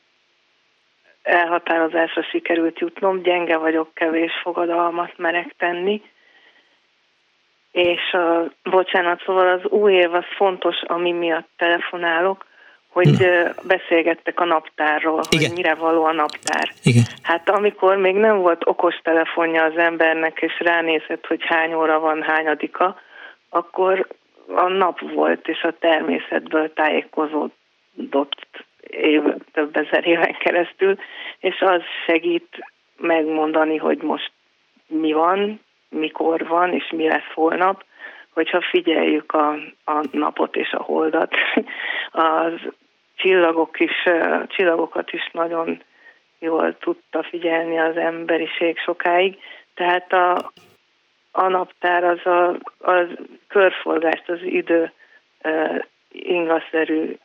elhatározásra 1.24 2.24
sikerült 2.24 2.80
jutnom, 2.80 3.22
gyenge 3.22 3.58
vagyok, 3.58 3.94
kevés 3.94 4.32
fogadalmat 4.44 5.18
merek 5.18 5.56
tenni 5.58 6.02
és 7.78 8.02
uh, 8.14 8.50
bocsánat, 8.64 9.22
szóval 9.26 9.48
az 9.48 9.70
új 9.70 9.94
év 9.94 10.14
az 10.14 10.24
fontos, 10.36 10.82
ami 10.82 11.12
miatt 11.12 11.50
telefonálok, 11.58 12.46
hogy 12.90 13.22
uh, 13.22 13.50
beszélgettek 13.68 14.40
a 14.40 14.46
naptárról, 14.46 15.22
Igen. 15.30 15.48
hogy 15.48 15.58
mire 15.58 15.76
való 15.76 16.04
a 16.04 16.12
naptár. 16.12 16.70
Igen. 16.84 17.04
Hát 17.22 17.50
amikor 17.50 17.98
még 17.98 18.16
nem 18.16 18.38
volt 18.38 18.68
okos 18.68 18.96
telefonja 19.04 19.64
az 19.64 19.78
embernek, 19.78 20.40
és 20.42 20.60
ránézett, 20.60 21.26
hogy 21.26 21.46
hány 21.46 21.74
óra 21.74 22.00
van, 22.00 22.22
hányadika, 22.22 23.00
akkor 23.50 24.08
a 24.48 24.68
nap 24.68 25.00
volt, 25.00 25.48
és 25.48 25.62
a 25.62 25.76
természetből 25.80 26.74
tájékozódott 26.74 28.66
év, 28.90 29.22
több 29.54 29.76
ezer 29.76 30.08
éven 30.08 30.36
keresztül, 30.40 30.98
és 31.40 31.60
az 31.60 31.82
segít 32.06 32.72
megmondani, 32.98 33.78
hogy 33.78 34.02
most 34.02 34.32
mi 34.88 35.12
van, 35.12 35.60
mikor 35.90 36.48
van, 36.48 36.74
és 36.74 36.92
mi 36.92 37.08
lesz 37.08 37.32
holnap, 37.34 37.86
hogyha 38.34 38.62
figyeljük 38.62 39.32
a, 39.32 39.50
a 39.86 40.04
napot 40.12 40.56
és 40.56 40.72
a 40.72 40.82
holdat. 40.82 41.36
Az 42.12 42.54
csillagok 43.16 43.80
is, 43.80 44.04
csillagokat 44.48 45.12
is 45.12 45.30
nagyon 45.32 45.82
jól 46.40 46.78
tudta 46.78 47.24
figyelni 47.24 47.80
az 47.80 47.98
emberiség 47.98 48.78
sokáig, 48.78 49.38
tehát 49.74 50.14
a, 50.14 50.52
a 51.32 51.48
naptár 51.48 52.04
az 52.04 52.26
a, 52.26 52.48
a 52.92 53.08
körforgást, 53.48 54.30
az 54.30 54.40
idő 54.42 54.92
uh, 55.44 55.80
ingaszerű 56.12 57.18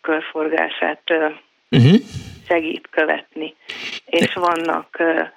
körforgását 0.00 1.02
uh, 1.10 1.32
uh-huh. 1.70 2.00
segít 2.48 2.88
követni. 2.90 3.54
És 4.06 4.34
vannak 4.34 4.96
uh, 4.98 5.28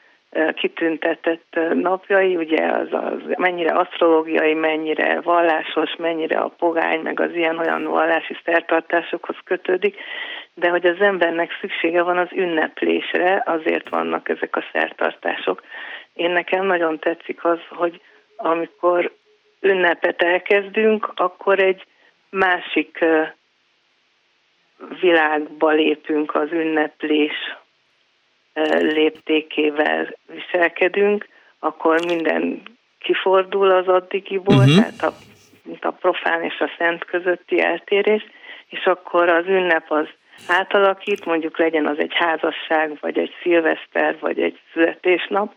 kitüntetett 0.56 1.60
napjai, 1.74 2.36
ugye 2.36 2.66
az, 2.66 2.88
az 2.92 3.22
mennyire 3.38 3.72
asztrológiai, 3.72 4.54
mennyire 4.54 5.22
vallásos, 5.22 5.96
mennyire 5.96 6.38
a 6.38 6.48
pogány, 6.58 7.00
meg 7.00 7.20
az 7.20 7.34
ilyen-olyan 7.34 7.84
vallási 7.84 8.38
szertartásokhoz 8.46 9.36
kötődik, 9.44 9.98
de 10.54 10.70
hogy 10.70 10.86
az 10.86 11.00
embernek 11.00 11.58
szüksége 11.62 12.02
van 12.02 12.18
az 12.18 12.28
ünneplésre, 12.32 13.44
azért 13.46 13.90
vannak 13.90 14.30
ezek 14.30 14.56
a 14.56 14.64
szertartások. 14.72 15.64
Én 16.14 16.32
nekem 16.32 16.66
nagyon 16.66 17.00
tetszik 17.00 17.46
az, 17.46 17.60
hogy 17.70 18.02
amikor 18.36 19.12
ünnepet 19.62 20.22
elkezdünk, 20.22 21.12
akkor 21.16 21.60
egy 21.60 21.86
másik 22.30 23.06
világba 25.00 25.72
lépünk 25.72 26.36
az 26.36 26.52
ünneplés 26.52 27.58
léptékével 28.80 30.18
viselkedünk, 30.26 31.28
akkor 31.60 32.06
minden 32.06 32.62
kifordul 33.00 33.72
az 33.72 33.88
addigiból, 33.88 34.56
uh-huh. 34.56 34.76
tehát 34.76 35.02
a, 35.02 35.14
mint 35.64 35.86
a 35.86 35.92
profán 35.92 36.44
és 36.44 36.60
a 36.60 36.70
szent 36.78 37.06
közötti 37.06 37.62
eltérés, 37.62 38.26
és 38.70 38.86
akkor 38.86 39.30
az 39.30 39.46
ünnep 39.46 39.92
az 39.92 40.08
átalakít, 40.48 41.26
mondjuk 41.26 41.58
legyen 41.58 41.86
az 41.86 42.00
egy 42.00 42.14
házasság, 42.14 42.98
vagy 43.02 43.18
egy 43.18 43.34
szilveszter, 43.42 44.18
vagy 44.20 44.40
egy 44.40 44.60
születésnap, 44.74 45.54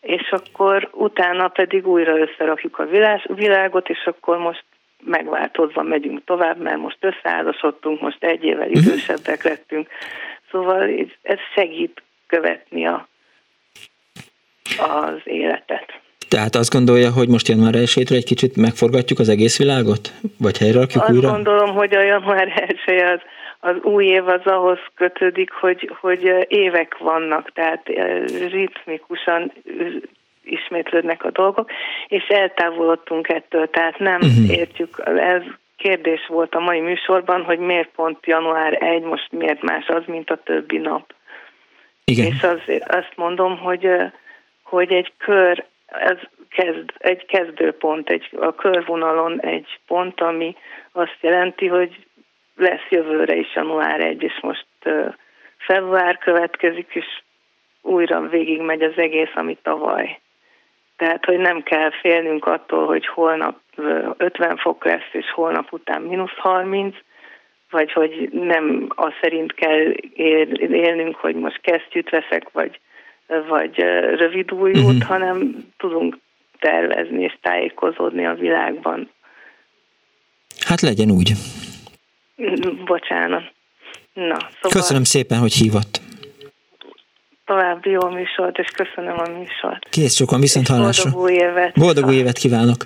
és 0.00 0.30
akkor 0.30 0.88
utána 0.92 1.48
pedig 1.48 1.86
újra 1.86 2.18
összerakjuk 2.18 2.78
a 2.78 2.86
világot, 3.28 3.88
és 3.88 4.04
akkor 4.04 4.38
most 4.38 4.64
megváltozva 5.04 5.82
megyünk 5.82 6.24
tovább, 6.24 6.60
mert 6.60 6.78
most 6.78 6.98
összeházasodtunk, 7.00 8.00
most 8.00 8.24
egy 8.24 8.44
évvel 8.44 8.68
mhm. 8.68 8.78
idősebbek 8.78 9.42
lettünk, 9.42 9.88
Szóval 10.54 10.90
ez 11.22 11.38
segít 11.54 12.02
követni 12.34 12.86
a, 12.86 13.08
az 14.78 15.20
életet. 15.24 16.00
Tehát 16.28 16.54
azt 16.54 16.72
gondolja, 16.72 17.10
hogy 17.10 17.28
most 17.28 17.48
január 17.48 17.74
1 17.74 18.06
egy 18.10 18.24
kicsit 18.24 18.56
megforgatjuk 18.56 19.18
az 19.18 19.28
egész 19.28 19.58
világot? 19.58 20.12
Vagy 20.38 20.58
helyrerakjuk 20.58 21.02
azt 21.02 21.12
újra? 21.12 21.28
Azt 21.28 21.36
gondolom, 21.36 21.74
hogy 21.74 21.94
a 21.94 22.02
január 22.02 22.48
1 22.86 23.02
az, 23.02 23.20
az 23.60 23.76
új 23.82 24.04
év 24.04 24.28
az 24.28 24.40
ahhoz 24.44 24.78
kötődik, 24.94 25.50
hogy, 25.52 25.90
hogy 26.00 26.46
évek 26.48 26.98
vannak, 26.98 27.52
tehát 27.52 27.82
ritmikusan 28.50 29.52
ismétlődnek 30.44 31.24
a 31.24 31.30
dolgok, 31.30 31.70
és 32.08 32.24
eltávolodtunk 32.28 33.28
ettől, 33.28 33.70
tehát 33.70 33.98
nem 33.98 34.20
uh-huh. 34.20 34.56
értjük, 34.56 35.02
ez 35.04 35.42
kérdés 35.76 36.26
volt 36.28 36.54
a 36.54 36.60
mai 36.60 36.80
műsorban, 36.80 37.42
hogy 37.42 37.58
miért 37.58 37.88
pont 37.94 38.26
január 38.26 38.82
1, 38.82 39.02
most 39.02 39.32
miért 39.32 39.62
más 39.62 39.86
az, 39.86 40.02
mint 40.06 40.30
a 40.30 40.42
többi 40.44 40.78
nap. 40.78 41.13
Igen. 42.04 42.26
És 42.26 42.42
az, 42.42 42.60
azt 42.86 43.12
mondom, 43.16 43.58
hogy, 43.58 43.88
hogy 44.62 44.92
egy 44.92 45.12
kör, 45.18 45.64
ez 45.86 46.18
kezd, 46.50 46.92
egy 46.98 47.26
kezdőpont, 47.26 48.10
egy, 48.10 48.28
a 48.40 48.54
körvonalon 48.54 49.40
egy 49.40 49.80
pont, 49.86 50.20
ami 50.20 50.56
azt 50.92 51.18
jelenti, 51.20 51.66
hogy 51.66 52.06
lesz 52.56 52.88
jövőre 52.90 53.34
is 53.34 53.54
január 53.54 54.00
1, 54.00 54.22
és 54.22 54.38
most 54.40 54.66
február 55.56 56.18
következik, 56.18 56.94
és 56.94 57.06
újra 57.82 58.20
végigmegy 58.20 58.82
az 58.82 58.96
egész, 58.96 59.32
ami 59.34 59.58
tavaly. 59.62 60.20
Tehát, 60.96 61.24
hogy 61.24 61.38
nem 61.38 61.62
kell 61.62 61.90
félnünk 61.90 62.46
attól, 62.46 62.86
hogy 62.86 63.06
holnap 63.06 63.60
50 64.16 64.56
fok 64.56 64.84
lesz, 64.84 65.08
és 65.12 65.30
holnap 65.30 65.72
után 65.72 66.02
mínusz 66.02 66.36
30, 66.36 66.96
vagy 67.74 67.92
hogy 67.92 68.28
nem 68.32 68.86
az 68.88 69.12
szerint 69.20 69.54
kell 69.54 69.92
élnünk, 70.68 71.16
hogy 71.16 71.34
most 71.34 71.60
kesztyűt 71.60 72.10
veszek, 72.10 72.50
vagy, 72.52 72.80
vagy 73.48 73.76
rövid 74.16 74.52
újút, 74.52 74.76
uh-huh. 74.76 75.02
hanem 75.02 75.66
tudunk 75.76 76.18
tervezni 76.58 77.22
és 77.22 77.36
tájékozódni 77.42 78.26
a 78.26 78.34
világban. 78.34 79.10
Hát 80.66 80.80
legyen 80.80 81.10
úgy. 81.10 81.32
Bocsánat. 82.84 83.52
Na, 84.12 84.36
szóval... 84.36 84.70
Köszönöm 84.70 85.04
szépen, 85.04 85.38
hogy 85.38 85.52
hívott 85.52 86.00
további 87.44 87.90
jó 87.90 88.08
műsort, 88.08 88.58
és 88.58 88.66
köszönöm 88.66 89.18
a 89.18 89.28
műsort. 89.28 89.88
Kész 89.90 90.14
sokan, 90.14 90.40
viszont 90.40 90.68
hallásra. 90.68 91.10
Boldog 91.10 91.30
új 91.30 91.32
évet. 91.32 91.74
Boldog 91.74 92.06
új 92.06 92.14
évet 92.14 92.38
kívánok. 92.38 92.84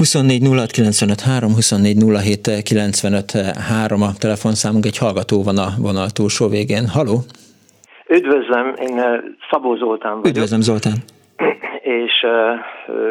24 0.00 0.40
06 0.42 0.70
95 0.70 1.20
3, 1.20 1.52
24 1.54 1.96
07 2.22 2.62
95 2.62 3.30
3 3.68 4.02
a 4.02 4.12
telefonszámunk, 4.18 4.84
egy 4.84 4.98
hallgató 4.98 5.42
van 5.42 5.58
a 5.58 5.68
vonal 5.78 6.08
túlsó 6.10 6.48
végén. 6.48 6.86
Haló? 6.88 7.16
Üdvözlöm, 8.08 8.74
én 8.86 8.96
Szabó 9.50 9.76
Zoltán 9.76 10.10
vagyok. 10.10 10.26
Üdvözlöm 10.26 10.60
Zoltán. 10.60 10.96
És 12.02 12.14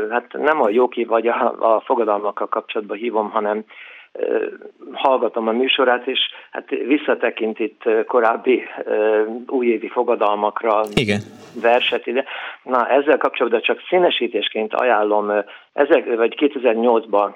hát 0.09 0.27
nem 0.33 0.61
a 0.61 0.69
jóki 0.69 1.03
vagy 1.03 1.27
a, 1.27 1.75
a 1.75 1.81
fogadalmakkal 1.85 2.47
kapcsolatban 2.47 2.97
hívom, 2.97 3.29
hanem 3.29 3.63
hallgatom 4.91 5.47
a 5.47 5.51
műsorát, 5.51 6.07
és 6.07 6.19
hát 6.51 6.69
visszatekint 6.69 7.59
itt 7.59 7.81
korábbi 8.07 8.63
újévi 9.47 9.87
fogadalmakra, 9.87 10.81
Igen. 10.93 11.19
verset 11.61 12.07
ide. 12.07 12.25
Na, 12.63 12.87
ezzel 12.87 13.17
kapcsolatban 13.17 13.61
csak 13.61 13.79
színesítésként 13.89 14.73
ajánlom, 14.73 15.31
ezek, 15.73 16.15
vagy 16.15 16.35
2008-ban 16.39 17.33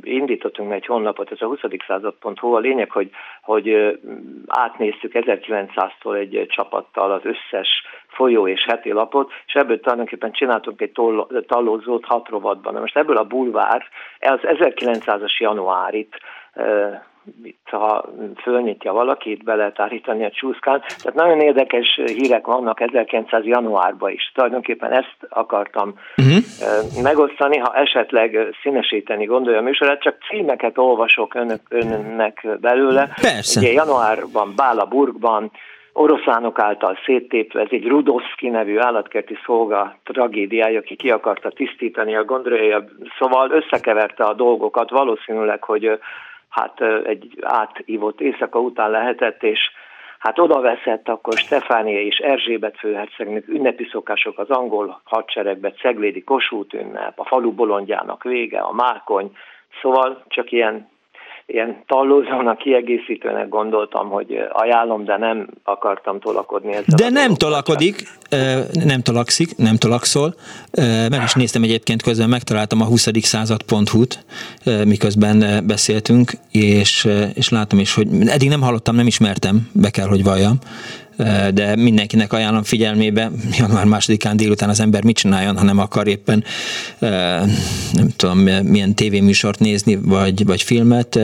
indítottunk 0.00 0.72
egy 0.72 0.86
honlapot, 0.86 1.30
ez 1.30 1.40
a 1.40 1.46
20. 1.46 1.58
század.hu, 1.86 2.54
a 2.54 2.58
lényeg, 2.58 2.90
hogy, 2.90 3.10
hogy 3.42 3.98
átnéztük 4.46 5.12
1900-tól 5.14 6.16
egy 6.16 6.46
csapattal 6.48 7.12
az 7.12 7.22
összes 7.24 7.68
folyó 8.08 8.48
és 8.48 8.64
heti 8.64 8.92
lapot, 8.92 9.32
és 9.46 9.54
ebből 9.54 9.80
tulajdonképpen 9.80 10.32
csináltunk 10.32 10.80
egy 10.80 10.92
tallózót 11.46 12.04
hat 12.04 12.28
rovatban. 12.28 12.74
Most 12.74 12.96
ebből 12.96 13.16
a 13.16 13.24
bulvár, 13.24 13.82
az 14.20 14.40
1900-as 14.42 15.36
januárit 15.36 16.20
ha 17.70 18.04
fölnyitja 18.42 18.92
valakit, 18.92 19.44
be 19.44 19.54
lehet 19.54 19.80
állítani 19.80 20.24
a 20.24 20.30
csúszkán. 20.30 20.80
Tehát 20.80 21.14
nagyon 21.14 21.40
érdekes 21.40 22.00
hírek 22.04 22.46
vannak 22.46 22.80
1900 22.80 23.44
januárban 23.44 24.10
is. 24.10 24.32
Tulajdonképpen 24.34 24.92
ezt 24.92 25.16
akartam 25.28 25.94
uh-huh. 26.16 27.02
megosztani, 27.02 27.56
ha 27.56 27.74
esetleg 27.74 28.56
színesíteni 28.62 29.24
gondolja 29.24 29.58
a 29.58 29.62
műsorát, 29.62 30.02
csak 30.02 30.16
címeket 30.28 30.78
olvasok 30.78 31.34
önök, 31.34 31.60
önnek 31.68 32.46
belőle. 32.60 33.08
Persze. 33.20 33.60
Ugye 33.60 33.72
januárban 33.72 34.52
Bálaburgban 34.56 35.50
oroszlánok 35.92 36.58
által 36.58 36.98
széttépve, 37.04 37.60
ez 37.60 37.68
egy 37.70 37.86
Rudowski 37.86 38.48
nevű 38.48 38.78
állatkerti 38.78 39.38
szolga 39.44 39.96
tragédiája, 40.04 40.78
aki 40.78 40.96
ki 40.96 41.10
akarta 41.10 41.50
tisztítani 41.50 42.16
a 42.16 42.24
gondolaja, 42.24 42.84
szóval 43.18 43.50
összekeverte 43.50 44.24
a 44.24 44.34
dolgokat, 44.34 44.90
valószínűleg, 44.90 45.64
hogy 45.64 45.98
hát 46.48 46.80
egy 47.04 47.38
átívott 47.42 48.20
éjszaka 48.20 48.60
után 48.60 48.90
lehetett, 48.90 49.42
és 49.42 49.60
hát 50.18 50.38
oda 50.38 50.60
veszett 50.60 51.08
akkor 51.08 51.32
Stefánia 51.32 52.00
és 52.00 52.16
Erzsébet 52.16 52.78
főhercegnők 52.78 53.48
ünnepi 53.48 53.88
szokások 53.90 54.38
az 54.38 54.50
angol 54.50 55.00
hadseregbe, 55.04 55.70
Ceglédi 55.70 56.24
Kossuth 56.24 56.74
ünnep, 56.74 57.18
a 57.18 57.24
falu 57.24 57.52
bolondjának 57.52 58.22
vége, 58.22 58.60
a 58.60 58.72
Márkony, 58.72 59.36
szóval 59.80 60.24
csak 60.28 60.52
ilyen 60.52 60.88
ilyen 61.46 61.82
tallózónak 61.86 62.58
kiegészítőnek 62.58 63.48
gondoltam, 63.48 64.08
hogy 64.08 64.38
ajánlom, 64.52 65.04
de 65.04 65.16
nem 65.16 65.48
akartam 65.64 66.20
tolakodni 66.20 66.72
ezzel. 66.72 66.96
De 66.96 67.10
nem 67.10 67.34
tolakodik, 67.34 68.02
nem 68.84 69.00
tolakszik, 69.02 69.56
nem 69.56 69.76
tolakszol. 69.76 70.34
Meg 71.10 71.22
is 71.24 71.34
néztem 71.34 71.62
egyébként 71.62 72.02
közben, 72.02 72.28
megtaláltam 72.28 72.80
a 72.80 72.84
20. 72.84 73.08
század.hu-t, 73.20 74.24
miközben 74.84 75.64
beszéltünk, 75.66 76.30
és, 76.52 77.08
és 77.34 77.48
látom 77.48 77.78
is, 77.78 77.94
hogy 77.94 78.06
eddig 78.26 78.48
nem 78.48 78.60
hallottam, 78.60 78.94
nem 78.94 79.06
ismertem, 79.06 79.70
be 79.72 79.90
kell, 79.90 80.08
hogy 80.08 80.24
valljam 80.24 80.58
de 81.54 81.76
mindenkinek 81.76 82.32
ajánlom 82.32 82.62
figyelmébe, 82.62 83.28
január 83.58 83.84
másodikán 83.84 84.36
délután 84.36 84.68
az 84.68 84.80
ember 84.80 85.04
mit 85.04 85.16
csináljon, 85.16 85.56
ha 85.56 85.64
nem 85.64 85.78
akar 85.78 86.06
éppen 86.06 86.44
nem 87.92 88.08
tudom 88.16 88.38
milyen 88.72 88.94
tévéműsort 88.94 89.58
nézni, 89.58 89.96
vagy, 90.08 90.46
vagy 90.46 90.62
filmet, 90.62 91.18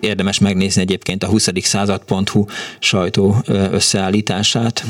érdemes 0.00 0.40
megnézni 0.40 0.82
egyébként 0.82 1.22
a 1.22 1.26
20. 1.26 1.48
század.hu 1.54 2.44
sajtó 2.78 3.34
összeállítását. 3.72 4.82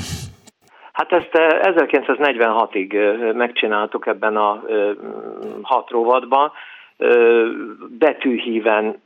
Hát 0.93 1.13
ezt 1.13 1.31
1946-ig 1.33 2.93
megcsináltuk 3.35 4.07
ebben 4.07 4.37
a 4.37 4.63
hat 5.63 5.91
rovatban, 5.91 6.53
betűhíven 7.99 9.01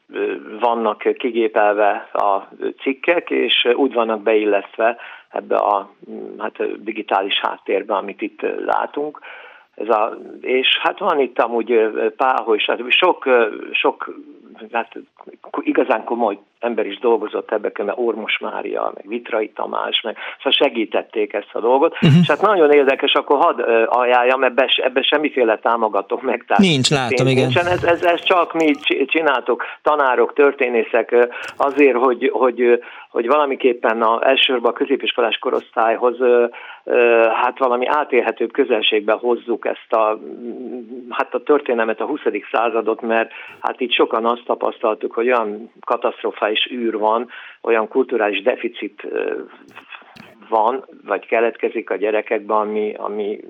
vannak 0.60 0.98
kigépelve 1.18 2.08
a 2.12 2.48
cikkek, 2.82 3.30
és 3.30 3.68
úgy 3.74 3.92
vannak 3.92 4.22
beillesztve 4.22 4.96
ebbe 5.32 5.56
a 5.56 5.90
hát, 6.38 6.82
digitális 6.82 7.40
háttérbe, 7.40 7.94
amit 7.94 8.22
itt 8.22 8.40
látunk. 8.64 9.18
Ez 9.74 9.88
a, 9.88 10.16
és 10.40 10.78
hát 10.82 10.98
van 10.98 11.20
itt 11.20 11.38
amúgy 11.38 11.90
Páholy. 12.16 12.58
Sok, 12.88 13.28
sok 13.72 14.14
hát 14.72 14.98
igazán 15.60 16.04
komoly 16.04 16.38
ember 16.62 16.86
is 16.86 16.98
dolgozott 16.98 17.52
ebben, 17.52 17.72
mert 17.76 17.98
Ormos 17.98 18.38
Mária, 18.38 18.92
meg 18.94 19.08
Vitrai 19.08 19.50
Tamás, 19.50 20.00
meg 20.00 20.16
szóval 20.36 20.52
segítették 20.52 21.32
ezt 21.32 21.50
a 21.52 21.60
dolgot, 21.60 21.92
uh-huh. 21.92 22.20
és 22.20 22.28
hát 22.28 22.40
nagyon 22.40 22.70
érdekes, 22.70 23.12
akkor 23.12 23.38
hadd 23.38 23.60
ajánljam, 23.86 24.44
ebbe, 24.44 24.72
ebbe 24.76 25.02
semmiféle 25.02 25.58
támogatok 25.58 26.22
meg. 26.22 26.44
Tehát 26.46 26.62
Nincs, 26.62 26.90
látom, 26.90 27.26
igen. 27.26 27.42
Nincsen, 27.42 27.66
ez, 27.66 27.84
ez, 27.84 28.02
ez, 28.02 28.22
csak 28.22 28.52
mi 28.52 28.70
csináltok, 29.06 29.64
tanárok, 29.82 30.32
történészek 30.32 31.28
azért, 31.56 31.96
hogy, 31.96 32.30
hogy, 32.32 32.82
hogy 33.10 33.26
valamiképpen 33.26 34.02
a, 34.02 34.28
elsősorban 34.28 34.70
a 34.70 34.74
középiskolás 34.74 35.38
korosztályhoz 35.38 36.16
hát 37.42 37.58
valami 37.58 37.86
átélhetőbb 37.86 38.52
közelségbe 38.52 39.12
hozzuk 39.12 39.66
ezt 39.66 39.92
a, 39.92 40.18
hát 41.08 41.34
a 41.34 41.42
történelmet, 41.42 42.00
a 42.00 42.06
20. 42.06 42.20
századot, 42.52 43.00
mert 43.00 43.30
hát 43.60 43.80
itt 43.80 43.92
sokan 43.92 44.26
azt 44.26 44.44
tapasztaltuk, 44.44 45.12
hogy 45.12 45.26
olyan 45.26 45.72
katasztrofális 45.80 46.51
űr 46.70 46.98
van, 46.98 47.28
olyan 47.62 47.88
kulturális 47.88 48.42
deficit 48.42 49.06
van, 50.52 50.84
vagy 51.06 51.26
keletkezik 51.26 51.90
a 51.90 51.96
gyerekekben, 51.96 52.56
ami, 52.56 52.94
ami 52.96 53.40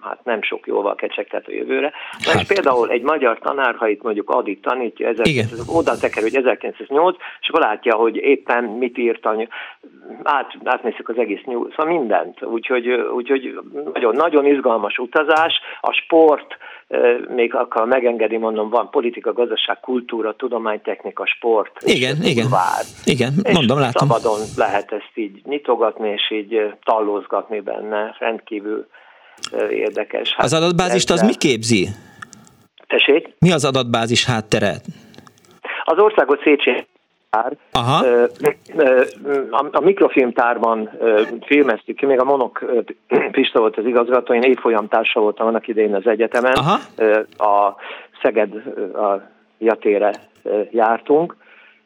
hát 0.00 0.24
nem 0.24 0.42
sok 0.42 0.66
jóval 0.66 0.94
kecsegtet 0.94 1.46
a 1.46 1.52
jövőre. 1.52 1.92
Hát. 2.24 2.34
És 2.34 2.46
például 2.46 2.90
egy 2.90 3.02
magyar 3.02 3.38
tanár, 3.38 3.74
ha 3.74 3.88
itt 3.88 4.02
mondjuk 4.02 4.30
addig 4.30 4.60
tanítja, 4.60 5.08
1900, 5.08 5.68
oda 5.68 5.96
teker, 5.96 6.22
hogy 6.22 6.34
1908, 6.34 7.16
és 7.40 7.48
akkor 7.48 7.60
látja, 7.60 7.94
hogy 7.94 8.16
éppen 8.16 8.64
mit 8.64 8.98
írt, 8.98 9.26
át, 10.22 10.56
átnézzük 10.64 11.08
az 11.08 11.18
egész 11.18 11.44
nyúl, 11.44 11.70
szóval 11.76 11.98
mindent. 11.98 12.42
Úgyhogy, 12.42 12.88
úgyhogy 12.90 13.58
nagyon, 13.92 14.14
nagyon 14.14 14.46
izgalmas 14.46 14.98
utazás, 14.98 15.60
a 15.80 15.92
sport, 15.92 16.56
még 17.34 17.54
akar 17.54 17.86
megengedi, 17.86 18.36
mondom, 18.36 18.70
van 18.70 18.90
politika, 18.90 19.32
gazdaság, 19.32 19.80
kultúra, 19.80 20.36
tudománytechnika, 20.36 21.26
sport. 21.26 21.72
Igen, 21.80 22.16
igen. 22.22 22.48
Vár. 22.50 22.84
Igen, 23.04 23.32
mondom, 23.52 23.78
és 23.78 23.84
látom. 23.84 24.08
Szabadon 24.08 24.40
lehet 24.56 24.92
ezt 24.92 25.12
így 25.14 25.40
nyitogatni, 25.44 26.08
és 26.08 26.30
így 26.30 26.49
tallózgatni 26.84 27.60
benne, 27.60 28.16
rendkívül 28.18 28.86
érdekes. 29.70 30.34
Hát 30.34 30.44
az 30.44 30.52
adatbázist 30.52 31.10
az 31.10 31.22
mi 31.22 31.34
képzi? 31.34 31.88
Tessék? 32.86 33.34
Mi 33.38 33.52
az 33.52 33.64
adatbázis 33.64 34.24
háttere? 34.24 34.74
Az 35.84 35.98
országos 35.98 36.38
Széchenyi 36.42 36.86
tár. 37.30 37.56
Aha. 37.72 38.04
A 39.70 39.80
mikrofilmtárban 39.80 40.90
filmeztük 41.46 41.96
ki, 41.96 42.06
még 42.06 42.20
a 42.20 42.24
Monok 42.24 42.64
Pista 43.30 43.58
volt 43.58 43.76
az 43.76 43.86
igazgató, 43.86 44.34
én 44.34 44.42
évfolyam 44.42 44.88
társa 44.88 45.20
voltam 45.20 45.46
annak 45.46 45.68
idején 45.68 45.94
az 45.94 46.06
egyetemen. 46.06 46.52
Aha. 46.52 46.78
A 47.38 47.76
Szeged 48.22 48.54
a 48.94 49.22
Jatére 49.58 50.12
jártunk, 50.70 51.36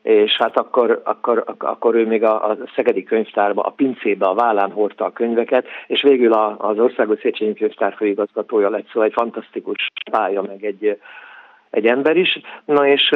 és 0.05 0.37
hát 0.37 0.59
akkor, 0.59 1.01
akkor, 1.05 1.45
akkor 1.59 1.95
ő 1.95 2.07
még 2.07 2.25
a, 2.25 2.51
a 2.51 2.57
Szegedi 2.75 3.03
könyvtárba, 3.03 3.63
a 3.63 3.71
pincébe, 3.71 4.27
a 4.27 4.35
vállán 4.35 4.71
hordta 4.71 5.05
a 5.05 5.13
könyveket, 5.13 5.67
és 5.87 6.03
végül 6.03 6.33
a, 6.33 6.57
az 6.59 6.79
Országos 6.79 7.19
Széchenyi 7.19 7.55
Könyvtár 7.55 7.95
főigazgatója 7.97 8.71
lett, 8.71 8.87
szóval 8.87 9.05
egy 9.05 9.13
fantasztikus 9.13 9.91
pálya, 10.11 10.43
meg 10.43 10.65
egy, 10.65 10.99
egy 11.71 11.87
ember 11.87 12.17
is. 12.17 12.41
Na 12.65 12.87
és 12.87 13.11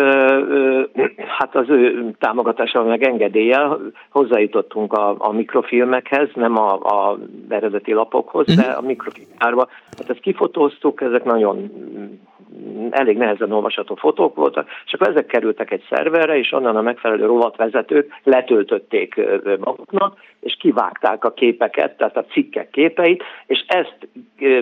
hát 1.39 1.55
az 1.55 1.69
ő 1.69 2.11
támogatásával 2.19 2.89
meg 2.89 3.03
engedéllyel 3.03 3.81
hozzájutottunk 4.11 4.93
a, 4.93 5.15
a 5.19 5.33
mikrofilmekhez, 5.33 6.29
nem 6.35 6.57
a, 6.57 6.73
a 6.73 7.19
eredeti 7.49 7.93
lapokhoz, 7.93 8.55
de 8.57 8.63
a 8.63 8.81
mikrofilmárba. 8.81 9.69
Hát 9.99 10.11
ezt 10.11 10.21
kifotóztuk, 10.21 11.01
ezek 11.01 11.25
nagyon 11.25 11.71
elég 12.91 13.17
nehezen 13.17 13.53
olvasható 13.53 13.95
fotók 13.95 14.37
voltak, 14.37 14.69
és 14.87 14.93
akkor 14.93 15.09
ezek 15.09 15.27
kerültek 15.27 15.71
egy 15.71 15.85
szerverre, 15.89 16.39
és 16.39 16.53
onnan 16.53 16.77
a 16.77 16.81
megfelelő 16.81 17.27
rovatvezetők 17.27 18.21
letöltötték 18.23 19.21
maguknak, 19.59 20.19
és 20.41 20.57
kivágták 20.61 21.25
a 21.25 21.33
képeket, 21.33 21.97
tehát 21.97 22.17
a 22.17 22.25
cikkek 22.25 22.71
képeit, 22.71 23.23
és 23.47 23.65
ezt 23.67 24.09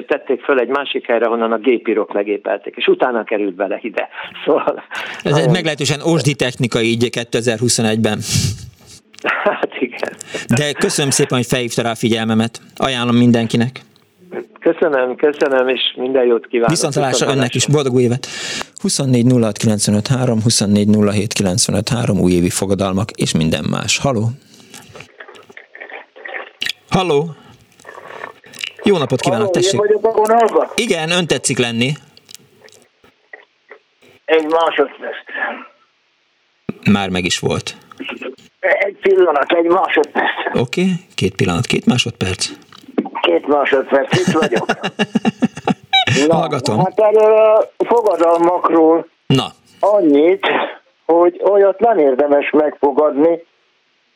tették 0.07 0.43
föl 0.43 0.59
egy 0.59 0.69
másik 0.69 1.07
helyre, 1.07 1.27
honnan 1.27 1.53
a 1.53 1.59
gépírók 1.59 2.13
legépelték, 2.13 2.77
és 2.77 2.87
utána 2.87 3.25
került 3.25 3.55
bele 3.55 3.79
ide. 3.83 4.09
Szóval, 4.45 4.83
Ez 5.25 5.37
egy 5.37 5.51
meglehetősen 5.51 6.01
osdi 6.01 6.35
technika 6.35 6.81
így 6.81 7.09
2021-ben. 7.11 8.19
Hát 9.45 9.77
igen. 9.79 10.13
De 10.57 10.73
köszönöm 10.73 11.11
szépen, 11.11 11.37
hogy 11.37 11.47
felhívta 11.47 11.83
rá 11.83 11.91
a 11.91 11.95
figyelmemet. 11.95 12.61
Ajánlom 12.77 13.17
mindenkinek. 13.17 13.81
Köszönöm, 14.61 15.17
köszönöm, 15.17 15.69
és 15.69 15.81
minden 15.97 16.25
jót 16.25 16.47
kívánok. 16.47 16.71
Viszontalásra 16.71 17.31
önnek 17.31 17.55
is, 17.55 17.67
boldog 17.67 17.95
új 17.95 18.03
évet! 18.03 18.27
24 18.81 19.33
06 19.41 19.57
953, 19.57 20.43
24 20.43 20.89
07 21.11 21.33
953, 21.33 22.19
újévi 22.19 22.51
fogadalmak 22.51 23.11
és 23.11 23.33
minden 23.33 23.65
más. 23.71 23.99
Haló! 23.99 24.29
Halló! 26.91 27.35
Jó 28.83 28.99
napot 28.99 29.21
kívánok, 29.21 29.47
Halló, 29.47 29.61
tessék! 29.61 29.81
Én 29.81 29.99
vagyok 30.01 30.57
a? 30.57 30.73
Igen, 30.75 31.11
ön 31.11 31.27
tetszik 31.27 31.59
lenni. 31.59 31.93
Egy 34.25 34.47
másodperc. 34.47 35.17
Már 36.91 37.09
meg 37.09 37.25
is 37.25 37.39
volt. 37.39 37.77
Egy 38.61 38.97
pillanat, 39.01 39.53
egy 39.53 39.65
másodperc. 39.65 40.59
Oké, 40.59 40.81
okay. 40.81 40.95
két 41.15 41.35
pillanat, 41.35 41.67
két 41.67 41.87
másodperc. 41.87 42.51
Két 43.27 43.47
másodperc, 43.47 44.19
itt 44.19 44.33
vagyok. 44.33 44.67
Na, 46.29 46.35
Hallgatom. 46.35 46.79
Hát 46.79 47.01
erről 47.01 47.37
a 47.37 47.69
fogadalmakról 47.85 49.07
Na. 49.27 49.45
annyit, 49.81 50.47
hogy 51.07 51.41
olyat 51.45 51.79
nem 51.79 51.99
érdemes 51.99 52.51
megfogadni, 52.51 53.45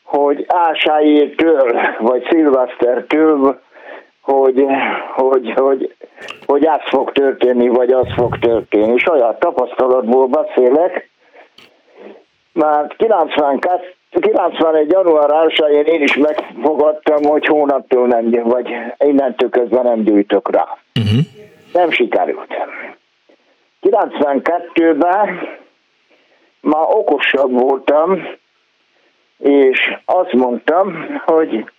hogy 0.02 0.44
Ásájétől, 0.48 1.80
vagy 1.98 2.26
Szilvesztertől, 2.30 3.60
hogy, 4.20 4.64
hogy, 5.14 5.52
hogy, 5.56 5.94
hogy 6.46 6.66
az 6.66 6.80
fog 6.84 7.12
történni, 7.12 7.68
vagy 7.68 7.90
az 7.90 8.06
fog 8.16 8.38
történni. 8.38 8.98
Saját 8.98 9.38
tapasztalatból 9.38 10.26
beszélek, 10.26 11.10
már 12.52 12.94
92, 12.96 13.94
91. 14.10 14.90
január 14.90 15.30
1-én 15.30 15.84
én 15.84 16.02
is 16.02 16.16
megfogadtam, 16.16 17.22
hogy 17.22 17.46
hónaptól 17.46 18.06
nem, 18.06 18.30
vagy 18.30 18.68
innentől 18.98 19.48
közben 19.48 19.82
nem 19.82 20.02
gyűjtök 20.02 20.50
rá. 20.50 20.78
Uh-huh. 21.00 21.20
Nem 21.72 21.90
sikerült. 21.90 22.54
92-ben 23.82 25.58
már 26.60 26.82
okosabb 26.88 27.60
voltam, 27.60 28.28
és 29.38 29.96
azt 30.04 30.32
mondtam, 30.32 31.20
hogy 31.24 31.70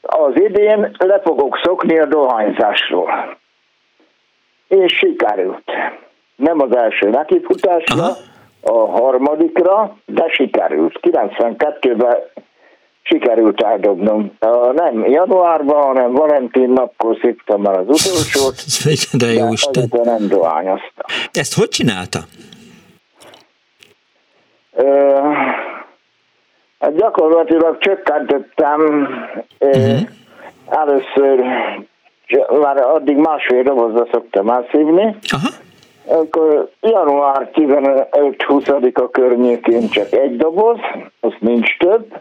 az 0.00 0.32
idén 0.34 0.96
le 0.98 1.20
fogok 1.20 1.60
szokni 1.62 1.98
a 1.98 2.06
dohányzásról. 2.06 3.36
És 4.68 4.92
sikerült. 4.92 5.70
Nem 6.36 6.60
az 6.60 6.76
első 6.76 7.08
nekifutásra, 7.08 8.02
Aha. 8.02 8.16
A 8.60 8.90
harmadikra, 8.90 9.96
de 10.06 10.28
sikerült. 10.28 10.98
92-ben 11.02 12.16
sikerült 13.02 13.62
eldobnom. 13.62 14.36
Nem 14.74 15.04
januárban, 15.04 15.82
hanem 15.82 16.12
Valentin 16.12 16.70
napkor 16.70 17.18
szívtam 17.22 17.62
már 17.62 17.78
az 17.78 17.86
utolsót, 17.86 18.54
de, 19.22 19.32
jó 19.32 19.52
Isten. 19.52 19.88
nem 19.90 20.28
dohányoztam. 20.28 21.06
Ezt 21.32 21.54
hogy 21.54 21.68
csinálta? 21.68 22.18
Ö, 24.72 25.16
hát 26.80 26.96
gyakorlatilag 26.96 27.78
csökkentettem 27.78 28.80
uh-huh. 29.58 30.00
először, 30.68 31.40
már 32.60 32.76
addig 32.76 33.16
másfél 33.16 33.62
dobozra 33.62 34.06
szoktam 34.12 34.48
elszívni, 34.48 35.16
Aha. 35.30 35.48
Akkor 36.08 36.70
január 36.80 37.50
15-20-a 37.54 39.10
környékén 39.10 39.88
csak 39.88 40.12
egy 40.12 40.36
doboz, 40.36 40.78
az 41.20 41.32
nincs 41.38 41.76
több, 41.76 42.20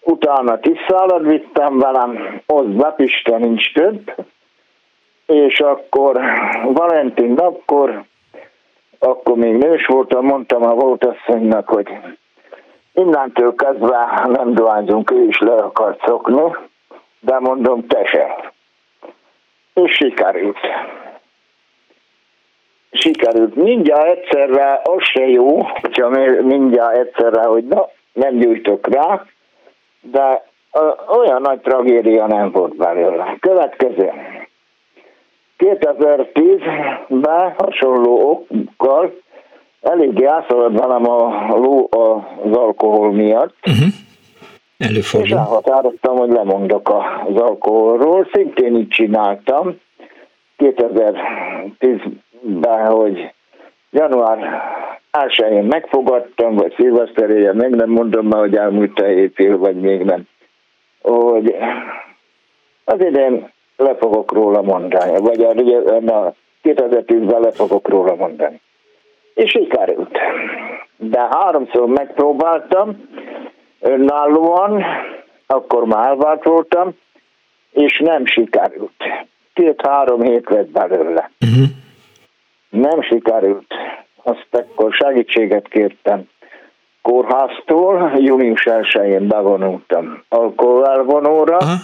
utána 0.00 0.58
tisztálat 0.58 1.22
vittem 1.22 1.78
velem, 1.78 2.40
az 2.46 2.64
Bepiste 2.64 3.36
nincs 3.36 3.72
több, 3.72 4.14
és 5.26 5.60
akkor 5.60 6.20
Valentin 6.64 7.32
napkor, 7.32 8.04
akkor 8.98 9.36
még 9.36 9.56
nős 9.56 9.86
voltam, 9.86 10.24
mondtam 10.24 10.62
a 10.62 10.74
volt 10.74 11.04
asszonynak, 11.04 11.68
hogy 11.68 11.88
innentől 12.92 13.54
kezdve 13.54 14.22
nem 14.26 14.54
dohányzunk, 14.54 15.10
ő 15.10 15.26
is 15.26 15.38
le 15.38 15.54
akart 15.54 16.04
szokni, 16.06 16.56
de 17.20 17.38
mondom, 17.38 17.86
te 17.86 18.04
se. 18.04 18.52
És 19.74 19.92
sikerült. 19.92 20.58
Sikerült. 22.96 23.54
Mindjárt 23.54 24.06
egyszerre 24.06 24.80
az 24.84 25.02
se 25.02 25.26
jó, 25.26 25.62
hogyha 25.80 26.08
mindjárt 26.42 26.96
egyszerre, 26.96 27.42
hogy 27.42 27.64
na, 27.64 27.88
nem 28.12 28.38
gyújtok 28.38 28.94
rá, 28.94 29.24
de 30.00 30.44
olyan 31.18 31.40
nagy 31.40 31.60
tragédia 31.60 32.26
nem 32.26 32.50
volt 32.50 32.76
belőle. 32.76 33.36
Következő. 33.40 34.10
2010-ben 35.58 37.54
hasonló 37.58 38.46
okkal 38.48 39.14
eléggé 39.80 40.24
átszaladt 40.24 40.78
velem 40.78 41.10
a 41.10 41.46
ló 41.56 41.88
az 41.90 42.56
alkohol 42.56 43.12
miatt. 43.12 43.54
Uh-huh. 43.66 43.88
Előfordul. 44.78 45.28
És 45.28 45.34
elhatároztam, 45.34 46.16
hogy 46.16 46.30
lemondok 46.30 46.88
az 47.26 47.40
alkoholról. 47.40 48.28
Szintén 48.32 48.76
így 48.76 48.88
csináltam. 48.88 49.80
2010-ben, 52.42 52.86
hogy 52.86 53.32
január 53.90 54.62
1 55.10 55.62
megfogadtam, 55.62 56.54
vagy 56.54 56.74
szilveszteréje, 56.76 57.52
meg 57.52 57.74
nem 57.74 57.90
mondom 57.90 58.26
már, 58.26 58.40
hogy 58.40 58.56
elmúlt 58.56 58.98
a 58.98 59.06
évfél, 59.06 59.58
vagy 59.58 59.76
még 59.76 60.02
nem. 60.02 60.22
Hogy 61.02 61.56
az 62.84 63.00
idén 63.00 63.52
le 63.76 63.94
fogok 63.94 64.32
róla 64.32 64.62
mondani, 64.62 65.18
vagy 65.18 65.42
a, 65.42 65.48
a 65.48 66.34
2010-ben 66.62 67.40
le 67.40 67.50
fogok 67.50 67.88
róla 67.88 68.14
mondani. 68.14 68.60
És 69.34 69.50
sikerült. 69.50 70.18
De 70.96 71.28
háromszor 71.30 71.86
megpróbáltam, 71.86 73.08
önállóan, 73.80 74.84
akkor 75.46 75.84
már 75.84 76.08
elvált 76.08 76.44
voltam, 76.44 76.90
és 77.72 77.98
nem 77.98 78.26
sikerült. 78.26 79.04
Két-három 79.54 80.20
hét 80.22 80.48
lett 80.50 80.68
belőle. 80.68 81.30
Uh-huh. 81.40 81.66
Nem 82.68 83.02
sikerült. 83.02 83.74
Azt 84.22 84.48
akkor 84.50 84.92
segítséget 84.92 85.68
kértem 85.68 86.28
kórháztól, 87.02 88.12
június 88.18 88.66
1-én 88.70 89.28
bevonultam 89.28 90.22
alkoholelvonóra, 90.28 91.56
Aha. 91.56 91.74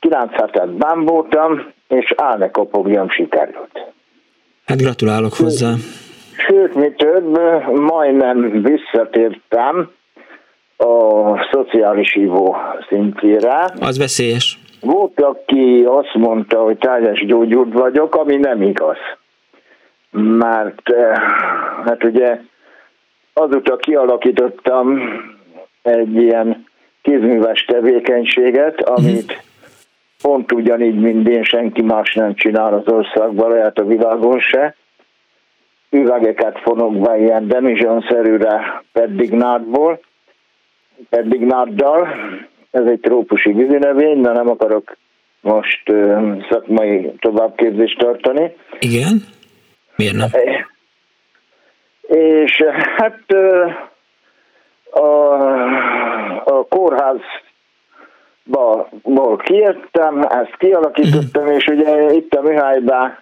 9 0.00 0.32
hetet 0.32 0.70
benn 0.70 1.04
voltam, 1.04 1.66
és 1.88 2.14
állni 2.16 2.50
kopogjam 2.50 3.10
sikerült. 3.10 3.92
Hát 4.64 4.78
gratulálok 4.78 5.34
hozzá. 5.34 5.74
Sőt, 6.36 6.74
mi 6.74 6.92
több, 6.92 7.38
majdnem 7.74 8.62
visszatértem 8.62 9.90
a 10.76 11.48
szociális 11.52 12.12
hívó 12.12 12.56
szintjére. 12.88 13.70
Az 13.80 13.98
veszélyes. 13.98 14.58
Volt, 14.80 15.20
aki 15.20 15.84
azt 15.86 16.14
mondta, 16.14 16.58
hogy 16.62 16.78
teljes 16.78 17.26
gyógyult 17.26 17.72
vagyok, 17.72 18.14
ami 18.14 18.36
nem 18.36 18.62
igaz. 18.62 18.96
Mert 20.12 20.82
hát 21.84 22.04
ugye 22.04 22.40
azóta 23.32 23.76
kialakítottam 23.76 25.00
egy 25.82 26.14
ilyen 26.14 26.66
kézműves 27.02 27.64
tevékenységet, 27.64 28.80
amit 28.80 29.42
pont 30.22 30.52
ugyanígy, 30.52 31.00
mint 31.00 31.28
én, 31.28 31.42
senki 31.42 31.82
más 31.82 32.14
nem 32.14 32.34
csinál 32.34 32.74
az 32.74 32.92
országban, 32.92 33.50
lehet 33.50 33.78
a 33.78 33.84
világon 33.84 34.40
se. 34.40 34.74
Üvegeket 35.90 36.58
fonok 36.58 36.98
be 36.98 37.18
ilyen 37.18 37.48
demizsonszerűre 37.48 38.82
peddignátból, 38.92 40.00
peddignáddal. 41.08 42.08
Ez 42.70 42.84
egy 42.86 43.00
trópusi 43.00 43.52
vízinövény, 43.52 44.20
de 44.20 44.32
nem 44.32 44.48
akarok 44.48 44.96
most 45.40 45.88
uh, 45.88 46.44
szakmai 46.50 47.12
továbbképzést 47.18 47.98
tartani. 47.98 48.52
Igen? 48.78 49.22
Miért 50.00 50.14
nem? 50.14 50.28
És 52.08 52.64
hát 52.96 53.20
uh, 53.34 53.72
a, 54.90 55.34
a 56.44 56.64
kórház 56.68 57.20
ból 59.02 59.36
kijöttem, 59.36 60.22
ezt 60.22 60.56
kialakítottam, 60.56 61.46
és 61.46 61.66
ugye 61.66 62.12
itt 62.12 62.34
a 62.34 62.42
Mihályban 62.42 63.18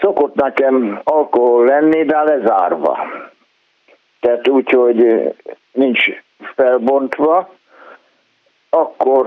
szokott 0.00 0.34
nekem 0.34 1.00
alkohol 1.04 1.64
lenni, 1.64 2.04
de 2.04 2.22
lezárva. 2.22 2.98
Tehát 4.20 4.48
úgy, 4.48 4.70
hogy 4.70 5.32
nincs 5.72 6.04
felbontva, 6.54 7.54
akkor, 8.70 9.26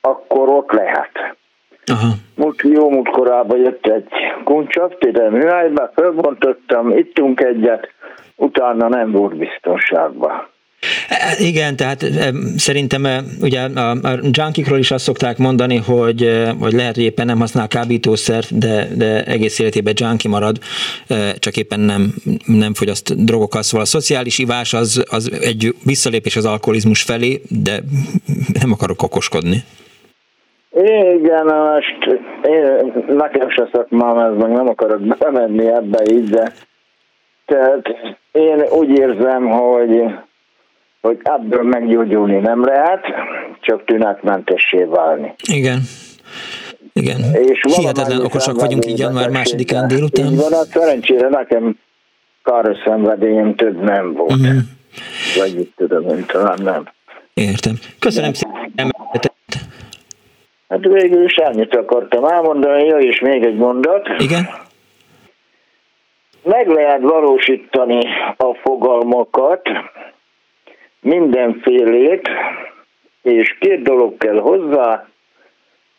akkor 0.00 0.48
ott 0.48 0.72
lehet. 0.72 1.36
Aha. 1.86 2.14
Múlt, 2.34 2.62
jó 2.62 2.90
múlt 2.90 3.08
korában 3.08 3.58
jött 3.58 3.86
egy 3.86 4.08
kuncsap, 4.44 4.96
ide 4.98 5.30
műhelybe, 5.30 5.90
felbontottam, 5.94 6.98
ittunk 6.98 7.40
egyet, 7.40 7.88
utána 8.36 8.88
nem 8.88 9.10
volt 9.10 9.36
biztonságban. 9.36 10.52
E, 11.08 11.36
igen, 11.38 11.76
tehát 11.76 12.02
e, 12.02 12.32
szerintem 12.56 13.06
e, 13.06 13.22
ugye 13.40 13.60
a, 13.60 13.90
a 13.90 14.18
junkikról 14.30 14.78
is 14.78 14.90
azt 14.90 15.04
szokták 15.04 15.38
mondani, 15.38 15.76
hogy, 15.76 16.44
hogy 16.60 16.72
lehet, 16.72 16.94
hogy 16.94 17.04
éppen 17.04 17.26
nem 17.26 17.38
használ 17.38 17.68
kábítószert, 17.68 18.58
de, 18.58 18.88
de 18.96 19.24
egész 19.24 19.58
életében 19.58 19.94
junkie 19.96 20.30
marad, 20.30 20.58
csak 21.38 21.56
éppen 21.56 21.80
nem, 21.80 22.14
nem 22.44 22.74
fogyaszt 22.74 23.24
drogokat. 23.24 23.62
Szóval 23.62 23.80
a 23.80 23.88
szociális 23.88 24.38
ivás 24.38 24.74
az, 24.74 25.04
az 25.10 25.32
egy 25.40 25.74
visszalépés 25.84 26.36
az 26.36 26.44
alkoholizmus 26.44 27.02
felé, 27.02 27.42
de 27.48 27.80
nem 28.60 28.72
akarok 28.72 29.02
okoskodni. 29.02 29.64
Igen, 30.74 31.46
most 31.46 32.20
én, 32.42 33.04
nekem 33.08 33.50
se 33.50 33.68
szakmám 33.72 34.18
ez, 34.18 34.36
meg 34.42 34.50
nem 34.50 34.68
akarok 34.68 35.00
bemenni 35.18 35.66
ebbe 35.66 36.02
így, 36.12 36.28
de 36.28 36.52
tehát 37.46 38.16
én 38.32 38.62
úgy 38.70 38.98
érzem, 38.98 39.48
hogy 39.50 40.04
hogy 41.00 41.18
ebből 41.22 41.62
meggyógyulni 41.62 42.38
nem 42.38 42.64
lehet, 42.64 43.04
csak 43.60 43.84
tünetmentessé 43.84 44.84
válni. 44.84 45.34
Igen. 45.52 45.80
Igen. 46.92 47.20
És 47.32 47.60
Hihetetlen 47.76 48.24
okosak 48.24 48.60
vagyunk 48.60 48.86
így 48.86 48.98
január 48.98 49.30
másodikán 49.30 49.88
délután. 49.88 50.26
Így 50.26 50.36
van, 50.36 50.52
hát 50.52 50.66
szerencsére 50.66 51.28
nekem 51.28 51.78
károszenvedélyem 52.44 53.54
több 53.54 53.82
nem 53.82 54.12
volt. 54.12 54.30
Uh-huh. 54.30 54.56
Vagy 55.36 55.60
itt 55.60 55.72
tudom, 55.76 56.08
én 56.08 56.24
talán 56.26 56.58
nem. 56.62 56.84
Értem. 57.34 57.78
Köszönöm 57.98 58.32
szépen. 58.32 58.92
Hát 60.68 60.84
végül 60.84 61.24
is 61.24 61.36
ennyit 61.36 61.76
akartam 61.76 62.24
elmondani, 62.24 62.84
jó, 62.84 62.98
és 62.98 63.20
még 63.20 63.44
egy 63.44 63.56
mondat. 63.56 64.08
Igen. 64.18 64.48
Meg 66.42 66.68
lehet 66.68 67.00
valósítani 67.00 68.06
a 68.36 68.54
fogalmakat, 68.54 69.68
mindenfélét, 71.00 72.28
és 73.22 73.56
két 73.60 73.82
dolog 73.82 74.16
kell 74.16 74.38
hozzá. 74.38 75.06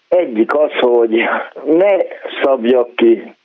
Egyik 0.08 0.56
az, 0.56 0.72
hogy 0.80 1.24
ne 1.66 1.98
szabjak 2.44 2.96
ki 2.96 3.36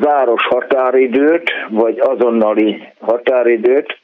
záros 0.00 0.46
határidőt, 0.46 1.50
vagy 1.68 1.98
azonnali 1.98 2.92
határidőt, 3.00 3.98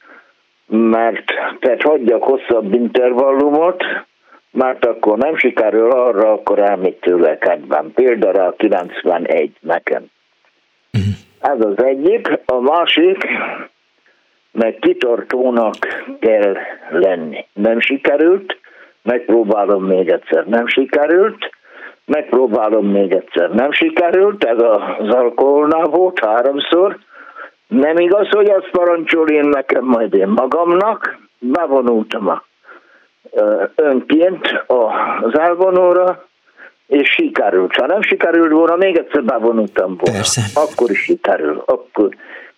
mert 0.65 1.25
tehát 1.59 1.81
hagyjak 1.81 2.23
hosszabb 2.23 2.73
intervallumot, 2.73 3.83
mert 4.53 4.85
akkor 4.85 5.17
nem 5.17 5.37
sikerül 5.37 5.91
arra, 5.91 6.31
akkor 6.31 6.59
elmegy 6.59 6.95
tőle 6.95 7.37
kedvem. 7.37 7.91
Például 7.93 8.39
a 8.39 8.53
91 8.57 9.51
nekem. 9.59 10.03
Ez 11.39 11.65
az 11.65 11.83
egyik. 11.83 12.27
A 12.45 12.59
másik, 12.59 13.27
meg 14.51 14.77
kitartónak 14.81 15.73
kell 16.19 16.57
lenni. 16.89 17.45
Nem 17.53 17.79
sikerült, 17.79 18.59
megpróbálom 19.01 19.83
még 19.83 20.09
egyszer, 20.09 20.45
nem 20.47 20.67
sikerült, 20.67 21.49
megpróbálom 22.05 22.87
még 22.87 23.11
egyszer, 23.13 23.49
nem 23.49 23.71
sikerült, 23.71 24.43
ez 24.43 24.57
az 24.57 25.13
alkoholnál 25.13 25.85
volt 25.85 26.25
háromszor, 26.25 26.97
nem 27.67 27.97
igaz, 27.97 28.29
hogy 28.29 28.49
azt 28.49 28.69
parancsol 28.71 29.29
én 29.29 29.47
nekem, 29.47 29.83
majd 29.83 30.13
én 30.13 30.27
magamnak, 30.27 31.17
bevonultam 31.39 32.27
a 32.27 32.43
önként 33.75 34.63
az 34.67 35.39
elvonóra, 35.39 36.25
és 36.87 37.09
sikerült. 37.09 37.75
Ha 37.75 37.85
nem 37.85 38.01
sikerült 38.01 38.51
volna, 38.51 38.75
még 38.75 38.97
egyszer 38.97 39.23
bevonultam 39.23 39.97
volna. 39.97 40.17
Persze. 40.17 40.41
Akkor 40.53 40.91
is 40.91 40.99
sikerül. 40.99 41.63
Akkor 41.65 42.09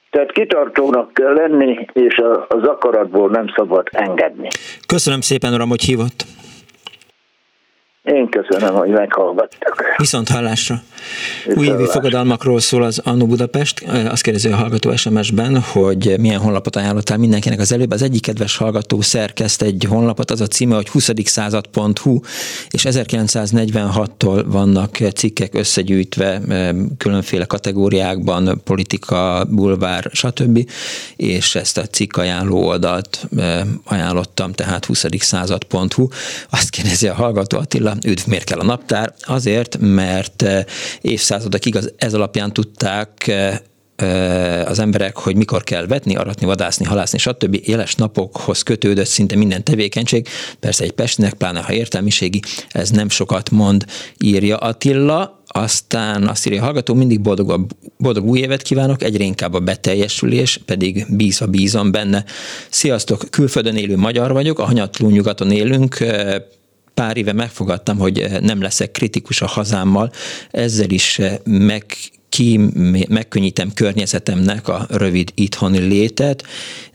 tehát 0.09 0.31
kitartónak 0.31 1.13
kell 1.13 1.33
lenni, 1.33 1.85
és 1.93 2.21
az 2.47 2.63
akaratból 2.63 3.29
nem 3.29 3.47
szabad 3.55 3.87
engedni. 3.91 4.47
Köszönöm 4.87 5.21
szépen, 5.21 5.53
uram, 5.53 5.69
hogy 5.69 5.81
hívott. 5.81 6.25
Én 8.03 8.29
köszönöm, 8.29 8.75
hogy 8.75 8.89
meghallgattak. 8.89 9.93
Viszont 9.97 10.29
hallásra. 10.29 10.75
Újévi 11.56 11.86
fogadalmakról 11.86 12.60
szól 12.60 12.84
az 12.84 13.02
Annu 13.03 13.26
Budapest. 13.26 13.84
Azt 14.10 14.22
kérdezi 14.22 14.48
a 14.48 14.56
hallgató 14.56 14.95
SMS-ben, 14.95 15.61
hogy 15.61 16.15
milyen 16.19 16.40
honlapot 16.40 16.76
ajánlottál 16.76 17.18
mindenkinek 17.18 17.60
az 17.60 17.72
előbb. 17.72 17.91
Az 17.91 18.02
egyik 18.02 18.22
kedves 18.22 18.57
hallgató 18.57 19.02
szerkeszt 19.02 19.61
egy 19.61 19.86
honlapot, 19.90 20.32
az 20.32 20.41
a 20.41 20.48
címe, 20.48 20.76
hogy 20.76 20.90
20. 20.90 21.10
század.hu, 21.23 22.19
és 22.69 22.86
1946-tól 22.90 24.44
vannak 24.45 24.98
cikkek 25.15 25.53
összegyűjtve 25.53 26.41
különféle 26.98 27.45
kategóriákban, 27.45 28.61
politika, 28.64 29.45
bulvár, 29.49 30.10
stb. 30.11 30.69
És 31.15 31.56
ezt 31.56 31.77
a 31.77 31.86
cikk 31.86 32.18
ajánló 32.18 32.65
oldalt 32.65 33.27
ajánlottam, 33.84 34.53
tehát 34.53 34.86
20. 34.86 35.06
század.hu. 35.19 36.07
Azt 36.49 36.69
kérdezi 36.69 37.07
a 37.07 37.14
hallgató 37.14 37.57
Attila, 37.57 37.95
üdv, 38.06 38.27
miért 38.27 38.44
kell 38.44 38.60
a 38.60 38.64
naptár? 38.64 39.14
Azért, 39.22 39.77
mert 39.80 40.45
évszázadokig 41.01 41.76
az, 41.76 41.93
ez 41.97 42.13
alapján 42.13 42.53
tudták 42.53 43.31
az 44.65 44.80
emberek, 44.80 45.17
hogy 45.17 45.35
mikor 45.35 45.63
kell 45.63 45.85
vetni, 45.85 46.15
aratni, 46.15 46.45
vadászni, 46.45 46.85
halászni, 46.85 47.17
stb. 47.17 47.59
Éles 47.63 47.95
napokhoz 47.95 48.61
kötődött 48.61 49.05
szinte 49.05 49.35
minden 49.35 49.63
tevékenység. 49.63 50.27
Persze 50.59 50.84
egy 50.84 50.91
Pestinek, 50.91 51.34
pláne 51.34 51.61
ha 51.61 51.73
értelmiségi, 51.73 52.39
ez 52.69 52.89
nem 52.89 53.09
sokat 53.09 53.49
mond, 53.49 53.85
írja 54.19 54.57
Attila. 54.57 55.43
Aztán 55.47 56.27
azt 56.27 56.45
írja 56.47 56.61
a 56.61 56.63
hallgató, 56.63 56.93
mindig 56.93 57.22
boldog, 57.22 57.65
boldog 57.97 58.26
új 58.26 58.39
évet 58.39 58.61
kívánok, 58.61 59.03
egyre 59.03 59.23
inkább 59.23 59.53
a 59.53 59.59
beteljesülés, 59.59 60.59
pedig 60.65 61.05
bízva 61.09 61.45
bízom 61.45 61.91
benne. 61.91 62.23
Sziasztok, 62.69 63.26
külföldön 63.30 63.76
élő 63.76 63.97
magyar 63.97 64.31
vagyok, 64.31 64.59
a 64.59 64.65
hanyatló 64.65 65.09
nyugaton 65.09 65.51
élünk, 65.51 65.97
pár 66.95 67.17
éve 67.17 67.34
megfogadtam, 67.34 67.97
hogy 67.97 68.19
eh, 68.19 68.39
nem 68.39 68.61
leszek 68.61 68.91
kritikus 68.91 69.41
a 69.41 69.47
hazámmal, 69.47 70.11
ezzel 70.51 70.89
is 70.89 71.19
eh, 71.19 71.35
meg 71.43 71.84
ki, 72.30 72.59
megkönnyítem 73.09 73.69
környezetemnek 73.76 74.67
a 74.67 74.85
rövid 74.89 75.31
itthoni 75.35 75.80
létet, 75.80 76.43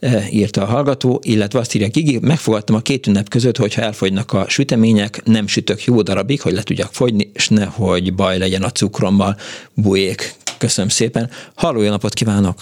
eh, 0.00 0.34
írta 0.34 0.62
a 0.62 0.64
hallgató, 0.64 1.20
illetve 1.22 1.58
azt 1.58 1.74
írja 1.74 1.88
Gigi, 1.88 2.18
megfogadtam 2.22 2.76
a 2.76 2.80
két 2.80 3.06
ünnep 3.06 3.28
között, 3.28 3.56
hogyha 3.56 3.82
elfogynak 3.82 4.32
a 4.32 4.48
sütemények, 4.48 5.20
nem 5.24 5.46
sütök 5.46 5.84
jó 5.84 6.02
darabig, 6.02 6.40
hogy 6.40 6.52
le 6.52 6.62
tudjak 6.62 6.92
fogyni, 6.92 7.30
és 7.34 7.48
nehogy 7.48 8.14
baj 8.14 8.38
legyen 8.38 8.62
a 8.62 8.70
cukrommal, 8.70 9.36
bujék. 9.74 10.32
Köszönöm 10.58 10.90
szépen. 10.90 11.30
Halló, 11.54 11.82
jó 11.82 11.90
napot 11.90 12.14
kívánok! 12.14 12.56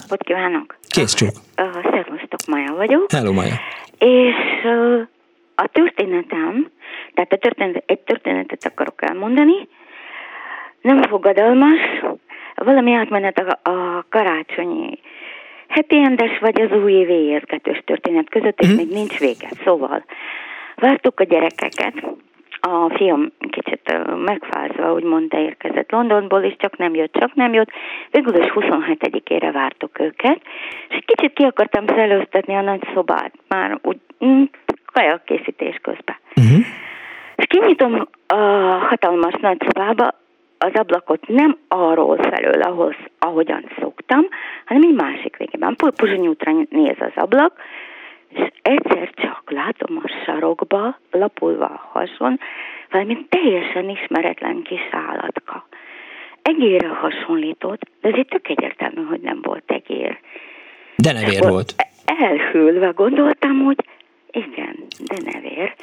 Napot 0.00 0.22
kívánok! 0.22 0.78
Kész 0.86 1.14
csók! 1.14 1.34
Szervusztok, 1.82 2.46
Maja 2.46 2.74
vagyok. 2.76 3.12
Hello, 3.12 3.32
Maja! 3.32 3.60
És 3.98 4.64
a 5.54 5.68
történetem 5.72 6.70
tehát 7.14 7.32
a 7.32 7.36
történet, 7.36 7.82
egy 7.86 8.00
történetet 8.00 8.64
akarok 8.64 9.02
elmondani. 9.02 9.68
Nem 10.80 11.02
fogadalmas, 11.02 11.80
valami 12.54 12.92
átmenet 12.92 13.38
a, 13.38 13.70
a 13.70 14.06
karácsonyi 14.08 14.98
happy 15.68 15.96
endes 15.96 16.38
vagy 16.38 16.60
az 16.60 16.82
új 16.82 16.92
évi 16.92 17.12
érzgetős 17.12 17.82
történet 17.84 18.28
között, 18.28 18.60
és 18.60 18.72
mm. 18.72 18.76
még 18.76 18.88
nincs 18.88 19.18
vége. 19.18 19.48
Szóval 19.64 20.04
vártuk 20.76 21.20
a 21.20 21.24
gyerekeket, 21.24 21.94
a 22.60 22.94
fiam 22.96 23.32
kicsit 23.50 23.98
megfázva, 24.24 24.92
úgymond 24.92 25.32
érkezett 25.32 25.90
Londonból, 25.90 26.42
és 26.42 26.54
csak 26.58 26.76
nem 26.76 26.94
jött, 26.94 27.12
csak 27.12 27.34
nem 27.34 27.52
jött. 27.52 27.70
Végül 28.10 28.34
is 28.34 28.52
27-ére 28.54 29.50
vártuk 29.52 30.00
őket, 30.00 30.40
és 30.88 30.98
kicsit 31.06 31.32
ki 31.32 31.44
akartam 31.44 31.86
szellőztetni 31.86 32.54
a 32.54 32.60
nagy 32.60 32.88
szobát, 32.94 33.32
már 33.48 33.78
úgy 33.82 33.98
mm, 34.24 34.42
kajakészítés 34.92 35.78
közben. 35.82 36.16
Uh-huh. 36.36 36.64
És 37.44 37.58
kinyitom 37.58 38.08
a 38.26 38.34
hatalmas 38.88 39.34
nagy 39.40 39.56
szobába, 39.60 40.14
az 40.58 40.70
ablakot 40.74 41.28
nem 41.28 41.58
arról 41.68 42.16
felől, 42.16 42.62
ahhoz, 42.62 42.94
ahogyan 43.18 43.70
szoktam, 43.80 44.26
hanem 44.64 44.82
egy 44.82 44.94
másik 44.94 45.36
végében. 45.36 45.76
Pulpuzsony 45.76 46.26
útra 46.26 46.52
néz 46.68 46.96
az 46.98 47.12
ablak, 47.14 47.52
és 48.28 48.48
egyszer 48.62 49.10
csak 49.14 49.42
látom 49.50 50.00
a 50.02 50.08
sarokba, 50.24 50.98
lapulva 51.10 51.64
a 51.64 51.88
hason, 51.92 52.40
valami 52.90 53.26
teljesen 53.28 53.88
ismeretlen 53.88 54.62
kis 54.62 54.88
állatka. 54.90 55.66
Egérre 56.42 56.88
hasonlított, 56.88 57.80
de 58.00 58.08
azért 58.08 58.28
tök 58.28 58.48
egyértelmű, 58.48 59.02
hogy 59.02 59.20
nem 59.20 59.38
volt 59.42 59.64
egér. 59.66 60.18
De 60.96 61.12
nevér 61.12 61.48
volt. 61.48 61.74
Elhűlve 62.04 62.88
gondoltam, 62.88 63.64
hogy 63.64 63.84
igen, 64.30 64.76
de 65.04 65.30
nevér. 65.32 65.74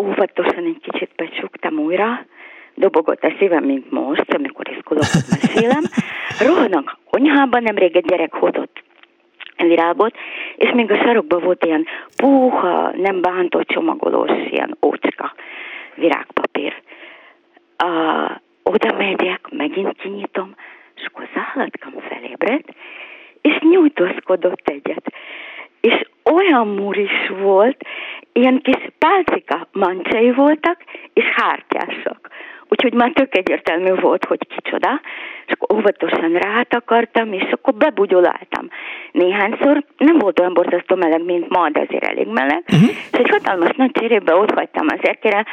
Óvatosan 0.00 0.64
egy 0.64 0.80
kicsit 0.82 1.10
becsuktam 1.16 1.78
újra, 1.78 2.26
dobogott 2.74 3.22
a 3.22 3.34
szívem, 3.38 3.64
mint 3.64 3.90
most, 3.90 4.32
amikor 4.34 4.68
izgulokot 4.76 5.24
mesélem. 5.30 5.82
Rohannak 6.46 6.96
a 6.96 7.10
konyhában, 7.10 7.62
nemrég 7.62 7.96
egy 7.96 8.04
gyerek 8.04 8.32
hozott 8.32 8.82
virágot, 9.56 10.14
és 10.56 10.70
még 10.70 10.90
a 10.90 10.96
sarokban 10.96 11.42
volt 11.42 11.64
ilyen 11.64 11.86
puha, 12.16 12.90
nem 12.96 13.20
bántott 13.20 13.66
csomagolós, 13.66 14.50
ilyen 14.50 14.76
ócska 14.82 15.34
virágpapír. 15.94 16.82
Uh, 17.84 18.30
oda 18.62 18.96
megyek, 18.96 19.48
megint 19.50 19.96
kinyitom, 19.96 20.54
és 20.96 21.02
akkor 21.06 21.28
az 21.32 21.42
állatkám 21.54 21.94
felébredt, 22.08 22.74
és 23.40 23.58
nyújtózkodott 23.60 24.68
egyet. 24.68 25.12
És 25.80 26.02
olyan 26.24 26.68
muris 26.68 27.30
volt, 27.42 27.76
ilyen 28.32 28.60
kis 28.62 28.88
pálcika 28.98 29.68
mancsai 29.72 30.32
voltak, 30.32 30.84
és 31.12 31.24
hártyásak. 31.24 32.28
Úgyhogy 32.68 32.94
már 32.94 33.10
tök 33.12 33.36
egyértelmű 33.36 33.94
volt, 33.94 34.24
hogy 34.24 34.46
kicsoda, 34.46 35.00
és 35.46 35.52
akkor 35.52 35.76
óvatosan 35.76 36.32
rát 36.32 36.74
akartam, 36.74 37.32
és 37.32 37.50
akkor 37.50 37.74
bebugyoláltam. 37.74 38.68
Néhányszor 39.12 39.84
nem 39.96 40.18
volt 40.18 40.40
olyan 40.40 40.54
borzasztó 40.54 40.96
meleg, 40.96 41.24
mint 41.24 41.48
ma, 41.48 41.68
de 41.70 41.80
azért 41.80 42.04
elég 42.04 42.26
meleg, 42.26 42.62
uh-huh. 42.72 42.88
és 42.88 43.18
egy 43.18 43.30
hatalmas 43.30 43.76
nagy 43.76 43.90
cserébe 43.92 44.34
ott 44.34 44.50
hagytam 44.50 44.86
az 44.90 44.98
erkére, 45.02 45.46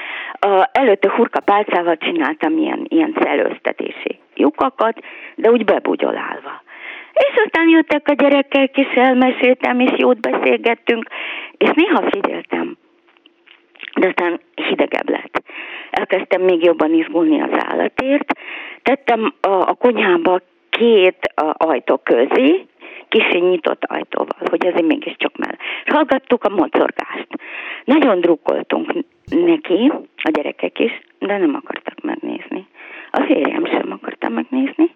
uh, 0.45 0.64
előtte 0.72 1.12
hurka 1.12 1.40
pálcával 1.40 1.98
csináltam 1.98 2.58
ilyen, 2.58 2.86
ilyen 2.88 3.16
szelőztetési 3.20 4.20
lyukakat, 4.36 4.99
de 5.36 5.52
úgy 5.52 5.66
bebugyolálva. 5.66 6.62
És 7.18 7.41
aztán 7.45 7.69
jöttek 7.69 8.07
a 8.07 8.14
gyerekek, 8.14 8.77
és 8.77 8.95
elmeséltem, 8.95 9.80
és 9.80 9.91
jót 9.98 10.19
beszélgettünk, 10.19 11.10
és 11.57 11.69
néha 11.76 12.10
figyeltem 12.10 12.77
de 13.99 14.07
aztán 14.07 14.39
hidegebb 14.56 15.10
lett. 15.10 15.44
Elkezdtem 15.89 16.41
még 16.41 16.64
jobban 16.64 16.94
izgulni 16.94 17.41
az 17.41 17.64
állatért. 17.68 18.31
Tettem 18.81 19.34
a, 19.41 19.49
a 19.49 19.73
konyhába 19.73 20.41
két 20.69 21.31
a, 21.35 21.53
ajtó 21.57 21.98
közé, 21.98 22.65
kicsi 23.10 23.39
nyitott 23.39 23.84
ajtóval, 23.84 24.48
hogy 24.49 24.68
azért 24.68 24.88
mégiscsak 24.88 25.38
mellett. 25.38 25.60
És 25.85 25.91
hallgattuk 25.91 26.44
a 26.44 26.49
mocorgást. 26.49 27.27
Nagyon 27.84 28.19
drukkoltunk 28.19 28.94
neki, 29.26 29.91
a 30.23 30.30
gyerekek 30.30 30.80
is, 30.80 31.02
de 31.19 31.38
nem 31.38 31.56
akartak 31.56 32.02
megnézni. 32.02 32.68
A 33.11 33.22
férjem 33.22 33.65
sem 33.65 33.91
akarta 33.91 34.30
megnézni. 34.30 34.91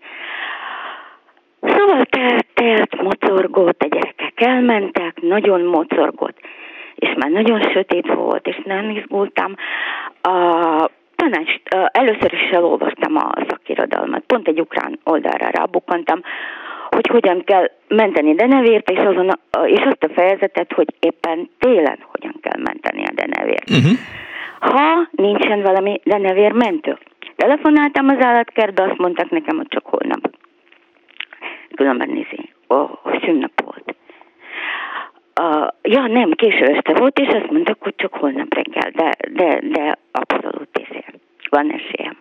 Szóval 1.62 2.06
telt, 2.06 2.46
telt, 2.54 3.02
mocorgott, 3.02 3.82
a 3.82 3.88
gyerekek 3.88 4.42
elmentek, 4.42 5.22
nagyon 5.22 5.62
mocorgott 5.62 6.38
és 7.02 7.14
már 7.18 7.30
nagyon 7.30 7.62
sötét 7.62 8.14
volt, 8.14 8.48
és 8.48 8.62
nem 8.66 8.90
izgultam. 8.90 9.56
A 10.22 10.90
tanács, 11.16 11.52
először 11.92 12.34
is 12.34 12.50
elolvastam 12.50 13.16
a 13.16 13.30
szakirodalmat, 13.48 14.24
pont 14.28 14.48
egy 14.48 14.60
ukrán 14.60 15.00
oldalra 15.04 15.50
rábukkantam, 15.50 16.22
hogy 16.90 17.08
hogyan 17.08 17.44
kell 17.44 17.72
menteni 17.88 18.34
denevért, 18.34 18.90
és, 18.90 18.98
azon, 18.98 19.40
és 19.66 19.80
azt 19.80 20.04
a 20.04 20.14
fejezetet, 20.14 20.74
hogy 20.74 20.88
éppen 21.00 21.50
télen 21.60 21.98
hogyan 22.12 22.36
kell 22.42 22.62
menteni 22.64 23.04
a 23.04 23.14
denevért. 23.16 23.70
Uh-huh. 23.70 23.98
Ha 24.60 25.08
nincsen 25.12 25.62
valami 25.62 26.02
denevér 26.04 26.52
mentő. 26.52 26.98
Telefonáltam 27.36 28.08
az 28.08 28.26
állatkertbe, 28.26 28.84
azt 28.84 28.98
mondták 28.98 29.30
nekem, 29.30 29.58
hogy 29.58 29.68
csak 29.70 29.86
holnap. 29.86 30.30
Különben 31.82 32.10
nézi, 32.10 32.54
oh, 32.68 32.90
szünnap 33.22 33.62
volt 33.64 33.96
uh, 35.42 35.68
ja 35.82 36.08
nem, 36.08 36.32
késő 36.32 36.66
este 36.66 36.94
volt, 36.94 37.20
és 37.20 37.28
azt 37.28 37.52
mondtak, 37.52 37.78
hogy 37.80 37.94
csak 37.96 38.14
holnap 38.14 38.54
reggel, 38.54 38.92
de, 38.92 39.12
de, 39.32 39.60
de 39.62 39.98
abszolút 40.12 40.78
észre. 40.78 41.04
Van 41.50 41.72
esélyem. 41.72 42.18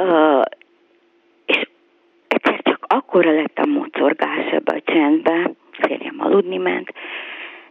Uh, 0.00 0.42
és 1.46 1.68
egyszer 2.28 2.60
csak 2.62 2.84
akkora 2.88 3.32
lett 3.32 3.58
a 3.58 3.66
mocorgás 3.66 4.50
ebbe 4.50 4.74
a 4.74 4.92
csendbe, 4.92 5.50
férjem 5.70 6.16
aludni 6.18 6.56
ment, 6.56 6.92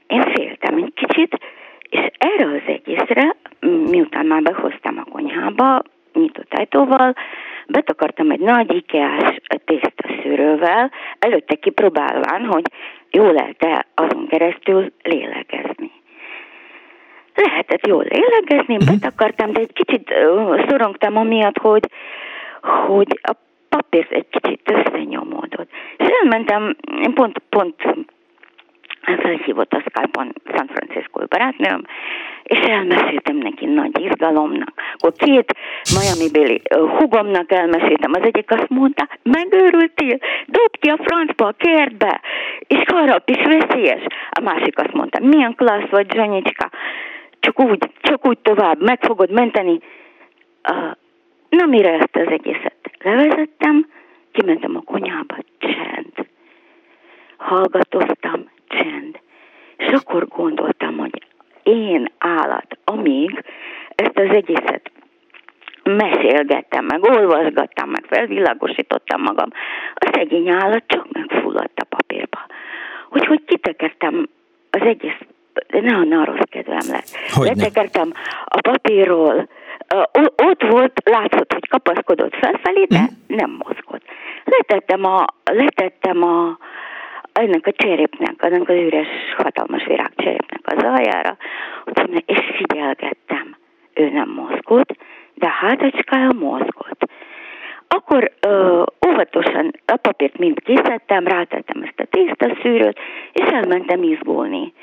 én 0.08 0.22
féltem 0.22 0.76
egy 0.76 0.94
kicsit, 0.94 1.40
és 1.90 2.08
erre 2.18 2.46
az 2.46 2.62
egészre, 2.68 3.36
miután 3.90 4.26
már 4.26 4.42
behoztam 4.42 4.98
a 4.98 5.12
konyhába, 5.12 5.82
nyitott 6.14 6.54
ajtóval, 6.54 7.16
betakartam 7.68 8.32
egy 8.32 8.40
nagy 8.40 8.76
ikeás 8.76 9.40
tésztaszűrővel, 10.36 10.92
előtte 11.20 11.56
kipróbálván, 11.56 12.46
hogy 12.46 12.64
jól 13.12 13.34
lehet-e 13.34 13.86
azon 13.96 14.28
keresztül 14.28 14.92
lélegezni. 15.04 15.92
Lehetett 17.36 17.88
jól 17.88 18.06
lélegezni, 18.10 18.76
uh-huh. 18.76 19.00
betakartam, 19.00 19.54
de 19.54 19.60
egy 19.60 19.74
kicsit 19.74 20.10
uh, 20.10 20.70
szorongtam 20.70 21.18
amiatt, 21.18 21.58
hogy, 21.58 21.90
hogy 22.88 23.20
a 23.22 23.34
papír 23.70 24.08
egy 24.10 24.28
kicsit 24.30 24.72
összenyomódott. 24.72 25.70
És 25.98 26.08
elmentem, 26.22 26.76
én 27.02 27.14
pont, 27.14 27.42
pont 27.50 27.76
felhívott 29.06 29.74
a 29.74 29.80
Skype-on 29.80 30.34
San 30.56 30.68
Francisco 30.68 31.26
barátnőm, 31.26 31.82
és 32.44 32.60
elmeséltem 32.60 33.38
neki 33.38 33.66
nagy 33.66 34.00
izgalomnak. 34.00 34.74
Akkor 34.94 35.12
két 35.12 35.58
Miami 35.96 36.30
Béli 36.32 36.62
hugomnak 36.98 37.52
elmeséltem, 37.52 38.12
az 38.14 38.24
egyik 38.24 38.52
azt 38.52 38.70
mondta, 38.70 39.08
megőrültél, 39.24 40.18
dobd 40.46 40.78
ki 40.80 40.90
a 40.90 40.98
francba, 41.04 41.46
a 41.48 41.56
kertbe, 41.58 42.22
és 42.68 42.84
harap 42.88 43.30
is 43.30 43.46
veszélyes. 43.46 44.04
A 44.30 44.42
másik 44.42 44.80
azt 44.80 44.94
mondta, 44.94 45.20
milyen 45.26 45.56
klassz 45.56 45.90
vagy, 45.90 46.12
Zsanyicska, 46.12 46.70
csak 47.40 47.60
úgy, 47.60 47.90
csak 48.02 48.28
úgy 48.28 48.38
tovább, 48.38 48.82
meg 48.82 49.04
fogod 49.04 49.32
menteni. 49.32 49.80
Na 51.50 51.66
mire 51.66 51.94
ezt 51.94 52.16
az 52.16 52.28
egészet 52.28 52.76
levezettem, 53.04 53.88
kimentem 54.32 54.76
a 54.76 54.82
konyhába, 54.82 55.36
csend. 55.58 56.28
Hallgatoztam, 57.38 58.50
csend. 58.78 59.20
És 59.78 59.88
akkor 59.88 60.28
gondoltam, 60.28 60.98
hogy 60.98 61.24
én 61.64 62.12
állat, 62.18 62.78
amíg 62.84 63.44
ezt 63.96 64.18
az 64.18 64.36
egészet 64.36 64.92
mesélgettem, 65.84 66.86
meg 66.86 67.04
olvasgattam, 67.04 67.90
meg 67.90 68.04
felvilágosítottam 68.08 69.22
magam, 69.22 69.50
a 69.94 70.10
szegény 70.14 70.50
állat 70.50 70.84
csak 70.88 71.12
megfulladt 71.12 71.80
a 71.80 71.86
papírba. 71.96 72.46
Úgyhogy 73.10 73.44
kitekertem 73.46 74.30
az 74.70 74.82
egész, 74.82 75.20
de 75.68 75.82
ne, 75.82 76.04
ne 76.04 76.24
rossz 76.24 76.50
kedvem 76.50 76.88
lett. 76.90 77.08
Hogy 77.30 77.46
Letekertem 77.48 78.12
a 78.46 78.62
papírról, 78.62 79.48
ott 80.36 80.64
volt, 80.70 81.02
látszott, 81.04 81.54
hogy 81.54 81.68
kapaszkodott 81.68 82.36
felfelé, 82.36 82.84
de 82.84 83.00
mm. 83.00 83.36
nem 83.36 83.62
mozgott. 83.64 84.04
Letettem 84.44 85.04
a, 85.04 85.26
letettem 85.44 86.24
a, 86.24 86.58
ennek 87.40 87.68
a 87.68 87.72
cserépnek, 87.72 88.44
annak 88.44 88.70
az 88.70 88.76
üres, 88.76 89.08
hatalmas 89.38 89.86
virágcserépnek 89.86 90.62
az 90.64 90.84
aljára, 90.84 91.38
és 92.26 92.40
figyelgettem. 92.56 93.56
Ő 93.94 94.10
nem 94.10 94.30
mozgott, 94.30 94.96
de 95.34 95.46
a 95.46 95.50
hátacskája 95.50 96.32
mozgott. 96.40 97.10
Akkor 97.88 98.32
ö, 98.40 98.84
óvatosan 99.08 99.72
a 99.86 99.96
papírt 99.96 100.38
mind 100.38 100.60
kiszedtem, 100.64 101.28
rátettem 101.28 101.82
ezt 101.82 102.00
a 102.00 102.06
tésztaszűrőt, 102.10 103.00
és 103.32 103.46
elmentem 103.46 104.04
izgulni. 104.04 104.74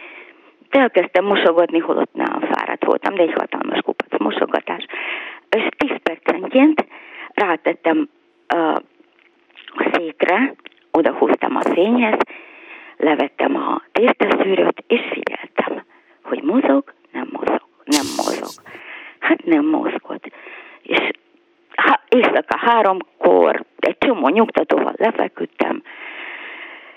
De 0.71 0.79
elkezdtem 0.79 1.25
mosogatni, 1.25 1.79
holott 1.79 2.13
nem 2.13 2.41
fáradt 2.41 2.85
voltam, 2.85 3.15
de 3.15 3.23
egy 3.23 3.33
hatalmas 3.33 3.81
kupac 3.81 4.19
mosogatás. 4.19 4.87
És 5.49 5.67
tíz 5.77 5.97
percenként 6.03 6.87
rátettem 7.35 8.09
a 8.49 8.83
székre, 9.93 10.55
oda 10.93 11.13
húztam 11.13 11.57
a 11.57 11.61
fényhez, 11.61 12.19
levettem 12.97 13.57
a 13.57 13.83
tésztaszűrőt, 13.93 14.85
és 14.87 15.01
figyeltem, 15.13 15.85
hogy 16.23 16.43
mozog, 16.43 16.93
nem 17.13 17.29
mozog, 17.33 17.63
nem 17.85 18.07
mozog. 18.17 18.67
Hát 19.19 19.45
nem 19.45 19.65
mozgott. 19.65 20.33
És 20.83 21.11
ha, 21.75 22.01
éjszaka 22.09 22.59
háromkor 22.59 23.65
egy 23.79 23.99
csomó 23.99 24.29
nyugtatóval 24.29 24.93
lefeküdtem, 24.97 25.83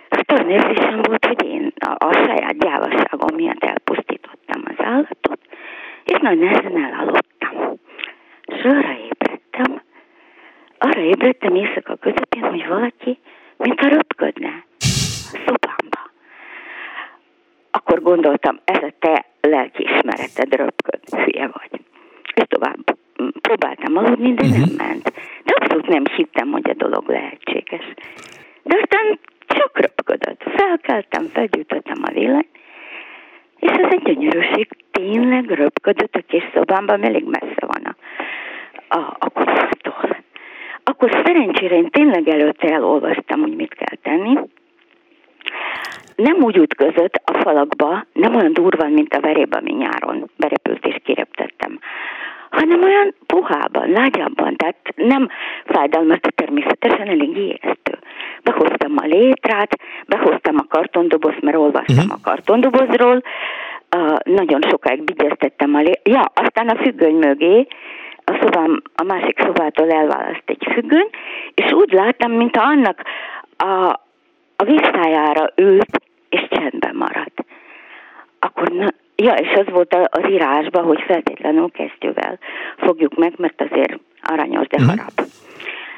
azt 0.10 0.32
olyan 0.32 0.50
érzésem 0.50 1.02
volt, 1.02 1.26
hogy 1.26 1.44
én 1.44 1.74
a, 1.80 2.06
a 2.06 2.14
saját 2.14 2.58
gyávaságom 2.58 3.36
miatt 3.36 3.64
elpusztítottam 3.64 4.64
az 4.66 4.86
állatot, 4.86 5.40
és 6.04 6.18
nagy 6.22 6.40
nehezen 6.40 6.84
elaludtam. 6.84 7.80
És 8.46 8.64
arra 8.64 8.98
ébredtem, 8.98 9.82
arra 10.78 11.02
ébredtem 11.02 11.56
éjszaka 11.56 11.96
közepén, 11.96 12.44
hogy 12.44 12.68
valaki, 12.68 13.18
mint 13.58 13.80
a 13.80 13.88
röpködne 13.88 14.66
a 14.80 15.38
szobámba. 15.46 16.12
Akkor 17.72 18.02
gondoltam, 18.02 18.60
ez 18.64 18.84
a 18.84 18.94
te 19.00 19.26
lelkiismereted 19.42 20.56
röpköd, 20.56 21.00
hülye 21.10 21.48
vagy. 21.48 21.82
És 22.36 22.44
tovább 22.48 22.98
próbáltam 23.42 23.98
aludni, 23.98 24.34
de 24.34 24.48
nem 24.48 24.70
ment. 24.78 25.12
De 25.44 25.54
abszolút 25.56 25.88
nem 25.88 26.04
hittem, 26.16 26.52
hogy 26.52 26.70
a 26.70 26.74
dolog 26.74 27.10
lehetséges. 27.10 27.94
De 28.64 28.78
aztán 28.82 29.20
csak 29.48 29.80
röpködött. 29.80 30.44
Felkeltem, 30.56 31.28
felgyújtottam 31.34 32.04
a 32.04 32.12
villanyt, 32.12 32.48
és 33.60 33.72
ez 33.72 33.92
egy 33.92 34.04
gyönyörűség. 34.04 34.68
Tényleg 34.92 35.50
röpködött 35.50 36.16
a 36.16 36.22
kis 36.28 36.44
szobámban, 36.54 37.04
elég 37.04 37.24
messze 37.26 37.66
van 37.68 37.84
a, 37.84 37.96
a, 38.96 39.16
a 39.20 39.30
kutyától. 39.30 40.15
Akkor 40.88 41.22
szerencsére 41.26 41.76
én 41.76 41.90
tényleg 41.90 42.28
előtte 42.28 42.68
elolvastam, 42.74 43.42
hogy 43.42 43.56
mit 43.56 43.74
kell 43.74 43.98
tenni. 44.14 44.40
Nem 46.16 46.36
úgy 46.42 46.58
ütközött 46.58 47.22
a 47.24 47.38
falakba, 47.38 48.06
nem 48.14 48.36
olyan 48.36 48.54
durvan, 48.54 48.92
mint 48.92 49.14
a 49.14 49.20
verébe, 49.20 49.58
ami 49.58 49.72
nyáron 49.72 50.30
berepült 50.38 50.86
és 50.86 50.96
kireptettem, 51.04 51.80
hanem 52.50 52.84
olyan 52.84 53.14
puhában, 53.26 53.90
lágyabban, 53.90 54.56
tehát 54.56 54.76
nem 54.96 55.30
fájdalmas, 55.66 56.20
természetesen 56.36 57.08
elég 57.08 57.38
ijesztő. 57.38 57.98
Behoztam 58.44 58.96
a 58.98 59.06
létrát, 59.06 59.80
behoztam 60.08 60.56
a 60.58 60.66
kartondobozt, 60.70 61.42
mert 61.42 61.58
olvastam 61.58 62.06
uh-huh. 62.06 62.20
a 62.24 62.30
kartondobozról, 62.30 63.24
uh, 63.96 64.16
nagyon 64.24 64.62
sokáig 64.70 65.02
vigyeztettem 65.06 65.76
a 65.76 65.82
lé... 65.82 65.92
Ja, 66.04 66.32
aztán 66.34 66.68
a 66.68 66.82
függöny 66.84 67.16
mögé, 67.16 67.68
a 68.26 68.38
szobám, 68.42 68.82
a 68.96 69.04
másik 69.04 69.40
szobától 69.40 69.92
elválaszt 69.92 70.44
egy 70.46 70.68
függöny, 70.74 71.10
és 71.54 71.72
úgy 71.72 71.92
láttam, 71.92 72.32
mint 72.32 72.58
annak 72.58 73.02
a, 73.58 74.00
a 74.56 74.64
visszájára 74.64 75.48
ült, 75.56 76.02
és 76.30 76.48
csendben 76.50 76.96
maradt. 76.96 77.46
Akkor 78.40 78.70
na, 78.70 78.88
Ja, 79.16 79.34
és 79.34 79.54
az 79.54 79.66
volt 79.74 79.94
az 80.10 80.30
írásban, 80.30 80.84
hogy 80.84 81.02
feltétlenül 81.08 81.72
kesztyűvel 81.72 82.40
fogjuk 82.78 83.16
meg, 83.16 83.34
mert 83.38 83.62
azért 83.62 84.00
aranyos, 84.22 84.68
de 84.68 84.84
harap. 84.84 85.28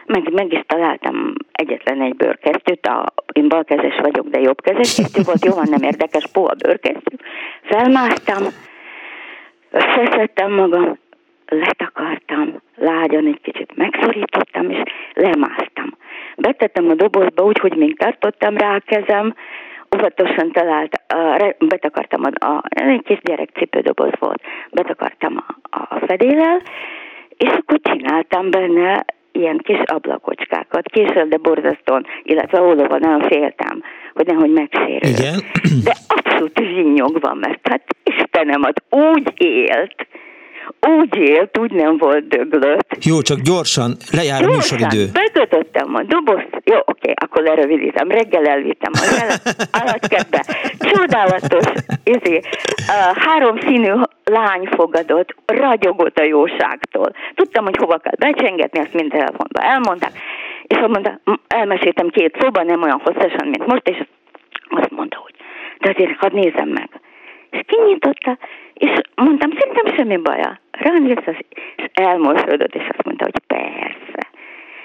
Meg, 0.05 0.33
meg 0.33 0.53
is 0.53 0.63
találtam 0.67 1.33
egyetlen 1.51 2.01
egy 2.01 2.15
bőrkesztyűt, 2.15 2.85
a, 2.85 3.05
én 3.33 3.47
balkezes 3.47 3.97
vagyok, 4.01 4.27
de 4.27 4.39
jobbkezes 4.39 4.95
kesztyű 4.95 5.21
volt, 5.21 5.45
jó 5.45 5.53
van, 5.53 5.67
nem 5.69 5.81
érdekes, 5.81 6.27
puha 6.31 6.53
bőrkesztyű. 6.53 7.15
Felmásztam, 7.61 8.43
összeszedtem 9.71 10.51
magam, 10.51 10.97
letakartam, 11.47 12.61
lágyan 12.75 13.25
egy 13.25 13.41
kicsit 13.41 13.75
megszorítottam, 13.75 14.69
és 14.69 14.81
lemásztam. 15.13 15.97
Betettem 16.35 16.89
a 16.89 16.93
dobozba 16.93 17.43
úgy, 17.43 17.59
hogy 17.59 17.75
még 17.75 17.97
tartottam 17.97 18.57
rá 18.57 18.75
a 18.75 18.81
kezem, 18.85 19.33
óvatosan 19.95 20.51
talált, 20.51 21.01
betakartam 21.59 22.21
a, 22.23 22.45
a, 22.45 22.63
egy 22.69 23.03
kis 23.03 23.19
gyerekcipődoboz 23.21 24.11
volt, 24.19 24.41
betakartam 24.71 25.43
a, 25.47 25.77
a 25.79 26.05
fedélel, 26.05 26.61
és 27.37 27.49
akkor 27.49 27.79
csináltam 27.81 28.49
benne 28.49 29.05
ilyen 29.31 29.57
kis 29.57 29.79
ablakocskákat, 29.85 30.89
később, 30.89 31.29
de 31.29 31.37
borzasztóan, 31.37 32.05
illetve 32.23 32.61
ólóban 32.61 32.99
nagyon 32.99 33.21
féltem, 33.21 33.83
hogy 34.13 34.25
nehogy 34.25 34.51
megsérül. 34.51 35.09
Igen. 35.09 35.39
De 35.83 35.93
abszolút 36.07 36.59
zsinyog 36.59 37.19
van, 37.19 37.37
mert 37.37 37.67
hát 37.67 37.83
Istenem, 38.03 38.61
az 38.63 38.99
úgy 38.99 39.33
élt, 39.37 40.07
úgy 40.81 41.15
élt, 41.15 41.57
úgy 41.57 41.71
nem 41.71 41.97
volt 41.97 42.27
döglött. 42.27 43.05
Jó, 43.05 43.21
csak 43.21 43.39
gyorsan, 43.39 43.95
lejár 44.11 44.43
a 44.43 44.47
műsoridő. 44.47 45.05
bekötöttem 45.13 45.95
a 45.95 46.03
dobozt, 46.03 46.49
jó, 46.63 46.77
oké, 46.85 47.13
akkor 47.15 47.43
lerövidítem, 47.43 48.09
reggel 48.09 48.45
elvittem 48.45 48.91
az 48.93 49.41
állatkertbe. 49.71 50.45
Csodálatos, 50.91 51.65
izé, 52.03 52.35
uh, 52.37 53.17
három 53.17 53.59
színű 53.59 53.93
lány 54.23 54.67
fogadott, 54.75 55.35
ragyogott 55.45 56.19
a 56.19 56.23
jóságtól. 56.23 57.11
Tudtam, 57.35 57.63
hogy 57.63 57.77
hova 57.77 57.97
kell 57.97 58.31
becsengetni, 58.31 58.79
ezt 58.79 58.93
mind 58.93 59.11
telefonban 59.11 59.63
elmondták, 59.63 60.11
és 60.63 60.77
mondta, 60.77 61.19
elmeséltem 61.47 62.07
két 62.07 62.37
szóban, 62.39 62.65
nem 62.65 62.83
olyan 62.83 63.01
hosszasan, 63.03 63.47
mint 63.47 63.65
most, 63.65 63.87
és 63.87 63.97
azt 64.69 64.91
mondta, 64.91 65.17
hogy 65.17 65.33
de 65.79 65.89
azért 65.89 66.17
hadd 66.17 66.33
nézem 66.33 66.69
meg. 66.69 66.89
És 67.49 67.59
kinyitotta, 67.67 68.37
és 68.77 69.01
mondtam, 69.15 69.51
szerintem 69.51 69.95
semmi 69.95 70.17
baja. 70.17 70.59
Ránézett, 70.71 71.45
és 71.75 71.85
elmosolyodott, 71.93 72.75
és 72.75 72.87
azt 72.89 73.03
mondta, 73.03 73.23
hogy 73.23 73.39
persze. 73.47 74.27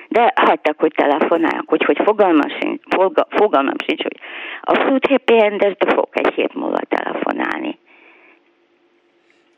De 0.08 0.32
hagytak, 0.34 0.80
hogy 0.80 0.92
telefonáljak, 0.96 1.68
hogy, 1.68 1.84
hogy 1.84 2.00
fogalmam 2.04 2.48
sincs, 2.60 2.82
foga, 2.88 3.26
fogalmam 3.30 3.74
sincs, 3.86 4.02
hogy 4.02 4.16
abszolút 4.60 5.06
happy 5.06 5.42
endes, 5.42 5.76
de 5.76 5.90
fogok 5.90 6.18
egy 6.18 6.32
hét 6.34 6.54
múlva 6.54 6.78
telefonálni. 6.88 7.78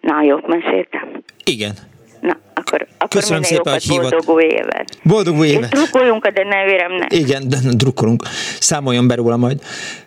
Na, 0.01 0.23
jót 0.23 0.47
meséltem? 0.47 1.23
Igen. 1.44 1.73
Na, 2.20 2.36
akkor, 2.65 2.86
akkor 2.99 3.20
Köszönöm 3.20 3.43
szépen, 3.43 3.73
hogy 3.73 3.82
hívott. 3.82 4.11
Boldog 4.11 4.36
új 4.36 4.45
évet. 4.45 4.99
Boldog 5.03 5.39
új 5.39 5.49
évet. 5.49 5.73
És 5.73 5.78
drukkoljunk 5.78 6.24
a 6.24 6.31
de 6.31 6.45
nevéremnek. 6.45 7.12
Igen, 7.12 7.49
de 7.49 7.59
drukkolunk. 7.70 8.23
Számoljon 8.61 9.07
be 9.07 9.15
róla 9.15 9.36
majd. 9.36 9.61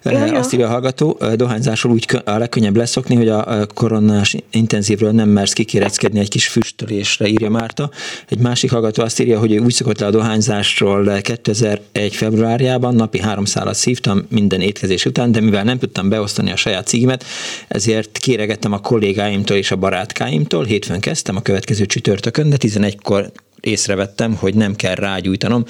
Jó, 0.03 0.25
jó. 0.25 0.35
Azt 0.35 0.53
írja 0.53 0.67
a 0.67 0.69
hallgató, 0.69 1.19
dohányzásról 1.35 1.93
úgy 1.93 2.21
a 2.25 2.37
legkönnyebb 2.37 2.75
leszokni, 2.75 3.15
hogy 3.15 3.29
a 3.29 3.65
koronás 3.73 4.35
intenzívről 4.51 5.11
nem 5.11 5.29
mersz 5.29 5.53
kikéreckedni 5.53 6.19
egy 6.19 6.29
kis 6.29 6.47
füstölésre, 6.47 7.27
írja 7.27 7.49
Márta. 7.49 7.89
Egy 8.29 8.39
másik 8.39 8.71
hallgató 8.71 9.03
azt 9.03 9.19
írja, 9.19 9.39
hogy 9.39 9.51
ő 9.51 9.59
úgy 9.59 9.73
szokott 9.73 9.99
le 9.99 10.05
a 10.05 10.11
dohányzásról 10.11 11.21
2001. 11.21 12.15
februárjában, 12.15 12.95
napi 12.95 13.19
három 13.19 13.45
szálat 13.45 13.75
szívtam 13.75 14.25
minden 14.29 14.61
étkezés 14.61 15.05
után, 15.05 15.31
de 15.31 15.41
mivel 15.41 15.63
nem 15.63 15.77
tudtam 15.77 16.09
beosztani 16.09 16.51
a 16.51 16.55
saját 16.55 16.87
cigimet, 16.87 17.25
ezért 17.67 18.17
kéregettem 18.17 18.73
a 18.73 18.79
kollégáimtól 18.79 19.57
és 19.57 19.71
a 19.71 19.75
barátkáimtól. 19.75 20.63
Hétfőn 20.63 20.99
kezdtem, 20.99 21.35
a 21.35 21.41
következő 21.41 21.85
csütörtökön, 21.85 22.46
de 22.49 22.57
11-kor 22.59 23.31
észrevettem, 23.61 24.35
hogy 24.35 24.55
nem 24.55 24.75
kell 24.75 24.95
rágyújtanom, 24.95 25.65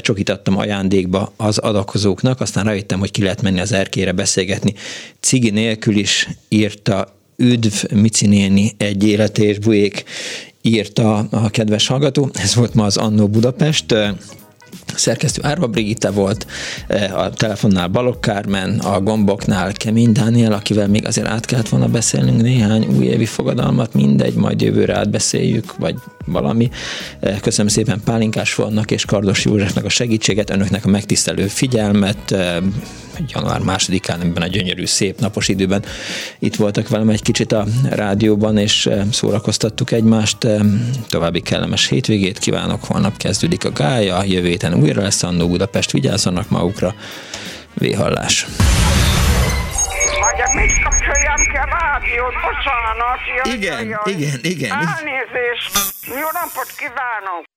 csokítattam 0.00 0.58
ajándékba 0.58 1.32
az 1.36 1.58
adakozóknak, 1.58 2.40
aztán 2.40 2.64
rájöttem, 2.64 2.98
hogy 2.98 3.10
ki 3.10 3.22
lehet 3.22 3.42
menni 3.42 3.60
az 3.60 3.72
erkére 3.72 4.12
beszélgetni. 4.12 4.74
Cigi 5.20 5.50
nélkül 5.50 5.96
is 5.96 6.28
írta 6.48 7.14
Üdv 7.36 7.84
Mici 7.92 8.26
néni 8.26 8.72
egy 8.76 9.06
élet 9.06 9.38
és 9.38 9.58
bujék 9.58 10.04
írta 10.62 11.16
a 11.18 11.50
kedves 11.50 11.86
hallgató. 11.86 12.30
Ez 12.34 12.54
volt 12.54 12.74
ma 12.74 12.84
az 12.84 12.96
Annó 12.96 13.28
Budapest 13.28 13.94
szerkesztő 14.94 15.42
Árva 15.44 15.66
Brigitte 15.66 16.10
volt, 16.10 16.46
a 17.14 17.30
telefonnál 17.30 17.88
Balogh 17.88 18.20
Kármen, 18.20 18.78
a 18.78 19.00
gomboknál 19.00 19.72
Kemény 19.72 20.12
Dániel, 20.12 20.52
akivel 20.52 20.88
még 20.88 21.06
azért 21.06 21.26
át 21.26 21.44
kellett 21.44 21.68
volna 21.68 21.88
beszélnünk 21.88 22.42
néhány 22.42 22.86
újévi 22.96 23.26
fogadalmat, 23.26 23.94
mindegy, 23.94 24.34
majd 24.34 24.60
jövőre 24.60 24.96
átbeszéljük, 24.96 25.76
vagy 25.76 25.94
valami. 26.26 26.70
Köszönöm 27.40 27.70
szépen 27.70 28.00
Pálinkás 28.04 28.52
Fonnak 28.52 28.90
és 28.90 29.04
Kardos 29.04 29.44
Józsefnek 29.44 29.84
a 29.84 29.88
segítséget, 29.88 30.50
önöknek 30.50 30.84
a 30.84 30.88
megtisztelő 30.88 31.46
figyelmet, 31.46 32.34
január 33.28 33.60
másodikán 33.60 34.20
ebben 34.20 34.42
a 34.42 34.46
gyönyörű, 34.46 34.86
szép 34.86 35.18
napos 35.18 35.48
időben 35.48 35.84
itt 36.38 36.54
voltak 36.56 36.88
velem 36.88 37.08
egy 37.08 37.22
kicsit 37.22 37.52
a 37.52 37.64
rádióban, 37.90 38.58
és 38.58 38.88
szórakoztattuk 39.12 39.90
egymást. 39.90 40.46
További 41.08 41.40
kellemes 41.40 41.88
hétvégét 41.88 42.38
kívánok, 42.38 42.84
holnap 42.84 43.16
kezdődik 43.16 43.64
a 43.64 43.72
gája, 43.72 44.22
jövő 44.24 44.48
héten 44.48 44.74
újra 44.74 45.02
lesz 45.02 45.22
Annó 45.22 45.48
Budapest, 45.48 45.90
vigyázzanak 45.90 46.48
magukra, 46.48 46.94
véhallás. 47.74 48.46
Vagy 50.20 50.54
mit 50.54 50.82
kapcsoljam 50.82 51.36
ki 51.36 51.56
a 51.56 51.64
rádiót? 51.64 52.34
Bocsánat. 52.46 53.20
Jaj, 53.44 53.56
Igen, 53.56 53.88
jaj. 53.88 54.14
igen, 54.14 54.38
igen. 54.42 54.70
Elnézést. 54.70 55.72
Jó 56.06 56.28
napot 56.32 56.70
kívánok. 56.76 57.54